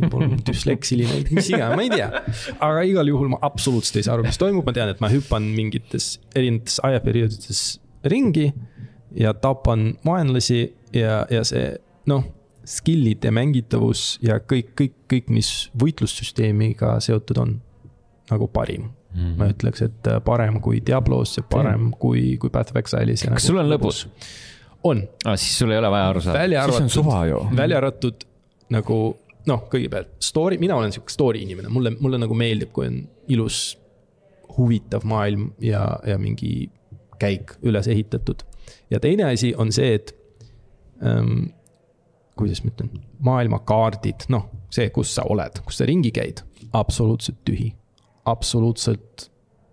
võib-olla 0.00 0.30
ma 0.32 0.40
düsleksiline, 0.48 1.20
mis 1.28 1.52
iganes, 1.52 1.76
ma 1.76 1.84
ei 1.84 1.92
tea. 1.92 2.08
aga 2.56 2.86
igal 2.88 3.12
juhul 3.12 3.34
ma 3.34 3.42
absoluutselt 3.50 4.00
ei 4.00 4.08
saa 4.08 4.16
aru, 4.16 4.26
mis 4.30 4.40
toimub, 4.40 4.64
ma 4.66 4.76
tean, 4.76 4.94
et 4.94 5.04
ma 5.04 5.12
hüppan 5.12 5.52
mingites 5.58 6.16
erinevates 6.32 6.80
ajaperioodides 6.88 7.62
ringi 8.08 8.48
ja 9.18 9.34
tapan 9.36 9.92
vaenlasi 10.06 10.64
ja, 10.96 11.22
ja 11.32 11.44
see 11.46 11.70
noh 12.08 12.24
skill'id 12.68 13.24
ja 13.24 13.32
mängitavus 13.32 14.18
ja 14.24 14.36
kõik, 14.44 14.74
kõik, 14.76 14.96
kõik, 15.08 15.30
mis 15.32 15.52
võitlussüsteemiga 15.80 16.98
seotud 17.04 17.40
on 17.40 17.56
nagu 18.30 18.48
parim 18.48 18.82
mm. 18.82 18.90
-hmm. 19.14 19.36
ma 19.38 19.48
ütleks, 19.52 19.82
et 19.84 20.06
äh, 20.06 20.20
parem 20.24 20.60
kui 20.60 20.82
Diablos 20.86 21.36
ja 21.36 21.42
parem 21.42 21.88
Teen. 21.88 22.00
kui, 22.00 22.36
kui 22.36 22.50
Path 22.50 22.72
of 22.72 22.82
Exile'is. 22.82 23.24
kas 23.24 23.30
nagu 23.30 23.46
sul 23.46 23.62
on 23.62 23.70
lõbus? 23.72 24.06
on 24.84 25.02
ah,. 25.24 25.36
siis 25.36 25.58
sul 25.58 25.70
ei 25.70 25.78
ole 25.78 25.90
vaja 25.90 26.08
aru 26.08 26.20
saada. 26.20 26.38
välja 26.38 26.62
arvatud, 26.62 27.56
välja 27.56 27.76
arvatud 27.78 28.24
nagu 28.70 28.98
noh, 29.48 29.64
kõigepealt 29.72 30.18
story, 30.22 30.58
mina 30.60 30.76
olen 30.76 30.92
sihuke 30.92 31.12
story 31.12 31.42
inimene, 31.46 31.70
mulle, 31.72 31.94
mulle 32.00 32.20
nagu 32.20 32.36
meeldib, 32.36 32.72
kui 32.74 32.88
on 32.88 33.00
ilus, 33.32 33.78
huvitav 34.58 35.06
maailm 35.08 35.52
ja, 35.62 35.84
ja 36.06 36.18
mingi 36.20 36.70
käik 37.18 37.56
üles 37.66 37.88
ehitatud. 37.88 38.44
ja 38.90 39.00
teine 39.00 39.30
asi 39.32 39.54
on 39.56 39.72
see, 39.72 39.94
et 39.94 40.14
ähm, 41.04 41.50
kuidas 42.38 42.62
ma 42.64 42.72
ütlen, 42.74 42.90
maailmakaardid, 43.24 44.28
noh, 44.32 44.48
see, 44.70 44.90
kus 44.94 45.14
sa 45.16 45.26
oled, 45.28 45.62
kus 45.66 45.80
sa 45.80 45.88
ringi 45.88 46.12
käid, 46.14 46.44
absoluutselt 46.76 47.40
tühi. 47.48 47.72
Absoluutselt 48.28 49.28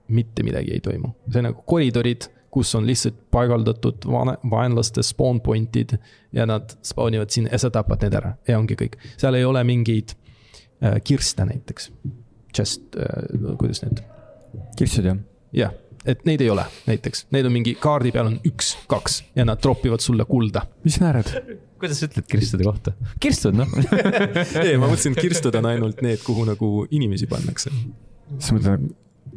mitte 0.07 0.43
midagi 0.45 0.75
ei 0.75 0.81
toimu, 0.83 1.11
see 1.33 1.43
nagu 1.45 1.63
koridorid, 1.67 2.29
kus 2.55 2.71
on 2.77 2.85
lihtsalt 2.87 3.17
paigaldatud 3.35 4.05
vaenlaste 4.07 5.03
spawn 5.03 5.41
point'id 5.43 5.97
ja 6.35 6.45
nad 6.47 6.77
spawn 6.85 7.17
ivad 7.17 7.33
sinna 7.33 7.51
ja 7.51 7.59
sa 7.59 7.71
tapad 7.73 8.05
need 8.05 8.15
ära 8.15 8.35
ja 8.47 8.59
ongi 8.59 8.77
kõik. 8.79 8.95
seal 9.19 9.35
ei 9.35 9.47
ole 9.47 9.63
mingeid 9.67 10.13
äh, 10.15 11.01
kirste 11.03 11.47
näiteks, 11.49 11.89
just 12.57 12.95
äh,, 12.95 13.57
kuidas 13.59 13.83
need. 13.83 14.03
kirstud 14.79 15.09
jah? 15.09 15.19
jah, 15.55 15.75
et 16.05 16.23
neid 16.29 16.45
ei 16.45 16.49
ole 16.53 16.63
näiteks, 16.87 17.25
neid 17.35 17.49
on 17.49 17.55
mingi 17.57 17.75
kaardi 17.81 18.13
peal 18.15 18.29
on 18.29 18.39
üks, 18.47 18.75
kaks 18.91 19.23
ja 19.35 19.45
nad 19.47 19.59
tropivad 19.61 20.05
sulle 20.05 20.27
kulda. 20.29 20.67
mis 20.85 21.01
naerad? 21.03 21.33
kuidas 21.79 21.99
sa 21.99 22.07
ütled 22.09 22.27
kirstude 22.29 22.65
kohta? 22.67 22.95
kirstud, 23.19 23.57
noh 23.57 23.69
ei, 24.63 24.77
ma 24.77 24.87
mõtlesin, 24.87 25.15
et 25.17 25.27
kirstud 25.27 25.59
on 25.59 25.69
ainult 25.73 26.01
need, 26.05 26.21
kuhu 26.23 26.47
nagu 26.47 26.71
inimesi 26.93 27.27
pannakse. 27.31 27.73
Sa 28.39 28.55
mõtled 28.55 28.93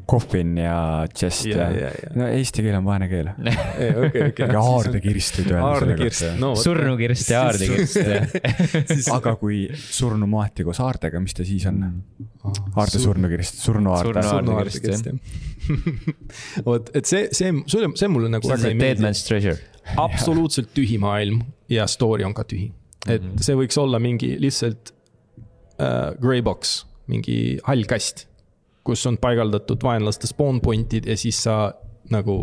Coffin 0.09 0.57
ja 0.57 1.07
Chest 1.15 1.47
ja, 1.47 1.67
ja, 1.69 1.91
ja. 1.93 2.11
no 2.17 2.27
eesti 2.33 2.63
keel 2.65 2.79
on 2.79 2.87
vaene 2.87 3.09
keel. 3.11 3.29
ja 4.39 4.63
haardekirst 4.65 5.41
võid 5.41 5.51
öelda 5.53 5.73
selle 5.83 5.97
kohta. 6.01 6.53
Surnukirst 6.63 7.33
ja 7.33 7.43
haardekirst 7.45 9.11
aga 9.19 9.35
kui 9.41 9.67
surnumaati 9.77 10.65
koos 10.65 10.81
haardega, 10.81 11.21
mis 11.21 11.37
ta 11.37 11.45
siis 11.49 11.67
on? 11.69 11.83
haarde 12.79 13.03
surnukirst, 13.03 13.61
surnuhaarde. 13.61 14.23
surnuhaardekirst 14.25 15.11
jah. 15.11 15.37
vot, 16.69 16.89
et 16.97 17.11
see, 17.11 17.29
see, 17.37 17.53
see, 17.69 17.93
see 18.01 18.09
mulle 18.13 18.33
nagu 18.33 18.49
väga 18.49 18.71
ei 18.71 18.79
meeldi. 18.79 19.03
Dead 19.03 19.05
man's 19.05 19.27
treasure. 19.29 19.61
absoluutselt 20.01 20.73
tühi 20.77 20.97
maailm 21.03 21.43
ja 21.73 21.85
story 21.91 22.25
on 22.25 22.33
ka 22.37 22.47
tühi. 22.49 22.71
et 23.05 23.21
mm 23.21 23.29
-hmm. 23.35 23.45
see 23.45 23.61
võiks 23.61 23.77
olla 23.81 24.01
mingi 24.01 24.33
lihtsalt 24.41 24.95
uh, 25.77 26.17
gray 26.17 26.41
box, 26.41 26.87
mingi 27.13 27.59
hall 27.69 27.85
kast 27.85 28.25
kus 28.89 29.05
on 29.11 29.19
paigaldatud 29.21 29.83
vaenlaste 29.85 30.31
spawn 30.31 30.63
point'id 30.65 31.09
ja 31.11 31.17
siis 31.21 31.43
sa 31.45 31.59
nagu 32.11 32.41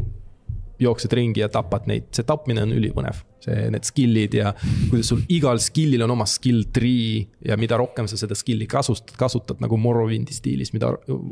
jooksed 0.79 1.13
ringi 1.17 1.41
ja 1.41 1.49
tapad 1.49 1.87
neid, 1.89 2.11
see 2.13 2.27
tapmine 2.27 2.61
on 2.61 2.75
ülipõnev 2.75 3.23
see, 3.43 3.69
need 3.73 3.85
skill'id 3.87 4.33
ja 4.39 4.53
kuidas 4.89 5.07
sul 5.11 5.21
igal 5.33 5.59
skill'il 5.61 6.03
on 6.05 6.11
oma 6.15 6.27
skill 6.29 6.61
tree 6.75 7.25
ja 7.45 7.57
mida 7.59 7.77
rohkem 7.79 8.07
sa 8.09 8.15
seda 8.19 8.35
skill'i 8.37 8.67
kasutad, 8.69 9.15
kasutad 9.19 9.57
nagu 9.63 9.77
Morrowindi 9.81 10.33
stiilis, 10.35 10.73
mida, 10.75 10.87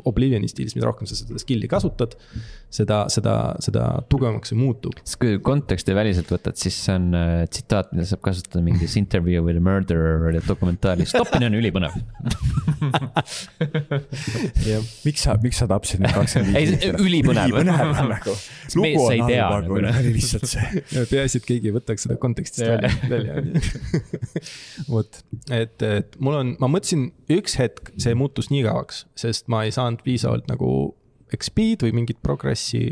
Oblivioni 0.08 0.48
stiilis, 0.50 0.76
mida 0.78 0.88
rohkem 0.90 1.06
sa 1.10 1.18
seda 1.18 1.40
skill'i 1.40 1.68
kasutad. 1.70 2.18
seda, 2.74 3.04
seda, 3.12 3.34
seda 3.62 3.82
tugevamaks 4.10 4.50
see 4.50 4.58
muutub. 4.58 4.96
sest 5.04 5.18
kui 5.22 5.36
konteksti 5.46 5.94
väliselt 5.94 6.30
võtad, 6.32 6.56
siis 6.58 6.74
see 6.86 6.96
on 6.98 7.04
äh, 7.14 7.44
tsitaat, 7.46 7.92
mida 7.94 8.06
saab 8.08 8.24
kasutada 8.24 8.64
mingis 8.66 8.96
interview 8.98 9.44
with 9.46 9.60
a 9.60 9.62
murderer 9.62 10.40
dokumentaaris, 10.42 11.14
tapmine 11.14 11.46
on 11.52 11.58
ülipõnev 11.60 11.94
miks 15.06 15.24
sa, 15.24 15.34
miks 15.42 15.58
sa 15.62 15.66
tapsid 15.70 16.02
need 16.02 16.14
kakskümmend 16.16 16.56
viis? 16.56 16.70
ei, 16.82 16.90
ülipõnev. 16.98 17.54
nagu. 17.64 18.34
lugu 18.74 19.06
on 19.06 19.22
halb, 19.28 19.70
aga 19.70 19.92
oli 20.00 20.10
lihtsalt 20.18 20.46
see. 20.50 20.82
peaasi, 21.10 21.40
et 21.40 21.46
keegi 21.48 21.70
ei 21.70 21.74
võtaks 21.94 22.06
seda 22.06 22.16
kontekstist 22.20 22.66
välja, 22.66 22.90
välja 23.08 23.34
vot, 24.92 25.20
et, 25.54 25.82
et 25.82 26.18
mul 26.18 26.38
on, 26.40 26.52
ma 26.60 26.70
mõtlesin 26.70 27.08
üks 27.32 27.56
hetk, 27.60 27.92
see 28.00 28.14
muutus 28.18 28.50
nii 28.50 28.64
igavaks, 28.64 29.04
sest 29.18 29.48
ma 29.52 29.64
ei 29.64 29.72
saanud 29.74 30.02
piisavalt 30.04 30.48
nagu 30.50 30.68
XP-d 31.34 31.86
või 31.86 32.00
mingit 32.00 32.20
progressi 32.24 32.84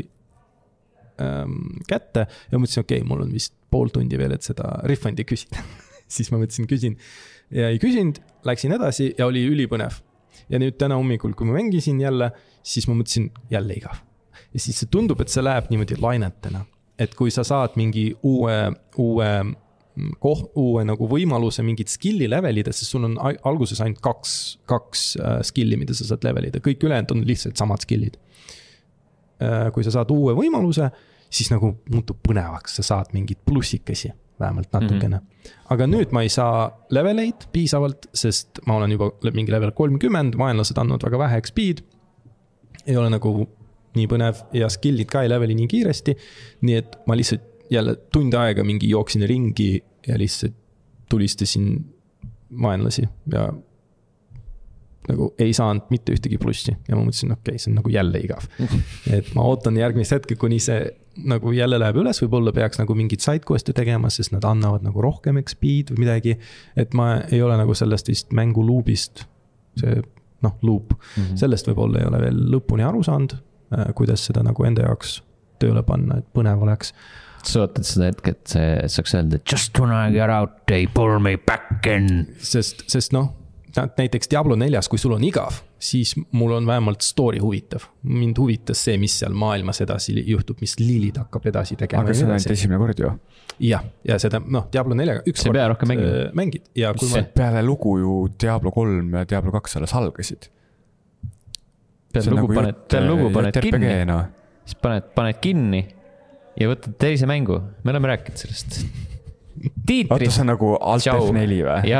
ähm, 1.21 1.83
kätte 1.89 2.27
ja 2.27 2.59
mõtlesin, 2.59 2.85
okei 2.85 3.01
okay,, 3.01 3.07
mul 3.07 3.25
on 3.25 3.33
vist 3.33 3.55
pool 3.73 3.91
tundi 3.93 4.19
veel, 4.19 4.35
et 4.35 4.45
seda 4.45 4.79
refund'i 4.89 5.25
küsida 5.27 5.63
siis 6.13 6.31
ma 6.31 6.39
mõtlesin, 6.41 6.69
küsin 6.69 6.97
ja 7.53 7.69
ei 7.73 7.79
küsinud, 7.81 8.19
läksin 8.47 8.75
edasi 8.75 9.13
ja 9.17 9.27
oli 9.29 9.45
ülipõnev. 9.49 10.01
ja 10.49 10.59
nüüd 10.59 10.75
täna 10.77 10.97
hommikul, 10.99 11.33
kui 11.37 11.47
ma 11.47 11.55
mängisin 11.55 12.01
jälle, 12.01 12.31
siis 12.63 12.87
ma 12.89 12.97
mõtlesin 12.97 13.31
jälle 13.51 13.79
igav. 13.79 14.01
ja 14.53 14.59
siis 14.59 14.79
see 14.79 14.91
tundub, 14.91 15.21
et 15.21 15.33
see 15.33 15.43
läheb 15.43 15.69
niimoodi 15.71 15.99
lainetena 16.01 16.65
et 16.99 17.13
kui 17.17 17.31
sa 17.33 17.43
saad 17.47 17.77
mingi 17.79 18.11
uue, 18.23 18.57
uue 19.01 19.29
koh-, 20.21 20.45
uue 20.59 20.83
nagu 20.87 21.07
võimaluse 21.09 21.63
mingit 21.65 21.91
skill'i 21.93 22.27
level 22.29 22.61
ida, 22.61 22.73
sest 22.73 22.93
sul 22.93 23.07
on 23.09 23.17
alguses 23.21 23.81
ainult 23.83 24.01
kaks, 24.03 24.35
kaks 24.69 25.05
äh, 25.19 25.39
skill'i, 25.45 25.77
mida 25.79 25.95
sa 25.97 26.07
saad 26.09 26.25
level 26.27 26.49
ida, 26.49 26.61
kõik 26.63 26.83
ülejäänud 26.85 27.15
on 27.15 27.23
lihtsalt 27.29 27.59
samad 27.59 27.85
skill'id. 27.85 28.19
Äh, 29.43 29.69
kui 29.75 29.85
sa 29.85 29.93
saad 29.95 30.11
uue 30.13 30.35
võimaluse, 30.37 30.89
siis 31.33 31.49
nagu 31.53 31.75
muutub 31.93 32.21
põnevaks, 32.25 32.77
sa 32.79 32.85
saad 32.93 33.13
mingeid 33.15 33.41
plussikesi, 33.45 34.13
vähemalt 34.39 34.71
natukene 34.73 35.19
mm. 35.19 35.25
-hmm. 35.25 35.57
aga 35.75 35.85
nüüd 35.87 36.11
ma 36.11 36.23
ei 36.25 36.29
saa 36.29 36.71
level 36.89 37.19
eid 37.21 37.45
piisavalt, 37.53 38.07
sest 38.17 38.59
ma 38.65 38.75
olen 38.79 38.91
juba 38.91 39.11
mingi 39.31 39.53
level 39.53 39.71
kolmkümmend, 39.77 40.37
vaenlased 40.37 40.77
andnud 40.77 41.05
väga 41.05 41.19
vähe 41.19 41.41
XP-d. 41.41 41.83
ei 42.85 42.97
ole 42.97 43.09
nagu 43.13 43.47
nii 43.97 44.09
põnev 44.09 44.43
ja 44.57 44.69
skill'id 44.71 45.09
ka 45.11 45.23
ei 45.23 45.31
leveli 45.31 45.57
nii 45.57 45.69
kiiresti. 45.71 46.15
nii 46.67 46.79
et 46.81 46.97
ma 47.07 47.17
lihtsalt 47.17 47.49
jälle 47.73 47.95
tund 48.13 48.33
aega 48.37 48.63
mingi 48.63 48.89
jooksin 48.89 49.27
ringi 49.29 49.83
ja 50.07 50.17
lihtsalt 50.19 50.55
tulistasin 51.09 51.85
vaenlasi 52.61 53.05
ja 53.33 53.47
nagu 55.09 55.29
ei 55.39 55.53
saanud 55.53 55.89
mitte 55.91 56.13
ühtegi 56.15 56.37
plussi 56.39 56.71
ja 56.71 56.95
ma 56.95 57.03
mõtlesin, 57.03 57.33
okei 57.35 57.53
okay,, 57.53 57.61
see 57.61 57.71
on 57.71 57.79
nagu 57.81 57.91
jälle 57.91 58.21
igav. 58.23 58.45
et 59.17 59.31
ma 59.35 59.45
ootan 59.49 59.77
järgmist 59.77 60.15
hetke, 60.15 60.37
kuni 60.39 60.61
see 60.63 60.85
nagu 61.29 61.51
jälle 61.53 61.77
läheb 61.81 61.99
üles, 62.01 62.21
võib-olla 62.23 62.53
peaks 62.55 62.79
nagu 62.79 62.95
mingeid 62.97 63.21
side 63.23 63.45
quest'e 63.49 63.75
tegema, 63.75 64.09
sest 64.13 64.33
nad 64.33 64.45
annavad 64.47 64.85
nagu 64.85 65.03
rohkem 65.03 65.37
XP-d 65.43 65.93
või 65.93 66.05
midagi. 66.05 66.37
et 66.79 66.95
ma 66.97 67.17
ei 67.29 67.41
ole 67.43 67.57
nagu 67.59 67.75
sellest 67.77 68.09
vist 68.09 68.31
mängu 68.33 68.63
loop'ist, 68.65 69.25
see 69.79 69.99
noh, 70.43 70.55
loop 70.61 70.93
mm, 70.93 71.23
-hmm. 71.23 71.39
sellest 71.39 71.67
võib-olla 71.69 72.01
ei 72.01 72.07
ole 72.09 72.21
veel 72.25 72.39
lõpuni 72.55 72.85
aru 72.87 73.03
saanud 73.05 73.35
kuidas 73.97 74.25
seda 74.29 74.43
nagu 74.45 74.65
enda 74.67 74.87
jaoks 74.87 75.21
tööle 75.61 75.83
panna, 75.87 76.21
et 76.21 76.27
põnev 76.35 76.63
oleks. 76.65 76.93
sa 77.43 77.65
ootad 77.65 77.83
seda 77.83 78.07
hetke, 78.07 78.31
et 78.37 78.51
see 78.53 78.67
saaks 78.87 79.15
öelda 79.17 79.39
just 79.51 79.79
when 79.79 79.91
I 79.91 80.11
get 80.15 80.31
out, 80.31 80.61
they 80.71 80.87
pull 80.87 81.19
me 81.19 81.35
back 81.37 81.87
in. 81.91 82.27
sest, 82.39 82.85
sest 82.91 83.11
noh, 83.15 83.33
näiteks 83.73 84.29
Diablo 84.31 84.55
neljas, 84.59 84.87
kui 84.87 85.01
sul 85.01 85.15
on 85.17 85.25
igav, 85.27 85.59
siis 85.81 86.13
mul 86.31 86.53
on 86.55 86.67
vähemalt 86.69 87.03
story 87.03 87.41
huvitav. 87.43 87.89
mind 88.03 88.39
huvitas 88.39 88.83
see, 88.85 88.97
mis 89.01 89.17
seal 89.19 89.35
maailmas 89.35 89.81
edasi 89.83 90.15
juhtub, 90.29 90.61
mis 90.61 90.77
Lilith 90.79 91.19
hakkab 91.19 91.51
edasi 91.51 91.75
tegema. 91.79 92.05
aga 92.05 92.15
see 92.15 92.27
on 92.27 92.35
ainult 92.37 92.55
esimene 92.55 92.79
kord 92.79 93.03
ju. 93.03 93.11
jah, 93.59 93.83
ja 94.07 94.19
seda 94.23 94.39
noh, 94.39 94.69
Diablo 94.71 94.95
neljaga 94.95 95.25
üks. 95.27 95.43
sa 95.43 95.51
ei 95.51 95.59
pea 95.59 95.67
rohkem 95.73 95.93
mängima. 95.93 96.15
Äh, 96.23 96.33
mängid 96.37 96.71
ja 96.79 96.93
kui 96.95 97.11
ma. 97.11 97.23
peale 97.35 97.63
lugu 97.65 97.97
ju 97.99 98.17
Diablo 98.39 98.71
kolm 98.71 99.17
ja 99.19 99.27
Diablo 99.27 99.51
kaks 99.59 99.81
alles 99.81 99.95
algasid 99.99 100.47
pead 102.13 102.29
lugu 102.29 102.47
nagu 102.47 102.59
paned, 102.59 102.85
pead 102.91 103.07
lugu 103.09 103.31
paned 103.33 103.59
kinni 103.65 103.95
no., 104.09 104.19
siis 104.63 104.79
paned, 104.83 105.09
paned 105.17 105.39
kinni 105.43 105.81
ja 106.59 106.69
võtad 106.69 106.95
teise 107.01 107.27
mängu, 107.29 107.59
me 107.83 107.93
oleme 107.93 108.13
rääkinud 108.13 108.43
sellest. 108.43 108.79
tiitrid. 109.87 110.11
oota, 110.11 110.31
see 110.33 110.43
on 110.43 110.51
nagu 110.53 110.73
Alt 110.79 111.07
F4 111.09 111.29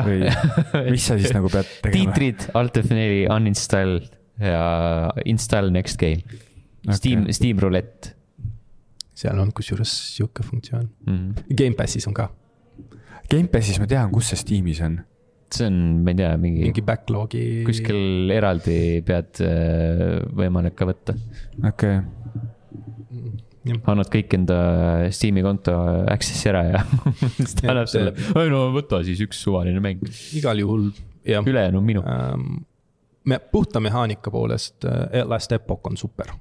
või? 0.08 0.26
või 0.74 0.96
mis 0.96 1.08
sa 1.10 1.18
siis 1.20 1.34
nagu 1.36 1.52
pead 1.54 1.70
tegema? 1.70 1.96
tiitrid, 1.98 2.50
Alt 2.60 2.82
F4, 2.84 3.24
uninstall 3.34 4.02
ja 4.42 4.66
install 5.30 5.72
next 5.74 6.00
game 6.02 6.24
okay.. 6.26 6.98
Steam, 6.98 7.26
Steam 7.32 7.62
roulette. 7.62 8.16
seal 9.14 9.38
on 9.40 9.54
kusjuures 9.56 9.92
sihuke 10.16 10.44
funktsioon 10.44 10.88
mm. 11.06 11.18
-hmm. 11.18 11.56
Gamepassis 11.58 12.08
on 12.10 12.14
ka. 12.18 12.30
Gamepassis 13.30 13.80
ma 13.80 13.88
tean, 13.88 14.12
kus 14.12 14.34
see 14.34 14.42
Steamis 14.42 14.82
on 14.82 15.00
see 15.54 15.70
on, 15.70 15.78
ma 16.04 16.14
ei 16.14 16.20
tea, 16.20 16.34
mingi. 16.42 16.66
mingi 16.68 16.84
backlog'i. 16.86 17.46
kuskil 17.68 18.32
eraldi 18.34 18.78
pead 19.06 19.42
äh, 19.46 20.20
võimalik 20.40 20.76
ka 20.80 20.88
võtta. 20.90 21.16
okei 21.70 21.98
okay. 22.00 23.80
annad 23.94 24.12
kõik 24.14 24.36
enda 24.40 24.58
Steam'i 25.14 25.44
konto 25.46 25.76
access'i 26.12 26.52
ära 26.52 26.66
ja 26.72 26.84
siis 27.38 27.56
ta 27.60 27.72
annab 27.74 27.90
sulle, 27.92 28.16
ei 28.42 28.52
no 28.54 28.66
võta 28.76 29.04
siis 29.08 29.24
üks 29.26 29.42
suvaline 29.46 29.84
mäng. 29.84 30.04
igal 30.40 30.64
juhul, 30.64 30.90
jah. 31.28 31.46
ülejäänu 31.46 31.82
on 31.82 31.90
minu 31.90 32.06
ähm,. 32.10 32.62
me 33.30 33.40
puhta 33.52 33.84
mehaanika 33.84 34.34
poolest 34.34 34.88
äh, 34.90 35.24
Last 35.28 35.56
Epoch 35.56 35.92
on 35.92 36.00
super, 36.00 36.36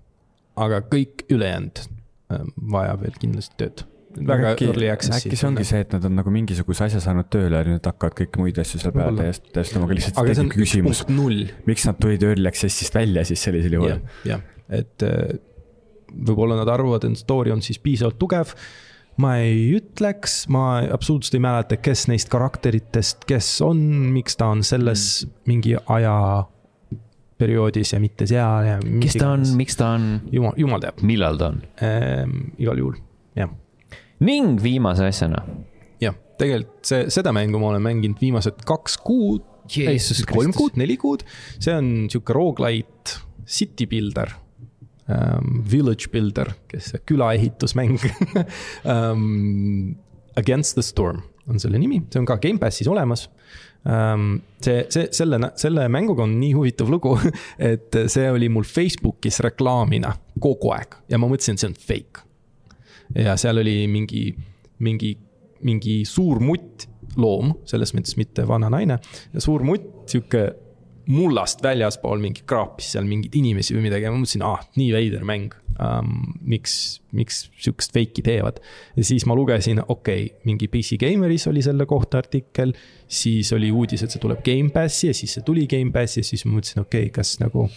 aga 0.57 0.83
kõik 0.89 1.27
ülejäänud 1.31 1.85
äh, 1.85 2.45
vajab 2.77 3.07
veel 3.07 3.19
kindlasti 3.23 3.61
tööd 3.65 3.87
väga 4.17 4.53
äkki, 4.53 4.69
early 4.71 4.91
access'i. 4.93 5.29
äkki 5.29 5.39
see 5.41 5.49
ongi 5.49 5.67
see, 5.69 5.83
et 5.85 5.95
nad 5.97 6.05
on 6.09 6.17
nagu 6.19 6.33
mingisuguse 6.35 6.87
asja 6.89 7.01
saanud 7.05 7.31
tööle 7.33 7.63
ja 7.63 7.69
nüüd 7.69 7.87
hakkavad 7.89 8.17
kõiki 8.19 8.43
muid 8.43 8.61
asju 8.63 8.83
seal 8.83 8.95
peale 8.97 9.17
täiesti, 9.19 9.53
täiesti 9.57 9.81
omaga 9.81 9.99
lihtsalt 9.99 10.21
aga 10.23 10.37
see 10.37 10.45
on 10.45 10.53
küsimus, 10.53 11.03
miks 11.69 11.89
nad 11.89 12.01
tulid 12.03 12.27
early 12.29 12.51
access'ist 12.51 12.99
välja 12.99 13.25
siis 13.29 13.43
sellisel 13.49 13.79
juhul? 13.79 13.99
jah, 14.29 14.45
et 14.73 15.07
äh, 15.07 15.37
võib-olla 16.13 16.59
nad 16.61 16.71
arvavad, 16.73 17.05
et 17.09 17.21
story 17.21 17.53
on 17.55 17.63
siis 17.65 17.81
piisavalt 17.83 18.19
tugev. 18.21 18.55
ma 19.23 19.35
ei 19.43 19.75
ütleks, 19.77 20.47
ma 20.49 20.81
absoluutselt 20.89 21.37
ei 21.37 21.45
mäleta, 21.45 21.77
kes 21.77 22.07
neist 22.09 22.31
karakteritest, 22.33 23.27
kes 23.29 23.59
on, 23.65 23.83
miks 24.15 24.39
ta 24.41 24.49
on 24.55 24.65
selles 24.65 25.27
mm. 25.27 25.43
mingi 25.51 25.77
aja 25.77 26.17
perioodis 27.43 27.93
ja 27.93 28.01
mitte 28.01 28.27
seal 28.31 28.69
ja. 28.71 28.79
kes 29.03 29.19
ta 29.21 29.33
on, 29.37 29.47
miks 29.59 29.77
ta 29.77 29.95
on? 29.99 30.07
jumal, 30.33 30.57
jumal 30.61 30.83
teab. 30.83 31.03
millal 31.07 31.41
ta 31.41 31.53
on 31.53 31.61
ehm,? 31.85 32.39
igal 32.63 32.81
juhul, 32.81 32.97
ning 34.23 34.61
viimase 34.63 35.09
asjana. 35.11 35.43
jah, 36.03 36.15
tegelikult 36.41 36.87
see, 36.89 37.09
seda 37.13 37.33
mängu 37.35 37.61
ma 37.63 37.73
olen 37.73 37.85
mänginud 37.85 38.23
viimased 38.23 38.63
kaks 38.69 38.99
kuud. 39.03 39.45
kolm 40.29 40.55
kuud, 40.57 40.79
neli 40.81 40.99
kuud, 41.01 41.23
see 41.63 41.75
on 41.75 41.93
sihuke 42.13 42.35
rogu-lite 42.37 43.21
city 43.47 43.87
builder 43.87 44.33
um,. 45.09 45.63
Village 45.71 46.11
builder, 46.13 46.53
kes 46.71 46.93
külaehitusmäng 47.07 47.99
um, 48.85 49.95
Against 50.41 50.79
the 50.79 50.83
storm 50.83 51.23
on 51.51 51.59
selle 51.61 51.79
nimi, 51.79 52.01
see 52.11 52.21
on 52.23 52.27
ka 52.29 52.39
Gamepassis 52.43 52.89
olemas 52.91 53.27
um,. 53.85 54.41
see, 54.63 54.85
see, 54.95 55.09
selle, 55.15 55.41
selle 55.61 55.87
mänguga 55.93 56.27
on 56.27 56.37
nii 56.41 56.53
huvitav 56.57 56.91
lugu, 56.93 57.17
et 57.73 58.03
see 58.13 58.29
oli 58.31 58.51
mul 58.53 58.67
Facebookis 58.69 59.43
reklaamina 59.47 60.15
kogu 60.43 60.75
aeg 60.77 61.01
ja 61.13 61.21
ma 61.21 61.31
mõtlesin, 61.31 61.59
et 61.59 61.65
see 61.65 61.73
on 61.73 61.79
fake. 61.79 62.27
Ja 63.15 63.37
seal 63.41 63.61
oli 63.63 63.87
mingi, 63.91 64.27
mingi, 64.85 65.13
mingi 65.67 66.03
suur 66.09 66.41
mutt 66.41 66.89
loom, 67.21 67.53
selles 67.69 67.93
mõttes 67.97 68.17
mitte 68.17 68.47
vana 68.49 68.71
naine, 68.73 68.99
suur 69.37 69.65
mutt, 69.67 70.05
sihuke 70.11 70.47
mullast 71.13 71.63
väljaspool 71.65 72.21
mingi 72.23 72.45
kraapis 72.47 72.93
seal 72.95 73.07
mingeid 73.09 73.35
inimesi 73.35 73.75
või 73.75 73.89
midagi 73.89 74.07
ja 74.07 74.13
ma 74.13 74.21
mõtlesin, 74.21 74.45
ah, 74.47 74.63
nii 74.79 74.93
veider 74.95 75.25
mäng 75.27 75.55
um,. 75.83 76.35
miks, 76.47 77.01
miks 77.17 77.47
sihukest 77.57 77.95
fake'i 77.97 78.25
teevad. 78.27 78.61
ja 78.97 79.05
siis 79.07 79.27
ma 79.27 79.35
lugesin, 79.39 79.83
okei 79.83 80.27
okay,, 80.27 80.45
mingi 80.49 80.69
PC 80.71 80.99
Gameris 81.01 81.47
oli 81.51 81.63
selle 81.63 81.87
kohta 81.87 82.23
artikkel. 82.23 82.75
siis 83.09 83.53
oli 83.53 83.73
uudis, 83.73 84.03
et 84.03 84.15
see 84.15 84.23
tuleb 84.23 84.45
Gamepassi 84.47 85.11
ja 85.11 85.17
siis 85.17 85.35
see 85.39 85.47
tuli 85.47 85.67
Gamepassi 85.71 86.21
ja 86.21 86.31
siis 86.31 86.47
ma 86.47 86.57
mõtlesin, 86.59 86.85
okei 86.87 87.09
okay,, 87.09 87.17
kas 87.19 87.39
nagu, 87.43 87.69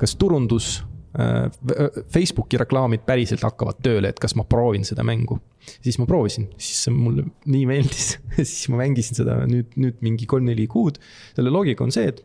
kas 0.00 0.16
turundus. 0.18 0.82
Facebooki 1.14 2.58
reklaamid 2.58 3.04
päriselt 3.06 3.44
hakkavad 3.46 3.78
tööle, 3.84 4.10
et 4.10 4.18
kas 4.18 4.34
ma 4.34 4.42
proovin 4.50 4.82
seda 4.86 5.04
mängu. 5.06 5.38
siis 5.80 5.96
ma 5.98 6.06
proovisin, 6.06 6.48
siis 6.58 6.82
see 6.84 6.92
mulle 6.92 7.22
nii 7.46 7.66
meeldis 7.70 8.16
siis 8.36 8.68
ma 8.72 8.82
mängisin 8.82 9.20
seda 9.20 9.38
nüüd, 9.46 9.76
nüüd 9.80 10.02
mingi 10.02 10.26
kolm-neli 10.26 10.66
kuud. 10.66 10.98
selle 11.36 11.52
loogika 11.54 11.86
on 11.86 11.94
see, 11.94 12.10
et 12.10 12.24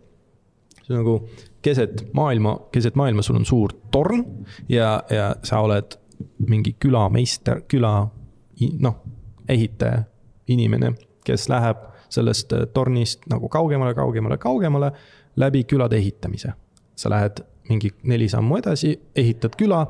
see 0.82 0.96
on 0.96 1.04
nagu 1.04 1.16
keset 1.62 2.08
maailma, 2.18 2.56
keset 2.74 2.98
maailma 2.98 3.22
sul 3.22 3.38
on 3.38 3.46
suur 3.46 3.76
torn 3.92 4.26
ja, 4.70 5.04
ja 5.14 5.36
sa 5.44 5.62
oled 5.62 6.00
mingi 6.50 6.74
külameister, 6.82 7.62
küla 7.70 7.94
noh, 8.82 8.98
ehitaja, 9.48 10.02
inimene, 10.50 10.96
kes 11.26 11.46
läheb 11.52 11.86
sellest 12.10 12.54
tornist 12.74 13.28
nagu 13.30 13.48
kaugemale, 13.54 13.94
kaugemale, 13.96 14.38
kaugemale 14.42 14.92
läbi 15.40 15.64
külade 15.64 16.02
ehitamise. 16.02 16.54
sa 16.96 17.10
lähed 17.10 17.40
mingi 17.70 17.92
neli 18.04 18.30
sammu 18.30 18.58
edasi, 18.58 18.96
ehitad 19.16 19.56
küla 19.60 19.86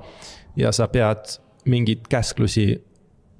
ja 0.59 0.71
sa 0.75 0.87
pead 0.91 1.39
mingeid 1.69 2.07
käsklusi 2.09 2.69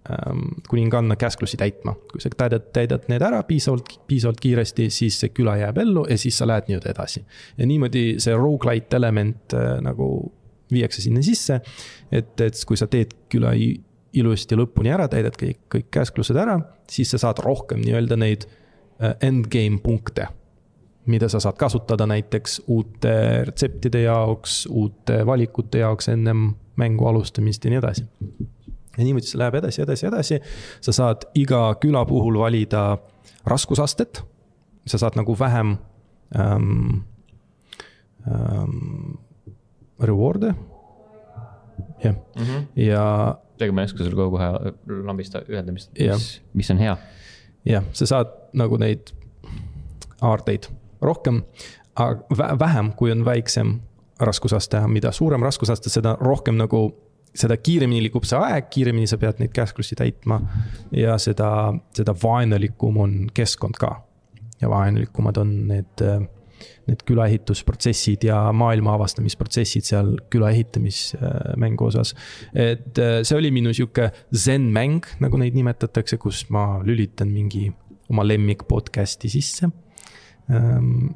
Ähm, 0.09 0.39
kuninganna 0.69 1.15
käsklusi 1.15 1.57
täitma. 1.57 1.93
kui 2.11 2.21
sa 2.21 2.29
täidad, 2.37 2.71
täidad 2.73 3.03
need 3.11 3.21
ära 3.21 3.43
piisavalt, 3.43 3.89
piisavalt 4.07 4.39
kiiresti, 4.41 4.87
siis 4.89 5.19
see 5.21 5.29
küla 5.35 5.57
jääb 5.59 5.77
ellu 5.83 6.05
ja 6.09 6.17
siis 6.17 6.37
sa 6.39 6.47
lähed 6.47 6.69
nii-öelda 6.69 6.89
edasi. 6.89 7.21
ja 7.57 7.65
niimoodi 7.65 8.15
see 8.17 8.33
rogu-lite 8.33 8.95
element 8.97 9.53
äh, 9.53 9.75
nagu 9.85 10.31
viiakse 10.71 11.01
sinna 11.01 11.21
sisse. 11.21 11.59
et, 12.11 12.41
et 12.41 12.63
kui 12.65 12.77
sa 12.77 12.87
teed 12.87 13.13
küla 13.29 13.51
ilusti 14.13 14.55
lõpuni 14.55 14.89
ära, 14.95 15.07
täidad 15.07 15.37
kõik, 15.37 15.59
kõik 15.75 15.91
käsklused 15.91 16.37
ära, 16.37 16.57
siis 16.89 17.11
sa 17.11 17.21
saad 17.27 17.43
rohkem 17.45 17.83
nii-öelda 17.83 18.17
neid 18.17 18.47
äh, 18.47 19.13
endgame 19.21 19.77
punkte 19.83 20.29
mida 21.09 21.29
sa 21.29 21.41
saad 21.41 21.57
kasutada 21.57 22.05
näiteks 22.07 22.61
uute 22.67 23.13
retseptide 23.45 24.01
jaoks, 24.05 24.65
uute 24.69 25.25
valikute 25.25 25.81
jaoks 25.81 26.09
ennem 26.13 26.53
mängu 26.79 27.07
alustamist 27.09 27.65
ja 27.65 27.73
nii 27.73 27.81
edasi 27.81 28.05
ja 28.99 29.05
niimoodi 29.05 29.29
see 29.29 29.39
läheb 29.39 29.59
edasi, 29.61 29.81
edasi, 29.85 30.07
edasi. 30.09 30.39
sa 30.81 30.95
saad 30.95 31.29
iga 31.39 31.61
küla 31.81 32.03
puhul 32.05 32.39
valida 32.39 32.97
raskusastet. 33.47 34.23
sa 34.87 34.97
saad 34.97 35.15
nagu 35.15 35.35
vähem 35.39 35.77
ähm, 36.35 37.01
ähm, 38.27 39.19
reward'e. 39.99 40.53
jah 42.03 42.15
mm, 42.15 42.43
-hmm. 42.43 42.65
ja. 42.75 43.37
ega 43.59 43.73
ma 43.73 43.81
ei 43.81 43.85
oska 43.85 44.03
sulle 44.03 44.15
kohe 44.15 44.73
lambista 45.03 45.41
ühendamist, 45.49 45.91
mis, 45.99 46.41
mis 46.53 46.71
on 46.71 46.77
hea. 46.77 46.97
jah, 47.65 47.83
sa 47.93 48.05
saad 48.05 48.27
nagu 48.53 48.77
neid 48.77 49.13
aardeid 50.21 50.69
rohkem, 51.01 51.43
vähem, 52.59 52.93
kui 52.95 53.11
on 53.11 53.25
väiksem 53.25 53.79
raskusaste, 54.19 54.81
mida 54.87 55.11
suurem 55.15 55.43
raskusaste, 55.43 55.89
seda 55.89 56.17
rohkem 56.21 56.57
nagu 56.59 56.89
seda 57.35 57.57
kiiremini 57.61 58.01
liigub 58.07 58.25
see 58.27 58.39
aeg, 58.39 58.69
kiiremini 58.73 59.07
sa 59.09 59.19
pead 59.21 59.39
neid 59.41 59.53
käsklusi 59.55 59.97
täitma. 59.99 60.39
ja 60.95 61.17
seda, 61.21 61.73
seda 61.95 62.15
vaenulikum 62.23 62.97
on 62.97 63.15
keskkond 63.33 63.79
ka. 63.79 64.01
ja 64.61 64.69
vaenulikumad 64.69 65.37
on 65.37 65.51
need, 65.69 66.03
need 66.89 67.03
külaehitusprotsessid 67.07 68.25
ja 68.27 68.41
maailma 68.51 68.97
avastamisprotsessid 68.97 69.85
seal 69.87 70.15
küla 70.29 70.49
ehitamismängu 70.49 71.85
osas. 71.85 72.15
et 72.53 72.97
see 72.97 73.37
oli 73.37 73.51
minu 73.55 73.73
sihuke 73.73 74.09
zen-mäng, 74.35 75.05
nagu 75.19 75.37
neid 75.37 75.55
nimetatakse, 75.55 76.17
kus 76.17 76.47
ma 76.49 76.81
lülitan 76.83 77.31
mingi 77.31 77.69
oma 78.09 78.25
lemmik 78.25 78.65
podcast'i 78.67 79.29
sisse 79.29 79.69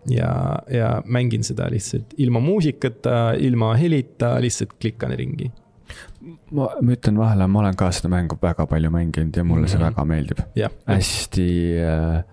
ja, 0.10 0.60
ja 0.70 0.90
mängin 1.06 1.44
seda 1.44 1.70
lihtsalt 1.72 2.14
ilma 2.18 2.40
muusikata, 2.40 3.34
ilma 3.40 3.74
helita, 3.80 4.36
lihtsalt 4.42 4.76
klikkan 4.82 5.16
ringi. 5.18 5.50
Ma, 6.52 6.70
ma 6.82 6.94
ütlen 6.96 7.18
vahele, 7.20 7.48
ma 7.52 7.60
olen 7.64 7.76
ka 7.78 7.90
seda 7.94 8.12
mängu 8.14 8.38
väga 8.42 8.68
palju 8.70 8.92
mänginud 8.94 9.36
ja 9.38 9.44
mulle 9.44 9.68
see 9.68 9.78
mm 9.78 9.84
-hmm. 9.84 9.90
väga 9.90 10.06
meeldib. 10.06 10.40
Hästi 10.88 11.50
äh,, 11.82 12.24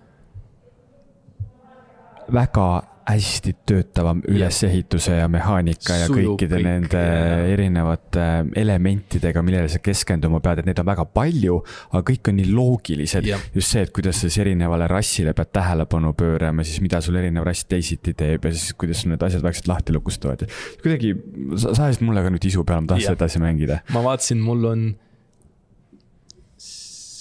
väga 2.33 2.67
hästi 3.07 3.53
töötava 3.67 4.13
ülesehituse 4.29 5.17
ja 5.19 5.27
mehaanika 5.31 5.97
ja 6.01 6.07
Sujub 6.09 6.35
kõikide 6.35 6.57
kõik, 6.59 6.65
nende 6.67 7.01
ja. 7.01 7.35
erinevate 7.53 8.27
elementidega, 8.61 9.43
millele 9.45 9.71
sa 9.71 9.81
keskenduma 9.83 10.41
pead, 10.43 10.61
et 10.61 10.69
neid 10.69 10.81
on 10.83 10.89
väga 10.91 11.05
palju, 11.11 11.59
aga 11.91 12.03
kõik 12.11 12.31
on 12.31 12.39
nii 12.39 12.49
loogilised. 12.51 13.29
just 13.55 13.73
see, 13.73 13.85
et 13.85 13.93
kuidas 13.95 14.21
sa 14.21 14.29
siis 14.29 14.41
erinevale 14.45 14.87
rassile 14.91 15.35
pead 15.37 15.53
tähelepanu 15.55 16.13
pöörama, 16.17 16.65
siis 16.67 16.81
mida 16.83 17.01
sul 17.01 17.19
erinev 17.21 17.45
rass 17.47 17.67
teisiti 17.69 18.15
teeb 18.17 18.45
ja 18.45 18.53
siis 18.55 18.75
kuidas 18.79 19.05
need 19.09 19.23
asjad 19.23 19.45
vaikselt 19.45 19.69
lahti 19.71 19.95
lukustuvad 19.95 20.45
ja 20.45 20.51
kuidagi, 20.81 21.15
sa 21.57 21.75
ajasid 21.75 22.05
mulle 22.05 22.25
ka 22.25 22.33
nüüd 22.33 22.49
isu 22.51 22.65
peale, 22.67 22.85
ma 22.85 22.95
tahtsin 22.95 23.17
edasi 23.17 23.41
mängida. 23.43 23.81
ma 23.93 24.03
vaatasin, 24.05 24.41
mul 24.43 24.67
on 24.71 24.91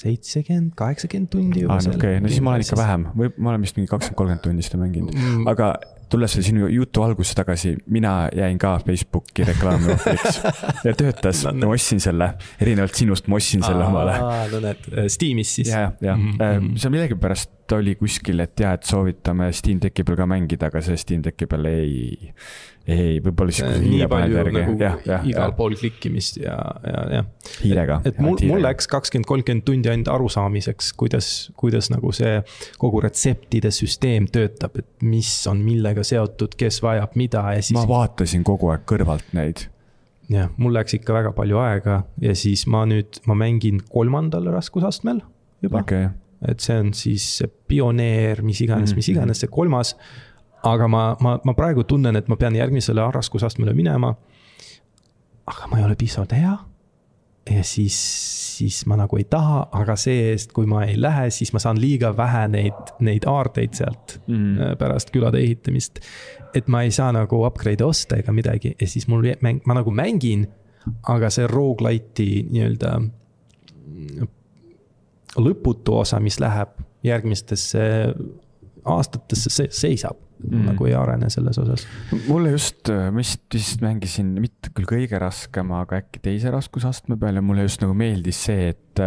seitsekümmend, 0.01 0.75
kaheksakümmend 0.79 1.33
tundi 1.33 1.65
juba. 1.65 1.79
aa, 1.79 1.95
okei 1.95 2.21
no 2.21 2.33
siis 2.33 2.45
ma 2.45 2.55
olen 2.55 2.67
ikka 2.67 2.79
vähem 2.81 3.09
või 3.17 3.33
ma 3.37 3.55
olen 3.55 3.67
vist 3.67 3.79
mingi 3.79 3.91
kakskümmend, 3.91 4.19
kolmkümmend 4.21 4.45
tundi 4.47 4.67
seda 4.67 4.81
mänginud 4.83 5.17
mm., 5.17 5.49
aga 5.53 5.75
tulles 6.11 6.35
selle 6.35 6.47
sinu 6.47 6.69
jutu 6.71 7.05
algusse 7.05 7.35
tagasi, 7.39 7.75
mina 7.93 8.15
jäin 8.37 8.59
ka 8.61 8.75
Facebooki 8.87 9.47
reklaami 9.49 9.95
ohvriks 9.95 10.41
ja 10.87 10.95
töötas 10.97 11.45
no,, 11.47 11.69
ma 11.69 11.77
ostsin 11.77 12.03
selle, 12.03 12.33
erinevalt 12.61 12.99
sinust, 12.99 13.31
ma 13.31 13.39
ostsin 13.41 13.65
selle 13.67 13.87
omale. 13.87 14.17
no 14.53 14.63
näed, 14.67 14.91
äh, 14.95 15.09
Steamis 15.13 15.55
siis. 15.61 15.71
ja, 15.73 15.93
ja 16.01 16.17
mm, 16.17 16.37
-hmm. 16.39 16.75
see 16.81 16.91
millegipärast 16.97 17.57
oli 17.73 17.95
kuskil, 17.95 18.41
et 18.43 18.61
jah, 18.61 18.75
et 18.75 18.83
soovitame 18.83 19.53
Steam 19.55 19.79
Decki 19.83 20.05
peal 20.05 20.19
ka 20.19 20.27
mängida, 20.27 20.67
aga 20.73 20.83
see 20.83 20.97
Steam 20.99 21.23
Decki 21.23 21.47
peal 21.47 21.71
ei 21.71 22.19
ei, 22.89 23.19
võib-olla 23.23 23.53
siis. 23.55 23.79
nii 23.83 24.07
palju 24.11 24.37
järgi. 24.39 24.57
nagu 24.57 24.75
ja, 24.81 24.91
ja, 25.07 25.19
igal 25.27 25.51
ja. 25.51 25.57
pool 25.57 25.77
klikkimist 25.79 26.41
ja, 26.41 26.57
ja, 26.87 27.03
jah. 27.19 27.29
hiirega. 27.61 28.01
et 28.09 28.21
mul, 28.23 28.41
mul 28.49 28.65
läks 28.65 28.89
kakskümmend, 28.91 29.29
kolmkümmend 29.29 29.67
tundi 29.69 29.91
ainult 29.93 30.11
arusaamiseks, 30.13 30.93
kuidas, 30.99 31.31
kuidas 31.61 31.91
nagu 31.93 32.13
see 32.17 32.39
kogu 32.81 33.03
retseptide 33.05 33.73
süsteem 33.75 34.29
töötab, 34.33 34.81
et 34.81 34.89
mis 35.07 35.31
on 35.51 35.61
millega 35.65 36.00
seotud, 36.07 36.57
kes 36.59 36.81
vajab 36.83 37.19
mida 37.21 37.45
ja 37.57 37.63
siis. 37.63 37.77
ma 37.79 37.87
vaatasin 37.89 38.47
kogu 38.47 38.73
aeg 38.75 38.87
kõrvalt 38.89 39.35
neid 39.37 39.67
jah, 40.31 40.51
mul 40.57 40.75
läks 40.77 40.97
ikka 41.01 41.15
väga 41.17 41.35
palju 41.37 41.61
aega 41.63 42.03
ja 42.23 42.35
siis 42.39 42.67
ma 42.71 42.87
nüüd, 42.89 43.23
ma 43.27 43.37
mängin 43.39 43.83
kolmandal 43.91 44.51
raskusastmel 44.55 45.23
juba 45.63 45.85
okay.. 45.85 46.11
et 46.49 46.61
see 46.65 46.81
on 46.81 46.95
siis 46.97 47.29
pioneer, 47.69 48.43
mis 48.43 48.61
iganes 48.61 48.91
mm, 48.91 48.93
-hmm. 48.93 49.03
mis 49.03 49.15
iganes, 49.15 49.45
see 49.45 49.53
kolmas 49.53 49.97
aga 50.63 50.89
ma, 50.89 51.05
ma, 51.21 51.37
ma 51.45 51.55
praegu 51.57 51.85
tunnen, 51.89 52.17
et 52.17 52.29
ma 52.29 52.37
pean 52.41 52.57
järgmisele 52.57 53.05
raskusastmele 53.15 53.75
minema. 53.77 54.15
aga 55.47 55.71
ma 55.71 55.79
ei 55.79 55.85
ole 55.85 55.97
piisavalt 55.99 56.33
hea. 56.37 56.57
Ja 57.51 57.65
siis, 57.65 57.97
siis 58.59 58.87
ma 58.87 58.97
nagu 59.01 59.17
ei 59.17 59.25
taha, 59.31 59.63
aga 59.81 59.97
see-eest, 59.99 60.53
kui 60.57 60.69
ma 60.69 60.85
ei 60.85 60.99
lähe, 61.01 61.31
siis 61.33 61.53
ma 61.57 61.63
saan 61.63 61.81
liiga 61.81 62.13
vähe 62.17 62.47
neid, 62.53 62.93
neid 63.01 63.27
aardeid 63.29 63.77
sealt 63.79 64.19
mm. 64.27 64.77
pärast 64.79 65.13
külade 65.15 65.41
ehitamist. 65.41 66.01
et 66.55 66.69
ma 66.69 66.83
ei 66.83 66.91
saa 66.91 67.13
nagu 67.15 67.45
upgrade'e 67.47 67.87
osta 67.87 68.19
ega 68.21 68.33
midagi 68.35 68.75
ja 68.81 68.87
siis 68.89 69.09
mul 69.09 69.25
mäng, 69.41 69.63
ma 69.67 69.75
nagu 69.79 69.91
mängin, 69.95 70.47
aga 71.09 71.31
see 71.31 71.47
rogu-lite'i 71.47 72.45
nii-öelda 72.51 72.95
lõputu 75.41 76.01
osa, 76.01 76.21
mis 76.21 76.41
läheb 76.43 76.75
järgmistesse 77.07 77.85
aastatesse, 78.85 79.51
see 79.51 79.69
seisab 79.71 80.19
mm. 80.41 80.65
nagu 80.71 80.89
ei 80.89 80.97
arene 80.97 81.31
selles 81.33 81.61
osas. 81.63 81.87
mulle 82.29 82.55
just, 82.55 82.91
ma 82.91 83.13
vist, 83.21 83.47
vist 83.55 83.85
mängisin 83.85 84.33
mitte 84.41 84.73
küll 84.75 84.89
kõige 84.89 85.21
raskema, 85.21 85.85
aga 85.85 86.01
äkki 86.03 86.23
teise 86.25 86.53
raskusastme 86.55 87.19
peal 87.21 87.41
ja 87.41 87.45
mulle 87.45 87.69
just 87.69 87.85
nagu 87.85 87.97
meeldis 87.97 88.45
see, 88.49 88.73
et 88.75 89.05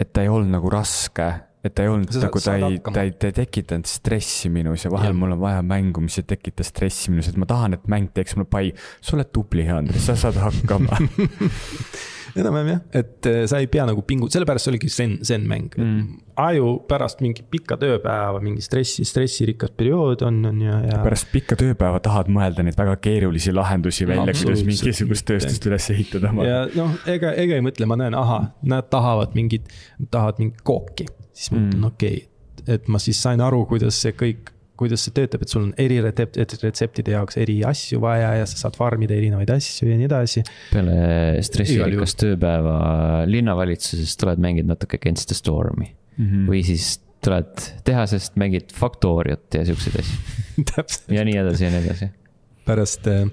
et 0.00 0.12
ta 0.14 0.24
ei 0.24 0.32
olnud 0.32 0.54
nagu 0.54 0.70
raske 0.72 1.28
et 1.60 1.74
ta 1.76 1.84
ei 1.84 1.90
olnud 1.92 2.08
sa, 2.08 2.22
nagu, 2.24 2.40
ta 2.40 2.54
ei, 2.56 2.78
ta 2.80 3.02
ei, 3.04 3.10
ta 3.12 3.28
ei 3.28 3.34
tekitanud 3.36 3.88
stressi 3.88 4.48
minus 4.52 4.86
ja 4.86 4.92
vahel 4.92 5.12
ja. 5.12 5.18
mul 5.20 5.34
on 5.36 5.42
vaja 5.42 5.60
mängu, 5.66 6.00
mis 6.04 6.16
ei 6.22 6.24
tekita 6.28 6.64
stressi 6.64 7.12
minus, 7.12 7.28
et 7.28 7.36
ma 7.40 7.48
tahan, 7.48 7.76
et 7.76 7.84
mäng 7.90 8.08
teeks 8.16 8.38
mulle 8.38 8.48
pai. 8.48 8.70
sa 9.04 9.18
oled 9.18 9.28
tubli, 9.34 9.66
Andres, 9.68 10.06
sa 10.08 10.16
saad 10.16 10.40
hakkama 10.40 10.96
enam-vähem 12.38 12.72
jah, 12.72 12.80
et 13.02 13.28
äh, 13.30 13.42
sa 13.50 13.60
ei 13.62 13.68
pea 13.70 13.86
nagu 13.88 14.04
pingu-, 14.06 14.30
sellepärast 14.32 14.66
see 14.66 14.74
oligi 14.74 14.90
zen, 14.92 15.16
zen 15.26 15.46
mäng 15.50 15.76
mm.. 15.76 16.02
aju 16.44 16.72
pärast 16.90 17.22
mingi 17.24 17.44
pika 17.50 17.78
tööpäeva, 17.80 18.42
mingi 18.44 18.64
stressi, 18.64 19.06
stressirikas 19.08 19.74
periood 19.76 20.24
on, 20.26 20.42
on 20.50 20.60
ju, 20.64 20.80
ja. 20.90 21.00
pärast 21.04 21.30
pikka 21.32 21.58
tööpäeva 21.60 22.02
tahad 22.04 22.30
mõelda 22.32 22.66
neid 22.66 22.78
väga 22.78 22.96
keerulisi 23.02 23.54
lahendusi 23.56 24.08
välja, 24.10 24.34
kuidas 24.34 24.66
mingisugust 24.66 25.28
tööstust 25.28 25.70
üles 25.70 25.90
ehitada. 25.94 26.34
ja 26.46 26.60
noh, 26.76 26.98
ega, 27.10 27.34
ega 27.38 27.58
ei 27.58 27.64
mõtle, 27.64 27.88
ma 27.90 27.98
näen, 28.00 28.18
ahah, 28.18 28.50
nad 28.66 28.90
tahavad 28.92 29.36
mingit, 29.38 29.70
tahavad 30.10 30.42
mingit 30.42 30.62
kooki 30.66 31.08
siis 31.40 31.52
ma 31.54 31.60
mõtlen 31.60 31.78
mm., 31.78 31.90
okei 31.92 32.16
okay,, 32.22 32.74
et 32.76 32.88
ma 32.92 33.00
siis 33.02 33.20
sain 33.22 33.40
aru, 33.44 33.64
kuidas 33.70 33.98
see 34.02 34.14
kõik, 34.16 34.52
kuidas 34.80 35.04
see 35.04 35.14
töötab, 35.16 35.44
et 35.44 35.52
sul 35.52 35.66
on 35.66 35.74
eri 35.80 36.00
retsept, 36.04 36.38
retseptide 36.64 37.14
jaoks 37.14 37.38
eri 37.40 37.60
asju 37.66 38.00
vaja 38.02 38.32
ja 38.40 38.48
sa 38.48 38.64
saad 38.64 38.78
farm 38.78 39.04
ida 39.06 39.16
erinevaid 39.18 39.52
asju 39.54 39.90
ja 39.90 39.98
nii 40.00 40.08
edasi. 40.08 40.44
peale 40.72 40.96
stressirikast 41.46 42.20
tööpäeva 42.22 42.78
linnavalitsuses 43.30 44.16
tuled 44.20 44.42
mängid 44.42 44.68
natuke 44.70 45.00
Against 45.00 45.30
the 45.30 45.38
Stormi 45.38 45.90
mm 45.90 46.26
-hmm. 46.26 46.48
või 46.50 46.64
siis 46.66 46.98
tuled 47.24 47.66
tehasest, 47.84 48.36
mängid 48.40 48.72
Factoriat 48.72 49.54
ja 49.54 49.64
siukseid 49.68 50.00
asju 50.00 50.18
ja 51.16 51.24
nii 51.24 51.36
edasi 51.42 51.64
ja 51.64 51.70
nii 51.70 51.84
edasi. 51.84 52.10
pärast 52.64 53.06
äh, 53.06 53.28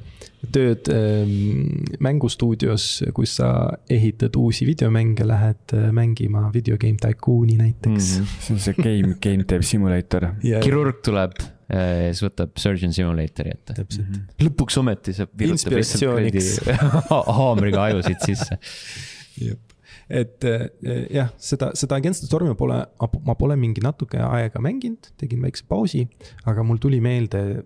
tööd 0.54 0.90
ähm, 0.94 1.84
mängustuudios, 2.04 3.04
kus 3.18 3.38
sa 3.40 3.50
ehitad 3.90 4.38
uusi 4.38 4.68
videomänge, 4.70 5.26
lähed 5.28 5.74
äh, 5.74 5.90
mängima 5.96 6.48
Video 6.54 6.78
Game 6.78 7.00
Tycoon'i 7.02 7.58
näiteks 7.58 8.18
mm. 8.20 8.24
-hmm. 8.24 8.42
see 8.46 8.54
on 8.54 8.60
see 8.60 8.74
game, 8.78 9.16
game 9.22 9.46
dev 9.50 9.66
simulator 9.66 10.30
yeah.. 10.44 10.62
kirurg 10.64 11.02
tuleb 11.06 11.40
ja 11.68 12.12
siis 12.14 12.24
võtab 12.24 12.54
Surgeon 12.56 12.94
Simulatori 12.96 13.52
ette. 13.52 13.74
täpselt 13.74 14.08
mm. 14.08 14.14
-hmm. 14.14 14.46
lõpuks 14.48 14.78
ometi 14.80 15.14
saab 15.18 15.34
kuradi 15.36 16.44
haamriga 17.40 17.84
ajusid 17.90 18.24
sisse. 18.24 18.60
jep, 19.48 19.74
et 20.10 20.48
äh, 20.48 20.68
jah, 21.12 21.34
seda, 21.38 21.74
seda 21.76 22.00
Against 22.00 22.24
the 22.24 22.30
Stormi 22.30 22.56
pole, 22.56 22.80
ma 23.26 23.36
pole 23.36 23.58
mingi 23.60 23.84
natuke 23.84 24.22
aega 24.24 24.62
mänginud, 24.64 25.12
tegin 25.20 25.44
väikse 25.44 25.68
pausi, 25.68 26.06
aga 26.46 26.64
mul 26.64 26.80
tuli 26.80 27.02
meelde 27.04 27.66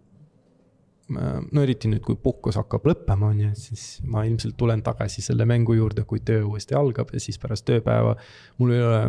no 1.18 1.64
eriti 1.64 1.90
nüüd, 1.92 2.04
kui 2.06 2.18
puhkus 2.20 2.58
hakkab 2.60 2.86
lõppema, 2.90 3.32
on 3.34 3.44
ju, 3.46 3.52
siis 3.58 3.86
ma 4.08 4.24
ilmselt 4.28 4.58
tulen 4.60 4.84
tagasi 4.86 5.24
selle 5.26 5.48
mängu 5.50 5.76
juurde, 5.78 6.06
kui 6.08 6.24
töö 6.26 6.46
uuesti 6.50 6.78
algab 6.78 7.14
ja 7.14 7.22
siis 7.24 7.40
pärast 7.42 7.66
tööpäeva 7.68 8.16
mul 8.62 8.74
ei 8.76 8.84
ole 8.86 9.04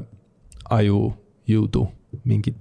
aju 0.78 1.00
jõudu 1.48 1.86
mingeid 2.28 2.58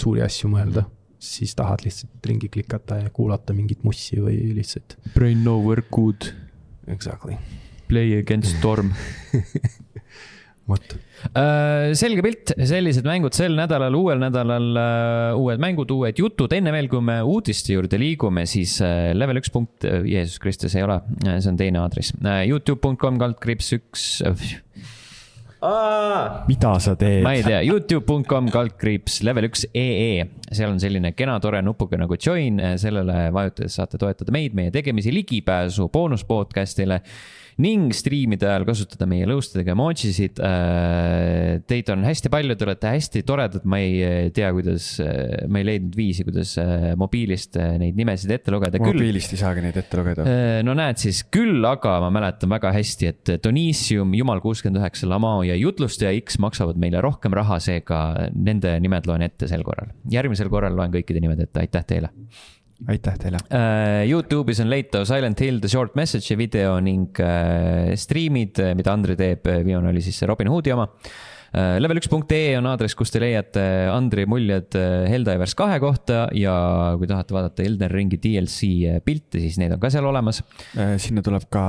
suuri 0.00 0.24
asju 0.24 0.50
mõelda. 0.52 0.86
siis 1.22 1.54
tahad 1.54 1.84
lihtsalt 1.84 2.26
ringi 2.26 2.48
klikata 2.50 2.96
ja 2.98 3.10
kuulata 3.14 3.54
mingit 3.54 3.84
mussi 3.86 4.16
või 4.18 4.40
lihtsalt. 4.56 4.96
Brain 5.14 5.44
no 5.44 5.60
work 5.62 5.86
good. 5.94 6.32
Exactly. 6.88 7.36
Play 7.88 8.18
against 8.18 8.56
storm 8.58 8.90
vot. 10.72 10.94
Äh, 11.38 11.92
selge 11.98 12.24
pilt, 12.24 12.52
sellised 12.58 13.06
mängud 13.06 13.36
sel 13.36 13.54
nädalal, 13.58 13.94
uuel 13.94 14.18
nädalal 14.22 14.68
uh, 14.72 15.40
uued 15.40 15.62
mängud, 15.62 15.92
uued 15.94 16.18
jutud, 16.18 16.52
enne 16.56 16.72
veel, 16.74 16.88
kui 16.90 17.02
me 17.04 17.20
uudiste 17.22 17.76
juurde 17.76 18.00
liigume, 18.00 18.46
siis 18.50 18.78
uh, 18.82 19.12
level 19.14 19.38
üks 19.42 19.52
punkt, 19.54 19.86
Jeesus 19.86 20.40
Kristus 20.42 20.74
ei 20.78 20.86
ole, 20.86 20.98
see 21.28 21.52
on 21.52 21.60
teine 21.60 21.82
aadress. 21.82 22.14
Uh,, 22.18 22.42
Youtube.com 22.48 23.20
kaldkriips 23.22 23.72
üks 23.78 24.06
Aa. 25.62 26.42
mida 26.48 26.72
sa 26.82 26.96
teed? 26.98 27.20
ma 27.22 27.36
ei 27.38 27.44
tea, 27.46 27.60
Youtube.com 27.68 28.48
kaldkriips 28.50 29.20
level 29.22 29.46
üks 29.46 29.62
ee, 29.78 30.24
seal 30.50 30.72
on 30.72 30.80
selline 30.82 31.12
kena 31.14 31.36
tore 31.44 31.60
nupuke 31.62 32.00
nagu 32.00 32.18
join, 32.18 32.58
sellele 32.82 33.28
vajutades 33.34 33.78
saate 33.78 34.00
toetada 34.02 34.34
meid, 34.34 34.58
meie 34.58 34.74
tegemisi, 34.74 35.14
ligipääsu 35.14 35.86
boonus 35.94 36.26
podcast'ile 36.26 36.98
ning 37.60 37.92
striimide 37.94 38.46
ajal 38.48 38.64
kasutada 38.68 39.06
meie 39.08 39.26
lõustadega 39.28 39.74
emojisid. 39.74 40.40
Äh, 40.42 41.60
teid 41.68 41.90
on 41.92 42.06
hästi 42.06 42.30
palju, 42.32 42.56
te 42.56 42.66
olete 42.66 42.92
hästi 42.94 43.24
toredad, 43.28 43.66
ma 43.68 43.80
ei 43.82 43.98
äh, 44.06 44.28
tea, 44.34 44.48
kuidas, 44.56 44.88
äh, 45.04 45.44
ma 45.52 45.60
ei 45.60 45.68
leidnud 45.68 45.96
viisi, 45.98 46.24
kuidas 46.26 46.54
mobiilist 46.98 47.58
neid 47.80 47.98
nimesid 47.98 48.32
ette 48.32 48.54
lugeda. 48.54 48.80
mobiilist 48.82 49.34
ei 49.36 49.42
saagi 49.42 49.64
neid 49.64 49.76
ette 49.80 50.00
lugeda. 50.00 50.26
no 50.64 50.76
näed 50.78 51.00
siis, 51.02 51.22
küll 51.32 51.64
aga 51.68 51.98
ma 52.04 52.12
mäletan 52.14 52.52
väga 52.52 52.72
hästi, 52.76 53.10
et 53.12 53.34
Donissium, 53.44 54.14
Jumal 54.16 54.42
kuuskümmend 54.44 54.80
üheksa, 54.80 55.08
Lamao 55.10 55.42
ja 55.46 55.56
Jutlustaja 55.58 56.12
X 56.22 56.40
maksavad 56.42 56.80
meile 56.80 57.02
rohkem 57.04 57.34
raha, 57.36 57.60
seega 57.62 58.02
nende 58.32 58.74
nimed 58.82 59.08
loen 59.10 59.26
ette 59.28 59.50
sel 59.50 59.64
korral. 59.66 59.92
järgmisel 60.10 60.50
korral 60.52 60.76
loen 60.78 60.92
kõikide 60.94 61.22
nimed 61.22 61.46
ette, 61.46 61.64
aitäh 61.64 61.86
teile 61.88 62.12
aitäh 62.90 63.18
teile 63.20 63.42
uh,. 63.42 64.02
Youtube'is 64.08 64.62
on 64.64 64.70
leitav 64.72 65.06
Silent 65.08 65.40
Hill 65.44 65.60
The 65.62 65.70
Short 65.70 65.94
Message'i 65.98 66.38
video 66.38 66.78
ning 66.80 67.10
uh, 67.22 67.92
striimid, 67.98 68.62
mida 68.78 68.94
Andri 68.94 69.18
teeb, 69.18 69.46
viimane 69.62 69.92
oli 69.92 70.02
siis 70.04 70.18
see 70.18 70.30
Robin 70.30 70.50
Hoodi 70.50 70.74
oma 70.74 70.88
uh, 70.88 71.12
Äh, 71.52 71.76
level1.ee 71.84 72.54
on 72.56 72.64
aadress, 72.70 72.94
kus 72.96 73.10
te 73.12 73.20
leiate 73.20 73.60
Andri 73.92 74.22
muljed 74.24 74.72
äh, 74.78 75.02
Helldivers 75.12 75.52
kahe 75.58 75.76
kohta 75.82 76.22
ja 76.32 76.54
kui 76.96 77.10
tahate 77.10 77.36
vaadata 77.36 77.66
Elden 77.66 77.92
Ringi 77.92 78.16
DLC 78.22 78.70
äh, 78.88 79.02
pilte, 79.04 79.36
siis 79.42 79.58
need 79.60 79.74
on 79.74 79.82
ka 79.82 79.90
seal 79.92 80.08
olemas. 80.08 80.40
sinna 80.72 81.20
tuleb 81.20 81.44
ka 81.52 81.64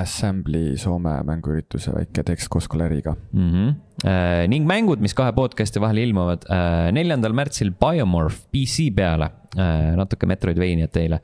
Assembly 0.00 0.74
Soome 0.80 1.20
mänguürituse 1.28 1.94
väike 1.94 2.24
tekst 2.26 2.50
koos 2.50 2.66
koleriga 2.68 3.14
mm. 3.14 3.50
-hmm. 3.52 4.48
ning 4.50 4.66
mängud, 4.66 4.98
mis 4.98 5.14
kahe 5.14 5.32
podcast'i 5.32 5.80
vahel 5.80 6.02
ilmuvad. 6.02 6.48
neljandal 6.90 7.32
märtsil 7.32 7.70
Biomorph 7.70 8.50
PC 8.50 8.90
peale, 8.96 9.30
natuke 9.56 10.28
Metroidvaniat 10.30 10.92
teile 10.94 11.18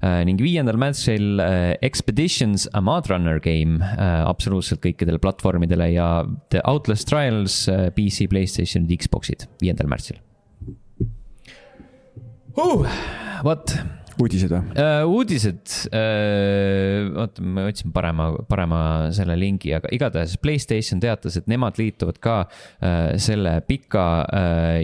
Äh, 0.00 0.22
ning 0.24 0.38
viiendal 0.40 0.78
märtsil 0.80 1.42
äh, 1.44 1.74
Expeditions 1.84 2.64
a 2.72 2.80
Mudrunner 2.80 3.36
game 3.44 3.84
äh, 3.84 4.22
absoluutselt 4.24 4.80
kõikidele 4.80 5.20
platvormidele 5.20 5.90
ja 5.92 6.06
The 6.54 6.62
Outlast 6.64 7.10
Trials 7.10 7.66
PC, 7.68 8.30
Playstation 8.32 8.88
ja 8.88 8.96
Xbox'id 8.96 9.44
viiendal 9.60 9.92
märtsil 9.92 10.16
uh,. 12.56 12.88
vot 13.44 13.76
uudised 14.20 14.52
või 14.52 14.60
uh,? 14.74 15.04
uudised 15.10 15.74
uh,, 15.90 17.10
oota, 17.22 17.44
ma 17.44 17.66
otsin 17.70 17.92
parema, 17.94 18.30
parema 18.48 18.80
selle 19.16 19.36
lingi, 19.40 19.72
aga 19.76 19.90
igatahes 19.94 20.36
Playstation 20.40 21.00
teatas, 21.02 21.38
et 21.40 21.48
nemad 21.50 21.78
liituvad 21.80 22.20
ka 22.22 22.36
uh, 22.46 23.12
selle 23.20 23.56
pika 23.66 24.06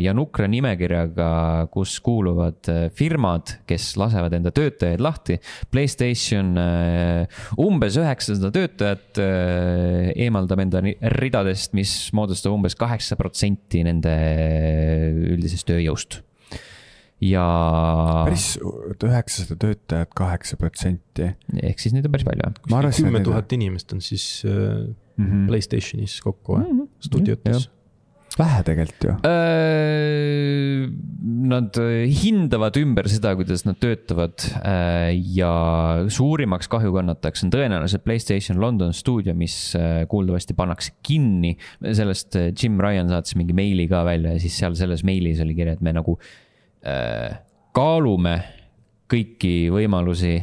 ja 0.01 0.13
nukra 0.17 0.47
nimekirjaga, 0.51 1.29
kus 1.73 1.97
kuuluvad 2.05 2.69
firmad, 2.97 3.57
kes 3.69 3.89
lasevad 4.01 4.35
enda 4.37 4.53
töötajaid 4.55 5.03
lahti. 5.03 5.39
Playstation 5.73 6.53
umbes 7.63 7.99
üheksasada 8.01 8.51
töötajat 8.55 9.21
eemaldab 10.15 10.63
enda 10.65 10.83
ridadest, 11.17 11.75
mis 11.77 11.97
moodustab 12.17 12.55
umbes 12.57 12.77
kaheksa 12.79 13.19
protsenti 13.19 13.83
nende 13.87 14.15
üldisest 15.35 15.69
tööjõust 15.71 16.21
ja. 17.25 17.47
päris 18.27 18.49
üheksasada 18.61 19.59
töötajat, 19.63 20.13
kaheksa 20.17 20.59
protsenti. 20.61 21.31
ehk 21.63 21.81
siis 21.83 21.97
neid 21.97 22.09
on 22.09 22.17
päris 22.17 22.29
palju, 22.29 22.51
jah. 22.51 22.91
kümme 23.01 23.25
tuhat 23.25 23.57
inimest 23.57 23.97
on 23.97 24.05
siis 24.05 24.45
mm 24.45 25.25
-hmm. 25.25 25.47
Playstationis 25.49 26.21
kokku 26.21 26.57
mm 26.57 26.65
-hmm. 26.65 26.89
stuudiotes 27.01 27.71
vähe 28.39 28.63
tegelikult 28.67 29.05
ju. 29.07 29.15
Äh, 29.29 30.87
nad 31.49 31.79
hindavad 32.23 32.77
ümber 32.81 33.09
seda, 33.09 33.33
kuidas 33.39 33.65
nad 33.67 33.79
töötavad 33.81 34.47
äh, 34.61 35.11
ja 35.37 35.53
suurimaks 36.13 36.69
kahjukannatajaks 36.73 37.47
on 37.47 37.53
tõenäoliselt 37.55 38.05
Playstation 38.05 38.61
London 38.61 38.93
stuudio, 38.97 39.35
mis 39.35 39.75
äh, 39.79 40.05
kuuldavasti 40.11 40.57
pannakse 40.59 40.93
kinni. 41.07 41.57
sellest 41.93 42.37
Jim 42.63 42.81
Ryan 42.81 43.09
saatis 43.09 43.37
mingi 43.37 43.57
meili 43.57 43.89
ka 43.89 44.05
välja 44.05 44.37
ja 44.37 44.43
siis 44.43 44.59
seal 44.59 44.77
selles 44.79 45.05
meilis 45.07 45.41
oli 45.41 45.55
kirja, 45.57 45.79
et 45.79 45.85
me 45.85 45.95
nagu 45.97 46.19
äh, 46.19 46.27
Äh, 46.27 46.45
kaalume 47.77 48.37
kõiki 49.11 49.55
võimalusi, 49.75 50.37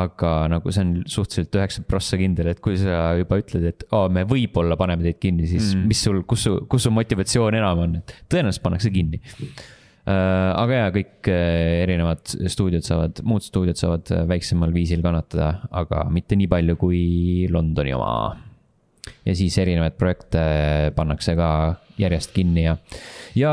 aga 0.00 0.30
nagu 0.50 0.70
see 0.70 0.84
on 0.84 0.92
suhteliselt 1.10 1.56
üheksakümmend 1.58 1.90
prossa 1.90 2.18
kindel, 2.20 2.52
et 2.52 2.60
kui 2.62 2.76
sa 2.78 3.10
juba 3.18 3.40
ütled, 3.40 3.66
et 3.72 3.84
oh, 3.96 4.06
me 4.12 4.22
võib-olla 4.28 4.78
paneme 4.78 5.02
teid 5.08 5.18
kinni, 5.22 5.48
siis 5.50 5.72
mm. 5.74 5.90
mis 5.90 6.02
sul, 6.06 6.22
kus 6.30 6.46
su, 6.46 6.54
kus 6.70 6.86
su 6.86 6.92
motivatsioon 6.94 7.58
enam 7.58 7.84
on, 7.86 7.98
et 7.98 8.14
tõenäoliselt 8.30 8.64
pannakse 8.64 8.92
kinni 8.94 9.18
uh,. 9.18 9.66
aga 10.06 10.78
jaa, 10.78 10.92
kõik 10.94 11.32
uh, 11.32 11.40
erinevad 11.82 12.22
stuudiod 12.54 12.86
saavad, 12.86 13.24
muud 13.26 13.44
stuudiod 13.44 13.82
saavad 13.82 14.14
väiksemal 14.30 14.72
viisil 14.74 15.02
kannatada, 15.04 15.52
aga 15.82 16.06
mitte 16.14 16.38
nii 16.38 16.50
palju 16.54 16.78
kui 16.80 17.02
Londoni 17.50 17.96
oma. 17.98 18.14
ja 19.26 19.34
siis 19.34 19.58
erinevaid 19.58 19.98
projekte 19.98 20.40
pannakse 20.94 21.34
ka 21.38 21.50
järjest 22.00 22.34
kinni 22.36 22.64
ja 22.66 22.76
ja 23.38 23.52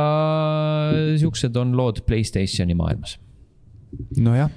siuksed 1.19 1.55
on 1.55 1.75
lood 1.77 2.03
Playstationi 2.07 2.75
maailmas. 2.77 3.17
nojah, 4.19 4.51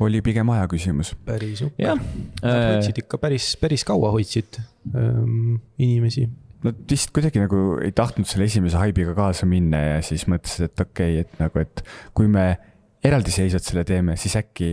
oli 0.00 0.22
pigem 0.22 0.48
aja 0.54 0.68
küsimus. 0.70 1.14
päris 1.24 1.64
super. 1.64 2.00
Nad 2.42 2.64
hoidsid 2.72 3.04
ikka 3.04 3.18
päris, 3.18 3.54
päris 3.60 3.84
kaua 3.84 4.10
hoidsid 4.14 4.60
ähm, 4.94 5.60
inimesi 5.78 6.28
Nad 6.64 6.80
vist 6.88 7.10
kuidagi 7.12 7.42
nagu 7.42 7.74
ei 7.84 7.92
tahtnud 7.92 8.24
selle 8.28 8.46
esimese 8.48 8.78
haibiga 8.80 9.12
kaasa 9.16 9.44
minna 9.44 9.82
ja 9.82 9.96
siis 10.04 10.24
mõtlesid, 10.32 10.70
et 10.70 10.80
okei 10.80 11.18
okay,, 11.18 11.26
et 11.26 11.42
nagu, 11.42 11.60
et 11.60 11.82
kui 12.16 12.30
me 12.30 12.46
eraldiseisvalt 13.04 13.66
selle 13.68 13.84
teeme, 13.84 14.16
siis 14.16 14.38
äkki 14.40 14.70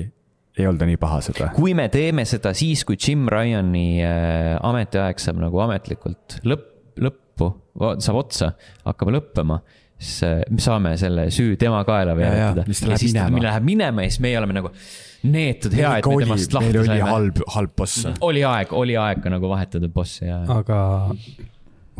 ei 0.59 0.67
olda 0.67 0.87
nii 0.87 0.99
paha 1.01 1.19
seda. 1.25 1.49
kui 1.55 1.73
me 1.75 1.89
teeme 1.91 2.23
seda 2.27 2.53
siis, 2.55 2.85
kui 2.87 2.95
Jim 2.95 3.27
Ryani 3.31 4.03
äh, 4.07 4.55
ametiaeg 4.67 5.19
saab 5.19 5.41
nagu 5.43 5.59
ametlikult 5.65 6.39
lõpp, 6.47 6.71
lõppu, 7.31 7.99
saab 8.03 8.19
otsa, 8.25 8.51
hakkab 8.85 9.13
lõppema 9.15 9.61
siis 10.01 10.49
me 10.49 10.61
saame 10.61 10.91
selle 10.97 11.27
süü 11.33 11.55
tema 11.61 11.83
kaela 11.85 12.15
veeretada. 12.17 12.65
ja, 12.65 12.97
siis 12.97 13.13
ta 13.13 13.27
läheb 13.29 13.65
minema 13.65 14.05
ja 14.05 14.09
siis 14.09 14.21
meie 14.23 14.37
oleme 14.39 14.55
nagu 14.57 14.71
neetud, 15.29 15.75
hea, 15.77 15.97
et 15.99 16.07
me 16.09 16.15
temast 16.23 16.55
lahti 16.55 16.73
saime. 16.73 16.93
oli 16.95 17.11
halb, 17.11 17.41
halb 17.55 17.75
boss. 17.77 18.07
oli 18.25 18.43
aeg, 18.47 18.73
oli 18.73 18.97
aeg 18.97 19.21
ka 19.21 19.33
nagu 19.33 19.51
vahetada 19.51 19.89
bossi 19.93 20.25
ja. 20.25 20.41
aga 20.49 20.79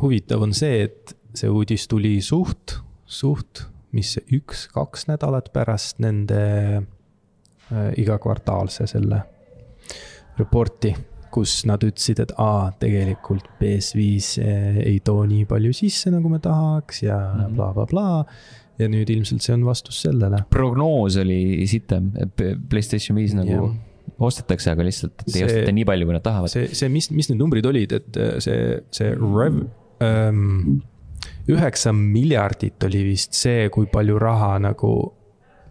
huvitav 0.01 0.41
on 0.41 0.55
see, 0.57 0.87
et 0.87 1.13
see 1.37 1.51
uudis 1.51 1.85
tuli 1.91 2.15
suht, 2.25 2.79
suht, 3.05 3.67
mis 3.93 4.15
üks-kaks 4.23 5.05
nädalat 5.11 5.51
pärast 5.53 6.01
nende 6.01 6.41
äh, 6.81 7.93
igakvartaalse 8.01 8.89
selle 8.89 9.21
report'i 10.39 10.95
kus 11.33 11.61
nad 11.69 11.83
ütlesid, 11.85 12.21
et 12.23 12.33
aa, 12.41 12.71
tegelikult 12.81 13.47
PS5 13.59 14.41
eh, 14.43 14.81
ei 14.85 14.99
too 15.05 15.23
nii 15.29 15.45
palju 15.49 15.73
sisse, 15.75 16.11
nagu 16.13 16.31
me 16.31 16.41
tahaks 16.43 17.03
ja 17.05 17.19
blablabla 17.51 17.85
mm. 17.85 17.87
-bla, 17.91 18.25
bla. 18.25 18.81
ja 18.81 18.89
nüüd 18.91 19.13
ilmselt 19.13 19.45
see 19.45 19.55
on 19.55 19.65
vastus 19.67 20.01
sellele. 20.05 20.43
prognoos 20.49 21.17
oli 21.21 21.67
sitem, 21.67 22.11
Playstation 22.69 23.17
viis 23.19 23.35
nagu 23.37 23.51
yeah. 23.51 23.71
ostetakse, 24.19 24.71
aga 24.73 24.85
lihtsalt, 24.87 25.25
ei 25.33 25.45
osteta 25.47 25.75
nii 25.75 25.87
palju, 25.87 26.09
kui 26.09 26.17
nad 26.17 26.25
tahavad. 26.25 26.51
see, 26.53 26.67
see, 26.73 26.89
mis, 26.89 27.11
mis 27.11 27.31
need 27.31 27.41
numbrid 27.41 27.65
olid, 27.65 27.97
et 27.99 28.21
eh, 28.21 28.37
see, 28.43 28.77
see 28.91 29.15
rev- 29.15 29.65
ähm,, 30.03 30.81
üheksa 31.51 31.93
miljardit 31.95 32.83
oli 32.87 33.05
vist 33.11 33.37
see, 33.37 33.69
kui 33.73 33.87
palju 33.91 34.19
raha 34.21 34.57
nagu 34.61 34.91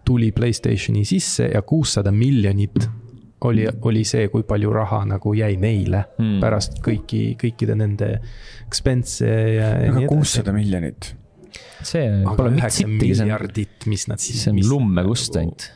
tuli 0.05 0.33
Playstationi 0.33 1.05
sisse 1.05 1.51
ja 1.55 1.63
kuussada 1.63 2.11
miljonit 2.13 2.89
oli, 3.49 3.67
oli 3.89 4.05
see, 4.09 4.29
kui 4.33 4.45
palju 4.49 4.73
raha 4.75 5.03
nagu 5.09 5.33
jäi 5.37 5.57
neile 5.61 6.05
hmm. 6.19 6.39
pärast 6.43 6.79
kõiki, 6.85 7.23
kõikide 7.41 7.77
nende 7.79 8.13
expense 8.67 9.29
ja. 9.57 9.73
aga 9.91 10.07
kuussada 10.11 10.55
miljonit. 10.55 11.15
see 11.83 12.07
pole 12.37 12.55
mitte 12.55 12.73
sittigi, 12.75 13.21
on, 13.25 13.53
mis 13.91 14.09
nad 14.11 14.23
siis. 14.23 14.43
see 14.45 14.55
on 14.55 14.65
lummekust 14.69 15.37
nagu- 15.37 15.45
ainult. 15.47 15.69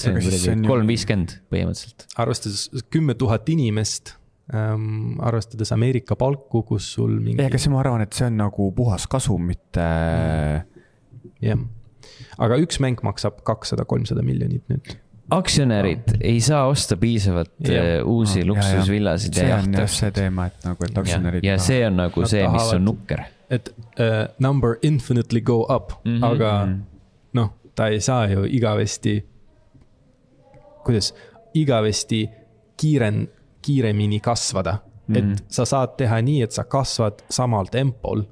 see 0.00 0.12
on 0.12 0.18
kuidagi 0.18 0.56
kolm 0.66 0.90
viiskümmend 0.90 1.36
põhimõtteliselt. 1.52 2.08
arvestades 2.20 2.86
kümme 2.92 3.14
tuhat 3.20 3.48
inimest 3.52 4.16
ähm,, 4.54 5.20
arvestades 5.22 5.70
Ameerika 5.76 6.18
palku, 6.18 6.64
kus 6.66 6.92
sul 6.96 7.18
mingi. 7.18 7.38
ei, 7.38 7.50
aga 7.50 7.60
see, 7.62 7.72
ma 7.72 7.82
arvan, 7.84 8.06
et 8.06 8.16
see 8.16 8.26
on 8.26 8.40
nagu 8.40 8.70
puhas 8.76 9.06
kasum, 9.10 9.46
mitte 9.52 9.84
mm.. 9.84 10.82
jah, 11.46 11.62
aga 12.42 12.58
üks 12.64 12.82
mäng 12.82 13.06
maksab 13.06 13.44
kakssada, 13.46 13.86
kolmsada 13.88 14.26
miljonit 14.26 14.66
nüüd 14.72 14.98
aktsionärid 15.30 15.98
no. 16.06 16.18
ei 16.20 16.40
saa 16.40 16.66
osta 16.66 16.96
piisavalt 16.96 17.52
ja. 17.68 17.82
Äh, 17.82 18.06
uusi 18.06 18.44
no, 18.44 18.54
luksusvillasid 18.54 19.36
ja 19.36 19.48
jahte. 19.48 19.64
see 19.64 19.74
on 19.74 19.80
jah 19.80 19.90
see 19.94 20.10
teema, 20.10 20.46
et 20.46 20.64
nagu, 20.64 20.84
et 20.84 20.98
aktsionärid. 20.98 21.44
ja 21.44 21.58
see 21.58 21.86
on 21.86 21.96
nagu 21.96 22.26
see, 22.26 22.48
mis 22.48 22.72
on 22.74 22.84
nukker. 22.84 23.22
et 23.50 23.72
uh, 23.78 24.26
number 24.38 24.76
infinitely 24.82 25.40
go 25.40 25.60
up 25.74 25.92
mm, 26.04 26.16
-hmm. 26.16 26.26
aga 26.26 26.66
mhm. 26.66 26.80
noh, 27.32 27.52
ta 27.74 27.86
ei 27.86 28.00
saa 28.00 28.26
ju 28.26 28.44
igavesti, 28.44 29.26
kuidas, 30.84 31.14
igavesti 31.54 32.28
kiiren-, 32.82 33.28
kiiremini 33.62 34.20
kasvada 34.20 34.78
mm. 35.06 35.14
-hmm. 35.14 35.32
et 35.32 35.44
sa 35.48 35.64
saad 35.64 35.96
teha 35.96 36.22
nii, 36.22 36.42
et 36.42 36.52
sa 36.52 36.64
kasvad 36.64 37.22
samal 37.30 37.66
tempol. 37.66 38.22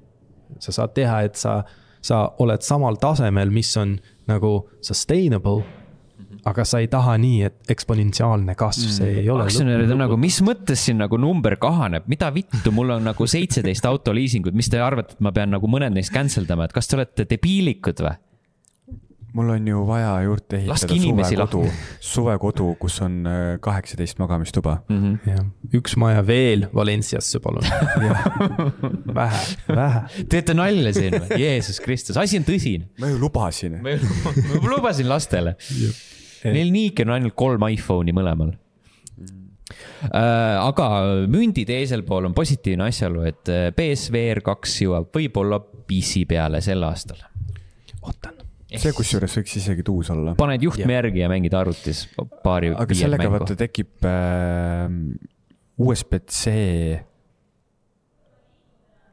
sa 0.58 0.72
saad 0.72 0.90
teha, 0.94 1.20
et 1.20 1.34
sa, 1.34 1.64
sa 2.02 2.32
oled 2.38 2.60
samal 2.60 2.94
tasemel, 2.96 3.50
mis 3.50 3.76
on 3.76 3.98
nagu 4.26 4.70
sustainable 4.80 5.62
aga 6.48 6.64
sa 6.68 6.80
ei 6.82 6.88
taha 6.92 7.16
nii, 7.20 7.40
et 7.48 7.72
eksponentsiaalne 7.72 8.54
kasv, 8.58 8.88
see 8.98 9.10
ei 9.22 9.30
ole. 9.32 9.46
aktsionärid 9.48 9.92
on 9.94 10.02
nagu, 10.04 10.18
mis 10.20 10.40
mõttes 10.44 10.86
siin 10.88 11.00
nagu 11.02 11.18
number 11.20 11.58
kahaneb, 11.60 12.08
mida 12.10 12.30
vittu, 12.34 12.72
mul 12.74 12.96
on 12.98 13.10
nagu 13.10 13.28
seitseteist 13.28 13.88
autoliisingut, 13.88 14.56
mis 14.56 14.70
te 14.72 14.82
arvate, 14.82 15.16
et 15.16 15.24
ma 15.24 15.34
pean 15.34 15.52
nagu 15.54 15.70
mõned 15.70 15.96
neist 15.96 16.14
cancel 16.14 16.48
dama, 16.48 16.68
et 16.68 16.76
kas 16.76 16.90
te 16.90 16.98
olete 16.98 17.28
debiilikud 17.28 18.04
või? 18.06 18.16
mul 19.38 19.50
on 19.52 19.66
ju 19.68 19.82
vaja 19.86 20.22
juurde 20.24 20.56
ehitada 20.56 20.96
suvekodu, 20.96 21.60
suvekodu, 22.00 22.68
kus 22.80 22.96
on 23.04 23.18
äh, 23.28 23.58
kaheksateist 23.60 24.18
magamistuba 24.18 24.78
mm. 24.88 25.02
-hmm. 25.02 25.30
Ja. 25.30 25.44
üks 25.74 25.96
maja 25.96 26.26
veel 26.26 26.66
Valenciasse, 26.74 27.38
palun 27.38 27.62
vähe, 29.20 29.42
vähe. 29.68 30.02
teete 30.28 30.54
nalja 30.54 30.92
siin 30.96 31.18
või? 31.20 31.40
Jeesus 31.44 31.80
Kristus, 31.80 32.16
asi 32.16 32.40
on 32.40 32.48
tõsine. 32.48 32.88
ma 33.00 33.12
ju 33.12 33.18
lubasin. 33.20 33.80
ma 33.82 34.70
lubasin 34.76 35.08
lastele 35.08 35.56
Neil 36.46 36.72
niigi 36.74 37.04
on 37.06 37.14
ainult 37.16 37.36
kolm 37.38 37.64
iPhone'i 37.68 38.14
mõlemal 38.16 38.54
äh,. 40.08 40.56
aga 40.62 40.88
mündi 41.30 41.64
teisel 41.68 42.04
pool 42.06 42.28
on 42.30 42.36
positiivne 42.36 42.88
asjaolu, 42.88 43.24
et 43.28 43.52
PSVR 43.76 44.42
äh, 44.42 44.46
kaks 44.50 44.80
jõuab 44.84 45.10
võib-olla 45.14 45.60
PC 45.60 46.24
peale 46.28 46.62
sel 46.64 46.84
aastal. 46.86 47.24
ootan 48.02 48.38
see 48.76 48.92
kusjuures 48.92 49.38
võiks 49.40 49.56
isegi 49.60 49.84
tuus 49.86 50.10
olla. 50.12 50.34
paned 50.38 50.64
juhtme 50.64 50.96
järgi 50.98 51.22
ja 51.22 51.28
mängid 51.32 51.54
arvutis 51.56 52.04
paari. 52.44 52.72
aga 52.76 52.96
sellega 52.96 53.30
vaata 53.32 53.56
tekib 53.58 54.08
äh, 54.08 54.88
USB-C, 55.78 56.52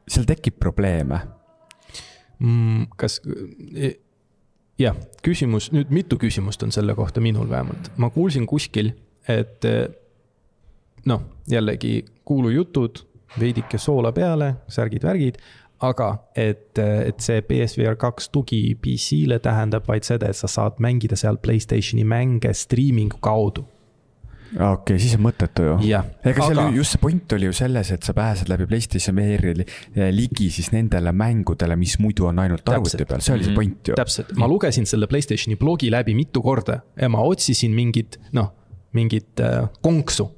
seal 0.06 0.26
tekib 0.28 0.58
probleeme 0.60 1.22
mm,. 2.38 2.90
kas 2.98 3.20
jah, 4.78 4.96
küsimus, 5.24 5.70
nüüd 5.74 5.92
mitu 5.94 6.18
küsimust 6.20 6.62
on 6.62 6.74
selle 6.74 6.94
kohta 6.94 7.20
minul 7.20 7.48
vähemalt, 7.50 7.90
ma 7.96 8.10
kuulsin 8.10 8.46
kuskil, 8.46 8.92
et 9.28 9.64
eh, 9.64 9.86
noh, 11.06 11.22
jällegi 11.50 12.04
kuulujutud, 12.26 13.04
veidike 13.40 13.78
soola 13.78 14.12
peale, 14.16 14.54
särgid-värgid, 14.72 15.38
aga 15.84 16.10
et, 16.36 16.78
et 16.78 17.20
see 17.20 17.42
PSVR 17.44 17.98
kaks 18.00 18.30
tugi 18.32 18.60
PC-le 18.80 19.38
tähendab 19.44 19.88
vaid 19.88 20.06
seda, 20.08 20.30
et 20.30 20.38
sa 20.38 20.48
saad 20.48 20.80
mängida 20.80 21.18
seal 21.20 21.36
Playstationi 21.42 22.04
mänge 22.08 22.54
striimingu 22.56 23.20
kaudu 23.20 23.66
okei 24.54 24.66
okay,, 24.72 24.98
siis 25.02 25.16
on 25.16 25.22
mõttetu 25.26 25.66
ju. 25.66 25.74
ega 25.86 26.48
seal 26.48 26.60
aga... 26.62 26.74
just 26.76 26.94
see 26.94 27.02
point 27.02 27.34
oli 27.36 27.48
ju 27.48 27.56
selles, 27.56 27.90
et 27.94 28.06
sa 28.06 28.14
pääsed 28.16 28.50
läbi 28.50 28.68
PlayStation 28.70 29.16
VR-i 29.18 29.54
eh, 29.64 30.10
ligi 30.14 30.48
siis 30.54 30.70
nendele 30.74 31.12
mängudele, 31.16 31.76
mis 31.80 31.96
muidu 32.02 32.28
on 32.30 32.40
ainult 32.42 32.68
arvuti 32.72 33.04
peal, 33.04 33.24
see 33.24 33.34
oli 33.34 33.46
see 33.46 33.52
mhm. 33.52 33.60
point 33.60 33.92
ju. 33.92 33.98
täpselt, 33.98 34.34
ma 34.40 34.48
lugesin 34.50 34.88
selle 34.88 35.08
PlayStationi 35.10 35.58
blogi 35.60 35.90
läbi 35.92 36.16
mitu 36.18 36.42
korda 36.44 36.80
ja 36.94 37.10
ma 37.12 37.24
otsisin 37.26 37.74
mingit, 37.76 38.20
noh, 38.36 38.52
mingit 38.96 39.42
äh, 39.44 39.64
konksu. 39.84 40.30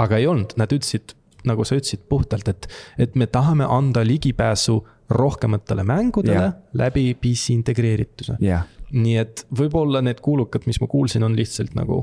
aga 0.00 0.20
ei 0.20 0.26
olnud, 0.30 0.54
nad 0.56 0.72
ütlesid, 0.72 1.14
nagu 1.48 1.64
sa 1.68 1.76
ütlesid 1.76 2.06
puhtalt, 2.08 2.48
et, 2.48 2.68
et 2.98 3.16
me 3.18 3.26
tahame 3.28 3.66
anda 3.68 4.04
ligipääsu 4.06 4.80
rohkematele 5.10 5.82
mängudele 5.84 6.36
yeah. 6.38 6.60
läbi 6.78 7.14
PC 7.18 7.56
integreerituse 7.56 8.36
yeah 8.40 8.68
nii 8.90 9.16
et 9.20 9.44
võib-olla 9.54 10.02
need 10.04 10.20
kuulukad, 10.24 10.66
mis 10.66 10.80
ma 10.82 10.88
kuulsin, 10.90 11.24
on 11.26 11.36
lihtsalt 11.38 11.76
nagu. 11.78 12.02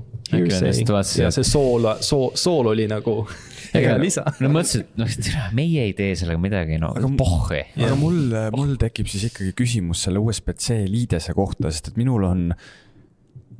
ja 1.26 1.32
see 1.34 1.46
sool, 1.48 1.88
soo, 2.06 2.32
sool 2.38 2.72
oli 2.74 2.88
nagu 2.90 3.20
hea 3.76 3.98
lisa. 4.02 4.24
no 4.44 4.52
mõtlesin, 4.54 4.88
et 4.88 5.00
noh, 5.02 5.48
meie 5.58 5.88
ei 5.90 5.94
tee 5.98 6.16
sellega 6.20 6.42
midagi, 6.42 6.80
no 6.82 6.94
aga 6.96 7.12
pohhi. 7.20 7.64
aga 7.78 7.96
mul, 8.00 8.20
mul 8.56 8.76
tekib 8.82 9.10
siis 9.12 9.30
ikkagi 9.32 9.54
küsimus 9.58 10.06
selle 10.08 10.22
USB-C 10.24 10.84
liidese 10.88 11.36
kohta, 11.38 11.72
sest 11.72 11.92
et 11.92 12.00
minul 12.00 12.28
on 12.28 12.52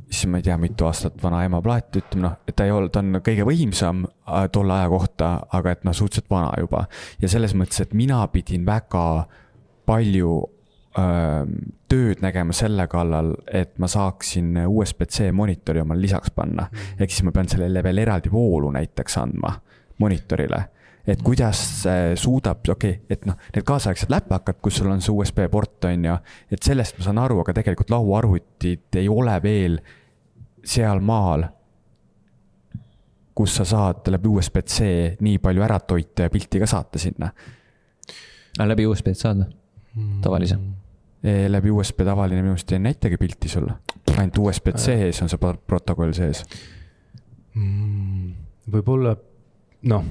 siis 0.08 0.30
ma 0.32 0.40
ei 0.40 0.46
tea, 0.46 0.56
mitu 0.60 0.88
aastat 0.88 1.18
vana 1.20 1.42
ema 1.44 1.60
plaat, 1.64 1.90
ütleme 2.00 2.24
noh, 2.24 2.38
et 2.48 2.56
ta 2.56 2.64
ei 2.68 2.72
olnud, 2.72 2.94
ta 2.96 3.02
on 3.04 3.20
kõige 3.26 3.44
võimsam 3.48 4.06
äh, 4.08 4.46
tolle 4.56 4.78
aja 4.78 4.92
kohta, 4.92 5.34
aga 5.58 5.74
et 5.76 5.84
noh, 5.84 5.96
suhteliselt 5.96 6.32
vana 6.32 6.54
juba. 6.62 6.86
ja 7.22 7.32
selles 7.32 7.56
mõttes, 7.60 7.82
et 7.84 7.92
mina 7.98 8.22
pidin 8.32 8.64
väga 8.68 9.28
palju 9.88 10.38
tööd 11.90 12.22
nägema 12.24 12.56
selle 12.56 12.88
kallal, 12.92 13.34
et 13.48 13.78
ma 13.80 13.88
saaksin 13.92 14.56
USB-C 14.68 15.32
monitori 15.36 15.82
omale 15.82 16.04
lisaks 16.04 16.34
panna 16.36 16.68
mm. 16.68 17.02
ehk 17.02 17.14
siis 17.14 17.26
ma 17.28 17.34
pean 17.36 17.50
sellele 17.52 17.84
veel 17.84 18.04
eraldi 18.04 18.32
voolu 18.32 18.72
näiteks 18.76 19.18
andma 19.22 19.54
monitorile. 20.04 20.64
et 21.08 21.22
kuidas 21.24 21.60
see 21.84 22.16
suudab, 22.20 22.66
okei 22.70 22.98
okay,, 22.98 23.04
et 23.10 23.26
noh, 23.26 23.38
need 23.56 23.64
kaasaegsed 23.68 24.12
läpakad, 24.12 24.58
kus 24.62 24.82
sul 24.82 24.90
on 24.92 25.02
see 25.02 25.14
USB 25.16 25.46
port, 25.52 25.86
on 25.88 26.06
ju, 26.06 26.16
et 26.52 26.64
sellest 26.64 26.98
ma 26.98 27.06
saan 27.06 27.22
aru, 27.24 27.40
aga 27.44 27.56
tegelikult 27.62 27.94
lauaarvutid 27.96 29.00
ei 29.00 29.08
ole 29.08 29.38
veel 29.44 29.78
sealmaal, 30.68 31.46
kus 33.38 33.56
sa 33.62 33.68
saad 33.70 34.10
läbi 34.12 34.28
USB-C 34.34 34.90
nii 35.24 35.40
palju 35.40 35.64
ära 35.64 35.80
toita 35.80 36.28
ja 36.28 36.34
pilti 36.34 36.60
ka 36.60 36.68
saata 36.68 37.00
sinna. 37.00 37.32
läbi 38.60 38.90
USB-d 38.90 39.16
saad 39.16 39.46
või? 39.46 39.56
tavalise 40.22 40.58
mm 40.58 40.87
läbi 41.52 41.72
USB 41.74 42.04
tavaline 42.08 42.44
minu 42.44 42.56
arust 42.56 42.72
ei 42.76 42.82
näitagi 42.84 43.20
pilti 43.22 43.50
sulle. 43.52 43.78
ainult 44.18 44.38
USB-C-s 44.38 45.22
on 45.22 45.30
see 45.32 45.54
protokoll 45.68 46.14
sees 46.18 46.44
mm,. 47.58 48.34
võib-olla, 48.74 49.14
noh, 49.92 50.10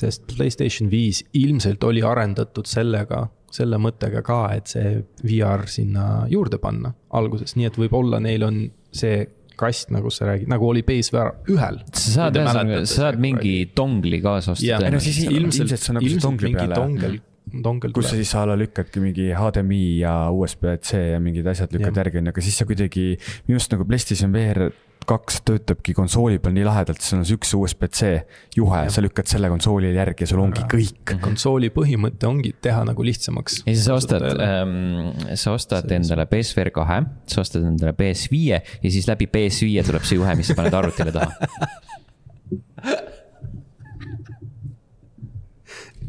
sest 0.00 0.28
Playstation 0.30 0.90
viis 0.92 1.24
ilmselt 1.36 1.84
oli 1.84 2.02
arendatud 2.06 2.68
sellega, 2.68 3.26
selle 3.50 3.80
mõttega 3.82 4.22
ka, 4.26 4.40
et 4.54 4.70
see 4.70 4.94
VR 5.24 5.66
sinna 5.70 6.24
juurde 6.30 6.60
panna 6.62 6.92
alguses, 7.18 7.56
nii 7.58 7.68
et 7.70 7.78
võib-olla 7.80 8.22
neil 8.22 8.46
on 8.46 8.64
see 8.94 9.24
kast, 9.60 9.90
nagu 9.92 10.10
sa 10.12 10.30
räägid, 10.30 10.48
nagu 10.50 10.68
oli 10.70 10.82
PSVR 10.86 11.34
ühel. 11.52 11.80
sa 11.92 12.14
saad 12.14 12.38
ühesõnaga, 12.40 12.84
sa 12.86 13.02
saad 13.04 13.20
mingi 13.20 13.54
dongli 13.76 14.20
kaasa 14.24 14.54
osta. 14.54 14.78
ei 14.78 14.94
no 14.94 15.02
siis 15.02 15.20
ilmselt, 15.26 15.66
ilmselt 15.66 15.82
see 15.82 15.92
on 15.92 15.98
nagu 16.00 16.12
see 16.14 16.22
dongli 16.24 16.52
peale. 16.54 16.78
dongel, 16.78 17.18
dongel 17.52 17.94
kus 17.96 18.10
sa 18.10 18.18
siis 18.18 18.34
a 18.38 18.44
la 18.48 18.58
lükkadki 18.58 19.02
mingi 19.02 19.30
HDMI 19.36 19.82
ja 20.02 20.14
USB-C 20.34 21.02
ja 21.14 21.18
mingid 21.22 21.48
asjad 21.50 21.72
lükkad 21.74 21.96
järgi, 22.02 22.20
on 22.20 22.30
ju, 22.30 22.36
aga 22.36 22.46
siis 22.46 22.60
sa 22.60 22.68
kuidagi, 22.68 23.08
minu 23.48 23.58
arust 23.58 23.74
nagu 23.74 23.88
PlayStation 23.88 24.32
VR 24.34 24.70
kaks 25.10 25.40
töötabki 25.48 25.94
konsooli 25.96 26.38
peal 26.42 26.52
nii 26.54 26.64
lahedalt, 26.66 27.00
sul 27.02 27.18
on 27.18 27.24
see 27.26 27.36
üks 27.38 27.50
USB-C 27.56 28.10
juhe, 28.56 28.80
sa 28.92 29.02
lükkad 29.02 29.26
selle 29.30 29.48
konsooli 29.52 29.90
järgi 29.96 30.24
ja 30.24 30.28
sul 30.30 30.42
ongi 30.44 30.62
kõik. 30.70 31.14
konsooli 31.24 31.70
põhimõte 31.74 32.28
ongi 32.28 32.52
teha 32.62 32.84
nagu 32.86 33.00
lihtsamaks. 33.06 33.62
ja 33.64 33.72
siis 33.72 33.86
sa 33.88 33.96
ostad 33.98 34.22
ähm,, 34.30 35.10
sa 35.34 35.48
ostad 35.56 35.88
see, 35.88 35.96
endale 35.98 36.24
PSVR 36.30 36.70
kahe, 36.76 36.98
sa 37.30 37.36
ostad 37.44 37.62
endale 37.72 37.92
PS5 37.98 38.34
ja 38.52 38.60
siis 38.86 39.08
läbi 39.10 39.26
PS5 39.32 39.66
tuleb 39.90 40.04
see 40.06 40.20
juhe, 40.20 40.32
mis 40.38 40.48
sa 40.52 40.58
paned 40.58 40.74
arvutile 40.82 41.12
taha. 41.16 41.30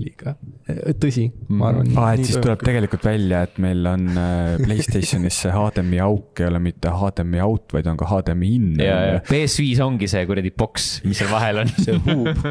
Liiga 0.01 0.35
tõsi, 1.01 1.25
ma 1.49 1.69
arvan. 1.71 1.89
aa, 1.97 2.11
et 2.15 2.25
siis 2.27 2.37
tuleb 2.41 2.61
tegelikult 2.65 3.05
välja, 3.05 3.41
et 3.47 3.57
meil 3.63 3.85
on 3.89 4.05
äh, 4.13 4.57
Playstationis 4.61 5.39
see 5.43 5.53
HDMI 5.53 6.01
auk 6.05 6.41
ei 6.41 6.47
ole 6.47 6.61
mitte 6.63 6.91
HDMI 6.93 7.41
out, 7.43 7.67
vaid 7.75 7.89
on 7.91 7.99
ka 7.99 8.07
HDMI 8.09 8.51
in. 8.57 8.67
ja, 8.81 8.97
ja 9.07 9.21
PS5 9.27 9.81
ongi 9.85 10.09
see 10.11 10.23
kuradi 10.29 10.53
boks, 10.55 10.89
mis 11.07 11.21
seal 11.21 11.31
vahel 11.33 11.63
on. 11.63 11.73
see 11.85 11.97
huub. 12.05 12.45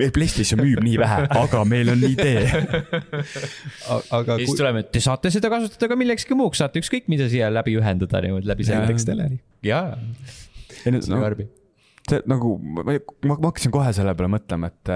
meil 0.00 0.12
Playstation 0.14 0.62
müüb 0.62 0.82
nii 0.84 0.98
vähe, 1.00 1.22
aga 1.40 1.64
meil 1.68 1.94
on 1.94 2.04
idee. 2.08 2.44
aga. 2.50 4.36
ja 4.36 4.40
siis 4.42 4.52
kui... 4.52 4.58
tuleme, 4.60 4.84
et 4.84 4.92
te 4.94 5.04
saate 5.04 5.32
seda 5.34 5.52
kasutada 5.52 5.90
ka 5.92 5.98
millekski 6.00 6.38
muuks, 6.38 6.60
saate 6.62 6.82
ükskõik 6.84 7.08
mida 7.12 7.30
siia 7.32 7.50
läbi 7.52 7.78
ühendada 7.80 8.24
niimoodi 8.24 8.50
läbi 8.50 8.68
selle. 8.68 8.84
näiteks 8.84 9.08
teleri. 9.08 9.40
jaa. 9.66 9.96
No, 10.90 11.20
see 12.10 12.22
nagu, 12.30 12.54
ma, 12.60 12.84
ma, 13.28 13.36
hakkasin 13.46 13.74
kohe 13.74 13.92
selle 13.96 14.14
peale 14.18 14.32
mõtlema, 14.34 14.70
et, 14.70 14.92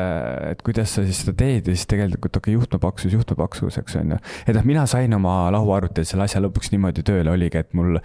et 0.51 0.63
kuidas 0.67 0.97
sa 0.97 1.05
siis 1.07 1.23
seda 1.25 1.37
teed 1.45 1.71
ja 1.71 1.77
siis 1.77 1.89
tegelikult 1.91 2.39
okei 2.41 2.53
okay,, 2.53 2.59
juhtmepaksus, 2.59 3.17
juhtmepaksus, 3.17 3.81
eks 3.83 3.99
on 4.01 4.17
ju. 4.17 4.23
et 4.47 4.57
noh, 4.59 4.67
mina 4.69 4.87
sain 4.91 5.15
oma 5.17 5.37
lauaarvutil 5.55 6.07
selle 6.09 6.29
asja 6.29 6.43
lõpuks 6.45 6.73
niimoodi 6.75 7.07
tööle, 7.07 7.33
oligi, 7.35 7.63
et 7.63 7.77
mul 7.79 8.01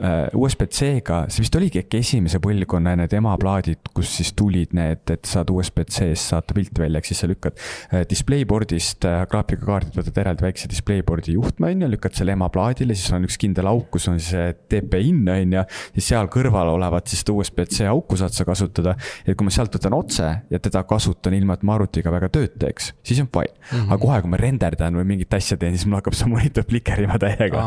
USB-C-ga, 0.00 1.24
see 1.28 1.44
vist 1.44 1.56
oligi 1.58 1.82
äkki 1.82 2.00
esimese 2.00 2.40
põlvkonna 2.42 2.94
need 2.96 3.12
emaplaadid, 3.16 3.90
kus 3.94 4.12
siis 4.20 4.32
tulid 4.38 4.72
need, 4.76 5.02
et 5.12 5.28
saad 5.28 5.50
USB-C-st 5.52 6.30
saata 6.30 6.56
pilti 6.56 6.82
välja, 6.82 7.00
ehk 7.00 7.08
siis 7.10 7.20
sa 7.22 7.28
lükkad 7.30 7.56
äh, 7.58 8.04
displayboard'ist 8.08 9.06
äh, 9.08 9.22
graafikakaardilt, 9.30 9.96
võtad 9.98 10.20
eraldi 10.22 10.46
väikse 10.46 10.70
displayboard'i 10.70 11.34
juhtme, 11.36 11.72
on 11.74 11.84
ju, 11.84 11.90
lükkad 11.94 12.16
selle 12.16 12.34
emaplaadile, 12.36 12.96
siis 12.96 13.12
on 13.16 13.26
üks 13.28 13.38
kindel 13.40 13.68
auk, 13.70 13.90
kus 13.94 14.08
on 14.12 14.20
see 14.22 14.50
TP-in, 14.70 15.22
on 15.28 15.56
ju. 15.58 15.64
ja 15.96 16.04
seal 16.06 16.30
kõrval 16.32 16.72
olevat 16.74 17.10
siis 17.10 17.24
seda 17.24 17.36
USB-C 17.36 17.88
auku 17.90 18.18
saad 18.20 18.34
sa 18.36 18.46
kasutada. 18.48 18.96
et 19.26 19.36
kui 19.36 19.46
ma 19.46 19.54
sealt 19.54 19.74
võtan 19.76 19.96
otse 19.96 20.30
ja 20.50 20.62
teda 20.62 20.84
kasutan 20.88 21.36
ilma, 21.36 21.58
et 21.58 21.66
ma 21.66 21.76
arvutiga 21.78 22.12
väga 22.14 22.30
tööd 22.32 22.56
teeks, 22.60 22.92
siis 23.06 23.20
on 23.22 23.28
fine 23.32 23.52
mm. 23.52 23.76
-hmm. 23.76 23.92
aga 23.92 24.00
kohe, 24.04 24.20
kui 24.22 24.30
ma 24.32 24.40
renderdan 24.40 25.00
või 25.00 25.06
mingit 25.14 25.34
asja 25.34 25.56
teen, 25.60 25.76
siis 25.76 25.86
mul 25.86 26.00
hakkab 26.00 26.16
see 26.16 26.30
monitor 26.30 26.64
plikerima 26.64 27.18
täiega. 27.18 27.64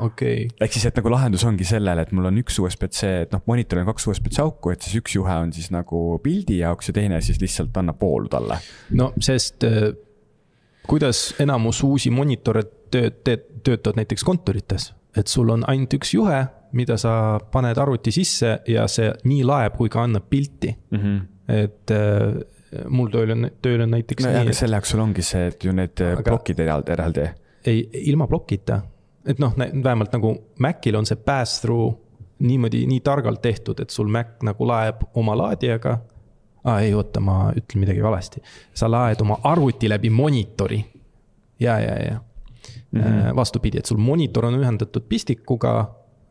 okei 0.00 0.46
okay.. 0.46 0.56
ehk 0.60 0.72
siis, 0.72 0.86
et 0.90 0.96
nagu 1.00 1.12
lahendus 1.12 1.44
ongi 1.44 1.61
ongi 1.62 1.68
sellele, 1.68 2.02
et 2.02 2.12
mul 2.12 2.28
on 2.28 2.38
üks 2.42 2.58
USB-C, 2.60 3.10
et 3.26 3.34
noh, 3.34 3.42
monitoril 3.46 3.84
on 3.84 3.90
kaks 3.92 4.08
USB-C 4.10 4.42
auku, 4.42 4.72
et 4.72 4.82
siis 4.82 4.98
üks 5.00 5.14
juhe 5.16 5.34
on 5.44 5.52
siis 5.54 5.70
nagu 5.72 6.18
pildi 6.22 6.60
jaoks 6.62 6.90
ja 6.90 6.96
teine 6.98 7.20
siis 7.22 7.40
lihtsalt 7.40 7.76
annab 7.78 8.00
voolu 8.02 8.30
talle. 8.32 8.58
no 8.98 9.12
sest 9.20 9.64
äh, 9.64 9.92
kuidas 10.88 11.34
enamus 11.42 11.82
uusi 11.86 12.10
monitore 12.10 12.64
tööd, 12.92 13.22
töötavad 13.62 14.00
näiteks 14.00 14.24
kontorites, 14.24 14.92
et 15.16 15.28
sul 15.28 15.52
on 15.54 15.64
ainult 15.68 15.94
üks 15.94 16.14
juhe, 16.14 16.40
mida 16.72 16.96
sa 16.98 17.38
paned 17.52 17.78
arvuti 17.78 18.12
sisse 18.12 18.58
ja 18.68 18.86
see 18.88 19.12
nii 19.28 19.44
laeb 19.44 19.76
kui 19.76 19.92
ka 19.92 20.06
annab 20.06 20.26
pilti 20.30 20.72
mm. 20.72 20.98
-hmm. 20.98 21.20
et 21.52 21.90
äh, 21.90 22.86
mul 22.88 23.10
tööl 23.12 23.36
on, 23.36 23.50
tööl 23.62 23.84
on 23.84 23.92
näiteks 23.92 24.24
no. 24.24 24.32
nii, 24.32 24.56
selle 24.56 24.80
jaoks 24.80 24.94
sul 24.94 25.04
ongi 25.04 25.22
see, 25.22 25.46
et 25.52 25.64
ju 25.64 25.72
need 25.72 26.00
aga... 26.00 26.24
plokid 26.30 26.64
eraldi, 26.64 26.92
eraldi. 26.96 27.28
ei, 27.66 27.84
ilma 28.08 28.26
plokita 28.26 28.80
et 29.26 29.38
noh, 29.38 29.52
vähemalt 29.58 30.12
nagu 30.12 30.36
Macil 30.58 30.96
on 30.96 31.06
see 31.06 31.16
pass-through 31.16 31.94
niimoodi, 32.42 32.86
nii 32.86 33.00
targalt 33.00 33.42
tehtud, 33.42 33.80
et 33.80 33.90
sul 33.90 34.08
Mac 34.10 34.42
nagu 34.42 34.66
laeb 34.66 35.04
oma 35.14 35.36
laadijaga 35.38 35.98
aa 36.64 36.80
ei 36.80 36.94
oota, 36.94 37.20
ma 37.20 37.50
ütlen 37.56 37.82
midagi 37.82 38.02
valesti. 38.02 38.42
sa 38.74 38.90
laed 38.90 39.20
oma 39.20 39.38
arvuti 39.44 39.88
läbi 39.88 40.10
monitori. 40.10 40.84
ja, 41.60 41.80
ja, 41.80 41.96
ja 42.04 42.20
mm 42.92 43.00
-hmm. 43.00 43.36
vastupidi, 43.36 43.78
et 43.78 43.86
sul 43.86 43.96
monitor 43.96 44.44
on 44.44 44.54
ühendatud 44.54 45.02
pistikuga, 45.08 45.78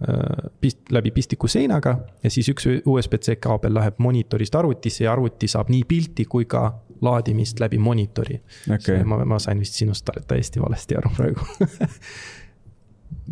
äh, 0.09 0.51
pist-, 0.61 0.91
läbi 0.91 1.11
pistiku 1.11 1.47
seinaga 1.47 1.97
ja 2.23 2.29
siis 2.29 2.49
üks 2.49 2.67
USB-C 2.85 3.35
kaabel 3.39 3.73
läheb 3.73 3.95
monitorist 3.97 4.55
arvutisse 4.55 5.03
ja 5.03 5.11
arvuti 5.11 5.47
saab 5.47 5.69
nii 5.69 5.83
pilti 5.83 6.25
kui 6.25 6.45
ka 6.45 6.79
laadimist 7.01 7.59
läbi 7.59 7.77
monitori 7.77 8.41
okay.. 8.73 9.03
ma, 9.03 9.25
ma 9.25 9.39
sain 9.39 9.59
vist 9.59 9.73
sinust 9.73 10.09
täiesti 10.27 10.61
valesti 10.61 10.95
aru 10.95 11.09
praegu 11.17 11.39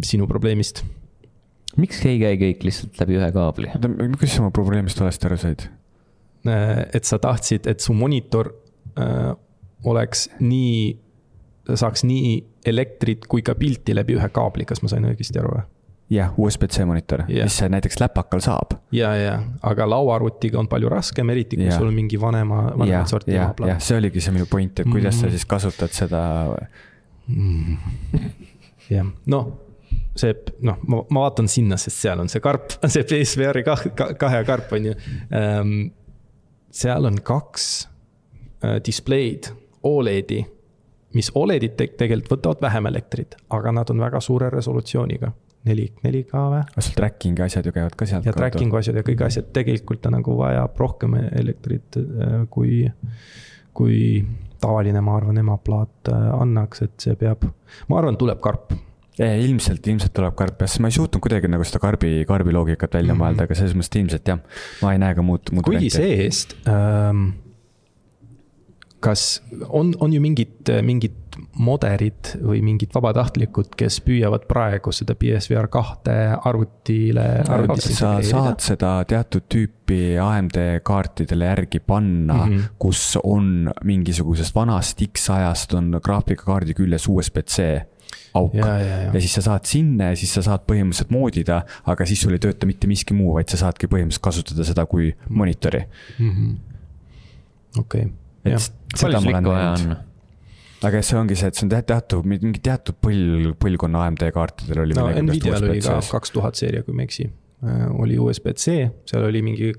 sinu 0.03 0.27
probleemist. 0.27 0.84
miks 1.77 2.01
ei 2.06 2.19
käi 2.22 2.38
kõik 2.39 2.64
lihtsalt 2.68 3.01
läbi 3.01 3.19
ühe 3.19 3.31
kaabli? 3.35 3.72
oota, 3.73 3.89
kuidas 3.89 4.35
sa 4.35 4.43
oma 4.43 4.53
probleemist 4.56 5.01
valesti 5.01 5.30
aru 5.30 5.38
said? 5.41 5.68
Äh, 6.47 6.85
et 6.95 7.06
sa 7.06 7.19
tahtsid, 7.19 7.68
et 7.68 7.84
su 7.84 7.93
monitor 7.93 8.53
äh, 8.99 9.34
oleks 9.89 10.27
nii, 10.39 10.95
saaks 11.73 12.06
nii 12.07 12.38
elektrit 12.69 13.27
kui 13.30 13.43
ka 13.45 13.56
pilti 13.60 13.95
läbi 13.95 14.18
ühe 14.18 14.31
kaabli, 14.34 14.68
kas 14.68 14.84
ma 14.84 14.91
sain 14.91 15.07
õigesti 15.10 15.41
aru 15.41 15.57
või? 15.57 15.68
jah, 16.10 16.34
USB-C 16.41 16.88
monitor 16.89 17.22
yeah., 17.30 17.45
mis 17.45 17.60
näiteks 17.69 17.99
läpakal 18.01 18.41
saab. 18.41 18.73
ja, 18.95 19.14
ja, 19.15 19.35
aga 19.61 19.85
lauaarvutiga 19.89 20.57
on 20.60 20.68
palju 20.72 20.89
raskem, 20.89 21.30
eriti 21.30 21.60
kui 21.60 21.68
yeah. 21.68 21.77
sul 21.77 21.91
on 21.91 21.95
mingi 21.95 22.18
vanema, 22.22 22.64
vanemat 22.73 23.11
sorti 23.11 23.35
emaplaat. 23.38 23.76
jah, 23.76 23.81
see 23.84 23.99
oligi 23.99 24.23
see 24.23 24.34
minu 24.34 24.49
point, 24.49 24.80
et 24.80 24.89
kuidas 24.89 25.15
mm 25.15 25.19
-hmm. 25.19 25.30
sa 25.30 25.38
siis 25.38 25.45
kasutad 25.45 25.93
seda 25.93 26.22
mm.. 27.27 27.77
jah, 28.89 29.11
noh 29.26 29.68
see 30.19 30.35
noh, 30.65 30.79
ma, 30.87 31.01
ma 31.09 31.25
vaatan 31.25 31.49
sinna, 31.51 31.77
sest 31.79 32.03
seal 32.03 32.21
on 32.21 32.31
see 32.31 32.43
karp, 32.43 32.75
see 32.93 33.05
PSVR-i 33.07 33.65
kah, 33.67 33.85
kahe 34.19 34.43
karp 34.47 34.75
on 34.77 34.91
ju 34.91 34.95
ähm,. 35.35 35.75
seal 36.71 37.05
on 37.09 37.17
kaks 37.25 37.65
äh, 38.63 38.77
displeid, 38.85 39.51
Oledi, 39.83 40.43
mis 41.15 41.31
Oledid 41.39 41.77
te 41.79 41.87
tegelikult 41.97 42.35
võtavad 42.37 42.65
vähem 42.67 42.89
elektrit, 42.91 43.37
aga 43.55 43.71
nad 43.73 43.89
on 43.89 44.01
väga 44.03 44.19
suure 44.21 44.49
resolutsiooniga 44.53 45.31
neli, 45.67 45.87
4K 46.03 46.41
või? 46.53 46.59
aga 46.63 46.83
sul 46.83 46.97
tracking'i 46.97 47.43
asjad 47.43 47.67
ju 47.67 47.73
käivad 47.75 47.95
ka 47.99 48.07
sealt 48.07 48.27
ja 48.27 48.33
tracking'u 48.35 48.79
asjad 48.79 48.99
ja 48.99 49.05
kõik 49.07 49.23
asjad, 49.27 49.49
tegelikult 49.55 50.03
ta 50.03 50.11
nagu 50.13 50.35
vajab 50.39 50.77
rohkem 50.79 51.17
elektrit 51.29 51.99
äh, 51.99 52.35
kui, 52.51 52.83
kui 53.75 53.97
tavaline, 54.61 55.01
ma 55.03 55.17
arvan, 55.19 55.39
emaplaat 55.41 56.11
äh, 56.13 56.29
annaks, 56.37 56.85
et 56.85 57.07
see 57.07 57.17
peab, 57.19 57.47
ma 57.89 57.99
arvan, 57.99 58.19
tuleb 58.19 58.39
karp 58.43 58.75
ilmselt, 59.19 59.87
ilmselt 59.91 60.13
tuleb 60.15 60.35
karp 60.39 60.63
sest 60.63 60.79
ma 60.83 60.91
ei 60.91 60.95
suutnud 60.95 61.23
kuidagi 61.23 61.51
nagu 61.51 61.65
seda 61.67 61.81
karbi, 61.83 62.23
karbi 62.29 62.55
loogikat 62.55 62.99
välja 62.99 63.13
mm 63.13 63.19
-hmm. 63.19 63.25
mõelda, 63.25 63.47
aga 63.47 63.59
selles 63.59 63.75
mõttes 63.75 63.99
ilmselt 63.99 64.33
jah, 64.33 64.39
ma 64.83 64.95
ei 64.95 65.03
näe 65.03 65.15
ka 65.15 65.25
muud, 65.25 65.51
muud. 65.51 65.67
kuigi 65.67 65.91
see-eest 65.93 66.55
ähm,. 66.67 67.29
kas 68.99 69.41
on, 69.69 69.93
on 69.99 70.13
ju 70.13 70.21
mingid, 70.21 70.71
mingid 70.83 71.15
moderid 71.59 72.33
või 72.43 72.59
mingid 72.63 72.91
vabatahtlikud, 72.93 73.71
kes 73.79 74.01
püüavad 74.03 74.43
praegu 74.49 74.91
seda 74.91 75.15
PSVR 75.15 75.69
kahte 75.71 76.15
arvutile, 76.35 77.43
arvutisse. 77.47 77.95
sa 77.95 78.17
saad 78.23 78.59
seda 78.59 78.91
teatud 79.07 79.47
tüüpi 79.47 80.17
AMD 80.19 80.59
kaartidele 80.83 81.45
järgi 81.45 81.79
panna 81.79 82.45
mm, 82.45 82.51
-hmm. 82.51 82.75
kus 82.79 83.17
on 83.23 83.71
mingisugusest 83.83 84.55
vanast 84.55 85.01
X-ajast 85.07 85.73
on 85.73 85.99
graafikakaardi 86.03 86.73
küljes 86.73 87.07
USB-C 87.07 87.85
auk. 88.34 88.56
Ja, 88.57 88.68
ja, 88.80 88.98
ja. 89.06 89.11
ja 89.14 89.22
siis 89.23 89.36
sa 89.40 89.45
saad 89.45 89.69
sinna 89.69 90.11
ja 90.11 90.19
siis 90.19 90.34
sa 90.38 90.44
saad 90.45 90.65
põhimõtteliselt 90.69 91.14
moodida, 91.14 91.61
aga 91.90 92.07
siis 92.10 92.23
sul 92.26 92.36
ei 92.38 92.44
tööta 92.44 92.69
mitte 92.69 92.90
miski 92.90 93.18
muu, 93.18 93.34
vaid 93.38 93.52
sa 93.52 93.61
saadki 93.61 93.90
põhimõtteliselt 93.91 94.26
kasutada 94.26 94.68
seda 94.68 94.86
kui 94.90 95.11
monitori 95.30 95.86
-hmm.. 96.18 96.53
okei 97.84 98.10
palju 98.44 98.60
sul 99.19 99.34
ikka 99.34 99.44
vaja 99.49 99.73
on? 99.73 99.98
aga 100.88 101.02
see 101.03 101.19
ongi 101.19 101.36
see, 101.36 101.52
et 101.52 101.60
see 101.60 101.68
on 101.68 101.73
teatud, 101.76 102.27
mingi 102.30 102.61
teatud 102.64 102.98
põl-, 103.03 103.52
põlvkonna 103.60 104.06
AMD 104.07 104.26
kaartidel 104.36 104.86
oli. 104.86 104.98
no 104.98 105.10
Nvidial 105.11 105.68
oli 105.68 105.84
ka 105.84 105.99
kaks 106.07 106.31
tuhat 106.36 106.60
seeria, 106.60 106.86
kui 106.88 106.95
ma 106.95 107.03
ei 107.03 107.10
eksi. 107.10 107.27
Äh, 107.60 107.86
oli 107.99 108.15
USB-C, 108.22 108.86
seal 109.10 109.26
oli 109.27 109.41
mingi 109.44 109.73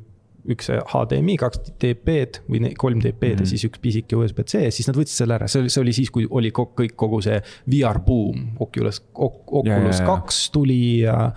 üks 0.51 0.71
HDMI, 0.73 1.37
kaks 1.41 1.73
DP-d 1.83 2.45
või 2.49 2.73
kolm 2.79 3.03
DP-d 3.03 3.27
mm 3.27 3.41
ja 3.41 3.45
mhm. 3.45 3.51
siis 3.51 3.65
üks 3.69 3.81
pisike 3.83 4.17
USB-C, 4.17 4.71
siis 4.75 4.89
nad 4.89 4.97
võtsid 4.99 5.23
selle 5.23 5.37
ära, 5.37 5.49
see 5.51 5.63
oli, 5.63 5.73
see 5.73 5.83
oli 5.85 5.93
siis, 5.97 6.11
kui 6.11 6.27
oli 6.31 6.53
kõik, 6.55 6.95
kogu 6.99 7.21
see 7.25 7.41
VR 7.71 8.01
buum, 8.05 8.55
Oculus, 8.61 9.03
Oculus 9.15 10.01
kaks 10.07 10.51
tuli 10.55 11.03
ja. 11.05 11.33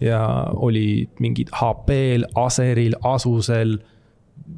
ja 0.00 0.22
oli 0.52 1.06
mingid 1.22 1.52
HP-l, 1.54 2.26
Aceril, 2.46 2.96
Asusel 3.06 3.78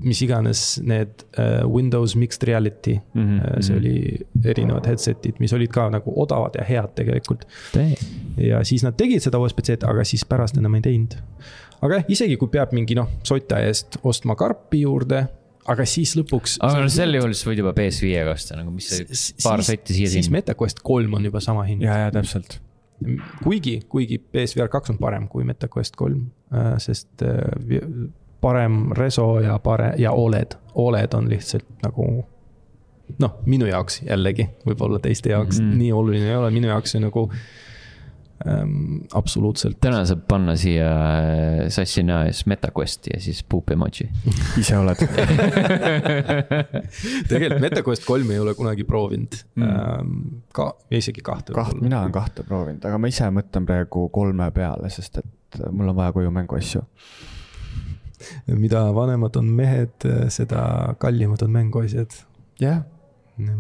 mis 0.05 0.21
iganes 0.23 0.63
need 0.85 1.25
uh, 1.39 1.65
Windows 1.71 2.17
Mixed 2.17 2.43
Reality 2.43 2.99
mm, 3.15 3.39
-hmm. 3.39 3.63
see 3.63 3.77
oli 3.77 4.19
erinevad 4.45 4.87
headset'id, 4.87 5.39
mis 5.39 5.53
olid 5.53 5.73
ka 5.73 5.89
nagu 5.91 6.13
odavad 6.17 6.55
ja 6.59 6.65
head 6.65 6.89
tegelikult. 6.95 7.47
ja 8.37 8.65
siis 8.65 8.83
nad 8.83 8.97
tegid 8.97 9.23
seda 9.23 9.39
USB-C-d, 9.39 9.87
aga 9.89 10.05
siis 10.05 10.25
pärast 10.25 10.57
enam 10.57 10.75
ei 10.75 10.81
teinud. 10.81 11.17
Aga 11.81 12.01
jah, 12.01 12.07
isegi 12.09 12.39
kui 12.41 12.51
peab 12.53 12.73
mingi 12.77 12.97
noh, 12.99 13.11
sota 13.27 13.61
eest 13.65 14.01
ostma 14.07 14.37
karpi 14.39 14.83
juurde 14.85 15.27
aga 15.69 15.85
siis 15.89 16.15
lõpuks. 16.19 16.57
aga 16.65 16.85
no 16.85 16.93
sel 16.93 17.19
juhul 17.19 17.35
siis 17.35 17.49
võid 17.49 17.61
juba 17.63 17.75
PS5-ga 17.77 18.33
osta 18.35 18.57
nagu, 18.59 18.73
mis 18.75 18.89
see 18.93 19.19
paar 19.45 19.63
sotti 19.67 19.97
siia-sinna. 19.97 20.25
siis 20.25 20.33
MetaQuest 20.35 20.83
kolm 20.87 21.19
on 21.19 21.29
juba 21.29 21.43
sama 21.45 21.67
hind. 21.69 21.85
ja, 21.85 21.99
ja 22.05 22.15
täpselt. 22.15 22.59
kuigi, 23.43 23.79
kuigi 23.91 24.19
PSVR 24.19 24.73
kaks 24.73 24.95
on 24.95 25.03
parem 25.03 25.29
kui 25.31 25.47
MetaQuest 25.49 25.99
kolm, 25.99 26.25
äh, 26.55 26.73
sest 26.83 27.27
äh, 27.27 27.79
parem 28.41 28.89
reso 28.97 29.31
ja 29.45 29.59
pare- 29.63 29.95
ja 30.01 30.13
Oled, 30.17 30.57
Oled 30.75 31.15
on 31.15 31.31
lihtsalt 31.31 31.67
nagu 31.85 32.09
noh, 33.19 33.39
minu 33.49 33.69
jaoks 33.69 34.03
jällegi, 34.07 34.49
võib-olla 34.67 35.01
teiste 35.03 35.33
jaoks 35.33 35.61
mm 35.61 35.71
-hmm. 35.71 35.79
nii 35.83 35.93
oluline 35.93 36.31
ei 36.31 36.37
ole, 36.37 36.51
minu 36.55 36.69
jaoks 36.69 36.97
see 36.97 37.03
nagu 37.03 37.29
ähm, 38.49 38.97
absoluutselt. 39.15 39.79
täna 39.81 40.03
saab 40.09 40.25
panna 40.31 40.57
siia 40.59 40.89
äh, 40.89 41.69
sassi 41.73 42.03
näo 42.07 42.27
ees 42.29 42.45
MetaQuesti 42.51 43.15
ja 43.15 43.21
siis 43.23 43.45
puup 43.49 43.71
emoji. 43.75 44.09
ise 44.63 44.79
oled 44.79 44.99
tegelikult 47.31 47.65
MetaQuest 47.65 48.07
kolm 48.09 48.35
ei 48.35 48.43
ole 48.43 48.55
kunagi 48.59 48.87
proovinud 48.89 49.39
mm. 49.55 49.69
ähm,, 49.69 50.13
ka, 50.55 50.71
isegi 50.91 51.25
kahte. 51.25 51.57
kaht, 51.57 51.81
mina 51.81 52.03
olen 52.03 52.15
kahte 52.15 52.47
proovinud, 52.49 52.85
aga 52.89 53.01
ma 53.01 53.13
ise 53.13 53.31
mõtlen 53.35 53.69
praegu 53.69 54.09
kolme 54.15 54.51
peale, 54.55 54.91
sest 54.93 55.23
et 55.23 55.63
mul 55.71 55.93
on 55.93 55.99
vaja 55.99 56.15
koju 56.17 56.35
mänguasju 56.35 56.85
mida 58.59 58.81
vanemad 58.95 59.37
on 59.39 59.51
mehed, 59.55 60.07
seda 60.35 60.61
kallimad 60.99 61.43
on 61.47 61.55
mänguasjad. 61.55 62.23
jah 62.59 62.83
yeah.. 63.39 63.59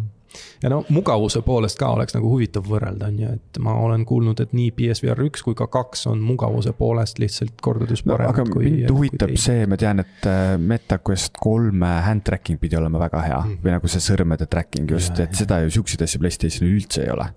Ja 0.63 0.71
no 0.73 0.83
mugavuse 0.93 1.43
poolest 1.47 1.79
ka 1.81 1.91
oleks 1.95 2.17
nagu 2.17 2.31
huvitav 2.31 2.67
võrrelda, 2.69 3.09
on 3.09 3.19
ju, 3.23 3.33
et 3.39 3.61
ma 3.65 3.75
olen 3.83 4.05
kuulnud, 4.09 4.41
et 4.43 4.55
nii 4.57 4.71
PSVR 4.77 5.23
üks 5.29 5.45
kui 5.47 5.57
ka 5.59 5.69
kaks 5.73 6.07
on 6.11 6.23
mugavuse 6.25 6.73
poolest 6.79 7.21
lihtsalt 7.23 7.61
kordades 7.65 8.03
paremad 8.07 8.37
no,. 8.37 8.45
aga 8.45 8.55
kui, 8.55 8.71
mind 8.71 8.95
huvitab 8.95 9.35
see, 9.41 9.67
ma 9.71 9.79
tean, 9.81 10.03
et 10.05 10.31
äh, 10.31 10.55
MetaQuest 10.61 11.39
kolme 11.41 11.93
hand 12.07 12.27
tracking 12.29 12.61
pidi 12.61 12.79
olema 12.79 13.03
väga 13.03 13.23
hea 13.27 13.43
mm. 13.43 13.61
või 13.65 13.77
nagu 13.77 13.93
see 13.93 14.05
sõrmede 14.05 14.49
tracking 14.51 14.91
just, 14.97 15.15
et 15.19 15.33
ja. 15.33 15.43
seda 15.45 15.63
ju 15.65 15.77
siukseid 15.79 16.05
asju 16.07 16.23
Playstationil 16.23 16.75
üldse 16.81 17.05
ei 17.07 17.13
ole. 17.15 17.31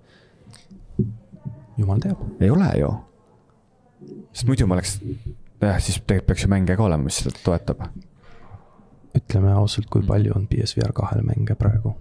jumal 1.78 2.02
teab. 2.02 2.26
ei 2.40 2.50
ole 2.52 2.72
ju. 2.80 2.90
sest 4.32 4.48
muidu 4.48 4.68
ma 4.68 4.78
oleks 4.80 4.98
jah, 5.62 5.80
siis 5.80 6.00
tegelikult 6.00 6.26
peaks 6.32 6.44
ju 6.44 6.50
mänge 6.50 6.76
ka 6.76 6.86
olema, 6.86 7.06
mis 7.06 7.20
seda 7.22 7.34
toetab. 7.44 7.84
ütleme 9.16 9.52
ausalt, 9.52 9.90
kui 9.92 10.04
palju 10.06 10.32
on 10.36 10.46
PSVR 10.48 10.94
kahel 10.96 11.22
mänge 11.26 11.54
praegu? 11.58 11.94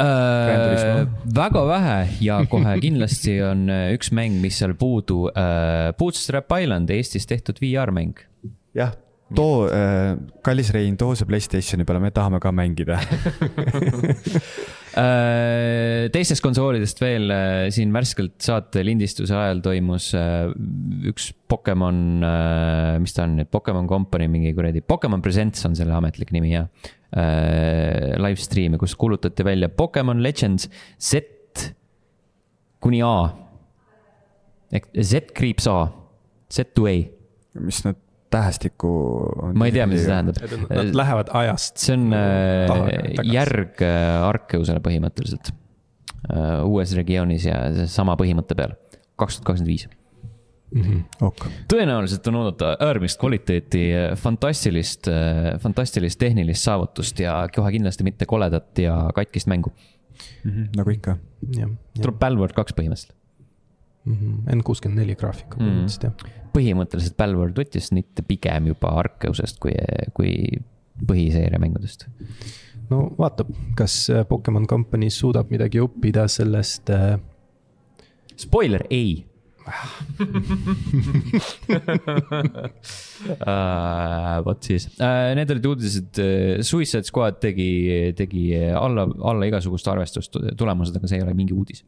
Äh, 0.00 1.06
väga 1.36 1.62
vähe 1.68 1.96
ja 2.24 2.40
kohe 2.50 2.76
kindlasti 2.84 3.38
on 3.44 3.68
äh, 3.72 3.92
üks 3.96 4.12
mäng, 4.14 4.40
mis 4.42 4.60
seal 4.62 4.74
puudu 4.78 5.26
äh,. 5.30 5.92
Bootstrap 5.98 6.52
Island, 6.58 6.90
Eestis 6.90 7.26
tehtud 7.28 7.60
VR-mäng. 7.62 8.14
jah, 8.74 8.94
too 9.34 9.66
äh,, 9.68 10.16
kallis 10.42 10.72
Rein, 10.72 10.96
too 10.96 11.16
see 11.16 11.28
Playstationi 11.28 11.84
peale, 11.88 12.00
me 12.00 12.12
tahame 12.14 12.40
ka 12.40 12.52
mängida 12.52 13.00
Äh, 14.92 16.10
teistest 16.12 16.42
konsoolidest 16.44 16.98
veel 17.00 17.30
äh, 17.32 17.70
siin 17.72 17.94
värskelt 17.94 18.34
saate 18.44 18.82
lindistuse 18.84 19.32
ajal 19.32 19.62
toimus 19.64 20.10
äh, 20.18 20.50
üks 21.08 21.30
Pokemon, 21.48 22.24
mis 23.00 23.12
ta 23.12 23.26
on 23.26 23.34
nüüd, 23.36 23.48
Pokemon 23.52 23.88
Company 23.88 24.24
mingi 24.32 24.54
kuradi, 24.56 24.80
Pokemon 24.84 25.20
Presents 25.24 25.66
on 25.68 25.76
selle 25.76 25.92
ametlik 25.92 26.32
nimi 26.32 26.52
jah. 26.54 26.68
Live 27.12 28.40
stream'i, 28.40 28.78
kus 28.80 28.94
kuulutati 28.96 29.44
välja 29.44 29.68
Pokemon 29.68 30.22
Legends 30.24 30.68
Z 30.96 31.20
kuni 32.80 33.02
A. 33.04 33.16
ehk 34.72 34.88
Z 34.96 35.34
kriips 35.36 35.68
A, 35.68 35.92
Z 36.48 36.72
to 36.74 36.86
A. 36.88 36.96
mis 37.60 37.82
need 37.84 38.00
tähestikku. 38.32 38.90
ma 39.54 39.68
ei 39.68 39.74
tea, 39.74 39.86
mis 39.88 40.02
see 40.02 40.10
tähendab. 40.10 40.68
Nad 40.70 40.94
lähevad 40.96 41.32
ajast. 41.42 41.80
see 41.82 41.96
on 41.98 42.14
äh, 42.16 43.26
järg 43.28 43.82
äh, 43.84 44.28
Arkeusele 44.28 44.82
põhimõtteliselt. 44.84 45.52
Äh, 46.32 46.62
uues 46.64 46.94
regioonis 46.96 47.46
ja 47.48 47.58
sama 47.90 48.16
põhimõtte 48.20 48.56
peal, 48.58 48.76
kaks 49.20 49.40
tuhat 49.40 49.52
kakskümmend 49.52 49.72
viis. 49.74 49.88
Mm 50.72 50.82
-hmm. 50.82 51.26
Ok. 51.26 51.46
tõenäoliselt 51.68 52.28
on 52.28 52.34
oodata 52.40 52.76
äärmist 52.80 53.20
kvaliteeti, 53.20 53.90
fantastilist, 54.16 55.08
fantastilist 55.60 56.18
tehnilist 56.18 56.64
saavutust 56.64 57.18
ja 57.20 57.48
kohe 57.54 57.72
kindlasti 57.72 58.04
mitte 58.04 58.26
koledat 58.26 58.78
ja 58.78 59.10
katkist 59.14 59.46
mängu 59.46 59.72
mm. 60.44 60.50
-hmm, 60.50 60.68
nagu 60.76 60.90
ikka. 60.90 61.16
tuleb 62.02 62.18
Balward 62.18 62.52
kaks 62.52 62.72
põhimõtteliselt 62.72 63.14
mm 64.04 64.14
-hmm.. 64.14 64.56
N 64.56 64.62
kuuskümmend 64.64 65.00
neli 65.00 65.14
graafika 65.14 65.56
põhimõtteliselt 65.60 66.08
mm. 66.08 66.28
jah 66.32 66.42
põhimõtteliselt 66.52 67.16
Balward 67.18 67.56
võttis 67.58 67.90
mitte 67.96 68.24
pigem 68.26 68.70
juba 68.72 68.92
Arceusest 69.00 69.60
kui, 69.62 69.74
kui 70.16 70.32
põhiseeria 71.08 71.60
mängudest. 71.62 72.06
no 72.90 73.06
vaatab, 73.18 73.52
kas 73.78 74.04
äh, 74.12 74.24
Pokemon 74.28 74.68
Company 74.70 75.10
suudab 75.10 75.52
midagi 75.52 75.82
õppida 75.82 76.28
sellest 76.30 76.92
äh.... 76.92 77.18
Spoiler, 78.42 78.86
ei 78.90 79.22
vot 84.46 84.66
siis 84.66 84.84
uh,, 84.98 85.32
need 85.38 85.50
olid 85.54 85.66
uudised 85.72 86.12
uh,, 86.22 86.62
Suicide 86.66 87.06
Squad 87.08 87.34
tegi, 87.42 87.70
tegi 88.18 88.42
alla, 88.58 89.02
alla 89.06 89.44
igasugust 89.48 89.86
arvestust 89.92 90.30
tulemused, 90.58 90.94
aga 90.98 91.06
see 91.10 91.18
ei 91.20 91.26
ole 91.26 91.34
mingi 91.38 91.54
uudis 91.56 91.80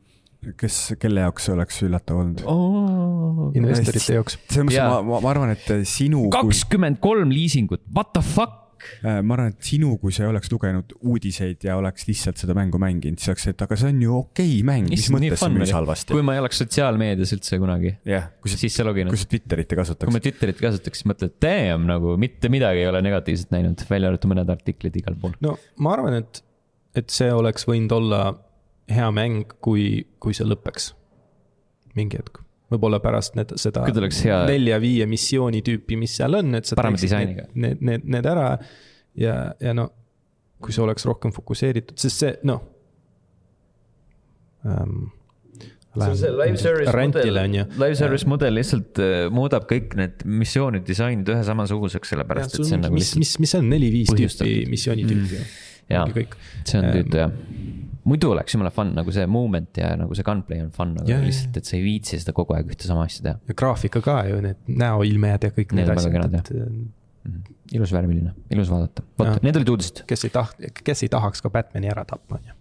kes, 0.58 0.76
kelle 1.00 1.22
jaoks 1.24 1.46
see 1.48 1.54
oleks 1.54 1.78
üllatav 1.86 2.18
olnud 2.20 2.42
oh,? 2.50 3.46
investorite 3.56 4.18
jaoks. 4.18 4.36
selles 4.48 4.68
mõttes 4.68 4.82
ma, 4.82 4.98
ma, 5.06 5.20
ma 5.24 5.32
arvan, 5.32 5.54
et 5.54 5.66
sinu. 5.88 6.26
kakskümmend 6.34 7.00
kolm 7.04 7.32
liisingut, 7.34 7.82
what 7.94 8.12
the 8.16 8.22
fuck? 8.24 8.63
Äh, 9.04 9.20
ma 9.24 9.36
arvan, 9.36 9.52
et 9.54 9.66
sinu, 9.66 9.94
kui 10.02 10.14
sa 10.14 10.24
ei 10.24 10.30
oleks 10.30 10.50
lugenud 10.52 10.94
uudiseid 11.00 11.64
ja 11.66 11.76
oleks 11.80 12.06
lihtsalt 12.08 12.40
seda 12.40 12.56
mängu 12.56 12.80
mänginud, 12.82 13.20
siis 13.20 13.32
oleks, 13.32 13.46
et 13.52 13.64
aga 13.66 13.78
see 13.80 13.90
on 13.92 14.02
ju 14.04 14.14
okei 14.18 14.52
okay 14.52 14.66
mäng, 14.70 14.90
mis 14.92 15.08
mõttes 15.12 15.42
see 15.42 15.54
müüs 15.56 15.74
halvasti. 15.76 16.16
kui 16.16 16.24
ma 16.26 16.36
ei 16.36 16.42
oleks 16.42 16.60
sotsiaalmeedias 16.62 17.34
üldse 17.36 17.60
kunagi 17.62 17.94
yeah,, 18.08 18.30
siis 18.50 18.76
sa 18.76 18.86
loginud. 18.86 19.14
kui 19.14 19.20
sa 19.20 19.28
Twitterit 19.30 19.74
ei 19.74 19.80
kasutaks. 19.80 20.08
kui 20.08 20.16
ma 20.16 20.22
Twitterit 20.24 20.62
kasutaks, 20.62 21.02
siis 21.02 21.10
mõtled, 21.10 21.36
damn 21.42 21.88
nagu 21.90 22.16
mitte 22.20 22.50
midagi 22.52 22.84
ei 22.84 22.90
ole 22.90 23.02
negatiivset 23.04 23.54
näinud, 23.54 23.86
välja 23.90 24.12
arvatud 24.12 24.34
mõned 24.34 24.54
artiklid 24.56 25.00
igal 25.02 25.18
pool. 25.20 25.36
no 25.44 25.56
ma 25.84 25.96
arvan, 25.96 26.20
et, 26.22 26.42
et 26.98 27.10
see 27.12 27.32
oleks 27.34 27.68
võinud 27.70 27.94
olla 27.96 28.22
hea 28.92 29.10
mäng, 29.16 29.56
kui, 29.64 30.04
kui 30.20 30.36
see 30.36 30.46
lõpeks. 30.48 30.92
mingi 31.94 32.18
hetk, 32.18 32.43
võib-olla 32.74 33.00
pärast 33.04 33.38
need, 33.38 33.54
seda 33.60 33.86
nelja-viie 34.50 35.06
missiooni 35.10 35.62
tüüpi, 35.66 35.98
mis 36.00 36.16
seal 36.20 36.40
on, 36.40 36.54
et 36.58 36.68
sa 36.68 36.78
parema 36.78 37.00
disainiga. 37.00 37.48
Need, 37.54 37.82
need, 37.84 38.06
need 38.16 38.28
ära 38.30 38.48
ja, 39.18 39.36
ja 39.62 39.74
no 39.76 39.90
kui 40.64 40.74
see 40.74 40.84
oleks 40.84 41.04
rohkem 41.08 41.34
fokusseeritud, 41.34 41.98
sest 42.00 42.22
see 42.24 42.32
noh 42.48 42.62
ähm,. 44.64 45.12
see 45.94 46.08
on 46.08 46.16
see 46.18 46.32
live 46.34 46.58
service 46.58 46.94
mudel, 46.96 47.40
live 47.84 47.98
service 47.98 48.28
mudel 48.30 48.56
lihtsalt 48.58 49.02
äh, 49.02 49.14
muudab 49.34 49.68
kõik 49.70 49.94
need 50.00 50.24
missioonid 50.26 50.86
disainid 50.88 51.28
ühe 51.30 51.44
samasuguseks, 51.46 52.14
sellepärast 52.14 52.56
ja, 52.56 52.64
et 52.64 52.70
see 52.70 52.78
on 52.78 52.86
nagu 52.88 52.98
lihtsalt. 52.98 53.22
mis, 53.22 53.36
mis 53.44 53.54
see 53.54 53.62
on, 53.62 53.70
neli-viis 53.74 54.14
tüüpi 54.14 54.56
missiooni 54.72 55.06
tüüpi 55.10 55.40
mm.. 55.40 55.54
jaa, 55.94 56.06
see 56.64 56.80
on 56.80 56.90
tüütu 56.96 57.22
jah 57.22 57.73
muidu 58.08 58.32
oleks 58.34 58.56
jumala 58.56 58.72
fun, 58.74 58.92
nagu 58.96 59.14
see 59.14 59.26
moment 59.30 59.80
ja 59.80 59.94
nagu 60.00 60.16
see 60.16 60.26
gunplay 60.26 60.64
on 60.64 60.72
fun, 60.74 60.96
aga 61.00 61.08
yeah, 61.10 61.24
lihtsalt, 61.24 61.56
et 61.60 61.70
sa 61.70 61.78
ei 61.78 61.84
viitsi 61.86 62.20
seda 62.20 62.34
kogu 62.36 62.56
aeg 62.56 62.74
ühte 62.74 62.88
sama 62.88 63.06
asja 63.08 63.28
teha. 63.28 63.40
ja 63.48 63.56
graafika 63.62 64.02
ka 64.04 64.18
ju, 64.28 64.42
need 64.44 64.74
näoilmed 64.82 65.48
ja 65.48 65.54
kõik 65.54 65.72
need, 65.76 65.88
need 65.88 66.04
asjad. 66.04 66.38
Et... 66.42 66.52
Mm. 67.24 67.40
ilus 67.72 67.94
värviline, 67.94 68.34
ilus 68.52 68.68
vaadata, 68.68 69.06
vot 69.16 69.40
need 69.46 69.56
olid 69.56 69.70
uudised. 69.72 70.02
kes 70.10 70.26
ei 70.28 70.34
taht-, 70.34 70.68
kes 70.84 71.06
ei 71.06 71.12
tahaks 71.12 71.40
ka 71.40 71.52
Batman'i 71.54 71.88
ära 71.88 72.04
tappa, 72.08 72.36
on 72.36 72.50
ju 72.50 72.58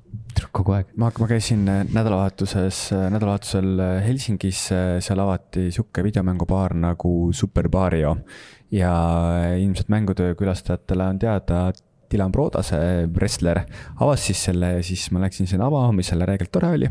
kogu 0.53 0.75
aeg. 0.77 0.91
ma, 0.99 1.09
ma 1.19 1.29
käisin 1.29 1.63
äh, 1.69 1.83
nädalavahetuses, 1.93 2.79
äh, 2.95 3.07
nädalavahetusel 3.13 3.71
äh, 3.83 3.93
Helsingis, 4.05 4.65
seal 5.03 5.21
avati 5.23 5.69
sihuke 5.73 6.03
videomängubaar 6.05 6.75
nagu 6.77 7.31
Super 7.33 7.69
Mario. 7.73 8.17
ja 8.73 8.93
ilmselt 9.59 9.89
mängutöö 9.89 10.35
külastajatele 10.35 11.05
on 11.05 11.19
teada 11.19 11.71
Dylan 12.13 12.31
Brodase 12.33 12.79
wrestler 13.09 13.63
avas 13.99 14.29
siis 14.29 14.47
selle 14.49 14.75
ja 14.77 14.81
siis 14.85 15.09
ma 15.11 15.23
läksin 15.25 15.49
sinna 15.49 15.69
selle 16.05 16.29
reegelt 16.29 16.51
tore 16.53 16.73
oli. 16.77 16.89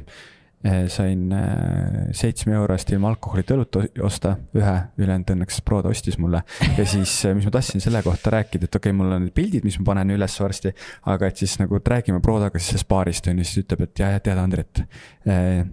Eh, 0.62 0.85
sain 0.86 1.32
eh, 1.35 2.11
seitsme 2.15 2.55
eurost 2.55 2.93
ilma 2.94 3.09
alkoholita 3.11 3.57
õlut 3.57 3.81
osta, 4.07 4.36
ühe, 4.55 4.74
ülejäänud 4.94 5.32
õnneks 5.35 5.57
Broda 5.66 5.90
ostis 5.90 6.20
mulle. 6.23 6.44
ja 6.77 6.85
siis, 6.86 7.16
eh, 7.27 7.35
mis 7.35 7.49
ma 7.49 7.51
tahtsin 7.57 7.82
selle 7.82 7.99
kohta 8.07 8.31
rääkida, 8.31 8.69
et 8.69 8.78
okei 8.78 8.93
okay,, 8.93 8.94
mul 8.94 9.11
on 9.11 9.24
need 9.27 9.35
pildid, 9.35 9.66
mis 9.66 9.81
ma 9.81 9.89
panen 9.90 10.15
üles 10.15 10.39
varsti. 10.39 10.70
aga 11.11 11.32
et 11.32 11.43
siis 11.43 11.57
nagu, 11.59 11.81
et 11.81 11.90
räägime 11.90 12.23
Brodaga 12.23 12.62
siis 12.62 12.77
sellest 12.77 12.89
baarist 12.94 13.27
on 13.27 13.43
ju, 13.43 13.49
siis 13.49 13.65
ütleb, 13.65 13.82
et 13.89 14.05
jah, 14.05 14.15
tead 14.23 14.39
Andret 14.39 14.85
eh,. 15.27 15.65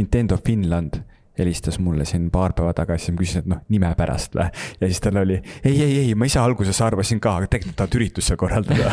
Nintendo 0.00 0.38
Finland 0.40 1.02
helistas 1.42 1.78
mulle 1.82 2.06
siin 2.08 2.28
paar 2.32 2.54
päeva 2.56 2.72
tagasi, 2.76 3.12
ma 3.12 3.22
küsisin, 3.22 3.44
et 3.44 3.50
noh, 3.52 3.60
nime 3.72 3.90
pärast 3.98 4.36
või. 4.38 4.48
ja 4.80 4.90
siis 4.90 5.02
tal 5.04 5.20
oli, 5.22 5.38
ei, 5.62 5.74
ei, 5.74 5.98
ei, 6.04 6.14
ma 6.18 6.28
ise 6.28 6.40
alguses 6.42 6.80
arvasin 6.84 7.20
ka, 7.22 7.36
aga 7.40 7.50
tegelikult 7.52 7.78
tahad 7.82 7.98
üritust 7.98 8.30
seal 8.30 8.40
korraldada 8.40 8.90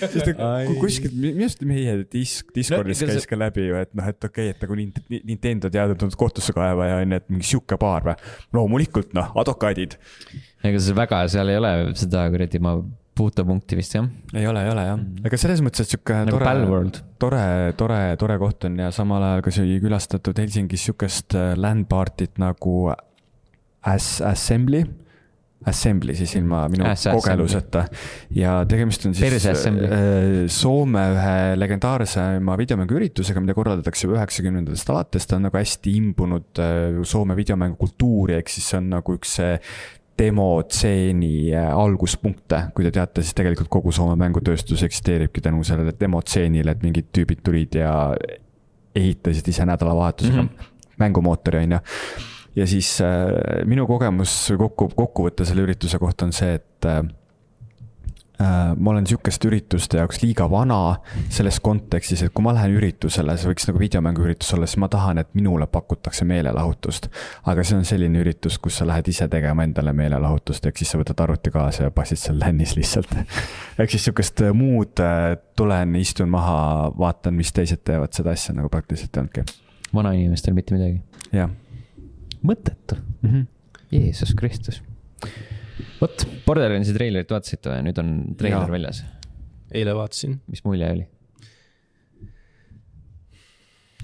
sest 0.00 0.32
kuskilt, 0.80 1.16
minu 1.16 1.46
arust 1.46 1.64
meie 1.68 1.96
disk, 2.10 2.50
Discordis 2.56 3.02
no, 3.04 3.10
käis 3.12 3.28
ka 3.30 3.38
läbi 3.38 3.66
ju, 3.68 3.80
et 3.80 3.92
noh, 3.98 4.08
et 4.10 4.30
okei 4.30 4.50
okay,, 4.50 4.56
et 4.56 4.64
nagu 4.64 4.78
Nintendo 5.30 5.70
teada-tuntud 5.72 6.18
kohtusse 6.20 6.54
kaevaja 6.56 7.00
on 7.02 7.16
ju, 7.16 7.20
et 7.20 7.28
mingi 7.32 7.50
sihuke 7.52 7.78
paar 7.80 8.06
või. 8.10 8.16
loomulikult 8.56 9.14
noh, 9.16 9.32
advokaadid. 9.40 9.98
ega 10.64 10.82
see 10.82 10.96
väga, 10.96 11.24
seal 11.32 11.52
ei 11.52 11.60
ole 11.60 11.74
seda 11.98 12.26
kuradi 12.32 12.62
ma 12.62 12.78
puutepunkti 13.20 13.78
vist 13.78 13.96
jah? 13.98 14.08
ei 14.34 14.46
ole, 14.48 14.64
ei 14.64 14.72
ole 14.72 14.86
jah, 14.88 14.96
mm. 14.96 15.26
aga 15.28 15.40
selles 15.40 15.62
mõttes, 15.64 15.84
et 15.84 15.94
sihuke 15.94 16.22
nagu 16.28 16.40
tore, 16.40 17.04
tore, 17.20 17.44
tore, 17.78 18.00
tore 18.20 18.40
koht 18.40 18.68
on 18.70 18.80
ja 18.84 18.90
samal 18.94 19.26
ajal 19.28 19.44
ka 19.46 19.54
sai 19.60 19.76
külastatud 19.82 20.40
Helsingis 20.42 20.88
sihukest 20.88 21.38
äh, 21.38 21.52
land 21.60 21.88
party't 21.90 22.40
nagu 22.40 22.80
As-, 23.80 24.20
Assembly 24.24 24.84
Assembly 25.68 26.14
siis 26.16 26.32
ilma 26.38 26.62
minu 26.72 26.86
kogeluseta. 26.88 27.82
ja 28.32 28.54
tegemist 28.68 29.04
on 29.04 29.14
siis 29.16 29.44
äh, 29.68 30.46
Soome 30.48 31.02
ühe 31.12 31.34
legendaarsema 31.60 32.56
videomänguüritusega, 32.56 33.42
mida 33.44 33.56
korraldatakse 33.58 34.08
üheksakümnendatest 34.08 34.92
alates, 34.94 35.28
ta 35.28 35.36
on 35.36 35.44
nagu 35.50 35.60
hästi 35.60 35.92
imbunud 36.00 36.62
äh, 36.64 37.02
Soome 37.04 37.36
videomängukultuuri, 37.36 38.38
ehk 38.40 38.52
siis 38.52 38.70
see 38.72 38.80
on 38.80 38.88
nagu 38.94 39.18
üks 39.18 39.36
demotseeni 40.20 41.50
äh, 41.54 41.70
alguspunkte. 41.76 42.62
kui 42.74 42.84
te 42.86 42.92
teate, 42.94 43.24
siis 43.24 43.36
tegelikult 43.36 43.70
kogu 43.72 43.92
Soome 43.92 44.16
mängutööstus 44.20 44.82
eksisteeribki 44.86 45.40
tänu 45.44 45.64
sellele 45.64 45.94
demotseenile, 46.00 46.76
et 46.76 46.82
mingid 46.84 47.08
tüübid 47.16 47.44
tulid 47.46 47.78
ja 47.80 47.94
ehitasid 48.94 49.48
ise 49.48 49.66
nädalavahetusega 49.66 50.42
mm 50.42 50.48
-hmm. 50.48 50.94
mängumootori, 50.98 51.64
on 51.64 51.78
ju 51.78 51.80
ja 52.56 52.66
siis 52.66 53.00
äh, 53.00 53.64
minu 53.68 53.86
kogemus 53.86 54.52
kokku, 54.58 54.90
kokkuvõte 54.96 55.46
selle 55.48 55.64
ürituse 55.66 55.98
kohta 55.98 56.26
on 56.26 56.34
see, 56.36 56.54
et 56.58 56.88
äh, 56.88 56.98
äh, 56.98 57.10
ma 58.40 58.90
olen 58.90 59.06
sihukeste 59.06 59.48
ürituste 59.48 59.98
jaoks 60.00 60.22
liiga 60.22 60.46
vana 60.50 60.96
selles 61.28 61.60
kontekstis, 61.60 62.22
et 62.24 62.32
kui 62.34 62.44
ma 62.44 62.54
lähen 62.56 62.72
üritusele, 62.78 63.36
see 63.36 63.50
võiks 63.50 63.68
nagu 63.68 63.82
videomänguüritus 63.82 64.54
olla, 64.56 64.68
siis 64.70 64.80
ma 64.80 64.88
tahan, 64.92 65.20
et 65.20 65.30
minule 65.36 65.66
pakutakse 65.70 66.24
meelelahutust. 66.28 67.10
aga 67.52 67.64
see 67.64 67.78
on 67.78 67.84
selline 67.88 68.22
üritus, 68.24 68.58
kus 68.58 68.80
sa 68.80 68.88
lähed 68.88 69.08
ise 69.12 69.28
tegema 69.28 69.64
endale 69.68 69.92
meelelahutust, 69.96 70.66
ehk 70.66 70.80
siis 70.80 70.94
sa 70.94 71.00
võtad 71.00 71.20
arvuti 71.20 71.52
kaasa 71.54 71.88
ja 71.88 71.94
passid 71.94 72.22
seal 72.22 72.40
LAN-is 72.40 72.76
lihtsalt 72.78 73.12
ehk 73.80 73.90
siis 73.90 74.08
sihukest 74.08 74.44
muud, 74.56 75.04
äh, 75.04 75.36
tulen, 75.56 75.96
istun 76.00 76.32
maha, 76.32 76.90
vaatan, 76.98 77.36
mis 77.36 77.52
teised 77.52 77.84
teevad, 77.84 78.14
seda 78.16 78.32
asja 78.36 78.56
nagu 78.56 78.72
praktiliselt 78.72 79.16
ei 79.16 79.26
olnudki. 79.26 79.64
vanainimestel 79.94 80.56
mitte 80.56 80.78
midagi. 80.78 81.02
jah 81.32 81.50
mõttetu 82.42 82.96
mm. 83.22 83.30
-hmm. 83.30 83.46
Jeesus 83.90 84.34
Kristus. 84.34 84.82
Vot, 86.00 86.26
Borderlandsi 86.46 86.94
treilerit 86.96 87.32
vaatasite 87.32 87.72
või, 87.72 87.86
nüüd 87.88 88.02
on 88.02 88.12
treiler 88.40 88.68
ja. 88.68 88.74
väljas? 88.74 89.02
eile 89.70 89.94
vaatasin. 89.96 90.38
mis 90.50 90.64
mulje 90.66 90.90
oli? 90.96 91.06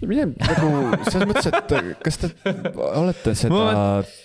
mine 0.05 0.27
nagu 0.37 0.73
selles 1.09 1.29
mõttes, 1.31 1.49
et 1.51 2.03
kas 2.05 2.21
te 2.21 2.31
olete 2.85 3.33
seda. 3.39 3.63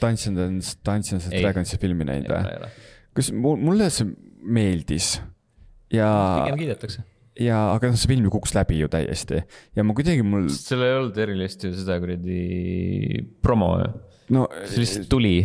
Dungeons, 0.02 0.74
Dungeons 0.84 1.30
and 1.30 1.38
Dragonsi 1.38 1.80
filmi 1.82 2.08
näinud 2.10 2.34
või? 2.34 2.74
kas 3.16 3.32
mulle 3.36 3.88
see 3.94 4.12
meeldis 4.42 5.14
ja. 5.94 6.10
pigem 6.44 6.60
kiidetakse 6.64 7.06
ja, 7.40 7.58
aga 7.72 7.92
noh, 7.92 8.00
see 8.00 8.12
film 8.12 8.28
ju 8.28 8.34
kukkus 8.34 8.54
läbi 8.56 8.82
ju 8.82 8.90
täiesti 8.92 9.42
ja 9.78 9.86
ma 9.88 9.96
kuidagi 9.98 10.24
mul. 10.26 10.50
seal 10.54 10.84
ei 10.86 10.96
olnud 10.98 11.20
erilist 11.24 11.64
ju 11.66 11.74
seda 11.76 11.98
kuradi 12.04 13.24
promo 13.44 13.74
ju. 13.82 13.90
no 14.36 14.48
see 14.66 14.84
lihtsalt 14.84 15.10
tuli. 15.12 15.36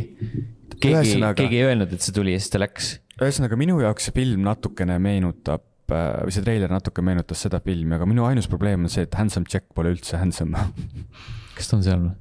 Keegi 0.82 1.16
keegi 1.38 1.60
ei 1.60 1.68
öelnud, 1.70 1.94
et 1.94 2.04
see 2.04 2.14
tuli 2.16 2.34
ja 2.34 2.42
siis 2.42 2.52
ta 2.52 2.60
läks. 2.62 2.92
ühesõnaga 3.20 3.58
minu 3.60 3.78
jaoks 3.82 4.08
see 4.08 4.16
film 4.16 4.44
natukene 4.46 4.98
meenutab 5.02 5.64
äh, 5.94 6.08
või 6.26 6.34
see 6.36 6.44
treiler 6.46 6.72
natuke 6.72 7.04
meenutas 7.06 7.44
seda 7.46 7.60
filmi, 7.64 7.96
aga 7.98 8.08
minu 8.08 8.26
ainus 8.28 8.50
probleem 8.52 8.86
on 8.86 8.92
see, 8.92 9.06
et 9.08 9.16
Handsome 9.18 9.48
Jack 9.52 9.68
pole 9.76 9.94
üldse 9.94 10.20
handsome 10.20 10.68
kas 11.56 11.70
ta 11.70 11.78
on 11.78 11.86
seal 11.86 12.02
või? 12.08 12.14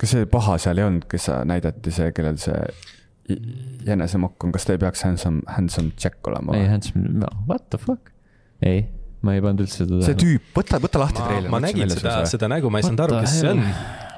kas 0.00 0.14
see 0.16 0.30
paha 0.30 0.56
seal 0.62 0.80
ei 0.80 0.88
olnud, 0.88 1.04
kes 1.10 1.28
näidati, 1.48 1.92
see, 1.92 2.14
kellel 2.16 2.40
see 2.40 2.62
jänesemokk 3.86 4.46
on, 4.46 4.54
kas 4.54 4.64
ta 4.66 4.74
ei 4.74 4.80
peaks 4.82 5.04
handsome, 5.06 5.44
handsome 5.50 5.92
Jack 6.00 6.24
olema? 6.30 6.56
ei, 6.58 6.70
handsome, 6.72 7.12
no 7.20 7.28
what 7.46 7.68
the 7.70 7.78
fuck, 7.80 8.14
ei 8.64 8.88
ma 9.24 9.36
ei 9.36 9.42
pannud 9.44 9.66
üldse 9.66 9.84
seda 9.84 10.00
see 10.04 10.16
tüüp, 10.20 10.52
võta, 10.56 10.80
võta 10.80 11.02
lahti 11.02 11.20
treiler. 11.20 11.50
ma 11.52 11.60
nägin 11.62 11.92
seda, 11.92 12.20
seda 12.30 12.48
nägu, 12.50 12.72
ma 12.72 12.80
ei 12.80 12.86
saanud 12.86 13.04
aru, 13.04 13.18
kes 13.24 13.36
see 13.42 13.52
on. 13.52 13.60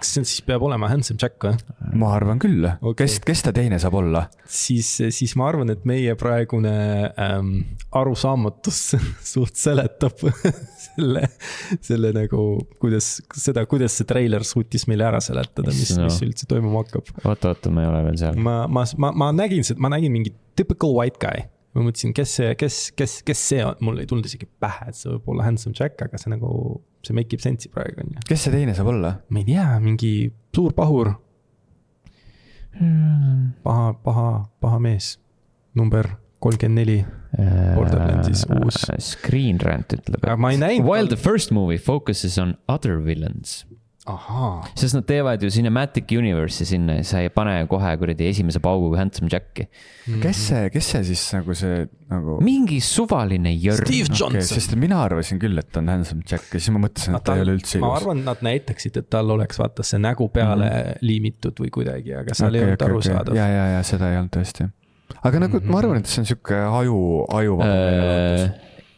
Kas 0.03 0.17
see 0.17 0.27
siis 0.27 0.43
peab 0.47 0.65
olema 0.67 0.91
Handsome 0.91 1.21
Jack 1.23 1.47
või? 1.47 1.55
ma 1.99 2.13
arvan 2.17 2.41
küll 2.43 2.67
okay., 2.69 3.05
kes, 3.05 3.19
kes 3.25 3.45
ta 3.47 3.53
teine 3.55 3.79
saab 3.83 3.97
olla? 4.01 4.25
siis, 4.45 4.89
siis 5.15 5.37
ma 5.39 5.49
arvan, 5.51 5.73
et 5.75 5.87
meie 5.89 6.17
praegune 6.19 6.75
ähm, 7.11 7.55
arusaamatus 7.99 8.83
suht 9.33 9.59
seletab 9.61 10.21
selle, 10.87 11.25
selle 11.81 12.13
nagu, 12.17 12.43
kuidas, 12.83 13.15
seda, 13.39 13.65
kuidas 13.71 13.97
see 14.01 14.09
treiler 14.09 14.47
suutis 14.47 14.89
meile 14.91 15.09
ära 15.09 15.23
seletada, 15.25 15.73
mis 15.75 15.95
no., 15.97 16.09
mis 16.09 16.21
üldse 16.27 16.49
toimuma 16.51 16.85
hakkab. 16.85 17.15
oota, 17.23 17.55
oota, 17.55 17.73
ma 17.73 17.87
ei 17.87 17.93
ole 17.93 18.05
veel 18.11 18.21
seal. 18.25 18.39
ma, 18.43 18.63
ma, 18.67 18.87
ma, 18.99 19.15
ma 19.25 19.33
nägin, 19.37 19.65
ma 19.79 19.93
nägin 19.95 20.15
mingit 20.15 20.39
typical 20.59 20.95
white 20.99 21.21
guy 21.23 21.47
ma 21.73 21.87
mõtlesin, 21.87 22.13
kes 22.17 22.37
see, 22.39 22.55
kes, 22.61 22.79
kes, 22.97 23.21
kes 23.27 23.43
see 23.53 23.63
on, 23.65 23.79
mul 23.85 24.03
ei 24.03 24.09
tulnud 24.09 24.27
isegi 24.29 24.49
pähe, 24.61 24.91
et 24.91 24.99
see 24.99 25.09
võib 25.15 25.31
olla 25.33 25.47
Handsome 25.47 25.77
Jack, 25.79 26.03
aga 26.05 26.21
see 26.21 26.33
nagu, 26.35 26.51
see 27.03 27.17
make 27.17 27.35
ib 27.37 27.43
sense'i 27.43 27.73
praegu, 27.73 28.05
on 28.05 28.17
ju. 28.17 28.25
kes 28.29 28.47
see 28.47 28.55
teine 28.55 28.77
saab 28.79 28.93
olla? 28.95 29.17
ma 29.29 29.43
ei 29.43 29.49
tea, 29.49 29.67
mingi 29.83 30.13
suur 30.55 30.75
pahur. 30.77 31.15
paha, 33.63 33.93
paha, 34.05 34.29
paha 34.61 34.79
mees, 34.81 35.17
number 35.79 36.15
kolmkümmend 36.43 36.81
neli. 36.81 37.03
Borderlandsis 37.77 38.43
uus. 38.59 38.81
Screen 39.01 39.61
Rant 39.63 39.95
ütleb, 39.95 40.25
et 40.27 40.83
while 40.85 41.09
the 41.09 41.17
first 41.17 41.53
movie 41.55 41.79
focuses 41.79 42.37
on 42.39 42.57
other 42.69 42.99
villains 43.01 43.63
sest 44.75 44.97
nad 44.97 45.05
teevad 45.07 45.43
ju 45.43 45.51
Cinematic 45.55 46.11
Universe'i 46.11 46.67
sinna 46.67 46.97
ja 46.97 47.05
sa 47.07 47.21
ei 47.23 47.29
pane 47.31 47.55
kohe 47.71 47.93
kuradi 48.01 48.27
esimese 48.27 48.59
pauguga 48.63 48.99
Handsome 48.99 49.29
Jacki 49.31 49.63
mm. 49.63 50.15
-hmm. 50.15 50.23
kes 50.25 50.41
see, 50.49 50.71
kes 50.75 50.89
see 50.91 51.05
siis 51.05 51.23
nagu 51.37 51.55
see 51.55 51.85
nagu? 52.11 52.39
mingi 52.43 52.81
suvaline 52.81 53.53
jörn. 53.55 53.87
Steve 53.87 54.11
Johnson 54.11 54.43
okay,. 54.43 54.49
sest 54.49 54.75
mina 54.75 55.05
arvasin 55.05 55.39
küll, 55.39 55.59
et 55.59 55.71
ta 55.71 55.79
on 55.79 55.89
Handsome 55.89 56.27
Jack 56.27 56.51
ja 56.51 56.59
siis 56.59 56.75
ma 56.75 56.83
mõtlesin, 56.83 57.15
et 57.15 57.23
ta, 57.23 57.31
ta 57.31 57.37
ei 57.39 57.47
ole 57.47 57.55
üldse 57.61 57.79
ilus. 57.79 57.87
ma 57.87 57.95
arvan, 58.01 58.25
nad 58.27 58.43
näitaksid, 58.43 58.99
et 58.99 59.11
tal 59.11 59.31
oleks 59.31 59.63
vaata 59.63 59.87
see 59.87 60.03
nägu 60.03 60.29
peale 60.35 60.67
mm 60.67 60.75
-hmm. 60.81 61.07
liimitud 61.13 61.63
või 61.63 61.71
kuidagi, 61.79 62.15
aga 62.25 62.35
seal 62.35 62.51
okay, 62.51 62.59
ei 62.59 62.65
olnud 62.65 62.83
okay, 62.83 62.91
arusaadav 62.91 63.33
okay.. 63.37 63.39
ja, 63.39 63.49
ja, 63.49 63.71
ja 63.77 63.87
seda 63.87 64.11
ei 64.11 64.19
olnud 64.19 64.35
tõesti. 64.35 64.69
aga 65.23 65.39
nagu 65.47 65.61
mm 65.61 65.63
-hmm. 65.63 65.71
ma 65.71 65.79
arvan, 65.79 66.03
et 66.03 66.11
see 66.11 66.27
on 66.27 66.27
sihuke 66.27 66.59
aju, 66.59 66.99
aju 67.39 67.57
uh, 67.63 68.51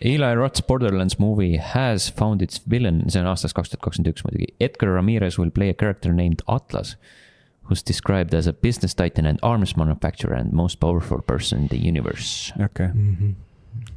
Eli 0.02 0.34
Roth's 0.34 0.60
Borderlands 0.60 1.18
movie 1.18 1.56
has 1.56 2.08
found 2.08 2.42
its 2.42 2.58
villain, 2.58 3.08
see 3.08 3.20
on 3.20 3.28
aastast 3.30 3.54
kaks 3.56 3.70
tuhat 3.72 3.82
kakskümmend 3.84 4.10
üks 4.12 4.24
muidugi. 4.26 4.48
Edgar 4.60 4.94
Ramirez 4.96 5.38
will 5.38 5.52
play 5.54 5.70
a 5.70 5.74
character 5.74 6.12
named 6.12 6.42
Atlas, 6.48 6.96
who's 7.68 7.82
described 7.82 8.34
as 8.34 8.46
a 8.46 8.52
business 8.52 8.94
titan 8.94 9.26
and 9.26 9.38
arms 9.42 9.76
manufacturer 9.76 10.34
and 10.34 10.52
most 10.52 10.80
powerful 10.80 11.22
person 11.22 11.62
in 11.62 11.68
the 11.68 11.78
universe. 11.78 12.52
okei 12.56 12.64
okay. 12.64 12.88
mm, 12.94 13.16
-hmm. 13.16 13.34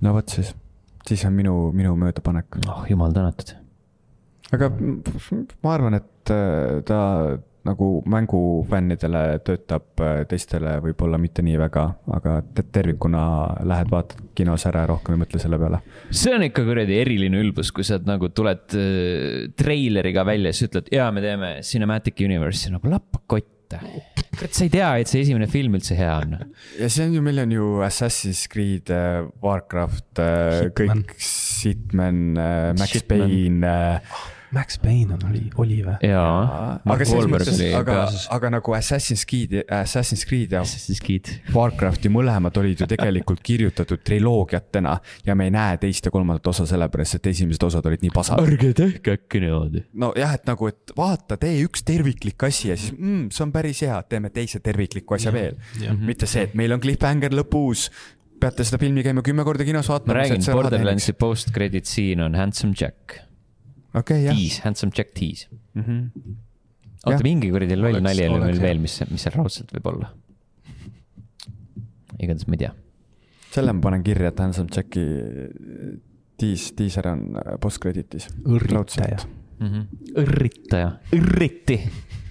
no 0.01 0.13
vot 0.13 0.29
siis, 0.29 0.55
siis 1.07 1.25
on 1.25 1.33
minu, 1.33 1.71
minu 1.71 1.95
möödapanek. 1.95 2.45
oh 2.67 2.85
jumal 2.89 3.11
tänatud. 3.11 3.55
aga 4.51 4.71
ma 5.63 5.73
arvan, 5.73 5.93
et 5.93 6.29
äh, 6.29 6.83
ta 6.85 7.39
nagu 7.67 7.89
mängufännidele 8.09 9.23
töötab, 9.45 9.89
äh, 10.03 10.21
teistele 10.29 10.77
võib-olla 10.83 11.19
mitte 11.21 11.43
nii 11.45 11.57
väga, 11.61 11.85
aga 12.17 12.37
tervikuna 12.55 13.23
lähed, 13.67 13.91
vaatad 13.91 14.23
kinos 14.37 14.67
ära 14.69 14.85
ja 14.85 14.91
rohkem 14.93 15.17
ei 15.17 15.23
mõtle 15.25 15.41
selle 15.41 15.59
peale. 15.61 15.81
see 16.09 16.35
on 16.35 16.47
ikka 16.47 16.65
kuradi 16.67 16.99
eriline 17.01 17.41
ülbus, 17.43 17.73
kui 17.75 17.87
sa 17.87 17.99
nagu 18.05 18.31
tuled 18.35 18.77
äh, 18.77 19.49
treileriga 19.57 20.25
välja, 20.27 20.53
siis 20.53 20.71
ütled, 20.71 20.91
jaa, 20.93 21.11
me 21.15 21.23
teeme 21.25 21.57
Cinematic 21.67 22.23
Universe'i, 22.25 22.73
nagu 22.75 22.91
lapakott 22.91 23.53
kurat, 23.67 24.53
sa 24.55 24.63
ei 24.63 24.71
tea, 24.71 24.89
et 25.01 25.09
see 25.11 25.25
esimene 25.25 25.43
film 25.51 25.75
üldse 25.75 25.97
hea 25.97 26.13
on. 26.21 26.37
ja 26.79 26.87
see 26.87 27.09
on 27.09 27.17
ju, 27.17 27.25
meil 27.25 27.43
on 27.43 27.51
ju 27.51 27.73
Assassin's 27.83 28.45
Creed, 28.51 28.93
äh, 28.93 29.27
Warcraft, 29.43 30.23
kõik, 30.77 31.13
Hitman, 31.17 32.23
Max 32.79 33.03
Payne 33.09 33.75
Max 34.51 34.77
Payne 34.79 35.13
on, 35.13 35.23
oli, 35.29 35.41
oli 35.59 35.77
või? 35.83 35.97
jaa. 36.07 36.77
aga 36.87 37.07
selles 37.07 37.27
mõttes, 37.31 37.59
aga, 37.75 37.97
aga 38.31 38.51
nagu 38.53 38.75
Assassin's 38.77 39.25
Creed, 39.27 39.57
Assassin's 39.75 40.23
Creed 40.27 40.55
ja 40.55 40.61
Assassin's 40.63 41.01
Creed. 41.03 41.31
Warcrafti 41.51 42.11
mõlemad 42.13 42.55
olid 42.61 42.83
ju 42.83 42.87
tegelikult 42.87 43.43
kirjutatud 43.43 44.05
triloogiatena 44.07 44.95
ja 45.27 45.35
me 45.35 45.49
ei 45.49 45.53
näe 45.55 45.81
teist 45.81 46.07
ja 46.07 46.13
kolmandat 46.13 46.47
osa 46.53 46.67
sellepärast, 46.69 47.19
et 47.19 47.31
esimesed 47.33 47.67
osad 47.67 47.91
olid 47.91 48.05
nii 48.07 48.13
pasad. 48.15 48.39
ärge 48.43 48.71
tehke 48.77 49.17
äkki 49.19 49.43
niimoodi. 49.43 49.83
nojah, 49.99 50.37
et 50.39 50.47
nagu, 50.47 50.71
et 50.71 50.95
vaata, 50.95 51.39
tee 51.41 51.59
üks 51.65 51.83
terviklik 51.87 52.47
asi 52.47 52.71
ja 52.71 52.79
siis 52.79 52.95
mm, 52.95 53.27
see 53.35 53.43
on 53.43 53.51
päris 53.55 53.83
hea, 53.83 53.99
teeme 54.07 54.31
teise 54.31 54.63
tervikliku 54.63 55.19
asja 55.19 55.33
ja, 55.33 55.35
veel. 55.35 55.59
mitte 55.99 56.29
see, 56.29 56.47
et 56.47 56.55
meil 56.55 56.71
on 56.71 56.83
cliffhanger 56.83 57.35
lõpus, 57.35 57.89
peate 58.39 58.63
seda 58.63 58.79
filmi 58.79 59.03
käima 59.03 59.25
kümme 59.25 59.43
korda 59.43 59.67
kinos 59.67 59.91
vaatama. 59.91 60.13
ma 60.13 60.21
räägin, 60.21 60.51
Borderlandsi 60.55 61.19
post-credit 61.19 61.89
scene 61.89 62.23
on 62.23 62.37
Handsome 62.39 62.77
Jack 62.79 63.26
okay,. 63.99 64.27
Tease, 64.27 64.61
Handsome 64.63 64.91
Jack 64.95 65.13
Tease 65.17 65.47
mm. 65.51 65.83
-hmm. 65.83 66.35
oota, 67.05 67.23
mingi 67.23 67.51
kuradi 67.53 67.77
loll 67.79 68.01
nali 68.01 68.27
oli 68.27 68.41
meil 68.45 68.61
veel, 68.61 68.83
mis, 68.83 68.99
mis 69.11 69.27
seal 69.27 69.37
raudselt 69.37 69.71
võib 69.77 69.91
olla. 69.93 70.11
igatahes 72.17 72.47
ma 72.47 72.57
ei 72.57 72.63
tea. 72.65 72.73
selle 73.53 73.73
ma 73.73 73.87
panen 73.89 74.03
kirja, 74.05 74.33
et 74.33 74.39
Handsome 74.45 74.73
Jacki 74.73 75.05
tiis, 76.37 76.71
diiser 76.77 77.07
on 77.09 77.23
post-creditis. 77.61 78.29
õrritaja. 78.45 79.23
Mm 79.57 79.71
-hmm. 79.71 80.11
õrritaja, 80.21 80.91
õrriti 81.17 81.79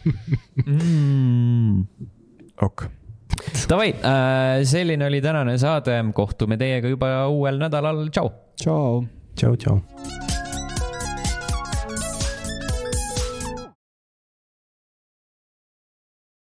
mm.. 0.66 1.82
ok. 2.62 2.86
Davai 3.68 3.90
äh,, 3.90 4.62
selline 4.64 5.06
oli 5.06 5.20
tänane 5.20 5.58
saade, 5.58 5.98
kohtume 6.14 6.56
teiega 6.56 6.88
juba 6.88 7.26
uuel 7.28 7.58
nädalal, 7.58 8.06
tšau. 8.08 8.30
tšau. 8.62 9.04
tšau, 9.34 9.56
tšau. 9.56 10.35